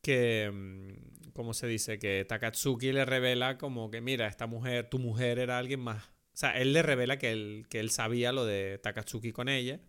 que, 0.00 0.50
mm, 0.52 1.30
¿cómo 1.32 1.54
se 1.54 1.66
dice? 1.66 1.98
Que 1.98 2.24
Takatsuki 2.24 2.92
le 2.92 3.04
revela 3.04 3.58
como 3.58 3.90
que, 3.90 4.00
mira, 4.00 4.26
esta 4.28 4.46
mujer, 4.46 4.88
tu 4.88 4.98
mujer 4.98 5.38
era 5.38 5.58
alguien 5.58 5.80
más. 5.80 6.04
O 6.04 6.36
sea, 6.36 6.58
él 6.58 6.72
le 6.72 6.82
revela 6.82 7.18
que 7.18 7.32
él, 7.32 7.66
que 7.68 7.80
él 7.80 7.90
sabía 7.90 8.32
lo 8.32 8.46
de 8.46 8.78
Takatsuki 8.78 9.32
con 9.32 9.48
ella 9.48 9.80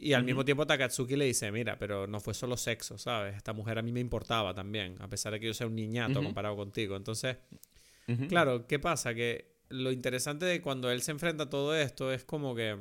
y 0.00 0.12
al 0.12 0.22
mismo 0.22 0.44
tiempo 0.44 0.64
Takatsuki 0.64 1.16
le 1.16 1.24
dice, 1.24 1.50
mira, 1.50 1.76
pero 1.76 2.06
no 2.06 2.20
fue 2.20 2.32
solo 2.32 2.56
sexo, 2.56 2.96
¿sabes? 2.98 3.36
Esta 3.36 3.52
mujer 3.52 3.78
a 3.78 3.82
mí 3.82 3.90
me 3.90 3.98
importaba 3.98 4.54
también, 4.54 4.94
a 5.00 5.08
pesar 5.08 5.32
de 5.32 5.40
que 5.40 5.46
yo 5.46 5.54
sea 5.54 5.66
un 5.66 5.74
niñato 5.74 6.22
comparado 6.22 6.54
contigo. 6.54 6.94
Entonces, 6.94 7.36
claro, 8.28 8.68
¿qué 8.68 8.78
pasa? 8.78 9.12
Que 9.12 9.58
lo 9.70 9.90
interesante 9.90 10.46
de 10.46 10.62
cuando 10.62 10.88
él 10.92 11.02
se 11.02 11.10
enfrenta 11.10 11.44
a 11.44 11.50
todo 11.50 11.74
esto 11.74 12.12
es 12.12 12.24
como 12.24 12.54
que, 12.54 12.78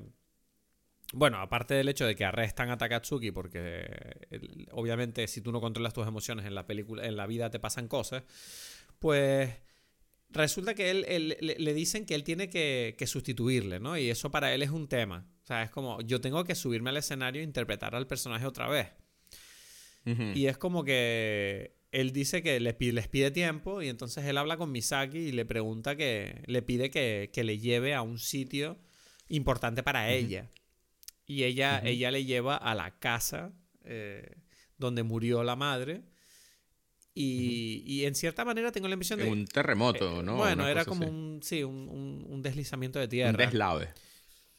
bueno, 1.12 1.38
aparte 1.40 1.74
del 1.74 1.90
hecho 1.90 2.06
de 2.06 2.16
que 2.16 2.24
arrestan 2.24 2.70
a 2.70 2.78
Takatsuki, 2.78 3.32
porque 3.32 3.88
obviamente 4.72 5.28
si 5.28 5.42
tú 5.42 5.52
no 5.52 5.60
controlas 5.60 5.94
tus 5.94 6.06
emociones 6.06 6.46
en 6.46 6.54
la 6.54 6.68
película, 6.68 7.04
en 7.04 7.18
la 7.18 7.26
vida 7.26 7.50
te 7.50 7.60
pasan 7.60 7.88
cosas, 7.88 8.26
pues 9.00 9.52
resulta 10.30 10.76
que 10.76 10.92
él, 10.92 11.36
le 11.40 11.74
dicen 11.74 12.06
que 12.06 12.14
él 12.14 12.24
tiene 12.24 12.48
que, 12.48 12.96
que 12.96 13.08
sustituirle, 13.08 13.80
¿no? 13.80 13.98
Y 13.98 14.12
eso 14.12 14.30
para 14.30 14.54
él 14.54 14.62
es 14.62 14.70
un 14.70 14.88
tema. 14.88 15.26
O 15.48 15.54
sea, 15.54 15.64
es 15.64 15.70
como, 15.70 16.02
yo 16.02 16.20
tengo 16.20 16.44
que 16.44 16.56
subirme 16.56 16.90
al 16.90 16.98
escenario 16.98 17.40
e 17.40 17.44
interpretar 17.46 17.96
al 17.96 18.06
personaje 18.06 18.46
otra 18.46 18.68
vez. 18.68 18.90
Y 20.36 20.48
es 20.48 20.58
como 20.58 20.84
que 20.84 21.78
él 21.94 22.12
dice 22.12 22.44
que 22.44 22.60
les 22.60 22.76
pide 22.76 23.32
tiempo 23.32 23.82
y 23.82 23.88
entonces 23.88 24.26
él 24.26 24.38
habla 24.38 24.58
con 24.58 24.74
Misaki 24.74 25.18
y 25.18 25.32
le 25.32 25.46
pregunta 25.46 25.96
que, 25.96 26.44
le 26.48 26.62
pide 26.64 26.92
que, 26.92 27.44
le 27.46 27.60
lleve 27.60 27.96
a 27.96 28.02
un 28.02 28.20
sitio 28.20 28.78
importante 29.30 29.84
para 29.84 30.12
ella. 30.12 30.52
Y 31.26 31.44
ella, 31.44 31.82
ella 31.82 32.12
le 32.12 32.26
lleva 32.26 32.58
a 32.58 32.76
la 32.76 33.00
casa 33.00 33.54
eh, 33.86 34.36
donde 34.78 35.04
murió 35.04 35.44
la 35.44 35.56
madre. 35.56 36.04
Y, 37.14 38.04
en 38.04 38.16
cierta 38.16 38.44
manera 38.44 38.74
tengo 38.74 38.90
la 38.90 38.96
impresión 38.96 39.20
de... 39.20 39.30
Un 39.30 39.46
terremoto, 39.46 40.20
eh, 40.20 40.24
¿no? 40.24 40.36
Bueno, 40.36 40.68
era 40.68 40.84
como 40.84 41.08
un, 41.08 41.40
sí, 41.42 41.64
un, 41.64 42.26
un, 42.28 42.42
deslizamiento 42.42 43.00
de 43.00 43.08
tierra. 43.08 43.32
Un 43.32 43.38
deslave. 43.38 43.94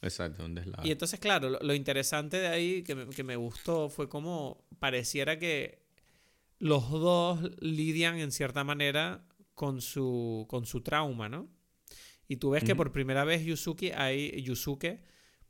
Exacto, 0.01 0.45
un 0.45 0.55
deslave. 0.55 0.87
Y 0.87 0.91
entonces, 0.91 1.19
claro, 1.19 1.49
lo, 1.49 1.73
interesante 1.73 2.37
de 2.37 2.47
ahí 2.47 2.83
que 2.83 2.95
me, 2.95 3.07
que 3.07 3.23
me, 3.23 3.35
gustó 3.35 3.89
fue 3.89 4.07
como 4.07 4.65
pareciera 4.79 5.37
que 5.39 5.83
los 6.57 6.89
dos 6.89 7.51
lidian 7.59 8.17
en 8.19 8.31
cierta 8.31 8.63
manera 8.63 9.25
con 9.55 9.81
su, 9.81 10.45
con 10.49 10.65
su 10.65 10.81
trauma, 10.81 11.27
¿no? 11.27 11.49
Y 12.27 12.37
tú 12.37 12.51
ves 12.51 12.63
que 12.63 12.75
por 12.75 12.91
primera 12.91 13.23
vez 13.23 13.43
Yusuke, 13.43 13.93
ahí, 13.95 14.41
Yusuke 14.43 15.01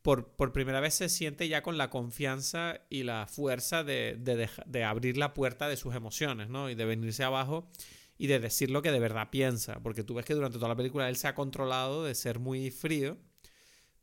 por, 0.01 0.31
por, 0.35 0.53
primera 0.53 0.79
vez 0.79 0.93
se 0.93 1.09
siente 1.09 1.47
ya 1.49 1.61
con 1.61 1.77
la 1.77 1.89
confianza 1.89 2.81
y 2.89 3.03
la 3.03 3.27
fuerza 3.27 3.83
de, 3.83 4.15
de, 4.17 4.49
de, 4.65 4.83
abrir 4.83 5.17
la 5.17 5.33
puerta 5.33 5.67
de 5.67 5.75
sus 5.75 5.93
emociones, 5.93 6.49
¿no? 6.49 6.69
Y 6.69 6.75
de 6.75 6.85
venirse 6.85 7.23
abajo 7.23 7.69
y 8.17 8.27
de 8.27 8.39
decir 8.39 8.71
lo 8.71 8.81
que 8.81 8.91
de 8.91 8.99
verdad 8.99 9.29
piensa. 9.29 9.81
Porque 9.83 10.03
tú 10.03 10.13
ves 10.13 10.25
que 10.25 10.33
durante 10.33 10.57
toda 10.57 10.69
la 10.69 10.75
película 10.77 11.09
él 11.09 11.17
se 11.17 11.27
ha 11.27 11.35
controlado 11.35 12.05
de 12.05 12.15
ser 12.15 12.39
muy 12.39 12.71
frío 12.71 13.17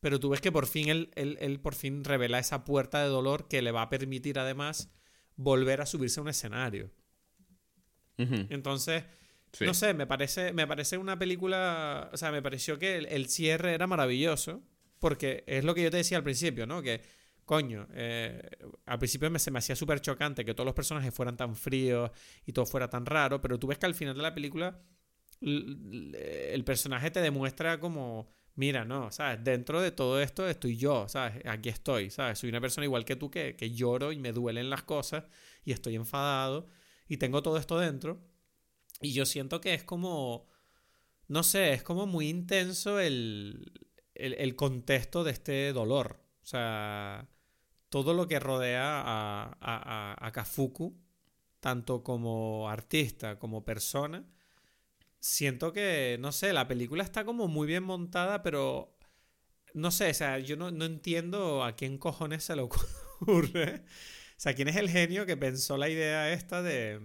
pero 0.00 0.20
tú 0.20 0.30
ves 0.30 0.40
que 0.40 0.52
por 0.52 0.66
fin 0.66 0.88
él, 0.88 1.10
él, 1.14 1.60
por 1.60 1.74
fin 1.74 2.04
revela 2.04 2.38
esa 2.38 2.64
puerta 2.64 3.02
de 3.02 3.08
dolor 3.08 3.48
que 3.48 3.62
le 3.62 3.72
va 3.72 3.82
a 3.82 3.88
permitir 3.88 4.38
además 4.38 4.90
volver 5.36 5.80
a 5.80 5.86
subirse 5.86 6.20
a 6.20 6.22
un 6.22 6.28
escenario. 6.28 6.90
Entonces, 8.18 9.04
no 9.60 9.74
sé, 9.74 9.94
me 9.94 10.06
parece, 10.06 10.52
me 10.52 10.66
parece 10.66 10.96
una 10.96 11.18
película, 11.18 12.10
o 12.12 12.16
sea, 12.16 12.30
me 12.32 12.42
pareció 12.42 12.78
que 12.78 12.96
el, 12.96 13.28
cierre 13.28 13.74
era 13.74 13.86
maravilloso, 13.86 14.62
porque 14.98 15.44
es 15.46 15.64
lo 15.64 15.74
que 15.74 15.82
yo 15.82 15.90
te 15.90 15.98
decía 15.98 16.16
al 16.16 16.24
principio, 16.24 16.66
¿no? 16.66 16.80
Que, 16.80 17.02
coño, 17.44 17.86
eh, 17.92 18.40
al 18.86 18.98
principio 18.98 19.30
me, 19.30 19.38
se 19.38 19.50
me 19.50 19.58
hacía 19.58 19.76
súper 19.76 20.00
chocante 20.00 20.44
que 20.44 20.54
todos 20.54 20.66
los 20.66 20.74
personajes 20.74 21.12
fueran 21.12 21.36
tan 21.36 21.54
fríos 21.56 22.10
y 22.46 22.52
todo 22.52 22.64
fuera 22.64 22.88
tan 22.88 23.04
raro, 23.04 23.40
pero 23.40 23.58
tú 23.58 23.66
ves 23.66 23.78
que 23.78 23.86
al 23.86 23.94
final 23.94 24.16
de 24.16 24.22
la 24.22 24.34
película 24.34 24.80
el 25.40 26.62
personaje 26.64 27.10
te 27.10 27.20
demuestra 27.20 27.78
como 27.78 28.30
mira, 28.56 28.84
no, 28.84 29.12
¿sabes? 29.12 29.44
Dentro 29.44 29.80
de 29.80 29.92
todo 29.92 30.20
esto 30.20 30.48
estoy 30.48 30.76
yo, 30.76 31.08
¿sabes? 31.08 31.44
Aquí 31.46 31.68
estoy, 31.68 32.10
¿sabes? 32.10 32.38
Soy 32.38 32.48
una 32.50 32.60
persona 32.60 32.84
igual 32.84 33.04
que 33.04 33.16
tú 33.16 33.30
que, 33.30 33.54
que 33.56 33.70
lloro 33.70 34.12
y 34.12 34.18
me 34.18 34.32
duelen 34.32 34.70
las 34.70 34.82
cosas 34.82 35.24
y 35.64 35.72
estoy 35.72 35.94
enfadado 35.96 36.68
y 37.08 37.18
tengo 37.18 37.42
todo 37.42 37.58
esto 37.58 37.78
dentro. 37.78 38.20
Y 39.00 39.12
yo 39.12 39.26
siento 39.26 39.60
que 39.60 39.74
es 39.74 39.84
como, 39.84 40.48
no 41.28 41.42
sé, 41.42 41.72
es 41.74 41.82
como 41.82 42.06
muy 42.06 42.28
intenso 42.28 42.98
el, 42.98 43.72
el, 44.14 44.56
contexto 44.56 45.22
de 45.24 45.32
este 45.32 45.72
dolor. 45.72 46.20
O 46.42 46.46
sea, 46.46 47.28
todo 47.90 48.14
lo 48.14 48.26
que 48.26 48.40
rodea 48.40 49.02
a, 49.02 49.56
a, 49.60 50.26
a 50.26 50.32
Kafuku, 50.32 50.96
tanto 51.60 52.02
como 52.02 52.70
artista 52.70 53.38
como 53.38 53.64
persona, 53.64 54.24
siento 55.20 55.72
que, 55.72 56.18
no 56.20 56.32
sé, 56.32 56.52
la 56.52 56.68
película 56.68 57.02
está 57.04 57.24
como 57.24 57.48
muy 57.48 57.66
bien 57.66 57.82
montada, 57.82 58.42
pero 58.42 58.96
no 59.74 59.90
sé, 59.90 60.10
o 60.10 60.14
sea, 60.14 60.38
yo 60.38 60.56
no, 60.56 60.68
entiendo 60.68 61.64
a 61.64 61.76
quién 61.76 61.98
cojones 61.98 62.44
se 62.44 62.56
le 62.56 62.62
ocurre. 62.62 63.84
O 64.36 64.40
sea, 64.40 64.54
quién 64.54 64.68
es 64.68 64.76
el 64.76 64.90
genio 64.90 65.26
que 65.26 65.36
pensó 65.36 65.76
la 65.76 65.88
idea 65.88 66.32
esta 66.32 66.62
de... 66.62 67.00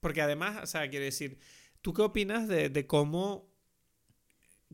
Porque 0.00 0.22
además, 0.22 0.60
o 0.62 0.66
sea, 0.66 0.88
quiero 0.90 1.04
decir, 1.04 1.38
¿tú 1.82 1.92
qué 1.94 2.02
opinas 2.02 2.48
de, 2.48 2.86
cómo... 2.86 3.48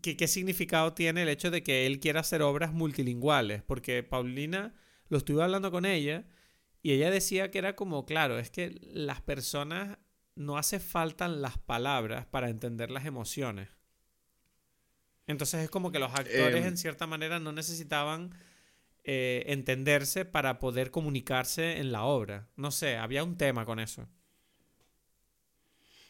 ¿Qué, 0.01 0.17
¿Qué 0.17 0.27
significado 0.29 0.95
tiene 0.95 1.23
el 1.23 1.29
hecho 1.29 1.51
de 1.51 1.63
que 1.63 1.87
él 1.87 2.01
quiera 2.01 2.21
hacer 2.21 2.43
obras 2.43 2.73
multilingüales? 2.73 3.63
Porque 3.63 4.03
Paulina, 4.03 4.75
lo 5.09 5.19
estuve 5.19 5.43
hablando 5.43 5.71
con 5.71 5.85
ella 5.85 6.25
y 6.83 6.93
ella 6.93 7.11
decía 7.11 7.51
que 7.51 7.59
era 7.59 7.77
como, 7.77 8.07
claro, 8.07 8.39
es 8.39 8.51
que 8.51 8.79
las 8.93 9.21
personas 9.21 9.99
no 10.35 10.57
hace 10.57 10.81
falta 10.81 11.29
las 11.29 11.59
palabras 11.59 12.27
para 12.27 12.49
entender 12.49 12.91
las 12.91 13.07
emociones. 13.07 13.69
Entonces 15.27 15.63
es 15.63 15.71
como 15.71 15.93
que 15.93 15.99
los 15.99 16.13
actores 16.13 16.63
em. 16.63 16.69
en 16.69 16.77
cierta 16.77 17.07
manera 17.07 17.39
no 17.39 17.53
necesitaban 17.53 18.35
eh, 19.05 19.45
entenderse 19.47 20.25
para 20.25 20.59
poder 20.59 20.91
comunicarse 20.91 21.79
en 21.79 21.93
la 21.93 22.05
obra. 22.05 22.49
No 22.57 22.71
sé, 22.71 22.97
había 22.97 23.25
un 23.25 23.37
tema 23.37 23.65
con 23.65 23.79
eso. 23.79 24.09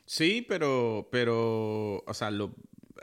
Sí, 0.04 0.44
pero, 0.46 1.08
pero, 1.10 2.02
o 2.06 2.14
sea, 2.14 2.30
lo, 2.30 2.56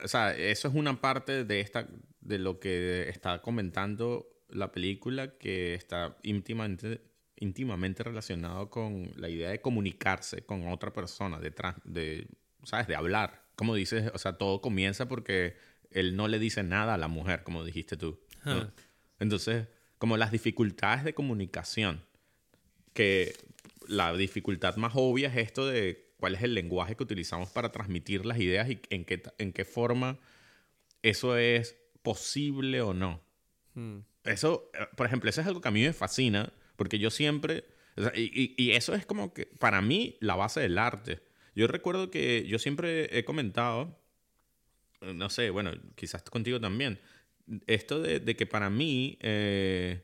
o 0.03 0.07
sea, 0.07 0.35
eso 0.35 0.67
es 0.67 0.75
una 0.75 0.99
parte 1.01 1.43
de 1.43 1.59
esta, 1.61 1.87
de 2.21 2.39
lo 2.39 2.59
que 2.59 3.09
está 3.09 3.41
comentando 3.41 4.27
la 4.49 4.71
película 4.71 5.37
que 5.37 5.73
está 5.75 6.17
íntimamente 6.23 7.01
íntimamente 7.39 8.03
relacionado 8.03 8.69
con 8.69 9.11
la 9.15 9.29
idea 9.29 9.49
de 9.49 9.61
comunicarse 9.61 10.43
con 10.43 10.67
otra 10.67 10.93
persona, 10.93 11.39
de, 11.39 11.53
de, 11.85 12.27
¿sabes? 12.63 12.87
De 12.87 12.95
hablar. 12.95 13.45
Como 13.55 13.75
dices, 13.75 14.11
o 14.13 14.17
sea, 14.17 14.33
todo 14.33 14.61
comienza 14.61 15.07
porque 15.07 15.55
él 15.91 16.15
no 16.15 16.27
le 16.27 16.39
dice 16.39 16.63
nada 16.63 16.93
a 16.93 16.97
la 16.97 17.07
mujer, 17.07 17.43
como 17.43 17.63
dijiste 17.63 17.97
tú. 17.97 18.19
Entonces, 19.19 19.67
como 19.97 20.17
las 20.17 20.31
dificultades 20.31 21.03
de 21.03 21.13
comunicación, 21.13 22.03
que 22.93 23.35
la 23.87 24.13
dificultad 24.13 24.75
más 24.75 24.93
obvia 24.95 25.29
es 25.29 25.37
esto 25.37 25.67
de 25.67 26.13
cuál 26.17 26.35
es 26.35 26.43
el 26.43 26.53
lenguaje 26.53 26.95
que 26.95 27.03
utilizamos 27.03 27.49
para 27.49 27.71
transmitir 27.71 28.25
las 28.25 28.39
ideas 28.39 28.69
y 28.69 28.79
en 28.89 29.05
qué, 29.05 29.21
en 29.37 29.53
qué 29.53 29.65
forma 29.65 30.19
eso 31.01 31.37
es 31.37 31.77
posible 32.01 32.81
o 32.81 32.93
no. 32.93 33.21
Hmm. 33.73 33.99
Eso, 34.23 34.69
eh, 34.73 34.85
por 34.95 35.05
ejemplo, 35.05 35.29
eso 35.29 35.41
es 35.41 35.47
algo 35.47 35.61
que 35.61 35.67
a 35.67 35.71
mí 35.71 35.81
me 35.81 35.93
fascina 35.93 36.51
porque 36.79 36.97
yo 36.97 37.09
siempre, 37.09 37.65
y, 38.15 38.71
eso 38.71 38.95
es 38.95 39.05
como 39.05 39.33
que 39.33 39.47
para 39.47 39.81
mí 39.81 40.15
la 40.21 40.37
base 40.37 40.61
del 40.61 40.77
arte. 40.77 41.19
Yo 41.53 41.67
recuerdo 41.67 42.09
que 42.09 42.47
yo 42.47 42.57
siempre 42.57 43.19
he 43.19 43.25
comentado, 43.25 43.99
no 45.01 45.29
sé, 45.29 45.49
bueno, 45.49 45.73
quizás 45.95 46.23
contigo 46.23 46.61
también, 46.61 46.97
esto 47.67 48.01
de, 48.01 48.21
de 48.21 48.37
que 48.37 48.45
para 48.45 48.69
mí 48.69 49.17
eh, 49.19 50.03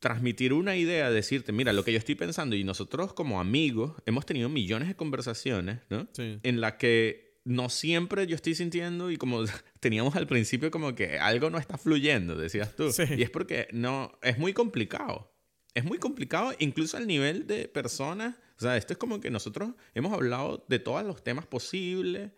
transmitir 0.00 0.52
una 0.52 0.74
idea, 0.74 1.08
decirte, 1.08 1.52
mira, 1.52 1.72
lo 1.72 1.84
que 1.84 1.92
yo 1.92 1.98
estoy 1.98 2.16
pensando, 2.16 2.56
y 2.56 2.64
nosotros 2.64 3.12
como 3.12 3.38
amigos 3.38 3.92
hemos 4.06 4.26
tenido 4.26 4.48
millones 4.48 4.88
de 4.88 4.96
conversaciones, 4.96 5.78
¿no? 5.88 6.08
Sí. 6.14 6.40
En 6.42 6.60
la 6.60 6.78
que 6.78 7.27
no 7.44 7.68
siempre 7.70 8.26
yo 8.26 8.34
estoy 8.34 8.54
sintiendo 8.54 9.10
y 9.10 9.16
como 9.16 9.44
teníamos 9.80 10.16
al 10.16 10.26
principio 10.26 10.70
como 10.70 10.94
que 10.94 11.18
algo 11.18 11.50
no 11.50 11.58
está 11.58 11.78
fluyendo, 11.78 12.36
decías 12.36 12.76
tú. 12.76 12.92
Sí. 12.92 13.04
Y 13.16 13.22
es 13.22 13.30
porque 13.30 13.68
no, 13.72 14.18
es 14.22 14.38
muy 14.38 14.52
complicado. 14.52 15.32
Es 15.74 15.84
muy 15.84 15.98
complicado 15.98 16.52
incluso 16.58 16.96
al 16.96 17.06
nivel 17.06 17.46
de 17.46 17.68
personas. 17.68 18.36
O 18.58 18.60
sea, 18.60 18.76
esto 18.76 18.92
es 18.92 18.98
como 18.98 19.20
que 19.20 19.30
nosotros 19.30 19.70
hemos 19.94 20.12
hablado 20.12 20.64
de 20.68 20.78
todos 20.78 21.04
los 21.04 21.22
temas 21.22 21.46
posibles 21.46 22.32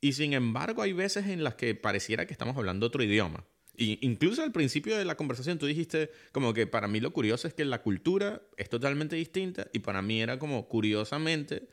y 0.00 0.12
sin 0.12 0.32
embargo 0.34 0.82
hay 0.82 0.92
veces 0.92 1.26
en 1.26 1.42
las 1.42 1.54
que 1.54 1.74
pareciera 1.74 2.26
que 2.26 2.32
estamos 2.32 2.56
hablando 2.56 2.86
otro 2.86 3.02
idioma. 3.02 3.44
Y 3.76 3.98
incluso 4.06 4.42
al 4.42 4.52
principio 4.52 4.96
de 4.96 5.04
la 5.04 5.16
conversación 5.16 5.58
tú 5.58 5.66
dijiste 5.66 6.10
como 6.32 6.54
que 6.54 6.66
para 6.66 6.88
mí 6.88 7.00
lo 7.00 7.12
curioso 7.12 7.46
es 7.46 7.54
que 7.54 7.64
la 7.64 7.82
cultura 7.82 8.42
es 8.56 8.68
totalmente 8.70 9.16
distinta 9.16 9.68
y 9.72 9.80
para 9.80 10.00
mí 10.00 10.22
era 10.22 10.38
como 10.38 10.66
curiosamente 10.66 11.68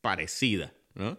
parecida, 0.00 0.74
¿no? 0.94 1.18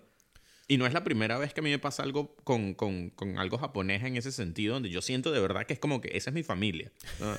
Y 0.67 0.77
no 0.77 0.85
es 0.85 0.93
la 0.93 1.03
primera 1.03 1.37
vez 1.37 1.53
que 1.53 1.59
a 1.59 1.63
mí 1.63 1.69
me 1.69 1.79
pasa 1.79 2.03
algo 2.03 2.35
con, 2.43 2.73
con, 2.73 3.09
con 3.09 3.37
algo 3.37 3.57
japonés 3.57 4.03
en 4.03 4.15
ese 4.15 4.31
sentido, 4.31 4.73
donde 4.75 4.89
yo 4.89 5.01
siento 5.01 5.31
de 5.31 5.39
verdad 5.41 5.65
que 5.65 5.73
es 5.73 5.79
como 5.79 5.99
que 6.01 6.15
esa 6.17 6.29
es 6.29 6.33
mi 6.33 6.43
familia. 6.43 6.91
¿no? 7.19 7.35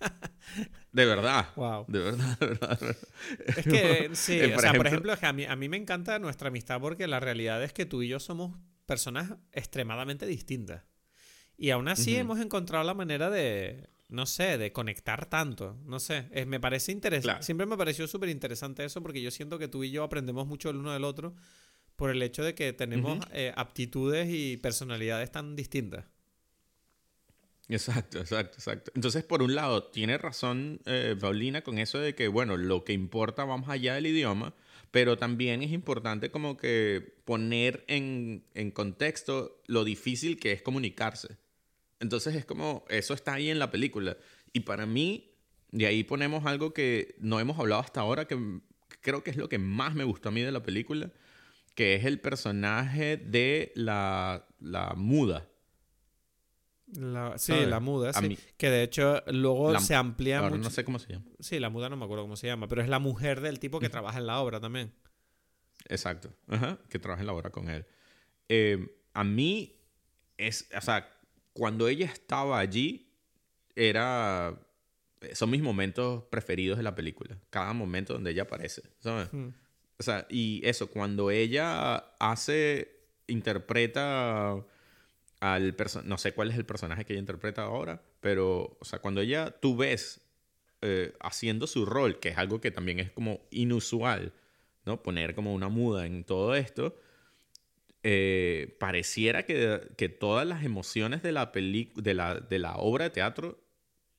De 0.92 1.04
verdad. 1.04 1.48
Wow. 1.56 1.84
De 1.88 1.98
verdad, 1.98 2.38
de 2.38 2.46
verdad. 2.46 2.96
Es 3.46 3.64
que, 3.64 4.10
sí, 4.14 4.38
Eh, 4.40 4.46
o 4.46 4.52
por 4.52 4.60
sea, 4.62 4.72
por 4.72 4.86
ejemplo- 4.86 4.88
ejemplo, 4.88 5.12
es 5.12 5.18
que 5.20 5.26
a 5.26 5.32
mí, 5.32 5.44
a 5.44 5.56
mí 5.56 5.68
me 5.68 5.76
encanta 5.76 6.18
nuestra 6.18 6.48
amistad 6.48 6.80
porque 6.80 7.06
la 7.06 7.20
realidad 7.20 7.62
es 7.62 7.72
que 7.72 7.86
tú 7.86 8.02
y 8.02 8.08
yo 8.08 8.18
somos 8.20 8.56
personas 8.86 9.32
extremadamente 9.52 10.26
distintas. 10.26 10.82
Y 11.58 11.70
aún 11.70 11.88
así 11.88 12.12
Ujú. 12.12 12.20
hemos 12.20 12.40
encontrado 12.40 12.84
la 12.84 12.94
manera 12.94 13.30
de, 13.30 13.88
no 14.08 14.26
sé, 14.26 14.58
de 14.58 14.72
conectar 14.72 15.26
tanto. 15.26 15.78
No 15.84 15.98
sé, 16.00 16.28
es- 16.30 16.46
me 16.46 16.60
parece 16.60 16.92
interesante. 16.92 17.26
Claro. 17.28 17.42
Siempre 17.42 17.66
me 17.66 17.76
pareció 17.76 18.06
súper 18.06 18.28
interesante 18.28 18.84
eso 18.84 19.02
porque 19.02 19.20
yo 19.22 19.30
siento 19.30 19.58
que 19.58 19.68
tú 19.68 19.84
y 19.84 19.90
yo 19.90 20.02
aprendemos 20.04 20.46
mucho 20.46 20.70
el 20.70 20.76
uno 20.76 20.92
del 20.92 21.04
otro 21.04 21.34
por 21.96 22.10
el 22.10 22.22
hecho 22.22 22.44
de 22.44 22.54
que 22.54 22.72
tenemos 22.72 23.18
eh, 23.32 23.52
aptitudes 23.56 24.28
y 24.30 24.56
personalidades 24.58 25.32
tan 25.32 25.56
distintas. 25.56 26.04
Exacto, 27.68 28.20
exacto, 28.20 28.58
exacto. 28.58 28.92
Entonces, 28.94 29.24
por 29.24 29.42
un 29.42 29.54
lado, 29.54 29.84
tiene 29.84 30.18
razón 30.18 30.80
eh, 30.86 31.16
Paulina 31.18 31.62
con 31.62 31.78
eso 31.78 31.98
de 31.98 32.14
que, 32.14 32.28
bueno, 32.28 32.56
lo 32.56 32.84
que 32.84 32.92
importa 32.92 33.44
va 33.44 33.56
más 33.56 33.70
allá 33.70 33.94
del 33.94 34.06
idioma, 34.06 34.54
pero 34.92 35.16
también 35.16 35.62
es 35.62 35.72
importante 35.72 36.30
como 36.30 36.56
que 36.56 37.16
poner 37.24 37.84
en, 37.88 38.44
en 38.54 38.70
contexto 38.70 39.60
lo 39.66 39.82
difícil 39.84 40.38
que 40.38 40.52
es 40.52 40.62
comunicarse. 40.62 41.38
Entonces 41.98 42.36
es 42.36 42.44
como, 42.44 42.84
eso 42.88 43.14
está 43.14 43.34
ahí 43.34 43.50
en 43.50 43.58
la 43.58 43.70
película. 43.70 44.16
Y 44.52 44.60
para 44.60 44.86
mí, 44.86 45.32
de 45.72 45.86
ahí 45.86 46.04
ponemos 46.04 46.46
algo 46.46 46.72
que 46.72 47.16
no 47.18 47.40
hemos 47.40 47.58
hablado 47.58 47.80
hasta 47.80 48.00
ahora, 48.00 48.26
que 48.26 48.38
creo 49.00 49.24
que 49.24 49.30
es 49.30 49.36
lo 49.36 49.48
que 49.48 49.58
más 49.58 49.94
me 49.94 50.04
gustó 50.04 50.28
a 50.28 50.32
mí 50.32 50.42
de 50.42 50.52
la 50.52 50.62
película, 50.62 51.10
que 51.76 51.94
es 51.94 52.04
el 52.04 52.20
personaje 52.20 53.16
de 53.18 53.70
la, 53.76 54.48
la 54.58 54.94
muda. 54.96 55.48
La- 56.94 57.36
sí, 57.36 57.52
¿Sabes? 57.52 57.68
la 57.68 57.80
muda, 57.80 58.12
sí. 58.12 58.28
mí- 58.28 58.38
Que 58.56 58.70
de 58.70 58.82
hecho 58.84 59.22
luego 59.26 59.72
La- 59.72 59.80
se 59.80 59.94
amplía 59.94 60.38
Ahora 60.38 60.50
mucho. 60.56 60.62
no 60.62 60.70
sé 60.70 60.84
cómo 60.84 60.98
se 60.98 61.12
llama. 61.12 61.24
Sí, 61.40 61.58
la 61.58 61.68
muda 61.68 61.88
no 61.88 61.96
me 61.96 62.04
acuerdo 62.04 62.24
cómo 62.24 62.36
se 62.36 62.46
llama, 62.46 62.68
pero 62.68 62.80
es 62.82 62.88
la 62.88 62.98
mujer 63.00 63.40
del 63.40 63.58
tipo 63.58 63.78
que 63.80 63.88
trabaja 63.88 64.18
en 64.18 64.26
la 64.26 64.40
obra 64.40 64.60
también. 64.60 64.92
Exacto. 65.88 66.32
Ajá, 66.48 66.78
que 66.88 66.98
trabaja 66.98 67.20
en 67.22 67.26
la 67.26 67.32
obra 67.32 67.50
con 67.50 67.68
él. 67.68 67.84
Eh, 68.48 68.88
a 69.14 69.24
mí, 69.24 69.80
es, 70.38 70.68
o 70.76 70.80
sea, 70.80 71.08
cuando 71.52 71.88
ella 71.88 72.06
estaba 72.06 72.58
allí, 72.58 73.12
era... 73.74 74.60
Son 75.32 75.50
mis 75.50 75.62
momentos 75.62 76.24
preferidos 76.30 76.76
de 76.76 76.84
la 76.84 76.94
película. 76.94 77.36
Cada 77.50 77.72
momento 77.72 78.12
donde 78.12 78.30
ella 78.30 78.42
aparece, 78.42 78.82
¿sabes? 79.00 79.28
O 79.98 80.02
sea, 80.02 80.26
y 80.28 80.60
eso, 80.64 80.90
cuando 80.90 81.30
ella 81.30 81.96
hace, 82.18 83.00
interpreta 83.26 84.56
al 85.40 85.74
personaje, 85.74 86.08
no 86.08 86.18
sé 86.18 86.32
cuál 86.32 86.50
es 86.50 86.56
el 86.56 86.66
personaje 86.66 87.04
que 87.04 87.12
ella 87.14 87.20
interpreta 87.20 87.62
ahora, 87.62 88.02
pero, 88.20 88.76
o 88.80 88.84
sea, 88.84 88.98
cuando 88.98 89.20
ella, 89.20 89.50
tú 89.50 89.76
ves 89.76 90.20
eh, 90.82 91.14
haciendo 91.20 91.66
su 91.66 91.86
rol, 91.86 92.20
que 92.20 92.30
es 92.30 92.38
algo 92.38 92.60
que 92.60 92.70
también 92.70 93.00
es 93.00 93.10
como 93.10 93.40
inusual, 93.50 94.32
¿no? 94.84 95.02
Poner 95.02 95.34
como 95.34 95.54
una 95.54 95.68
muda 95.68 96.06
en 96.06 96.24
todo 96.24 96.54
esto, 96.54 96.96
eh, 98.02 98.76
pareciera 98.78 99.44
que, 99.44 99.80
que 99.96 100.08
todas 100.08 100.46
las 100.46 100.64
emociones 100.64 101.22
de 101.22 101.32
la, 101.32 101.46
de, 101.46 102.14
la, 102.14 102.34
de 102.34 102.58
la 102.58 102.76
obra 102.76 103.04
de 103.04 103.10
teatro 103.10 103.58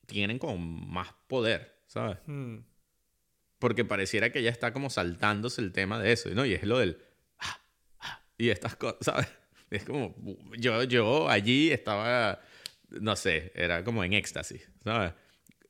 tienen 0.06 0.38
como 0.38 0.58
más 0.58 1.14
poder, 1.26 1.76
¿sabes? 1.86 2.18
Hmm. 2.26 2.58
Porque 3.58 3.84
pareciera 3.84 4.30
que 4.30 4.38
ella 4.40 4.50
está 4.50 4.72
como 4.72 4.90
saltándose 4.90 5.60
el 5.60 5.72
tema 5.72 6.00
de 6.00 6.12
eso, 6.12 6.30
¿no? 6.30 6.46
Y 6.46 6.54
es 6.54 6.62
lo 6.62 6.78
del... 6.78 6.98
ah, 7.38 7.60
ah, 8.00 8.22
y 8.38 8.50
estas 8.50 8.76
cosas, 8.76 8.98
¿sabes? 9.00 9.28
Es 9.70 9.84
como... 9.84 10.14
Yo, 10.56 10.84
yo 10.84 11.28
allí 11.28 11.70
estaba... 11.70 12.40
No 12.90 13.16
sé, 13.16 13.52
era 13.54 13.84
como 13.84 14.04
en 14.04 14.14
éxtasis, 14.14 14.70
¿sabes? 14.84 15.12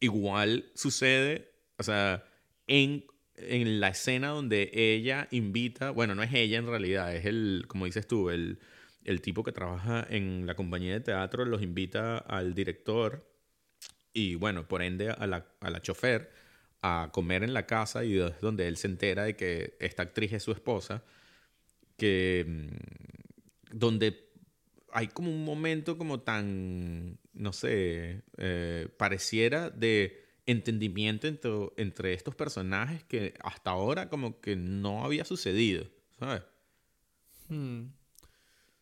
Igual 0.00 0.70
sucede, 0.74 1.50
o 1.76 1.82
sea, 1.82 2.24
en, 2.68 3.04
en 3.34 3.80
la 3.80 3.88
escena 3.88 4.28
donde 4.28 4.70
ella 4.72 5.26
invita... 5.30 5.90
Bueno, 5.90 6.14
no 6.14 6.22
es 6.22 6.32
ella 6.32 6.58
en 6.58 6.66
realidad, 6.66 7.14
es 7.14 7.24
el, 7.24 7.64
como 7.66 7.86
dices 7.86 8.06
tú, 8.06 8.30
el, 8.30 8.60
el 9.04 9.22
tipo 9.22 9.42
que 9.42 9.52
trabaja 9.52 10.06
en 10.10 10.46
la 10.46 10.54
compañía 10.54 10.92
de 10.92 11.00
teatro, 11.00 11.44
los 11.46 11.62
invita 11.62 12.18
al 12.18 12.54
director 12.54 13.26
y, 14.12 14.34
bueno, 14.34 14.68
por 14.68 14.82
ende 14.82 15.10
a 15.10 15.26
la, 15.26 15.46
a 15.60 15.70
la 15.70 15.80
chofer 15.80 16.30
a 16.82 17.10
comer 17.12 17.42
en 17.42 17.54
la 17.54 17.66
casa 17.66 18.04
y 18.04 18.18
es 18.18 18.40
donde 18.40 18.68
él 18.68 18.76
se 18.76 18.86
entera 18.86 19.24
de 19.24 19.36
que 19.36 19.76
esta 19.80 20.02
actriz 20.02 20.32
es 20.32 20.42
su 20.42 20.52
esposa, 20.52 21.02
que 21.96 22.44
mm, 22.46 23.76
donde 23.76 24.28
hay 24.92 25.08
como 25.08 25.30
un 25.30 25.44
momento 25.44 25.98
como 25.98 26.20
tan, 26.20 27.18
no 27.32 27.52
sé, 27.52 28.22
eh, 28.36 28.88
pareciera 28.96 29.70
de 29.70 30.24
entendimiento 30.46 31.26
entre, 31.26 31.50
entre 31.76 32.14
estos 32.14 32.34
personajes 32.34 33.04
que 33.04 33.34
hasta 33.40 33.70
ahora 33.70 34.08
como 34.08 34.40
que 34.40 34.56
no 34.56 35.04
había 35.04 35.24
sucedido, 35.24 35.86
¿sabes? 36.18 36.42
Hmm. 37.48 37.86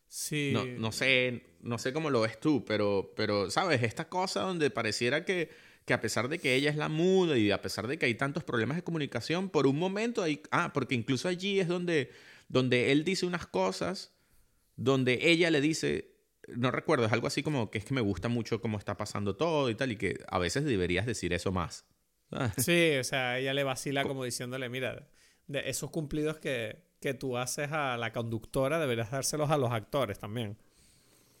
Sí. 0.07 0.51
No, 0.53 0.65
no 0.65 0.91
sé, 0.93 1.43
no 1.61 1.77
sé 1.77 1.91
cómo 1.91 2.09
lo 2.09 2.21
ves 2.21 2.39
tú, 2.39 2.63
pero, 2.65 3.13
pero 3.15 3.49
¿sabes? 3.49 3.83
Esta 3.83 4.07
cosa 4.07 4.41
donde 4.41 4.69
pareciera 4.69 5.25
que, 5.25 5.49
que 5.87 5.93
a 5.93 6.01
pesar 6.01 6.27
de 6.27 6.37
que 6.37 6.53
ella 6.53 6.69
es 6.69 6.75
la 6.75 6.89
muda 6.89 7.37
y 7.37 7.49
a 7.49 7.61
pesar 7.61 7.87
de 7.87 7.97
que 7.97 8.05
hay 8.05 8.13
tantos 8.13 8.43
problemas 8.43 8.75
de 8.75 8.83
comunicación, 8.83 9.49
por 9.49 9.67
un 9.67 9.79
momento 9.79 10.21
hay... 10.21 10.41
Ah, 10.51 10.73
porque 10.73 10.95
incluso 10.95 11.29
allí 11.29 11.61
es 11.61 11.69
donde, 11.69 12.11
donde 12.49 12.91
él 12.91 13.05
dice 13.05 13.25
unas 13.25 13.47
cosas, 13.47 14.13
donde 14.75 15.17
ella 15.21 15.49
le 15.49 15.61
dice, 15.61 16.13
no 16.49 16.71
recuerdo, 16.71 17.05
es 17.05 17.13
algo 17.13 17.27
así 17.27 17.41
como 17.41 17.71
que 17.71 17.77
es 17.77 17.85
que 17.85 17.93
me 17.93 18.01
gusta 18.01 18.27
mucho 18.27 18.59
cómo 18.59 18.77
está 18.77 18.97
pasando 18.97 19.37
todo 19.37 19.69
y 19.69 19.75
tal, 19.75 19.93
y 19.93 19.95
que 19.95 20.19
a 20.27 20.39
veces 20.39 20.65
deberías 20.65 21.05
decir 21.05 21.31
eso 21.31 21.53
más. 21.53 21.85
¿sabes? 22.29 22.51
Sí, 22.57 22.97
o 22.99 23.03
sea, 23.05 23.39
ella 23.39 23.53
le 23.53 23.63
vacila 23.63 24.03
como 24.03 24.25
diciéndole, 24.25 24.67
mira, 24.67 25.07
de 25.47 25.69
esos 25.69 25.89
cumplidos 25.89 26.37
que, 26.37 26.83
que 26.99 27.13
tú 27.13 27.37
haces 27.37 27.71
a 27.71 27.95
la 27.95 28.11
conductora 28.11 28.77
deberías 28.77 29.09
dárselos 29.09 29.51
a 29.51 29.57
los 29.57 29.71
actores 29.71 30.19
también. 30.19 30.57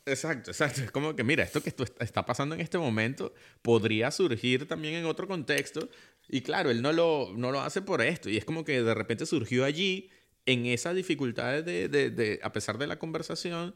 Exacto, 0.07 0.51
exacto. 0.51 0.81
Es 0.81 0.91
como 0.91 1.15
que, 1.15 1.23
mira, 1.23 1.43
esto 1.43 1.61
que 1.61 1.69
esto 1.69 1.83
est- 1.83 2.01
está 2.01 2.25
pasando 2.25 2.55
en 2.55 2.61
este 2.61 2.77
momento 2.77 3.33
podría 3.61 4.09
surgir 4.11 4.67
también 4.67 4.95
en 4.95 5.05
otro 5.05 5.27
contexto. 5.27 5.89
Y 6.29 6.41
claro, 6.41 6.69
él 6.71 6.81
no 6.81 6.91
lo, 6.93 7.33
no 7.35 7.51
lo 7.51 7.61
hace 7.61 7.81
por 7.81 8.01
esto. 8.01 8.29
Y 8.29 8.37
es 8.37 8.45
como 8.45 8.63
que 8.63 8.81
de 8.81 8.93
repente 8.93 9.25
surgió 9.25 9.65
allí, 9.65 10.09
en 10.45 10.65
esa 10.65 10.93
dificultad 10.93 11.61
de, 11.63 11.89
de- 11.89 12.09
de- 12.09 12.39
a 12.41 12.53
pesar 12.53 12.77
de 12.77 12.87
la 12.87 12.97
conversación, 12.99 13.75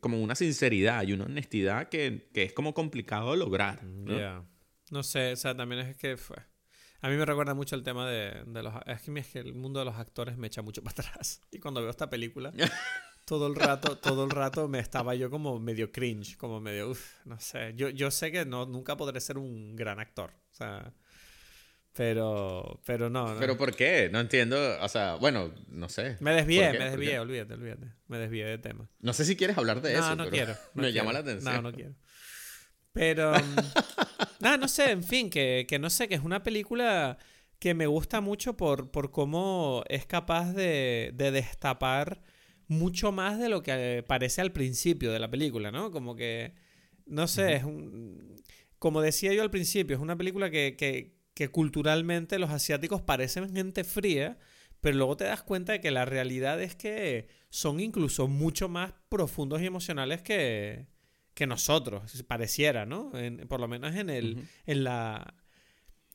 como 0.00 0.20
una 0.22 0.34
sinceridad 0.36 1.02
y 1.04 1.12
una 1.12 1.24
honestidad 1.24 1.88
que, 1.88 2.28
que 2.32 2.44
es 2.44 2.52
como 2.52 2.72
complicado 2.74 3.34
lograr. 3.34 3.82
¿no? 3.84 4.16
Ya. 4.18 4.44
No 4.90 5.02
sé, 5.02 5.32
o 5.32 5.36
sea, 5.36 5.56
también 5.56 5.80
es 5.86 5.96
que 5.96 6.16
fue. 6.16 6.36
A 7.00 7.08
mí 7.08 7.16
me 7.16 7.24
recuerda 7.24 7.54
mucho 7.54 7.74
el 7.76 7.82
tema 7.82 8.08
de, 8.08 8.42
de 8.46 8.62
los. 8.62 8.74
Es 8.86 9.02
que, 9.02 9.18
es 9.18 9.26
que 9.28 9.38
el 9.40 9.54
mundo 9.54 9.78
de 9.80 9.84
los 9.86 9.96
actores 9.96 10.36
me 10.36 10.46
echa 10.48 10.62
mucho 10.62 10.82
para 10.82 10.92
atrás. 11.08 11.40
Y 11.50 11.58
cuando 11.58 11.80
veo 11.80 11.90
esta 11.90 12.08
película, 12.10 12.52
todo 13.28 13.46
el 13.46 13.54
rato, 13.54 13.98
todo 13.98 14.24
el 14.24 14.30
rato 14.30 14.68
me 14.68 14.78
estaba 14.78 15.14
yo 15.14 15.28
como 15.28 15.60
medio 15.60 15.92
cringe, 15.92 16.38
como 16.38 16.60
medio, 16.60 16.90
uff, 16.90 17.26
no 17.26 17.38
sé. 17.38 17.74
Yo, 17.76 17.90
yo 17.90 18.10
sé 18.10 18.32
que 18.32 18.46
no, 18.46 18.64
nunca 18.64 18.96
podré 18.96 19.20
ser 19.20 19.36
un 19.36 19.76
gran 19.76 20.00
actor. 20.00 20.30
O 20.50 20.54
sea. 20.54 20.94
Pero. 21.92 22.80
Pero 22.86 23.10
no. 23.10 23.34
no. 23.34 23.38
Pero 23.38 23.58
¿por 23.58 23.76
qué? 23.76 24.08
No 24.10 24.18
entiendo. 24.18 24.56
O 24.80 24.88
sea, 24.88 25.16
bueno, 25.16 25.52
no 25.68 25.90
sé. 25.90 26.16
me 26.20 26.32
desvié, 26.32 26.72
me 26.72 26.78
¿Por 26.78 26.86
desvié, 26.90 27.20
olvídate, 27.20 27.54
olvídate. 27.54 27.86
Me 28.06 28.18
desvié 28.18 28.46
de 28.46 28.56
tema. 28.56 28.88
No 29.00 29.12
sé 29.12 29.26
si 29.26 29.36
quieres 29.36 29.58
hablar 29.58 29.82
de 29.82 29.92
no, 29.92 29.98
eso. 29.98 30.16
no 30.16 30.24
pero 30.24 30.30
quiero. 30.30 30.52
no 30.74 30.82
me 30.82 30.90
quiero. 30.90 30.94
llama 30.94 31.12
la 31.12 31.18
atención. 31.18 31.54
No, 31.54 31.62
no 31.62 31.72
quiero. 31.72 31.94
Pero. 32.94 33.32
mm, 33.38 33.56
nada, 34.40 34.56
no 34.56 34.68
sé, 34.68 34.90
en 34.90 35.04
fin, 35.04 35.28
que, 35.28 35.66
que 35.68 35.78
no 35.78 35.90
sé, 35.90 36.08
que 36.08 36.14
es 36.14 36.24
una 36.24 36.42
película 36.42 37.18
que 37.58 37.74
me 37.74 37.86
gusta 37.86 38.22
mucho 38.22 38.56
por, 38.56 38.90
por 38.90 39.10
cómo 39.10 39.84
es 39.88 40.06
capaz 40.06 40.54
de, 40.54 41.10
de 41.14 41.30
destapar 41.30 42.22
mucho 42.68 43.12
más 43.12 43.38
de 43.38 43.48
lo 43.48 43.62
que 43.62 44.04
parece 44.06 44.40
al 44.40 44.52
principio 44.52 45.10
de 45.10 45.18
la 45.18 45.30
película, 45.30 45.72
¿no? 45.72 45.90
Como 45.90 46.14
que, 46.14 46.52
no 47.06 47.26
sé, 47.26 47.56
es 47.56 47.64
un... 47.64 48.36
Como 48.78 49.00
decía 49.00 49.32
yo 49.32 49.42
al 49.42 49.50
principio, 49.50 49.96
es 49.96 50.02
una 50.02 50.16
película 50.16 50.50
que, 50.50 50.76
que, 50.76 51.16
que 51.34 51.48
culturalmente 51.48 52.38
los 52.38 52.50
asiáticos 52.50 53.02
parecen 53.02 53.52
gente 53.52 53.82
fría, 53.82 54.38
pero 54.80 54.96
luego 54.96 55.16
te 55.16 55.24
das 55.24 55.42
cuenta 55.42 55.72
de 55.72 55.80
que 55.80 55.90
la 55.90 56.04
realidad 56.04 56.62
es 56.62 56.76
que 56.76 57.26
son 57.50 57.80
incluso 57.80 58.28
mucho 58.28 58.68
más 58.68 58.92
profundos 59.08 59.60
y 59.60 59.66
emocionales 59.66 60.22
que, 60.22 60.86
que 61.34 61.46
nosotros, 61.46 62.22
pareciera, 62.28 62.86
¿no? 62.86 63.10
por 63.48 63.60
lo 63.60 63.68
menos 63.68 63.96
en, 63.96 64.10
el, 64.10 64.48
en, 64.66 64.84
la, 64.84 65.34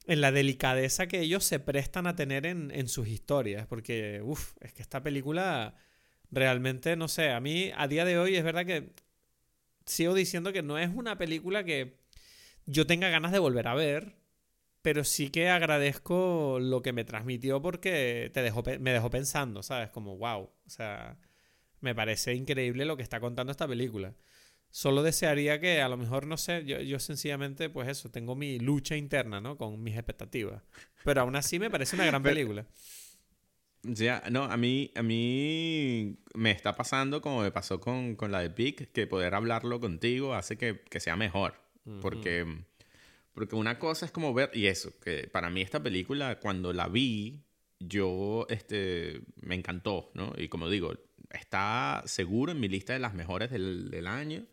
en 0.05 0.21
la 0.21 0.31
delicadeza 0.31 1.07
que 1.07 1.19
ellos 1.19 1.43
se 1.43 1.59
prestan 1.59 2.07
a 2.07 2.15
tener 2.15 2.45
en, 2.45 2.71
en 2.71 2.87
sus 2.87 3.07
historias, 3.07 3.67
porque, 3.67 4.21
uff, 4.23 4.53
es 4.61 4.71
que 4.71 4.81
esta 4.81 5.01
película 5.01 5.75
realmente, 6.33 6.95
no 6.95 7.07
sé, 7.07 7.31
a 7.31 7.39
mí 7.39 7.71
a 7.75 7.87
día 7.87 8.05
de 8.05 8.17
hoy 8.17 8.35
es 8.35 8.43
verdad 8.43 8.65
que 8.65 8.91
sigo 9.85 10.13
diciendo 10.13 10.53
que 10.53 10.63
no 10.63 10.77
es 10.77 10.89
una 10.93 11.17
película 11.17 11.63
que 11.63 11.97
yo 12.65 12.87
tenga 12.87 13.09
ganas 13.09 13.31
de 13.31 13.39
volver 13.39 13.67
a 13.67 13.75
ver, 13.75 14.15
pero 14.81 15.03
sí 15.03 15.29
que 15.29 15.49
agradezco 15.49 16.59
lo 16.59 16.81
que 16.81 16.93
me 16.93 17.05
transmitió 17.05 17.61
porque 17.61 18.31
te 18.33 18.41
dejó, 18.41 18.63
me 18.79 18.91
dejó 18.91 19.09
pensando, 19.09 19.63
¿sabes? 19.63 19.89
Como, 19.89 20.17
wow, 20.17 20.41
o 20.43 20.69
sea, 20.69 21.17
me 21.79 21.95
parece 21.95 22.33
increíble 22.33 22.85
lo 22.85 22.97
que 22.97 23.03
está 23.03 23.19
contando 23.19 23.51
esta 23.51 23.67
película. 23.67 24.13
Solo 24.69 25.03
desearía 25.03 25.59
que 25.59 25.81
a 25.81 25.87
lo 25.87 25.97
mejor, 25.97 26.25
no 26.25 26.35
sé, 26.35 26.65
yo, 26.65 26.79
yo 26.79 26.99
sencillamente, 26.99 27.69
pues 27.69 27.87
eso, 27.87 28.09
tengo 28.09 28.35
mi 28.35 28.57
lucha 28.59 28.95
interna, 28.95 29.39
¿no? 29.39 29.55
Con 29.57 29.83
mis 29.83 29.95
expectativas. 29.95 30.63
Pero 31.03 31.21
aún 31.21 31.35
así 31.35 31.59
me 31.59 31.69
parece 31.69 31.95
una 31.95 32.05
gran 32.05 32.23
película. 32.23 32.65
Ya, 33.83 34.23
no, 34.31 34.45
a 34.45 34.55
mí, 34.57 34.91
a 34.95 35.03
mí 35.03 36.17
me 36.33 36.51
está 36.51 36.73
pasando 36.73 37.21
como 37.21 37.41
me 37.41 37.51
pasó 37.51 37.79
con, 37.79 38.15
con 38.15 38.31
la 38.31 38.39
de 38.39 38.49
Pic, 38.49 38.91
que 38.91 39.07
poder 39.07 39.35
hablarlo 39.35 39.79
contigo 39.79 40.33
hace 40.33 40.57
que, 40.57 40.81
que 40.89 40.99
sea 40.99 41.15
mejor. 41.15 41.55
Porque 42.01 42.45
porque 43.33 43.55
una 43.55 43.79
cosa 43.79 44.05
es 44.05 44.11
como 44.11 44.33
ver, 44.33 44.51
y 44.53 44.67
eso, 44.67 44.93
que 44.99 45.27
para 45.31 45.49
mí 45.49 45.61
esta 45.61 45.81
película, 45.81 46.39
cuando 46.39 46.71
la 46.71 46.87
vi, 46.87 47.41
yo, 47.79 48.45
este, 48.49 49.21
me 49.41 49.55
encantó, 49.55 50.11
¿no? 50.13 50.33
Y 50.37 50.49
como 50.49 50.69
digo, 50.69 50.93
está 51.31 52.03
seguro 52.05 52.51
en 52.51 52.59
mi 52.59 52.67
lista 52.67 52.93
de 52.93 52.99
las 52.99 53.13
mejores 53.13 53.49
del, 53.49 53.89
del 53.89 54.07
año. 54.07 54.45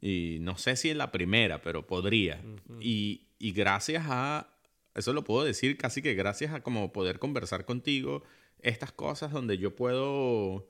Y 0.00 0.38
no 0.40 0.56
sé 0.56 0.76
si 0.76 0.88
en 0.90 0.98
la 0.98 1.10
primera, 1.10 1.60
pero 1.62 1.86
podría. 1.86 2.40
y, 2.80 3.22
y 3.38 3.52
gracias 3.52 4.04
a, 4.06 4.48
eso 4.94 5.12
lo 5.12 5.24
puedo 5.24 5.44
decir 5.44 5.76
casi 5.76 6.02
que 6.02 6.14
gracias 6.14 6.52
a 6.52 6.62
como 6.62 6.92
poder 6.92 7.18
conversar 7.18 7.64
contigo, 7.64 8.22
estas 8.60 8.92
cosas 8.92 9.32
donde 9.32 9.58
yo 9.58 9.74
puedo 9.74 10.68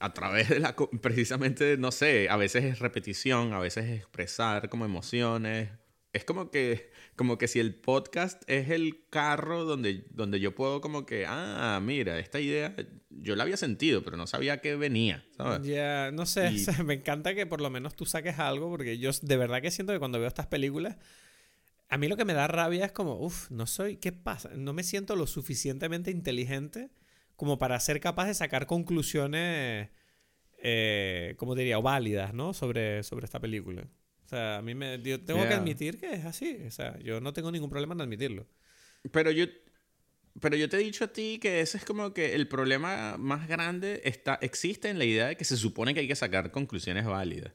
a 0.00 0.12
través 0.14 0.48
de 0.48 0.60
la 0.60 0.74
precisamente 0.74 1.76
no 1.76 1.92
sé 1.92 2.28
a 2.28 2.36
veces 2.36 2.64
es 2.64 2.78
repetición 2.78 3.52
a 3.52 3.58
veces 3.58 3.84
es 3.84 3.98
expresar 3.98 4.68
como 4.68 4.84
emociones 4.84 5.68
es 6.12 6.24
como 6.24 6.50
que, 6.50 6.90
como 7.16 7.38
que 7.38 7.48
si 7.48 7.58
el 7.58 7.74
podcast 7.74 8.42
es 8.46 8.68
el 8.68 9.06
carro 9.08 9.64
donde, 9.64 10.04
donde 10.10 10.40
yo 10.40 10.54
puedo 10.54 10.82
como 10.82 11.06
que, 11.06 11.24
ah, 11.26 11.80
mira, 11.82 12.18
esta 12.18 12.38
idea 12.38 12.74
yo 13.08 13.34
la 13.34 13.44
había 13.44 13.56
sentido, 13.56 14.02
pero 14.02 14.18
no 14.18 14.26
sabía 14.26 14.60
que 14.60 14.76
venía, 14.76 15.24
¿sabes? 15.36 15.66
Ya, 15.66 16.10
no 16.12 16.26
sé, 16.26 16.50
me 16.84 16.94
encanta 16.94 17.34
que 17.34 17.46
por 17.46 17.62
lo 17.62 17.70
menos 17.70 17.96
tú 17.96 18.04
saques 18.04 18.38
algo, 18.38 18.68
porque 18.68 18.98
yo 18.98 19.10
de 19.22 19.36
verdad 19.38 19.62
que 19.62 19.70
siento 19.70 19.94
que 19.94 19.98
cuando 19.98 20.18
veo 20.18 20.28
estas 20.28 20.46
películas, 20.46 20.98
a 21.92 21.98
mí 21.98 22.08
lo 22.08 22.16
que 22.16 22.24
me 22.24 22.32
da 22.32 22.46
rabia 22.48 22.86
es 22.86 22.92
como, 22.92 23.20
uff, 23.20 23.50
no 23.50 23.66
soy, 23.66 23.98
¿qué 23.98 24.12
pasa? 24.12 24.48
No 24.56 24.72
me 24.72 24.82
siento 24.82 25.14
lo 25.14 25.26
suficientemente 25.26 26.10
inteligente 26.10 26.88
como 27.36 27.58
para 27.58 27.78
ser 27.80 28.00
capaz 28.00 28.28
de 28.28 28.34
sacar 28.34 28.66
conclusiones, 28.66 29.90
eh, 30.62 31.34
como 31.36 31.54
diría, 31.54 31.78
válidas, 31.80 32.32
¿no? 32.32 32.54
Sobre, 32.54 33.02
sobre 33.02 33.26
esta 33.26 33.40
película. 33.40 33.82
O 34.24 34.28
sea, 34.28 34.56
a 34.56 34.62
mí 34.62 34.74
me. 34.74 35.02
Yo 35.02 35.22
tengo 35.22 35.46
que 35.46 35.52
admitir 35.52 35.98
que 35.98 36.14
es 36.14 36.24
así. 36.24 36.62
O 36.66 36.70
sea, 36.70 36.98
yo 37.00 37.20
no 37.20 37.34
tengo 37.34 37.52
ningún 37.52 37.68
problema 37.68 37.92
en 37.92 38.00
admitirlo. 38.00 38.46
Pero 39.10 39.30
yo. 39.30 39.44
Pero 40.40 40.56
yo 40.56 40.70
te 40.70 40.78
he 40.78 40.80
dicho 40.80 41.04
a 41.04 41.08
ti 41.08 41.38
que 41.42 41.60
ese 41.60 41.76
es 41.76 41.84
como 41.84 42.14
que 42.14 42.34
el 42.34 42.48
problema 42.48 43.18
más 43.18 43.46
grande 43.48 44.00
está, 44.04 44.38
existe 44.40 44.88
en 44.88 44.98
la 44.98 45.04
idea 45.04 45.26
de 45.26 45.36
que 45.36 45.44
se 45.44 45.58
supone 45.58 45.92
que 45.92 46.00
hay 46.00 46.08
que 46.08 46.16
sacar 46.16 46.50
conclusiones 46.52 47.04
válidas. 47.04 47.52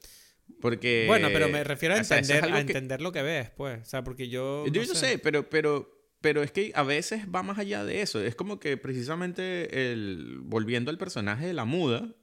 Porque. 0.61 1.05
Bueno, 1.07 1.29
pero 1.31 1.49
me 1.49 1.63
refiero 1.63 1.95
a 1.95 1.99
entender, 1.99 2.43
a 2.45 2.59
entender 2.59 3.01
lo 3.01 3.11
que 3.11 3.21
ves, 3.21 3.49
pues. 3.51 3.81
O 3.81 3.85
sea, 3.85 4.03
porque 4.03 4.29
yo. 4.29 4.65
Yo, 4.67 4.85
no 4.85 4.95
sé. 4.95 5.19
pero, 5.19 5.49
pero, 5.49 5.89
pero 6.21 6.43
es 6.43 6.51
que 6.51 6.71
a 6.75 6.83
veces 6.83 7.25
va 7.33 7.43
más 7.43 7.59
allá 7.59 7.83
de 7.83 8.01
eso. 8.01 8.21
Es 8.21 8.35
como 8.35 8.59
que 8.59 8.77
precisamente 8.77 9.91
el. 9.91 10.39
Volviendo 10.41 10.91
al 10.91 10.97
personaje 10.97 11.45
de 11.45 11.53
la 11.53 11.65
muda, 11.65 12.15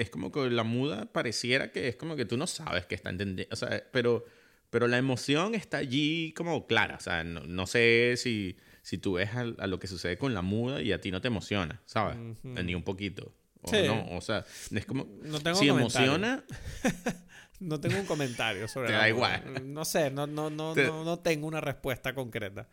es 0.00 0.08
como 0.08 0.32
que 0.32 0.48
la 0.48 0.64
muda 0.64 1.12
pareciera 1.12 1.72
que 1.72 1.88
es 1.88 1.96
como 1.96 2.16
que 2.16 2.24
tú 2.24 2.38
no 2.38 2.46
sabes 2.46 2.86
que 2.86 2.94
está 2.94 3.10
entendiendo, 3.10 3.52
o 3.52 3.56
sea, 3.56 3.84
pero, 3.92 4.24
pero 4.70 4.88
la 4.88 4.96
emoción 4.96 5.54
está 5.54 5.76
allí 5.76 6.32
como 6.32 6.66
clara, 6.66 6.96
o 6.96 7.00
sea, 7.00 7.22
no, 7.22 7.66
sé 7.66 8.14
si, 8.16 8.56
si 8.80 8.96
tú 8.96 9.14
ves 9.14 9.28
a, 9.34 9.44
lo 9.44 9.78
que 9.78 9.86
sucede 9.88 10.16
con 10.16 10.32
la 10.32 10.40
muda 10.40 10.80
y 10.80 10.92
a 10.92 11.02
ti 11.02 11.10
no 11.10 11.20
te 11.20 11.28
emociona, 11.28 11.82
¿sabes? 11.84 12.16
Ni 12.42 12.74
un 12.74 12.82
poquito. 12.82 13.34
O 13.62 13.72
no, 13.72 14.16
o 14.16 14.22
sea, 14.22 14.46
es 14.70 14.86
como... 14.86 15.06
No 15.22 15.38
tengo 15.40 15.58
si 15.58 15.68
emociona... 15.68 16.44
no 17.60 17.80
tengo 17.80 17.98
un 17.98 18.06
comentario 18.06 18.66
sobre 18.66 18.88
Te 18.88 18.94
da 18.94 19.08
igual. 19.08 19.72
No 19.72 19.84
sé, 19.84 20.10
no, 20.10 20.26
no, 20.26 20.50
no, 20.50 20.74
no, 20.74 21.04
no 21.04 21.18
tengo 21.20 21.46
una 21.46 21.60
respuesta 21.60 22.14
concreta. 22.14 22.68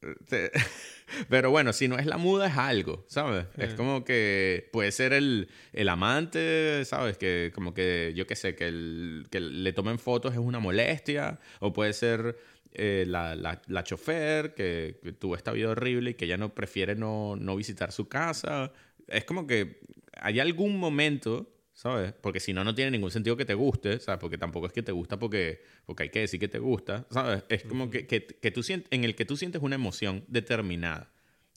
Pero 1.28 1.50
bueno, 1.50 1.72
si 1.72 1.88
no 1.88 1.98
es 1.98 2.06
la 2.06 2.16
muda, 2.16 2.46
es 2.46 2.56
algo, 2.56 3.04
¿sabes? 3.08 3.46
Es 3.58 3.74
como 3.74 4.04
que 4.04 4.68
puede 4.72 4.92
ser 4.92 5.12
el, 5.12 5.48
el, 5.72 5.88
amante, 5.88 6.84
¿sabes? 6.84 7.18
Que 7.18 7.52
como 7.54 7.74
que, 7.74 8.12
yo 8.16 8.26
qué 8.26 8.36
sé, 8.36 8.54
que, 8.54 8.68
el, 8.68 9.26
que 9.30 9.40
le 9.40 9.72
tomen 9.72 9.98
fotos 9.98 10.32
es 10.32 10.38
una 10.38 10.58
molestia. 10.58 11.38
O 11.58 11.72
puede 11.72 11.92
ser 11.92 12.38
eh, 12.72 13.04
la, 13.06 13.34
la, 13.34 13.60
la, 13.66 13.84
chofer 13.84 14.54
que, 14.54 14.98
tuvo 15.18 15.36
esta 15.36 15.52
vida 15.52 15.68
horrible 15.68 16.12
y 16.12 16.14
que 16.14 16.26
ya 16.26 16.38
no 16.38 16.54
prefiere 16.54 16.94
no, 16.94 17.36
no 17.36 17.56
visitar 17.56 17.92
su 17.92 18.08
casa. 18.08 18.72
Es 19.06 19.24
como 19.24 19.46
que 19.46 19.80
hay 20.14 20.40
algún 20.40 20.78
momento 20.78 21.59
¿sabes? 21.80 22.12
Porque 22.12 22.40
si 22.40 22.52
no, 22.52 22.62
no 22.62 22.74
tiene 22.74 22.90
ningún 22.90 23.10
sentido 23.10 23.38
que 23.38 23.46
te 23.46 23.54
guste, 23.54 24.00
¿sabes? 24.00 24.20
Porque 24.20 24.36
tampoco 24.36 24.66
es 24.66 24.72
que 24.74 24.82
te 24.82 24.92
gusta 24.92 25.18
porque, 25.18 25.62
porque 25.86 26.02
hay 26.02 26.10
que 26.10 26.20
decir 26.20 26.38
que 26.38 26.46
te 26.46 26.58
gusta, 26.58 27.06
¿sabes? 27.10 27.42
Es 27.48 27.62
como 27.64 27.88
que, 27.88 28.06
que, 28.06 28.26
que 28.26 28.50
tú 28.50 28.62
sientes, 28.62 28.92
en 28.92 29.04
el 29.04 29.14
que 29.14 29.24
tú 29.24 29.38
sientes 29.38 29.62
una 29.62 29.76
emoción 29.76 30.22
determinada. 30.28 31.10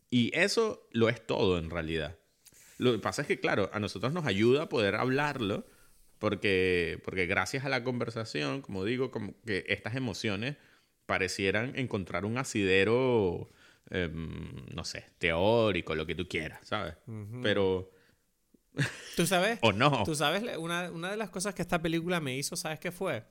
Y 0.10 0.32
eso 0.34 0.88
lo 0.92 1.10
es 1.10 1.28
todo 1.28 1.60
en 1.60 1.70
realidad. 1.70 2.18
Lo 2.78 2.94
que 2.94 3.00
pasa 3.00 3.24
es 3.24 3.28
que, 3.28 3.42
claro, 3.42 3.70
a 3.74 3.82
nosotros 3.82 4.14
nos 4.14 4.26
ayuda 4.26 4.70
poder 4.70 4.96
hablarlo 4.96 5.66
porque, 6.20 7.02
porque 7.04 7.26
gracias 7.26 7.66
a 7.66 7.70
la 7.70 7.84
conversación, 7.84 8.62
como 8.62 8.86
digo, 8.86 9.12
como 9.12 9.34
que 9.46 9.66
estas 9.68 9.94
emociones 9.94 10.56
parecieran 11.06 11.74
encontrar 11.76 12.24
un 12.24 12.38
asidero, 12.38 13.52
em, 13.90 14.54
no 14.74 14.86
sé, 14.86 15.04
teórico, 15.18 15.96
lo 15.96 16.06
que 16.06 16.16
tú 16.16 16.30
quieras, 16.30 16.66
¿sabes? 16.66 16.96
Pero 17.42 17.92
¿Tú 19.16 19.26
sabes? 19.26 19.60
¿O 19.62 19.72
no? 19.72 20.04
Tú 20.04 20.16
sabes, 20.16 20.44
una, 20.58 20.92
una, 20.92 21.12
de 21.12 21.18
las 21.18 21.30
cosas 21.30 21.54
que 21.54 21.62
esta 21.62 21.82
película 21.82 22.20
me 22.20 22.38
hizo, 22.38 22.56
¿sabes 22.56 22.80
qué 22.80 22.92
fue? 22.92 23.26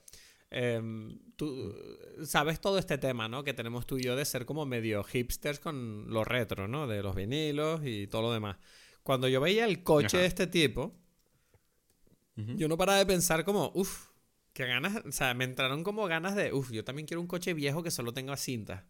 Em, 0.49 1.19
tú 1.35 1.75
sabes 2.23 2.61
todo 2.61 2.77
este 2.77 2.97
tema, 2.97 3.27
¿no? 3.27 3.43
Que 3.43 3.53
tenemos 3.53 3.87
tú 3.87 3.97
y 3.97 4.03
yo 4.03 4.15
de 4.15 4.23
ser 4.23 4.45
como 4.45 4.65
medio 4.65 5.03
hipsters 5.03 5.59
con 5.59 6.09
lo 6.09 6.23
retro, 6.23 6.67
¿no? 6.67 6.87
De 6.87 7.01
los 7.01 7.15
vinilos 7.15 7.81
y 7.83 8.07
todo 8.07 8.21
lo 8.23 8.33
demás. 8.33 8.57
Cuando 9.01 9.27
yo 9.27 9.41
veía 9.41 9.65
el 9.65 9.83
coche 9.83 10.17
de 10.17 10.25
este 10.25 10.47
tipo, 10.47 10.95
yo 12.35 12.67
no 12.67 12.77
paraba 12.77 12.99
de 12.99 13.05
pensar 13.05 13.43
como, 13.43 13.71
uff, 13.73 14.09
que 14.53 14.65
ganas, 14.65 15.03
o 15.05 15.11
sea, 15.11 15.33
me 15.33 15.43
entraron 15.43 15.83
como 15.83 16.05
ganas 16.05 16.35
de, 16.35 16.53
uff, 16.53 16.71
yo 16.71 16.83
también 16.83 17.07
quiero 17.07 17.19
un 17.19 17.27
coche 17.27 17.53
viejo 17.53 17.83
que 17.83 17.91
solo 17.91 18.13
tenga 18.13 18.37
cinta 18.37 18.87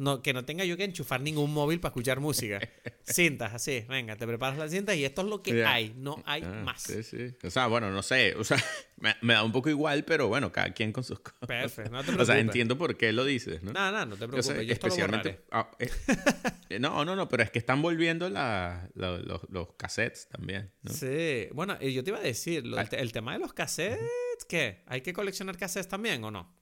no, 0.00 0.22
que 0.22 0.32
no 0.32 0.46
tenga 0.46 0.64
yo 0.64 0.78
que 0.78 0.84
enchufar 0.84 1.20
ningún 1.20 1.52
móvil 1.52 1.78
para 1.78 1.90
escuchar 1.90 2.20
música. 2.20 2.58
Cintas, 3.04 3.52
así, 3.52 3.84
venga, 3.86 4.16
te 4.16 4.26
preparas 4.26 4.58
las 4.58 4.70
cintas 4.70 4.96
y 4.96 5.04
esto 5.04 5.20
es 5.20 5.28
lo 5.28 5.42
que 5.42 5.62
hay, 5.64 5.92
no 5.94 6.22
hay 6.24 6.42
ah, 6.42 6.62
más. 6.64 6.82
Sí, 6.82 7.02
sí. 7.02 7.36
O 7.42 7.50
sea, 7.50 7.66
bueno, 7.66 7.90
no 7.90 8.02
sé, 8.02 8.34
o 8.36 8.42
sea, 8.42 8.56
me, 8.96 9.34
da 9.34 9.44
un 9.44 9.52
poco 9.52 9.68
igual, 9.68 10.04
pero 10.04 10.28
bueno, 10.28 10.50
cada 10.50 10.72
quien 10.72 10.90
con 10.90 11.04
sus 11.04 11.20
cosas. 11.20 11.46
Perfecto, 11.46 11.90
no 11.90 11.98
te 11.98 12.04
preocupes. 12.04 12.20
O 12.30 12.32
sea, 12.32 12.38
entiendo 12.38 12.78
por 12.78 12.96
qué 12.96 13.12
lo 13.12 13.24
dices, 13.26 13.62
¿no? 13.62 13.72
No, 13.72 13.92
no, 13.92 14.06
no 14.06 14.16
te 14.16 14.26
preocupes, 14.26 14.66
yo 14.66 14.72
especialmente, 14.72 15.44
ah, 15.50 15.70
eh, 15.78 16.78
no, 16.78 17.04
no, 17.04 17.14
no, 17.14 17.28
pero 17.28 17.42
es 17.42 17.50
que 17.50 17.58
están 17.58 17.82
volviendo 17.82 18.30
la, 18.30 18.88
los, 18.94 19.50
los, 19.50 19.74
cassettes 19.76 20.28
también, 20.28 20.72
¿no? 20.82 20.92
Sí, 20.92 21.48
bueno, 21.52 21.78
yo 21.80 22.02
te 22.02 22.10
iba 22.10 22.18
a 22.18 22.22
decir, 22.22 22.64
el 22.92 23.12
tema 23.12 23.34
de 23.34 23.38
los 23.40 23.52
cassettes, 23.52 24.44
¿qué? 24.48 24.82
¿Hay 24.86 25.02
que 25.02 25.12
coleccionar 25.12 25.58
cassettes 25.58 25.88
también 25.88 26.24
o 26.24 26.30
no? 26.30 26.60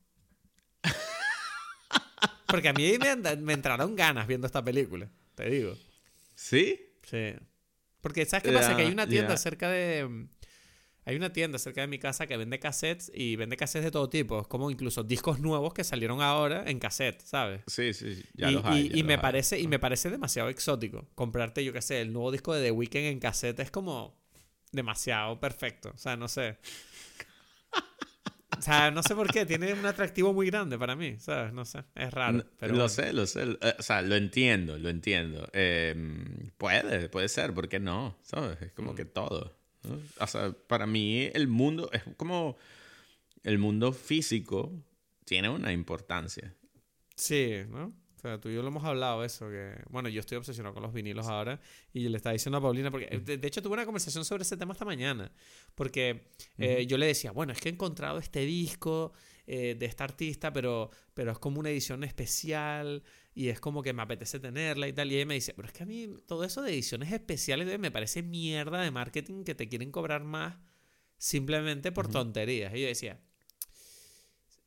Porque 2.47 2.69
a 2.69 2.73
mí 2.73 2.93
me, 2.99 3.53
entraron 3.53 3.95
ganas 3.95 4.27
viendo 4.27 4.47
esta 4.47 4.65
película, 4.65 5.09
te 5.35 5.51
digo. 5.51 5.75
¿Sí? 6.35 6.81
Sí. 7.03 7.35
Porque, 8.01 8.25
¿sabes 8.25 8.45
qué 8.45 8.53
pasa? 8.53 8.77
que 8.77 8.83
hay 8.83 8.93
una 8.93 9.07
tienda 9.07 9.37
cerca 9.37 9.69
de. 9.71 10.27
Hay 11.05 11.17
una 11.17 11.33
tienda 11.33 11.59
cerca 11.59 11.81
de 11.81 11.87
mi 11.87 11.99
casa 11.99 12.27
que 12.27 12.37
vende 12.37 12.59
cassettes 12.59 13.11
y 13.15 13.35
vende 13.37 13.57
cassettes 13.57 13.87
de 13.87 13.91
todo 13.91 14.11
tipo. 14.11 14.43
Es 14.43 14.47
como 14.47 14.71
incluso 14.71 15.03
discos 15.03 15.41
nuevos 15.41 15.73
que 15.73 15.83
salieron 15.83 16.21
ahora 16.21 16.65
en 16.67 16.79
cassette, 16.79 17.23
¿sabes? 17.23 17.63
Sí, 17.67 17.95
sí, 17.95 18.23
ya 18.35 18.51
y, 18.51 18.53
los 18.55 18.65
hay. 18.67 18.81
y- 18.81 18.89
ya 18.91 18.97
y 18.97 18.99
los 18.99 19.07
me 19.07 19.15
hay. 19.15 19.21
parece, 19.21 19.59
y 19.59 19.67
me 19.69 19.79
parece 19.79 20.11
demasiado 20.11 20.51
exótico. 20.51 21.09
Comprarte, 21.15 21.65
yo 21.65 21.73
qué 21.73 21.81
sé, 21.81 22.03
el 22.03 22.13
nuevo 22.13 22.31
disco 22.31 22.53
de 22.53 22.63
The 22.63 22.71
Weeknd 22.73 22.97
en 23.07 23.21
cassette 23.21 23.61
es 23.61 23.71
como 23.71 24.19
demasiado 24.71 25.41
perfecto. 25.41 25.93
O 25.95 25.99
sea, 25.99 26.17
no 26.17 26.29
sé. 26.29 26.59
O 28.59 28.63
sea, 28.63 28.91
no 28.91 29.03
sé 29.03 29.15
por 29.15 29.31
qué. 29.33 29.47
Tiene 29.47 29.73
un 29.73 29.87
atractivo 29.87 30.33
muy 30.35 30.47
grande 30.47 30.77
para 30.79 30.97
mí, 30.97 31.17
¿sabes? 31.19 31.53
No 31.53 31.65
sé. 31.65 31.85
Es 31.95 32.13
raro. 32.13 32.45
Pero 32.59 32.73
lo 32.73 32.79
bueno. 32.81 32.89
sé, 32.89 33.13
lo 33.13 33.27
sé. 33.27 33.43
Eh, 33.61 33.75
O 33.79 33.83
sea, 33.83 34.03
lo 34.03 34.17
entiendo, 34.17 34.79
lo 34.79 34.89
entiendo. 34.89 35.49
Eh, 35.53 35.95
puede, 36.57 37.09
puede 37.09 37.29
ser, 37.29 37.55
¿por 37.55 37.69
qué 37.69 37.79
no? 37.81 38.19
¿Sabes? 38.23 38.61
Es 38.61 38.73
Mm. 38.73 38.75
como 38.75 38.95
que 38.95 39.05
todo. 39.05 39.57
¿no? 39.85 39.99
O 40.21 40.27
sea, 40.27 40.53
para 40.67 40.87
mí 40.87 41.31
el 41.35 41.47
mundo 41.49 41.89
es 41.93 42.03
como 42.17 42.57
el 43.45 43.59
mundo 43.59 43.93
físico 43.93 44.73
tiene 45.25 45.49
una 45.49 45.73
importancia. 45.73 46.53
Sí, 47.15 47.63
¿no? 47.69 47.93
Sea, 48.29 48.41
tú 48.41 48.49
y 48.49 48.55
yo 48.55 48.63
lo 48.63 48.69
hemos 48.69 48.85
hablado 48.85 49.25
eso, 49.25 49.49
que... 49.49 49.75
Bueno, 49.89 50.09
yo 50.09 50.21
estoy 50.21 50.37
obsesionado 50.39 50.75
con 50.75 50.83
los 50.83 50.93
vinilos 50.93 51.27
ahora 51.27 51.61
y 51.93 52.09
le 52.09 52.17
estaba 52.17 52.33
diciendo 52.33 52.59
a 52.59 52.61
Paulina, 52.61 52.91
porque 52.91 53.07
de, 53.19 53.39
de 53.39 53.49
hecho 53.49 53.63
tuve 53.63 53.75
una 53.75 53.85
conversación 53.85 54.25
sobre 54.25 54.43
ese 54.43 54.57
tema 54.57 54.73
esta 54.73 54.85
mañana, 54.85 55.33
porque 55.75 56.29
eh, 56.59 56.87
yo 56.87 56.99
le 56.99 57.07
decía, 57.07 57.33
bueno, 57.33 57.53
es 57.53 57.61
que 57.61 57.69
he 57.69 57.73
encontrado 57.73 58.19
este 58.19 58.41
disco 58.41 59.13
eh, 59.47 59.77
de 59.79 59.87
esta 59.87 60.05
artista, 60.05 60.53
pero, 60.53 60.91
pero 61.15 61.33
es 61.33 61.39
como 61.39 61.61
una 61.61 61.71
edición 61.71 62.05
especial 62.05 63.03
y 63.35 63.49
es 63.49 63.61
como 63.61 63.83
que 63.83 63.93
me 63.93 64.03
apetece 64.03 64.39
tenerla 64.39 64.89
y 64.89 64.93
tal, 64.93 65.11
y 65.11 65.17
ella 65.17 65.27
me 65.27 65.35
dice, 65.35 65.55
pero 65.55 65.69
es 65.69 65.73
que 65.73 65.85
a 65.85 65.87
mí 65.87 66.09
todo 66.27 66.45
eso 66.45 66.61
de 66.61 66.73
ediciones 66.73 67.13
especiales 67.13 67.79
me 67.79 67.91
parece 67.91 68.23
mierda 68.23 68.83
de 68.83 68.91
marketing 68.91 69.45
que 69.45 69.55
te 69.55 69.69
quieren 69.69 69.91
cobrar 69.91 70.25
más 70.25 70.57
simplemente 71.17 71.93
por 71.93 72.09
tonterías. 72.09 72.75
Y 72.75 72.83
yo 72.83 72.87
decía... 72.89 73.21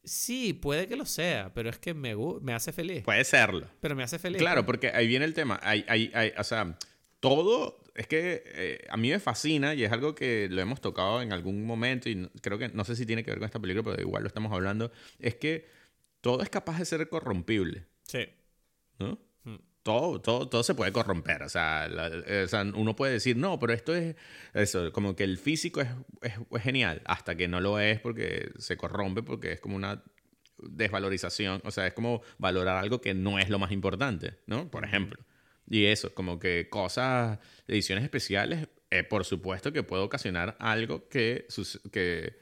Sí, 0.04 0.54
puede 0.54 0.88
que 0.88 0.96
lo 0.96 1.06
sea, 1.06 1.52
pero 1.54 1.70
es 1.70 1.78
que 1.78 1.94
me, 1.94 2.16
me 2.42 2.54
hace 2.54 2.72
feliz. 2.72 3.04
Puede 3.04 3.24
serlo. 3.24 3.68
Pero 3.82 3.96
me 3.96 4.04
hace 4.04 4.18
feliz. 4.20 4.40
Claro, 4.40 4.66
porque 4.66 4.90
ahí 4.90 5.08
viene 5.08 5.26
el 5.26 5.34
tema. 5.34 5.60
Hay, 5.64 5.86
hay, 5.88 6.12
hay- 6.14 6.34
o 6.38 6.44
sea, 6.44 6.78
todo 7.20 7.84
es 7.94 8.08
que 8.08 8.42
eh, 8.46 8.88
a 8.90 8.98
mí 8.98 9.10
me 9.12 9.20
fascina 9.20 9.76
y 9.76 9.84
es 9.84 9.92
algo 9.92 10.16
que 10.16 10.48
lo 10.50 10.60
hemos 10.62 10.82
tocado 10.82 11.22
en 11.22 11.34
algún 11.34 11.66
momento 11.66 12.10
y 12.10 12.28
creo 12.42 12.58
que 12.58 12.70
no 12.70 12.84
sé 12.86 12.96
si 12.96 13.06
tiene 13.06 13.24
que 13.24 13.32
ver 13.32 13.40
con 13.40 13.46
esta 13.46 13.60
película, 13.60 13.84
pero 13.84 14.02
igual 14.02 14.24
lo 14.24 14.28
estamos 14.28 14.52
hablando. 14.52 14.92
Es 15.20 15.36
que 15.36 15.68
todo 16.22 16.42
es 16.42 16.50
capaz 16.50 16.80
de 16.80 16.86
ser 16.86 17.08
corrompible, 17.10 17.86
Sí. 18.08 18.26
¿no? 19.00 19.20
Todo, 19.84 20.22
todo, 20.22 20.48
todo 20.48 20.62
se 20.64 20.76
puede 20.76 20.92
corromper. 20.92 21.42
O 21.44 21.50
sea, 21.50 21.88
la- 21.88 22.08
eh, 22.08 22.44
o 22.46 22.48
sea, 22.48 22.62
uno 22.76 22.96
puede 22.96 23.14
decir, 23.14 23.36
no, 23.38 23.60
pero 23.60 23.74
esto 23.74 23.96
es 23.96 24.16
eso, 24.54 24.92
como 24.92 25.16
que 25.16 25.24
el 25.24 25.38
físico 25.40 25.82
es, 25.82 25.88
es- 26.22 26.34
es 26.52 26.62
genial, 26.64 27.02
hasta 27.06 27.36
que 27.36 27.48
no 27.48 27.60
lo 27.62 27.80
es 27.80 28.00
porque 28.00 28.52
se 28.60 28.78
corrompe, 28.78 29.24
porque 29.24 29.54
es 29.54 29.60
como 29.60 29.76
una 29.76 30.04
desvalorización. 30.60 31.62
O 31.66 31.72
sea, 31.72 31.88
es 31.88 31.94
como 31.94 32.22
valorar 32.38 32.78
algo 32.78 33.02
que 33.02 33.14
no 33.14 33.40
es 33.40 33.50
lo 33.50 33.60
más 33.60 33.72
importante, 33.72 34.36
¿no? 34.46 34.70
Por 34.70 34.86
ejemplo. 34.86 35.24
Y 35.68 35.86
eso, 35.86 36.14
como 36.14 36.38
que 36.40 36.70
cosas, 36.70 37.40
ediciones 37.68 38.04
especiales, 38.04 38.68
eh, 38.92 39.04
por 39.04 39.26
supuesto 39.26 39.72
que 39.74 39.84
puede 39.84 40.04
ocasionar 40.04 40.58
algo 40.60 41.08
que, 41.10 41.48
que 41.92 42.36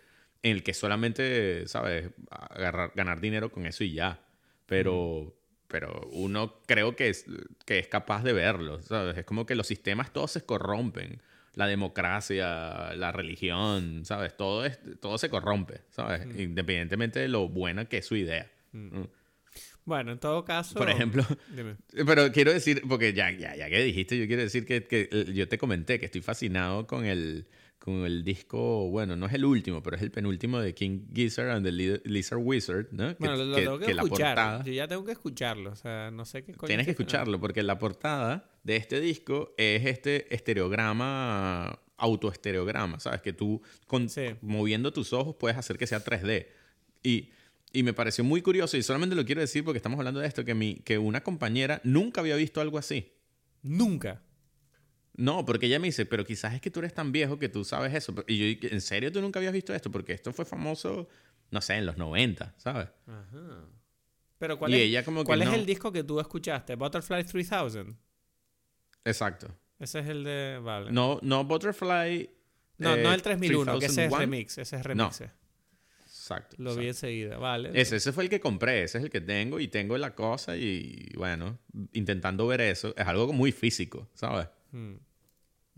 en 0.44 0.52
el 0.58 0.64
que 0.64 0.74
solamente, 0.74 1.68
¿sabes? 1.68 2.10
Agarrar, 2.32 2.92
ganar 2.96 3.22
dinero 3.22 3.52
con 3.52 3.66
eso 3.66 3.84
y 3.84 3.94
ya. 3.94 4.26
Pero, 4.66 5.39
pero 5.70 6.10
uno 6.12 6.56
creo 6.66 6.96
que 6.96 7.10
es, 7.10 7.26
que 7.66 7.80
es 7.80 7.88
capaz 7.88 8.24
de 8.24 8.34
verlo, 8.34 8.82
¿sabes? 8.82 9.18
Es 9.18 9.26
como 9.26 9.46
que 9.46 9.56
los 9.56 9.68
sistemas 9.68 10.12
todos 10.12 10.32
se 10.32 10.42
corrompen. 10.42 11.22
La 11.56 11.68
democracia, 11.68 12.94
la 12.94 13.12
religión, 13.12 14.06
¿sabes? 14.06 14.38
Todo, 14.38 14.66
es, 14.66 14.80
todo 15.02 15.18
se 15.18 15.30
corrompe, 15.30 15.82
¿sabes? 15.90 16.22
Independientemente 16.38 17.20
de 17.20 17.28
lo 17.28 17.50
buena 17.50 17.86
que 17.86 17.98
es 17.98 18.06
su 18.06 18.16
idea. 18.16 18.50
¿no? 18.72 19.10
Bueno, 19.84 20.12
en 20.12 20.20
todo 20.20 20.46
caso. 20.46 20.78
Por 20.78 20.90
ejemplo, 20.90 21.26
Dime. 21.54 21.76
pero 22.06 22.32
quiero 22.32 22.54
decir, 22.54 22.84
porque 22.88 23.14
ya, 23.14 23.32
ya, 23.32 23.56
ya 23.56 23.68
que 23.70 23.84
dijiste, 23.84 24.18
yo 24.18 24.28
quiero 24.28 24.44
decir 24.44 24.66
que, 24.66 24.86
que, 24.86 25.10
eh, 25.12 25.34
yo 25.34 25.48
te 25.48 25.58
comenté 25.58 26.00
que 26.00 26.06
estoy 26.06 26.22
fascinado 26.22 26.86
con 26.86 27.06
el, 27.06 27.48
con 27.90 28.06
el 28.06 28.24
disco, 28.24 28.90
bueno, 28.90 29.16
no 29.16 29.26
es 29.26 29.34
el 29.34 29.46
último, 29.46 29.82
pero 29.84 29.96
es 29.96 30.02
el 30.02 30.12
penúltimo 30.12 30.60
de 30.60 30.74
King 30.74 31.08
Gizzard 31.14 31.50
and 31.50 31.66
the 31.66 31.72
Li- 31.72 32.02
Lizard 32.06 32.40
Wizard, 32.42 32.88
¿no? 32.92 33.10
Que- 33.10 33.16
Bueno, 33.20 33.36
lo, 33.38 33.46
lo 33.46 33.56
que- 33.56 33.62
tengo 33.64 33.80
que, 33.80 33.86
que 33.88 33.94
la 33.94 34.02
escuchar. 34.04 34.36
portada- 34.36 34.64
Yo 34.64 34.74
ya 34.74 34.88
tengo 34.88 35.04
que 35.06 35.12
escucharlo. 35.12 35.72
O 35.72 35.76
sea, 35.76 36.12
no 36.12 36.26
sé 36.26 36.44
qué 36.44 36.54
coño 36.54 36.68
Tienes 36.68 36.86
que 36.86 36.92
escucharlo 36.92 37.40
porque 37.40 37.64
la 37.64 37.78
portada 37.80 38.50
de 38.64 38.76
este 38.76 39.00
disco 39.00 39.54
es 39.58 39.86
este 39.86 40.34
estereograma, 40.34 41.80
autoestereograma, 41.98 43.00
¿sabes? 43.00 43.22
Que 43.22 43.34
tú 43.34 43.62
con, 43.88 44.10
Sí. 44.10 44.26
moviendo 44.42 44.94
tus 44.94 45.12
ojos 45.14 45.36
puedes 45.40 45.58
hacer 45.58 45.78
que 45.78 45.88
sea 45.88 46.04
3D. 46.04 46.48
Y, 47.04 47.30
y 47.74 47.84
me 47.84 47.94
pareció 47.94 48.24
muy 48.24 48.42
curioso 48.42 48.78
y 48.78 48.84
solamente 48.84 49.16
lo 49.16 49.26
quiero 49.26 49.42
decir 49.42 49.64
porque 49.64 49.78
estamos 49.78 50.00
hablando 50.00 50.20
de 50.20 50.28
esto, 50.28 50.44
que, 50.46 50.54
mi, 50.56 50.76
que 50.76 50.98
una 50.98 51.22
compañera 51.24 51.82
nunca 51.84 52.22
había 52.22 52.36
visto 52.36 52.62
algo 52.62 52.78
así. 52.78 53.14
Nunca. 53.62 54.22
No, 55.20 55.44
porque 55.46 55.66
ella 55.66 55.80
me 55.80 55.88
dice, 55.88 56.06
pero 56.06 56.24
quizás 56.26 56.54
es 56.54 56.62
que 56.62 56.72
tú 56.72 56.80
eres 56.80 56.94
tan 56.94 57.12
viejo 57.12 57.38
que 57.38 57.50
tú 57.50 57.66
sabes 57.66 57.94
eso. 57.94 58.16
Y 58.26 58.56
yo, 58.56 58.70
¿en 58.70 58.80
serio 58.80 59.12
tú 59.12 59.20
nunca 59.20 59.38
habías 59.40 59.52
visto 59.52 59.76
esto? 59.76 59.92
Porque 59.92 60.14
esto 60.14 60.32
fue 60.32 60.46
famoso, 60.46 61.10
no 61.52 61.60
sé, 61.60 61.76
en 61.76 61.86
los 61.86 61.98
90, 61.98 62.56
¿sabes? 62.58 62.88
Ajá. 63.06 63.66
Pero 64.38 64.58
¿cuál, 64.58 64.72
Y 64.72 64.76
es, 64.76 64.82
ella 64.84 65.04
como 65.04 65.22
que 65.22 65.26
¿cuál 65.26 65.42
es 65.42 65.50
no. 65.50 65.56
el 65.56 65.66
disco 65.66 65.92
que 65.92 66.06
tú 66.06 66.22
escuchaste? 66.22 66.76
Butterfly 66.76 67.26
3000. 67.26 67.98
Exacto. 69.04 69.54
Ese 69.78 70.00
es 70.00 70.08
el 70.08 70.24
de. 70.24 70.58
Vale. 70.64 70.90
No, 70.94 71.20
no 71.22 71.44
Butterfly. 71.44 72.30
no, 72.78 72.96
eh, 72.96 73.04
no 73.04 73.14
el 73.14 73.22
3001, 73.22 73.78
que 73.78 73.86
ese 73.88 74.06
es 74.06 74.10
3001. 74.10 74.20
remix. 74.20 74.58
Ese 74.58 74.76
es 74.78 74.84
remix. 74.86 75.22
Exacto. 76.06 76.56
Lo 76.60 76.76
vi 76.76 76.88
exacto. 76.88 77.08
enseguida. 77.08 77.38
Vale. 77.38 77.72
Ese, 77.74 77.98
ese 77.98 78.14
fue 78.14 78.24
el 78.24 78.30
que 78.30 78.40
compré, 78.40 78.84
ese 78.84 79.00
es 79.00 79.04
el 79.04 79.10
que 79.10 79.20
tengo 79.20 79.60
y 79.60 79.68
tengo 79.68 79.98
la 79.98 80.16
cosa 80.16 80.56
y 80.56 81.12
bueno, 81.18 81.60
intentando 81.92 82.48
ver 82.48 82.62
eso, 82.62 82.94
es 82.96 83.06
algo 83.06 83.34
muy 83.34 83.52
físico, 83.52 84.08
¿sabes? 84.14 84.48
Hmm. 84.72 84.96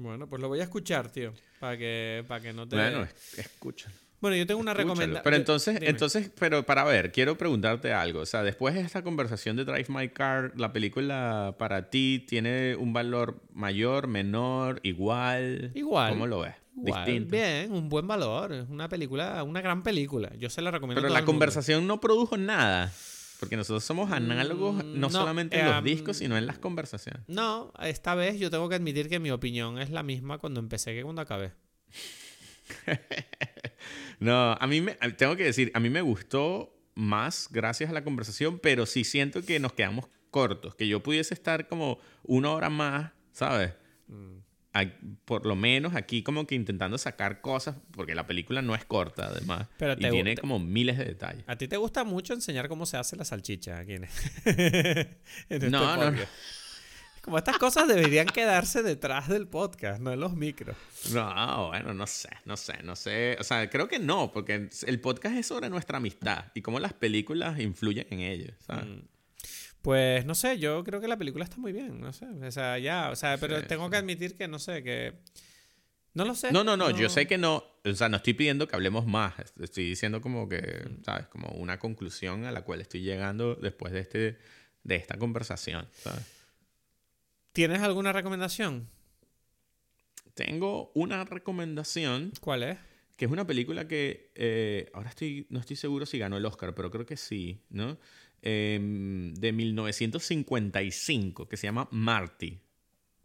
Bueno, 0.02 0.28
pues 0.28 0.42
lo 0.42 0.48
voy 0.48 0.60
a 0.60 0.64
escuchar, 0.64 1.10
tío. 1.12 1.34
Para 1.60 1.78
que, 1.78 2.24
para 2.28 2.42
que 2.42 2.54
no 2.54 2.68
te. 2.68 2.76
Bueno, 2.76 3.04
es- 3.04 3.40
escúchalo. 3.40 3.94
Bueno, 4.20 4.38
yo 4.38 4.46
tengo 4.46 4.60
una 4.62 4.76
recomendación. 4.76 5.24
Pero 5.24 5.36
entonces, 5.36 5.80
entonces, 5.82 6.30
pero 6.38 6.64
para 6.64 6.84
ver, 6.84 7.12
quiero 7.12 7.40
preguntarte 7.40 7.92
algo. 7.92 8.20
O 8.20 8.26
sea, 8.28 8.44
después 8.44 8.76
de 8.76 8.82
esta 8.82 9.02
conversación 9.04 9.56
de 9.56 9.66
Drive 9.66 9.88
My 9.90 10.10
Car, 10.10 10.54
¿la 10.58 10.72
película 10.72 11.56
para 11.58 11.90
ti 11.90 12.24
tiene 12.28 12.76
un 12.76 12.94
valor 12.94 13.42
mayor, 13.52 14.06
menor, 14.08 14.80
igual? 14.84 15.72
Igual. 15.74 16.12
¿Cómo 16.12 16.28
lo 16.28 16.42
ves? 16.42 16.54
Igual, 16.78 17.04
Distinto. 17.06 17.32
Bien, 17.32 17.72
un 17.72 17.90
buen 17.90 18.08
valor. 18.08 18.54
Es 18.54 18.70
una 18.70 18.88
película, 18.90 19.42
una 19.44 19.60
gran 19.62 19.82
película. 19.82 20.32
Yo 20.38 20.52
se 20.52 20.62
la 20.62 20.70
recomiendo 20.70 21.00
a 21.00 21.02
Pero 21.02 21.08
todo 21.10 21.14
la 21.16 21.20
el 21.20 21.26
mundo. 21.26 21.32
conversación 21.40 21.88
no 21.88 22.00
produjo 22.00 22.38
nada. 22.38 22.92
Porque 23.42 23.58
nosotros 23.58 23.84
somos 23.84 24.12
análogos 24.12 24.76
Mm, 24.76 24.94
no, 24.94 25.08
no, 25.08 25.10
solamente 25.10 25.60
en 25.60 25.66
los 25.66 25.78
em, 25.80 25.84
discos, 25.84 26.18
sino 26.18 26.38
en 26.38 26.46
las 26.46 26.60
conversaciones. 26.60 27.24
No, 27.28 27.74
esta 27.82 28.14
vez 28.14 28.40
yo 28.40 28.52
tengo 28.52 28.70
que 28.70 28.76
admitir 28.76 29.10
que 29.10 29.20
mi 29.20 29.32
opinión 29.32 29.80
es 29.80 29.90
la 29.90 30.04
misma 30.04 30.38
cuando 30.38 30.60
empecé 30.60 30.94
que 30.94 31.04
cuando 31.04 31.22
acabé. 31.22 31.52
No, 34.20 34.52
a 34.54 34.68
mí 34.68 34.82
me, 34.82 34.94
tengo 35.18 35.36
que 35.36 35.46
decir, 35.46 35.72
a 35.74 35.80
mí 35.80 35.90
me 35.90 36.02
gustó 36.02 36.72
más 36.94 37.48
gracias 37.50 37.90
a 37.90 37.94
la 37.94 38.04
conversación, 38.04 38.60
pero 38.60 38.86
sí 38.86 39.04
siento 39.04 39.44
que 39.44 39.60
nos 39.60 39.74
quedamos 39.74 40.06
cortos, 40.30 40.76
que 40.76 40.88
yo 40.88 41.02
pudiese 41.02 41.34
estar 41.34 41.68
como 41.68 41.98
una 42.24 42.52
hora 42.52 42.70
más, 42.70 43.12
¿sabes? 43.32 43.74
Mm. 44.08 44.38
Por 45.26 45.46
lo 45.46 45.56
menos 45.56 45.96
aquí 45.96 46.24
como 46.24 46.48
que 46.48 46.56
intentando 46.56 46.98
sacar 46.98 47.42
cosas, 47.42 47.76
porque 47.92 48.16
la 48.16 48.26
película 48.26 48.62
no 48.62 48.74
es 48.74 48.86
corta 48.86 49.28
además, 49.28 49.68
Pero 49.78 49.94
y 49.94 50.10
tiene 50.10 50.38
como 50.38 50.60
miles 50.60 50.98
de 50.98 51.06
detalles. 51.06 51.44
A 51.48 51.58
ti 51.58 51.68
te 51.68 51.78
gusta 51.78 52.04
mucho 52.04 52.34
enseñar 52.34 52.70
cómo 52.70 52.86
se 52.86 52.98
hace 52.98 53.16
la 53.16 53.26
salchicha 53.26 53.80
aquí 53.80 53.94
en, 53.94 54.04
en 54.46 55.18
este 55.50 55.70
No, 55.70 55.98
no, 55.98 56.12
no. 56.12 56.22
Como 57.22 57.38
estas 57.38 57.60
cosas 57.60 57.88
deberían 57.88 58.26
quedarse 58.26 58.82
detrás 58.82 59.30
del 59.30 59.48
podcast, 59.48 60.02
no 60.02 60.12
en 60.12 60.20
los 60.20 60.34
micros. 60.34 60.76
No, 61.14 61.68
bueno, 61.68 61.94
no 61.94 62.08
sé, 62.08 62.30
no 62.46 62.58
sé, 62.58 62.82
no 62.84 62.96
sé. 62.96 63.38
O 63.40 63.44
sea, 63.44 63.70
creo 63.70 63.88
que 63.88 64.00
no, 64.00 64.32
porque 64.32 64.70
el 64.88 65.00
podcast 65.00 65.36
es 65.36 65.46
sobre 65.46 65.70
nuestra 65.70 65.98
amistad 65.98 66.46
y 66.56 66.64
cómo 66.64 66.80
las 66.80 66.94
películas 66.94 67.60
influyen 67.60 68.08
en 68.10 68.22
ello, 68.22 68.54
¿sabes? 68.66 68.86
Mm. 68.88 69.02
Pues 69.82 70.26
no 70.26 70.36
sé, 70.36 70.60
yo 70.60 70.84
creo 70.84 71.02
que 71.02 71.08
la 71.08 71.18
película 71.18 71.44
está 71.44 71.58
muy 71.58 71.72
bien, 71.72 72.00
no 72.00 72.14
sé. 72.14 72.26
O 72.28 72.52
sea, 72.52 72.78
ya, 72.78 73.10
o 73.10 73.16
sea, 73.16 73.38
pero 73.38 73.60
Sí, 73.60 73.66
tengo 73.68 73.86
sí. 73.86 73.92
que 73.92 73.98
admitir 73.98 74.36
que 74.38 74.48
no 74.48 74.60
sé, 74.60 74.84
que. 74.84 75.14
No 76.14 76.26
lo 76.26 76.36
sé. 76.36 76.52
No, 76.52 76.64
no, 76.64 76.76
no, 76.78 76.92
yo 76.92 77.10
sé 77.10 77.26
que 77.26 77.38
no, 77.38 77.64
o 77.86 77.94
sea, 77.94 78.10
no 78.10 78.18
estoy 78.18 78.34
pidiendo 78.34 78.68
que 78.68 78.76
hablemos 78.76 79.08
más, 79.08 79.34
estoy 79.60 79.86
diciendo 79.90 80.20
como 80.22 80.48
que, 80.50 80.58
Mm. 80.58 81.04
¿sabes? 81.04 81.28
Como 81.28 81.48
una 81.52 81.80
conclusión 81.80 82.46
a 82.46 82.52
la 82.52 82.64
cual 82.64 82.82
estoy 82.82 83.02
llegando 83.02 83.56
después 83.56 83.94
de, 83.94 84.02
este, 84.02 84.38
de 84.84 84.96
esta 84.98 85.18
conversación, 85.18 85.88
¿sabes? 85.94 86.26
¿Tienes 87.54 87.82
alguna 87.82 88.12
recomendación? 88.14 88.90
Tengo 90.34 90.92
una 90.96 91.24
recomendación, 91.26 92.32
¿Cuál 92.42 92.64
es? 92.64 92.78
que 93.18 93.26
es 93.26 93.32
una 93.32 93.46
película 93.46 93.88
que 93.88 94.32
eh, 94.36 94.90
ahora 94.94 95.10
estoy, 95.10 95.46
no 95.50 95.60
estoy 95.60 95.76
seguro 95.76 96.06
si 96.06 96.18
ganó 96.18 96.38
el 96.38 96.46
Oscar, 96.46 96.74
pero 96.74 96.90
creo 96.90 97.06
que 97.06 97.18
sí, 97.18 97.62
¿no? 97.70 97.98
Em, 98.44 99.34
de 99.36 99.52
1955, 99.52 101.48
que 101.48 101.58
se 101.58 101.68
llama 101.68 101.88
Marty. 101.92 102.60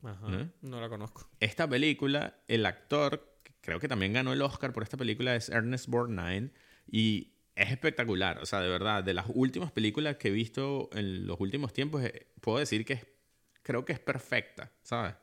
Ajá, 0.02 0.26
¿Eh? 0.28 0.48
no 0.62 0.80
la 0.80 0.88
conozco. 0.88 1.28
Esta 1.40 1.68
película, 1.68 2.38
el 2.48 2.66
actor 2.66 3.36
creo 3.66 3.80
que 3.80 3.88
también 3.88 4.12
ganó 4.12 4.32
el 4.32 4.42
Oscar 4.42 4.72
por 4.72 4.82
esta 4.82 4.96
película, 4.96 5.34
es 5.34 5.48
Ernest 5.48 5.88
Borgnine. 5.88 6.52
Y 6.88 7.32
es 7.56 7.72
espectacular, 7.72 8.38
o 8.38 8.46
sea, 8.46 8.60
de 8.60 8.68
verdad, 8.68 9.02
de 9.02 9.14
las 9.14 9.26
últimas 9.28 9.72
películas 9.72 10.16
que 10.16 10.28
he 10.28 10.30
visto 10.30 10.90
en 10.92 11.26
los 11.26 11.40
últimos 11.40 11.72
tiempos, 11.72 12.04
eh, 12.04 12.28
puedo 12.40 12.58
decir 12.58 12.84
que 12.84 12.92
es, 12.92 13.06
creo 13.62 13.84
que 13.84 13.94
es 13.94 13.98
perfecta, 13.98 14.70
¿sabes? 14.82 15.14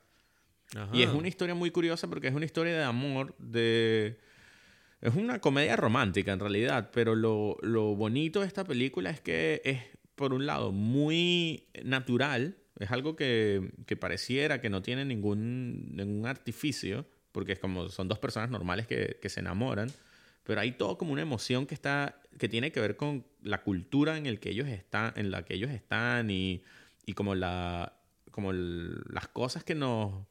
Y 0.92 1.04
es 1.04 1.10
una 1.10 1.28
historia 1.28 1.54
muy 1.54 1.70
curiosa 1.70 2.08
porque 2.08 2.28
es 2.28 2.34
una 2.34 2.46
historia 2.46 2.76
de 2.76 2.84
amor, 2.84 3.36
de... 3.38 4.20
Es 5.04 5.16
una 5.16 5.40
comedia 5.40 5.76
romántica 5.76 6.32
en 6.32 6.40
realidad, 6.40 6.90
pero 6.94 7.14
lo, 7.14 7.58
lo 7.62 7.94
bonito 7.94 8.40
de 8.40 8.48
esta 8.48 8.64
película 8.64 9.10
es 9.10 9.20
que 9.20 9.62
es, 9.66 9.82
por 10.16 10.34
un 10.34 10.46
lado, 10.46 10.72
muy 10.72 11.68
natural, 11.84 12.56
es 12.80 12.90
algo 12.90 13.18
que, 13.18 13.74
que 13.86 13.98
pareciera 13.98 14.62
que 14.62 14.70
no 14.70 14.82
tiene 14.82 15.04
ningún, 15.04 15.94
ningún 15.94 16.26
artificio, 16.26 17.06
porque 17.34 17.52
es 17.52 17.60
como 17.60 17.90
son 17.90 18.08
dos 18.08 18.18
personas 18.18 18.50
normales 18.50 18.88
que, 18.88 19.30
se 19.30 19.42
enamoran, 19.42 19.92
pero 20.46 20.62
hay 20.62 20.72
todo 20.72 20.98
como 20.98 21.12
una 21.12 21.22
emoción 21.22 21.66
que 21.66 21.74
está 21.74 22.22
que 22.40 22.48
tiene 22.48 22.72
que 22.72 22.80
ver 22.80 22.96
con 22.96 23.26
la 23.42 23.62
cultura 23.62 24.18
en 24.18 24.26
el 24.26 24.40
que 24.40 24.52
ellos 24.52 24.70
están 24.70 25.12
en 25.18 25.32
la 25.32 25.44
que 25.44 25.56
ellos 25.56 25.70
están 25.70 26.32
y, 26.32 26.64
y 27.06 27.12
como 27.12 27.36
la 27.36 28.00
como 28.32 28.54
las 28.54 29.28
cosas 29.28 29.66
que 29.66 29.76
nos 29.76 30.26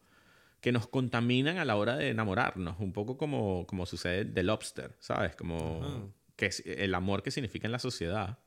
que 0.63 0.73
nos 0.73 0.87
contaminan 0.87 1.59
a 1.59 1.67
la 1.67 1.77
hora 1.77 1.97
de 1.97 2.09
enamorarnos 2.09 2.81
un 2.81 2.95
poco 2.95 3.19
como 3.19 3.67
como 3.67 3.85
sucede 3.85 4.25
The 4.25 4.43
Lobster 4.43 4.97
sabes 5.01 5.37
como 5.37 6.15
que 6.37 6.47
es 6.47 6.63
el 6.65 6.95
amor 6.95 7.23
que 7.23 7.31
significa 7.31 7.69
en 7.69 7.73
la 7.73 7.79
sociedad 7.79 8.39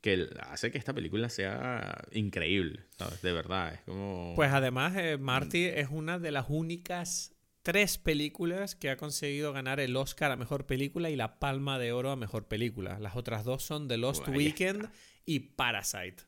que 0.00 0.28
hace 0.40 0.70
que 0.70 0.76
esta 0.76 0.92
película 0.92 1.30
sea 1.30 2.04
increíble, 2.12 2.84
¿sabes? 2.98 3.22
De 3.22 3.32
verdad, 3.32 3.72
es 3.72 3.80
como... 3.86 4.34
Pues 4.36 4.52
además, 4.52 4.94
eh, 4.98 5.16
Marty 5.16 5.64
es 5.64 5.88
una 5.90 6.18
de 6.18 6.30
las 6.30 6.44
únicas 6.50 7.34
tres 7.62 7.96
películas 7.96 8.76
que 8.76 8.90
ha 8.90 8.98
conseguido 8.98 9.54
ganar 9.54 9.80
el 9.80 9.96
Oscar 9.96 10.30
a 10.30 10.36
Mejor 10.36 10.66
Película 10.66 11.08
y 11.08 11.16
la 11.16 11.38
Palma 11.38 11.78
de 11.78 11.92
Oro 11.92 12.10
a 12.10 12.16
Mejor 12.16 12.46
Película. 12.46 12.98
Las 12.98 13.16
otras 13.16 13.44
dos 13.44 13.62
son 13.62 13.88
The 13.88 13.96
Lost 13.96 14.28
Weekend 14.28 14.90
y 15.24 15.40
Parasite. 15.40 16.24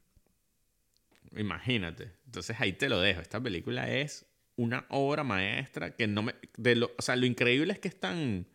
Imagínate. 1.37 2.13
Entonces 2.25 2.57
ahí 2.59 2.73
te 2.73 2.89
lo 2.89 2.99
dejo. 2.99 3.21
Esta 3.21 3.43
película 3.43 3.91
es 3.91 4.25
una 4.57 4.87
obra 4.91 5.23
maestra 5.25 5.95
que 5.95 6.07
no 6.07 6.23
me... 6.23 6.35
De 6.57 6.77
lo, 6.77 6.91
o 6.97 7.03
sea, 7.03 7.17
lo 7.17 7.27
increíble 7.27 7.73
es 7.73 7.79
que 7.79 7.89
es 7.89 7.99
tan... 7.99 8.47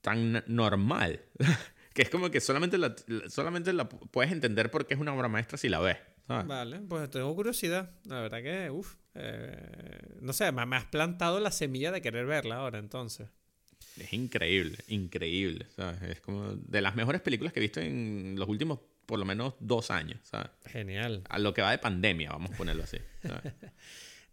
tan 0.00 0.44
normal. 0.46 1.20
que 1.94 2.02
es 2.02 2.10
como 2.10 2.30
que 2.30 2.40
solamente 2.40 2.78
la, 2.78 2.94
solamente 3.28 3.72
la 3.72 3.88
puedes 3.88 4.32
entender 4.32 4.70
porque 4.70 4.94
es 4.94 5.00
una 5.00 5.14
obra 5.14 5.28
maestra 5.28 5.58
si 5.58 5.68
la 5.68 5.80
ves. 5.80 5.98
Vale, 6.28 6.80
pues 6.80 7.10
tengo 7.10 7.34
curiosidad. 7.34 7.90
La 8.04 8.20
verdad 8.20 8.42
que, 8.42 8.70
uff, 8.70 8.96
eh, 9.14 9.98
no 10.20 10.32
sé, 10.32 10.52
me, 10.52 10.76
has 10.76 10.84
plantado 10.84 11.40
la 11.40 11.50
semilla 11.50 11.90
de 11.90 12.02
querer 12.02 12.26
verla 12.26 12.56
ahora 12.56 12.78
entonces. 12.78 13.28
Es 13.96 14.12
increíble, 14.12 14.78
increíble. 14.88 15.66
Es 16.08 16.20
como 16.20 16.54
de 16.54 16.80
las 16.82 16.94
mejores 16.94 17.20
películas 17.20 17.52
que 17.52 17.60
he 17.60 17.62
visto 17.62 17.80
en 17.80 18.36
los 18.38 18.48
últimos 18.48 18.80
por 19.06 19.18
lo 19.18 19.24
menos 19.24 19.54
dos 19.58 19.90
años. 19.90 20.20
Genial. 20.66 21.24
A 21.30 21.38
lo 21.38 21.54
que 21.54 21.62
va 21.62 21.70
de 21.70 21.78
pandemia, 21.78 22.30
vamos 22.30 22.52
a 22.52 22.56
ponerlo 22.56 22.84
así. 22.84 22.98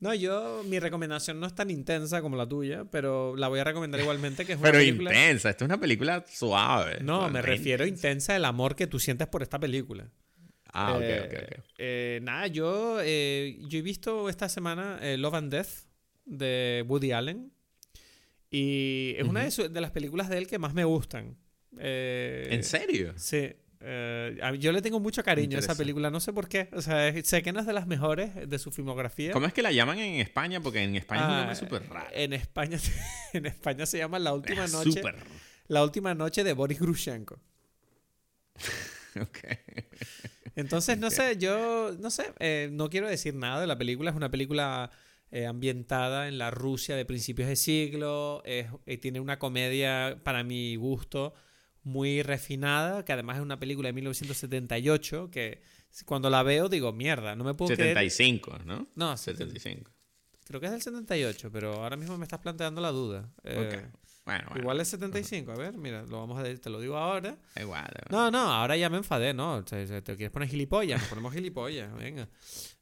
No, 0.05 0.13
yo, 0.13 0.61
mi 0.65 0.77
recomendación 0.77 1.39
no 1.39 1.47
es 1.47 1.55
tan 1.55 1.71
intensa 1.71 2.21
como 2.21 2.37
la 2.37 2.47
tuya, 2.47 2.85
pero 2.91 3.35
la 3.35 3.47
voy 3.47 3.59
a 3.59 3.63
recomendar 3.63 3.99
igualmente, 3.99 4.45
que 4.45 4.53
es 4.53 4.59
una 4.59 4.69
pero 4.69 4.83
intensa, 4.83 5.49
esta 5.49 5.65
es 5.65 5.67
una 5.67 5.79
película 5.79 6.23
suave. 6.29 6.99
No, 7.01 7.27
me 7.31 7.41
refiero 7.41 7.85
a 7.85 7.87
intensa 7.87 8.35
el 8.35 8.45
amor 8.45 8.75
que 8.75 8.85
tú 8.85 8.99
sientes 8.99 9.27
por 9.27 9.41
esta 9.41 9.59
película. 9.59 10.07
Ah, 10.71 10.93
ok, 10.93 11.03
ok, 11.25 11.33
ok. 11.41 11.59
Eh, 11.79 12.19
nada, 12.21 12.45
yo, 12.45 12.99
eh, 13.01 13.57
yo 13.67 13.79
he 13.79 13.81
visto 13.81 14.29
esta 14.29 14.47
semana 14.47 14.99
eh, 15.01 15.17
Love 15.17 15.33
and 15.33 15.51
Death 15.51 15.87
de 16.25 16.85
Woody 16.87 17.11
Allen. 17.11 17.51
Y 18.51 19.15
es 19.17 19.27
una 19.27 19.43
de, 19.43 19.81
las 19.81 19.89
películas 19.89 20.29
de 20.29 20.37
él 20.37 20.45
que 20.45 20.59
más 20.59 20.75
me 20.75 20.83
gustan. 20.83 21.35
¿En 21.79 22.63
serio? 22.63 23.13
Sí. 23.15 23.55
Yo 24.59 24.71
le 24.71 24.81
tengo 24.81 24.99
mucho 24.99 25.23
cariño 25.23 25.57
a 25.57 25.59
esa 25.59 25.75
película, 25.75 26.09
no 26.09 26.19
sé 26.19 26.33
por 26.33 26.47
qué. 26.47 26.69
O 26.73 26.81
sea, 26.81 27.13
sé 27.23 27.43
que 27.43 27.53
no 27.53 27.59
es 27.59 27.65
de 27.65 27.73
las 27.73 27.87
mejores 27.87 28.49
de 28.49 28.59
su 28.59 28.71
filmografía. 28.71 29.31
¿Cómo 29.31 29.45
es 29.45 29.53
que 29.53 29.61
la 29.61 29.71
llaman 29.71 29.99
en 29.99 30.21
España? 30.21 30.59
Porque 30.61 30.83
en 30.83 30.95
España 30.95 31.21
es 31.21 31.27
un 31.27 31.35
nombre 31.35 31.51
ah, 31.51 31.55
súper 31.55 31.89
raro. 31.89 32.09
En 32.11 32.33
España, 32.33 32.77
en 33.33 33.45
España 33.45 33.85
se 33.85 33.97
llama 33.97 34.19
La 34.19 34.33
Última 34.33 34.67
Noche. 34.67 35.01
La 35.67 35.83
Última 35.83 36.13
Noche 36.13 36.43
de 36.43 36.53
Boris 36.53 36.79
Grushenko. 36.79 37.39
ok. 39.21 39.39
Entonces, 40.55 40.97
no 40.97 41.11
sé, 41.11 41.37
yo 41.37 41.91
no 41.99 42.09
sé, 42.09 42.33
eh, 42.39 42.69
no 42.71 42.89
quiero 42.89 43.07
decir 43.07 43.35
nada 43.35 43.59
de 43.59 43.67
la 43.67 43.77
película. 43.77 44.09
Es 44.09 44.15
una 44.15 44.31
película 44.31 44.89
eh, 45.31 45.45
ambientada 45.45 46.27
en 46.27 46.37
la 46.37 46.49
Rusia 46.51 46.95
de 46.95 47.05
principios 47.05 47.49
de 47.49 47.55
siglo. 47.55 48.41
Eh, 48.45 48.69
tiene 49.01 49.19
una 49.19 49.37
comedia, 49.37 50.19
para 50.23 50.43
mi 50.43 50.75
gusto, 50.75 51.33
muy 51.85 52.23
refinada, 52.23 53.05
que 53.05 53.13
además 53.13 53.37
es 53.37 53.43
una 53.43 53.59
película 53.59 53.87
de 53.87 53.93
1978, 53.93 55.29
que 55.31 55.61
cuando 56.05 56.29
la 56.29 56.43
veo 56.43 56.67
digo, 56.67 56.91
mierda, 56.91 57.35
no 57.35 57.43
me 57.43 57.53
puedo 57.53 57.69
75, 57.69 58.59
¿no? 58.65 58.87
No, 58.95 59.15
75. 59.15 59.91
Creo 60.45 60.59
que 60.59 60.65
es 60.65 60.71
del 60.71 60.81
78, 60.81 61.51
pero 61.51 61.73
ahora 61.83 61.95
mismo 61.95 62.17
me 62.17 62.25
estás 62.25 62.39
planteando 62.39 62.81
la 62.81 62.91
duda. 62.91 63.31
Bueno, 64.25 64.47
Igual 64.55 64.79
es 64.81 64.87
75, 64.87 65.51
a 65.51 65.55
ver, 65.55 65.77
mira, 65.77 66.01
lo 66.03 66.17
vamos 66.17 66.39
a 66.39 66.43
te 66.43 66.69
lo 66.71 66.79
digo 66.79 66.97
ahora. 66.97 67.37
Igual, 67.55 67.91
No, 68.09 68.31
no, 68.31 68.39
ahora 68.39 68.75
ya 68.75 68.89
me 68.89 68.97
enfadé, 68.97 69.35
¿no? 69.35 69.63
¿Te, 69.63 69.85
quieres 69.85 70.31
poner 70.31 70.49
gilipollas? 70.49 70.99
Nos 70.99 71.09
ponemos 71.09 71.31
gilipollas, 71.31 71.93
venga. 71.95 72.27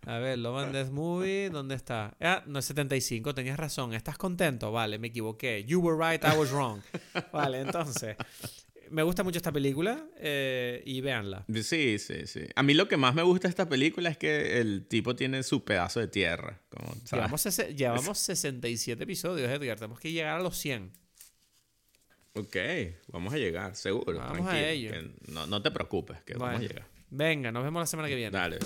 A 0.05 0.19
ver, 0.19 0.39
Love 0.39 0.63
and 0.63 0.73
Death 0.73 0.91
Movie, 0.91 1.49
¿dónde 1.49 1.75
está? 1.75 2.15
Ah, 2.21 2.43
no 2.45 2.59
es 2.59 2.65
75, 2.65 3.35
tenías 3.35 3.57
razón. 3.57 3.93
¿Estás 3.93 4.17
contento? 4.17 4.71
Vale, 4.71 4.97
me 4.99 5.07
equivoqué. 5.07 5.65
You 5.65 5.81
were 5.81 5.97
right, 5.97 6.23
I 6.23 6.37
was 6.37 6.49
wrong. 6.51 6.81
Vale, 7.33 7.59
entonces. 7.59 8.15
Me 8.93 9.01
gusta 9.01 9.23
mucho 9.23 9.37
esta 9.37 9.51
película 9.51 10.05
eh, 10.17 10.83
y 10.85 11.01
véanla. 11.01 11.45
Sí, 11.63 11.97
sí, 11.97 12.27
sí. 12.27 12.41
A 12.55 12.61
mí 12.61 12.75
lo 12.75 12.87
que 12.87 12.95
más 12.95 13.15
me 13.15 13.23
gusta 13.23 13.47
de 13.47 13.49
esta 13.49 13.67
película 13.67 14.09
es 14.09 14.19
que 14.19 14.61
el 14.61 14.85
tipo 14.87 15.15
tiene 15.15 15.41
su 15.41 15.63
pedazo 15.63 15.99
de 15.99 16.07
tierra. 16.07 16.61
llevamos, 17.11 17.43
llevamos 17.75 18.19
67 18.19 19.03
episodios, 19.03 19.49
Edgar. 19.49 19.79
Tenemos 19.79 19.99
que 19.99 20.11
llegar 20.11 20.39
a 20.39 20.43
los 20.43 20.55
100. 20.57 20.91
Ok, 22.33 22.55
vamos 23.07 23.33
a 23.33 23.37
llegar, 23.37 23.75
seguro. 23.75 24.19
Vamos 24.19 24.47
a 24.47 24.63
ello. 24.63 24.91
No, 25.27 25.47
no, 25.47 25.59
te 25.59 25.71
preocupes, 25.71 26.21
que 26.21 26.35
vamos 26.35 26.57
a 26.57 26.61
llegar. 26.61 26.85
Venga, 27.09 27.51
nos 27.51 27.63
vemos 27.63 27.79
la 27.79 27.87
semana 27.87 28.07
que 28.07 28.15
viene. 28.15 28.29
Dale. 28.29 28.59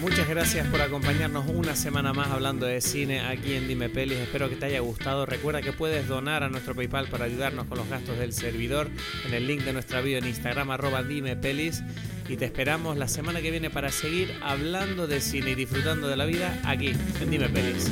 Muchas 0.00 0.28
gracias 0.28 0.66
por 0.68 0.80
acompañarnos 0.80 1.46
una 1.48 1.74
semana 1.74 2.12
más 2.12 2.28
hablando 2.28 2.66
de 2.66 2.80
cine 2.80 3.20
aquí 3.20 3.54
en 3.54 3.66
Dime 3.66 3.88
Pelis. 3.88 4.18
Espero 4.18 4.48
que 4.48 4.54
te 4.54 4.66
haya 4.66 4.78
gustado. 4.78 5.26
Recuerda 5.26 5.60
que 5.60 5.72
puedes 5.72 6.06
donar 6.06 6.44
a 6.44 6.48
nuestro 6.48 6.74
PayPal 6.74 7.08
para 7.08 7.24
ayudarnos 7.24 7.66
con 7.66 7.78
los 7.78 7.88
gastos 7.88 8.16
del 8.16 8.32
servidor 8.32 8.88
en 9.26 9.34
el 9.34 9.48
link 9.48 9.62
de 9.62 9.72
nuestra 9.72 10.00
video 10.00 10.18
en 10.18 10.28
Instagram 10.28 10.70
arroba 10.70 11.02
Dime 11.02 11.34
Pelis. 11.34 11.82
Y 12.28 12.36
te 12.36 12.44
esperamos 12.44 12.96
la 12.96 13.08
semana 13.08 13.40
que 13.40 13.50
viene 13.50 13.70
para 13.70 13.90
seguir 13.90 14.32
hablando 14.40 15.08
de 15.08 15.20
cine 15.20 15.50
y 15.50 15.54
disfrutando 15.56 16.06
de 16.06 16.16
la 16.16 16.26
vida 16.26 16.60
aquí 16.64 16.92
en 17.20 17.30
Dime 17.30 17.48
Pelis. 17.48 17.90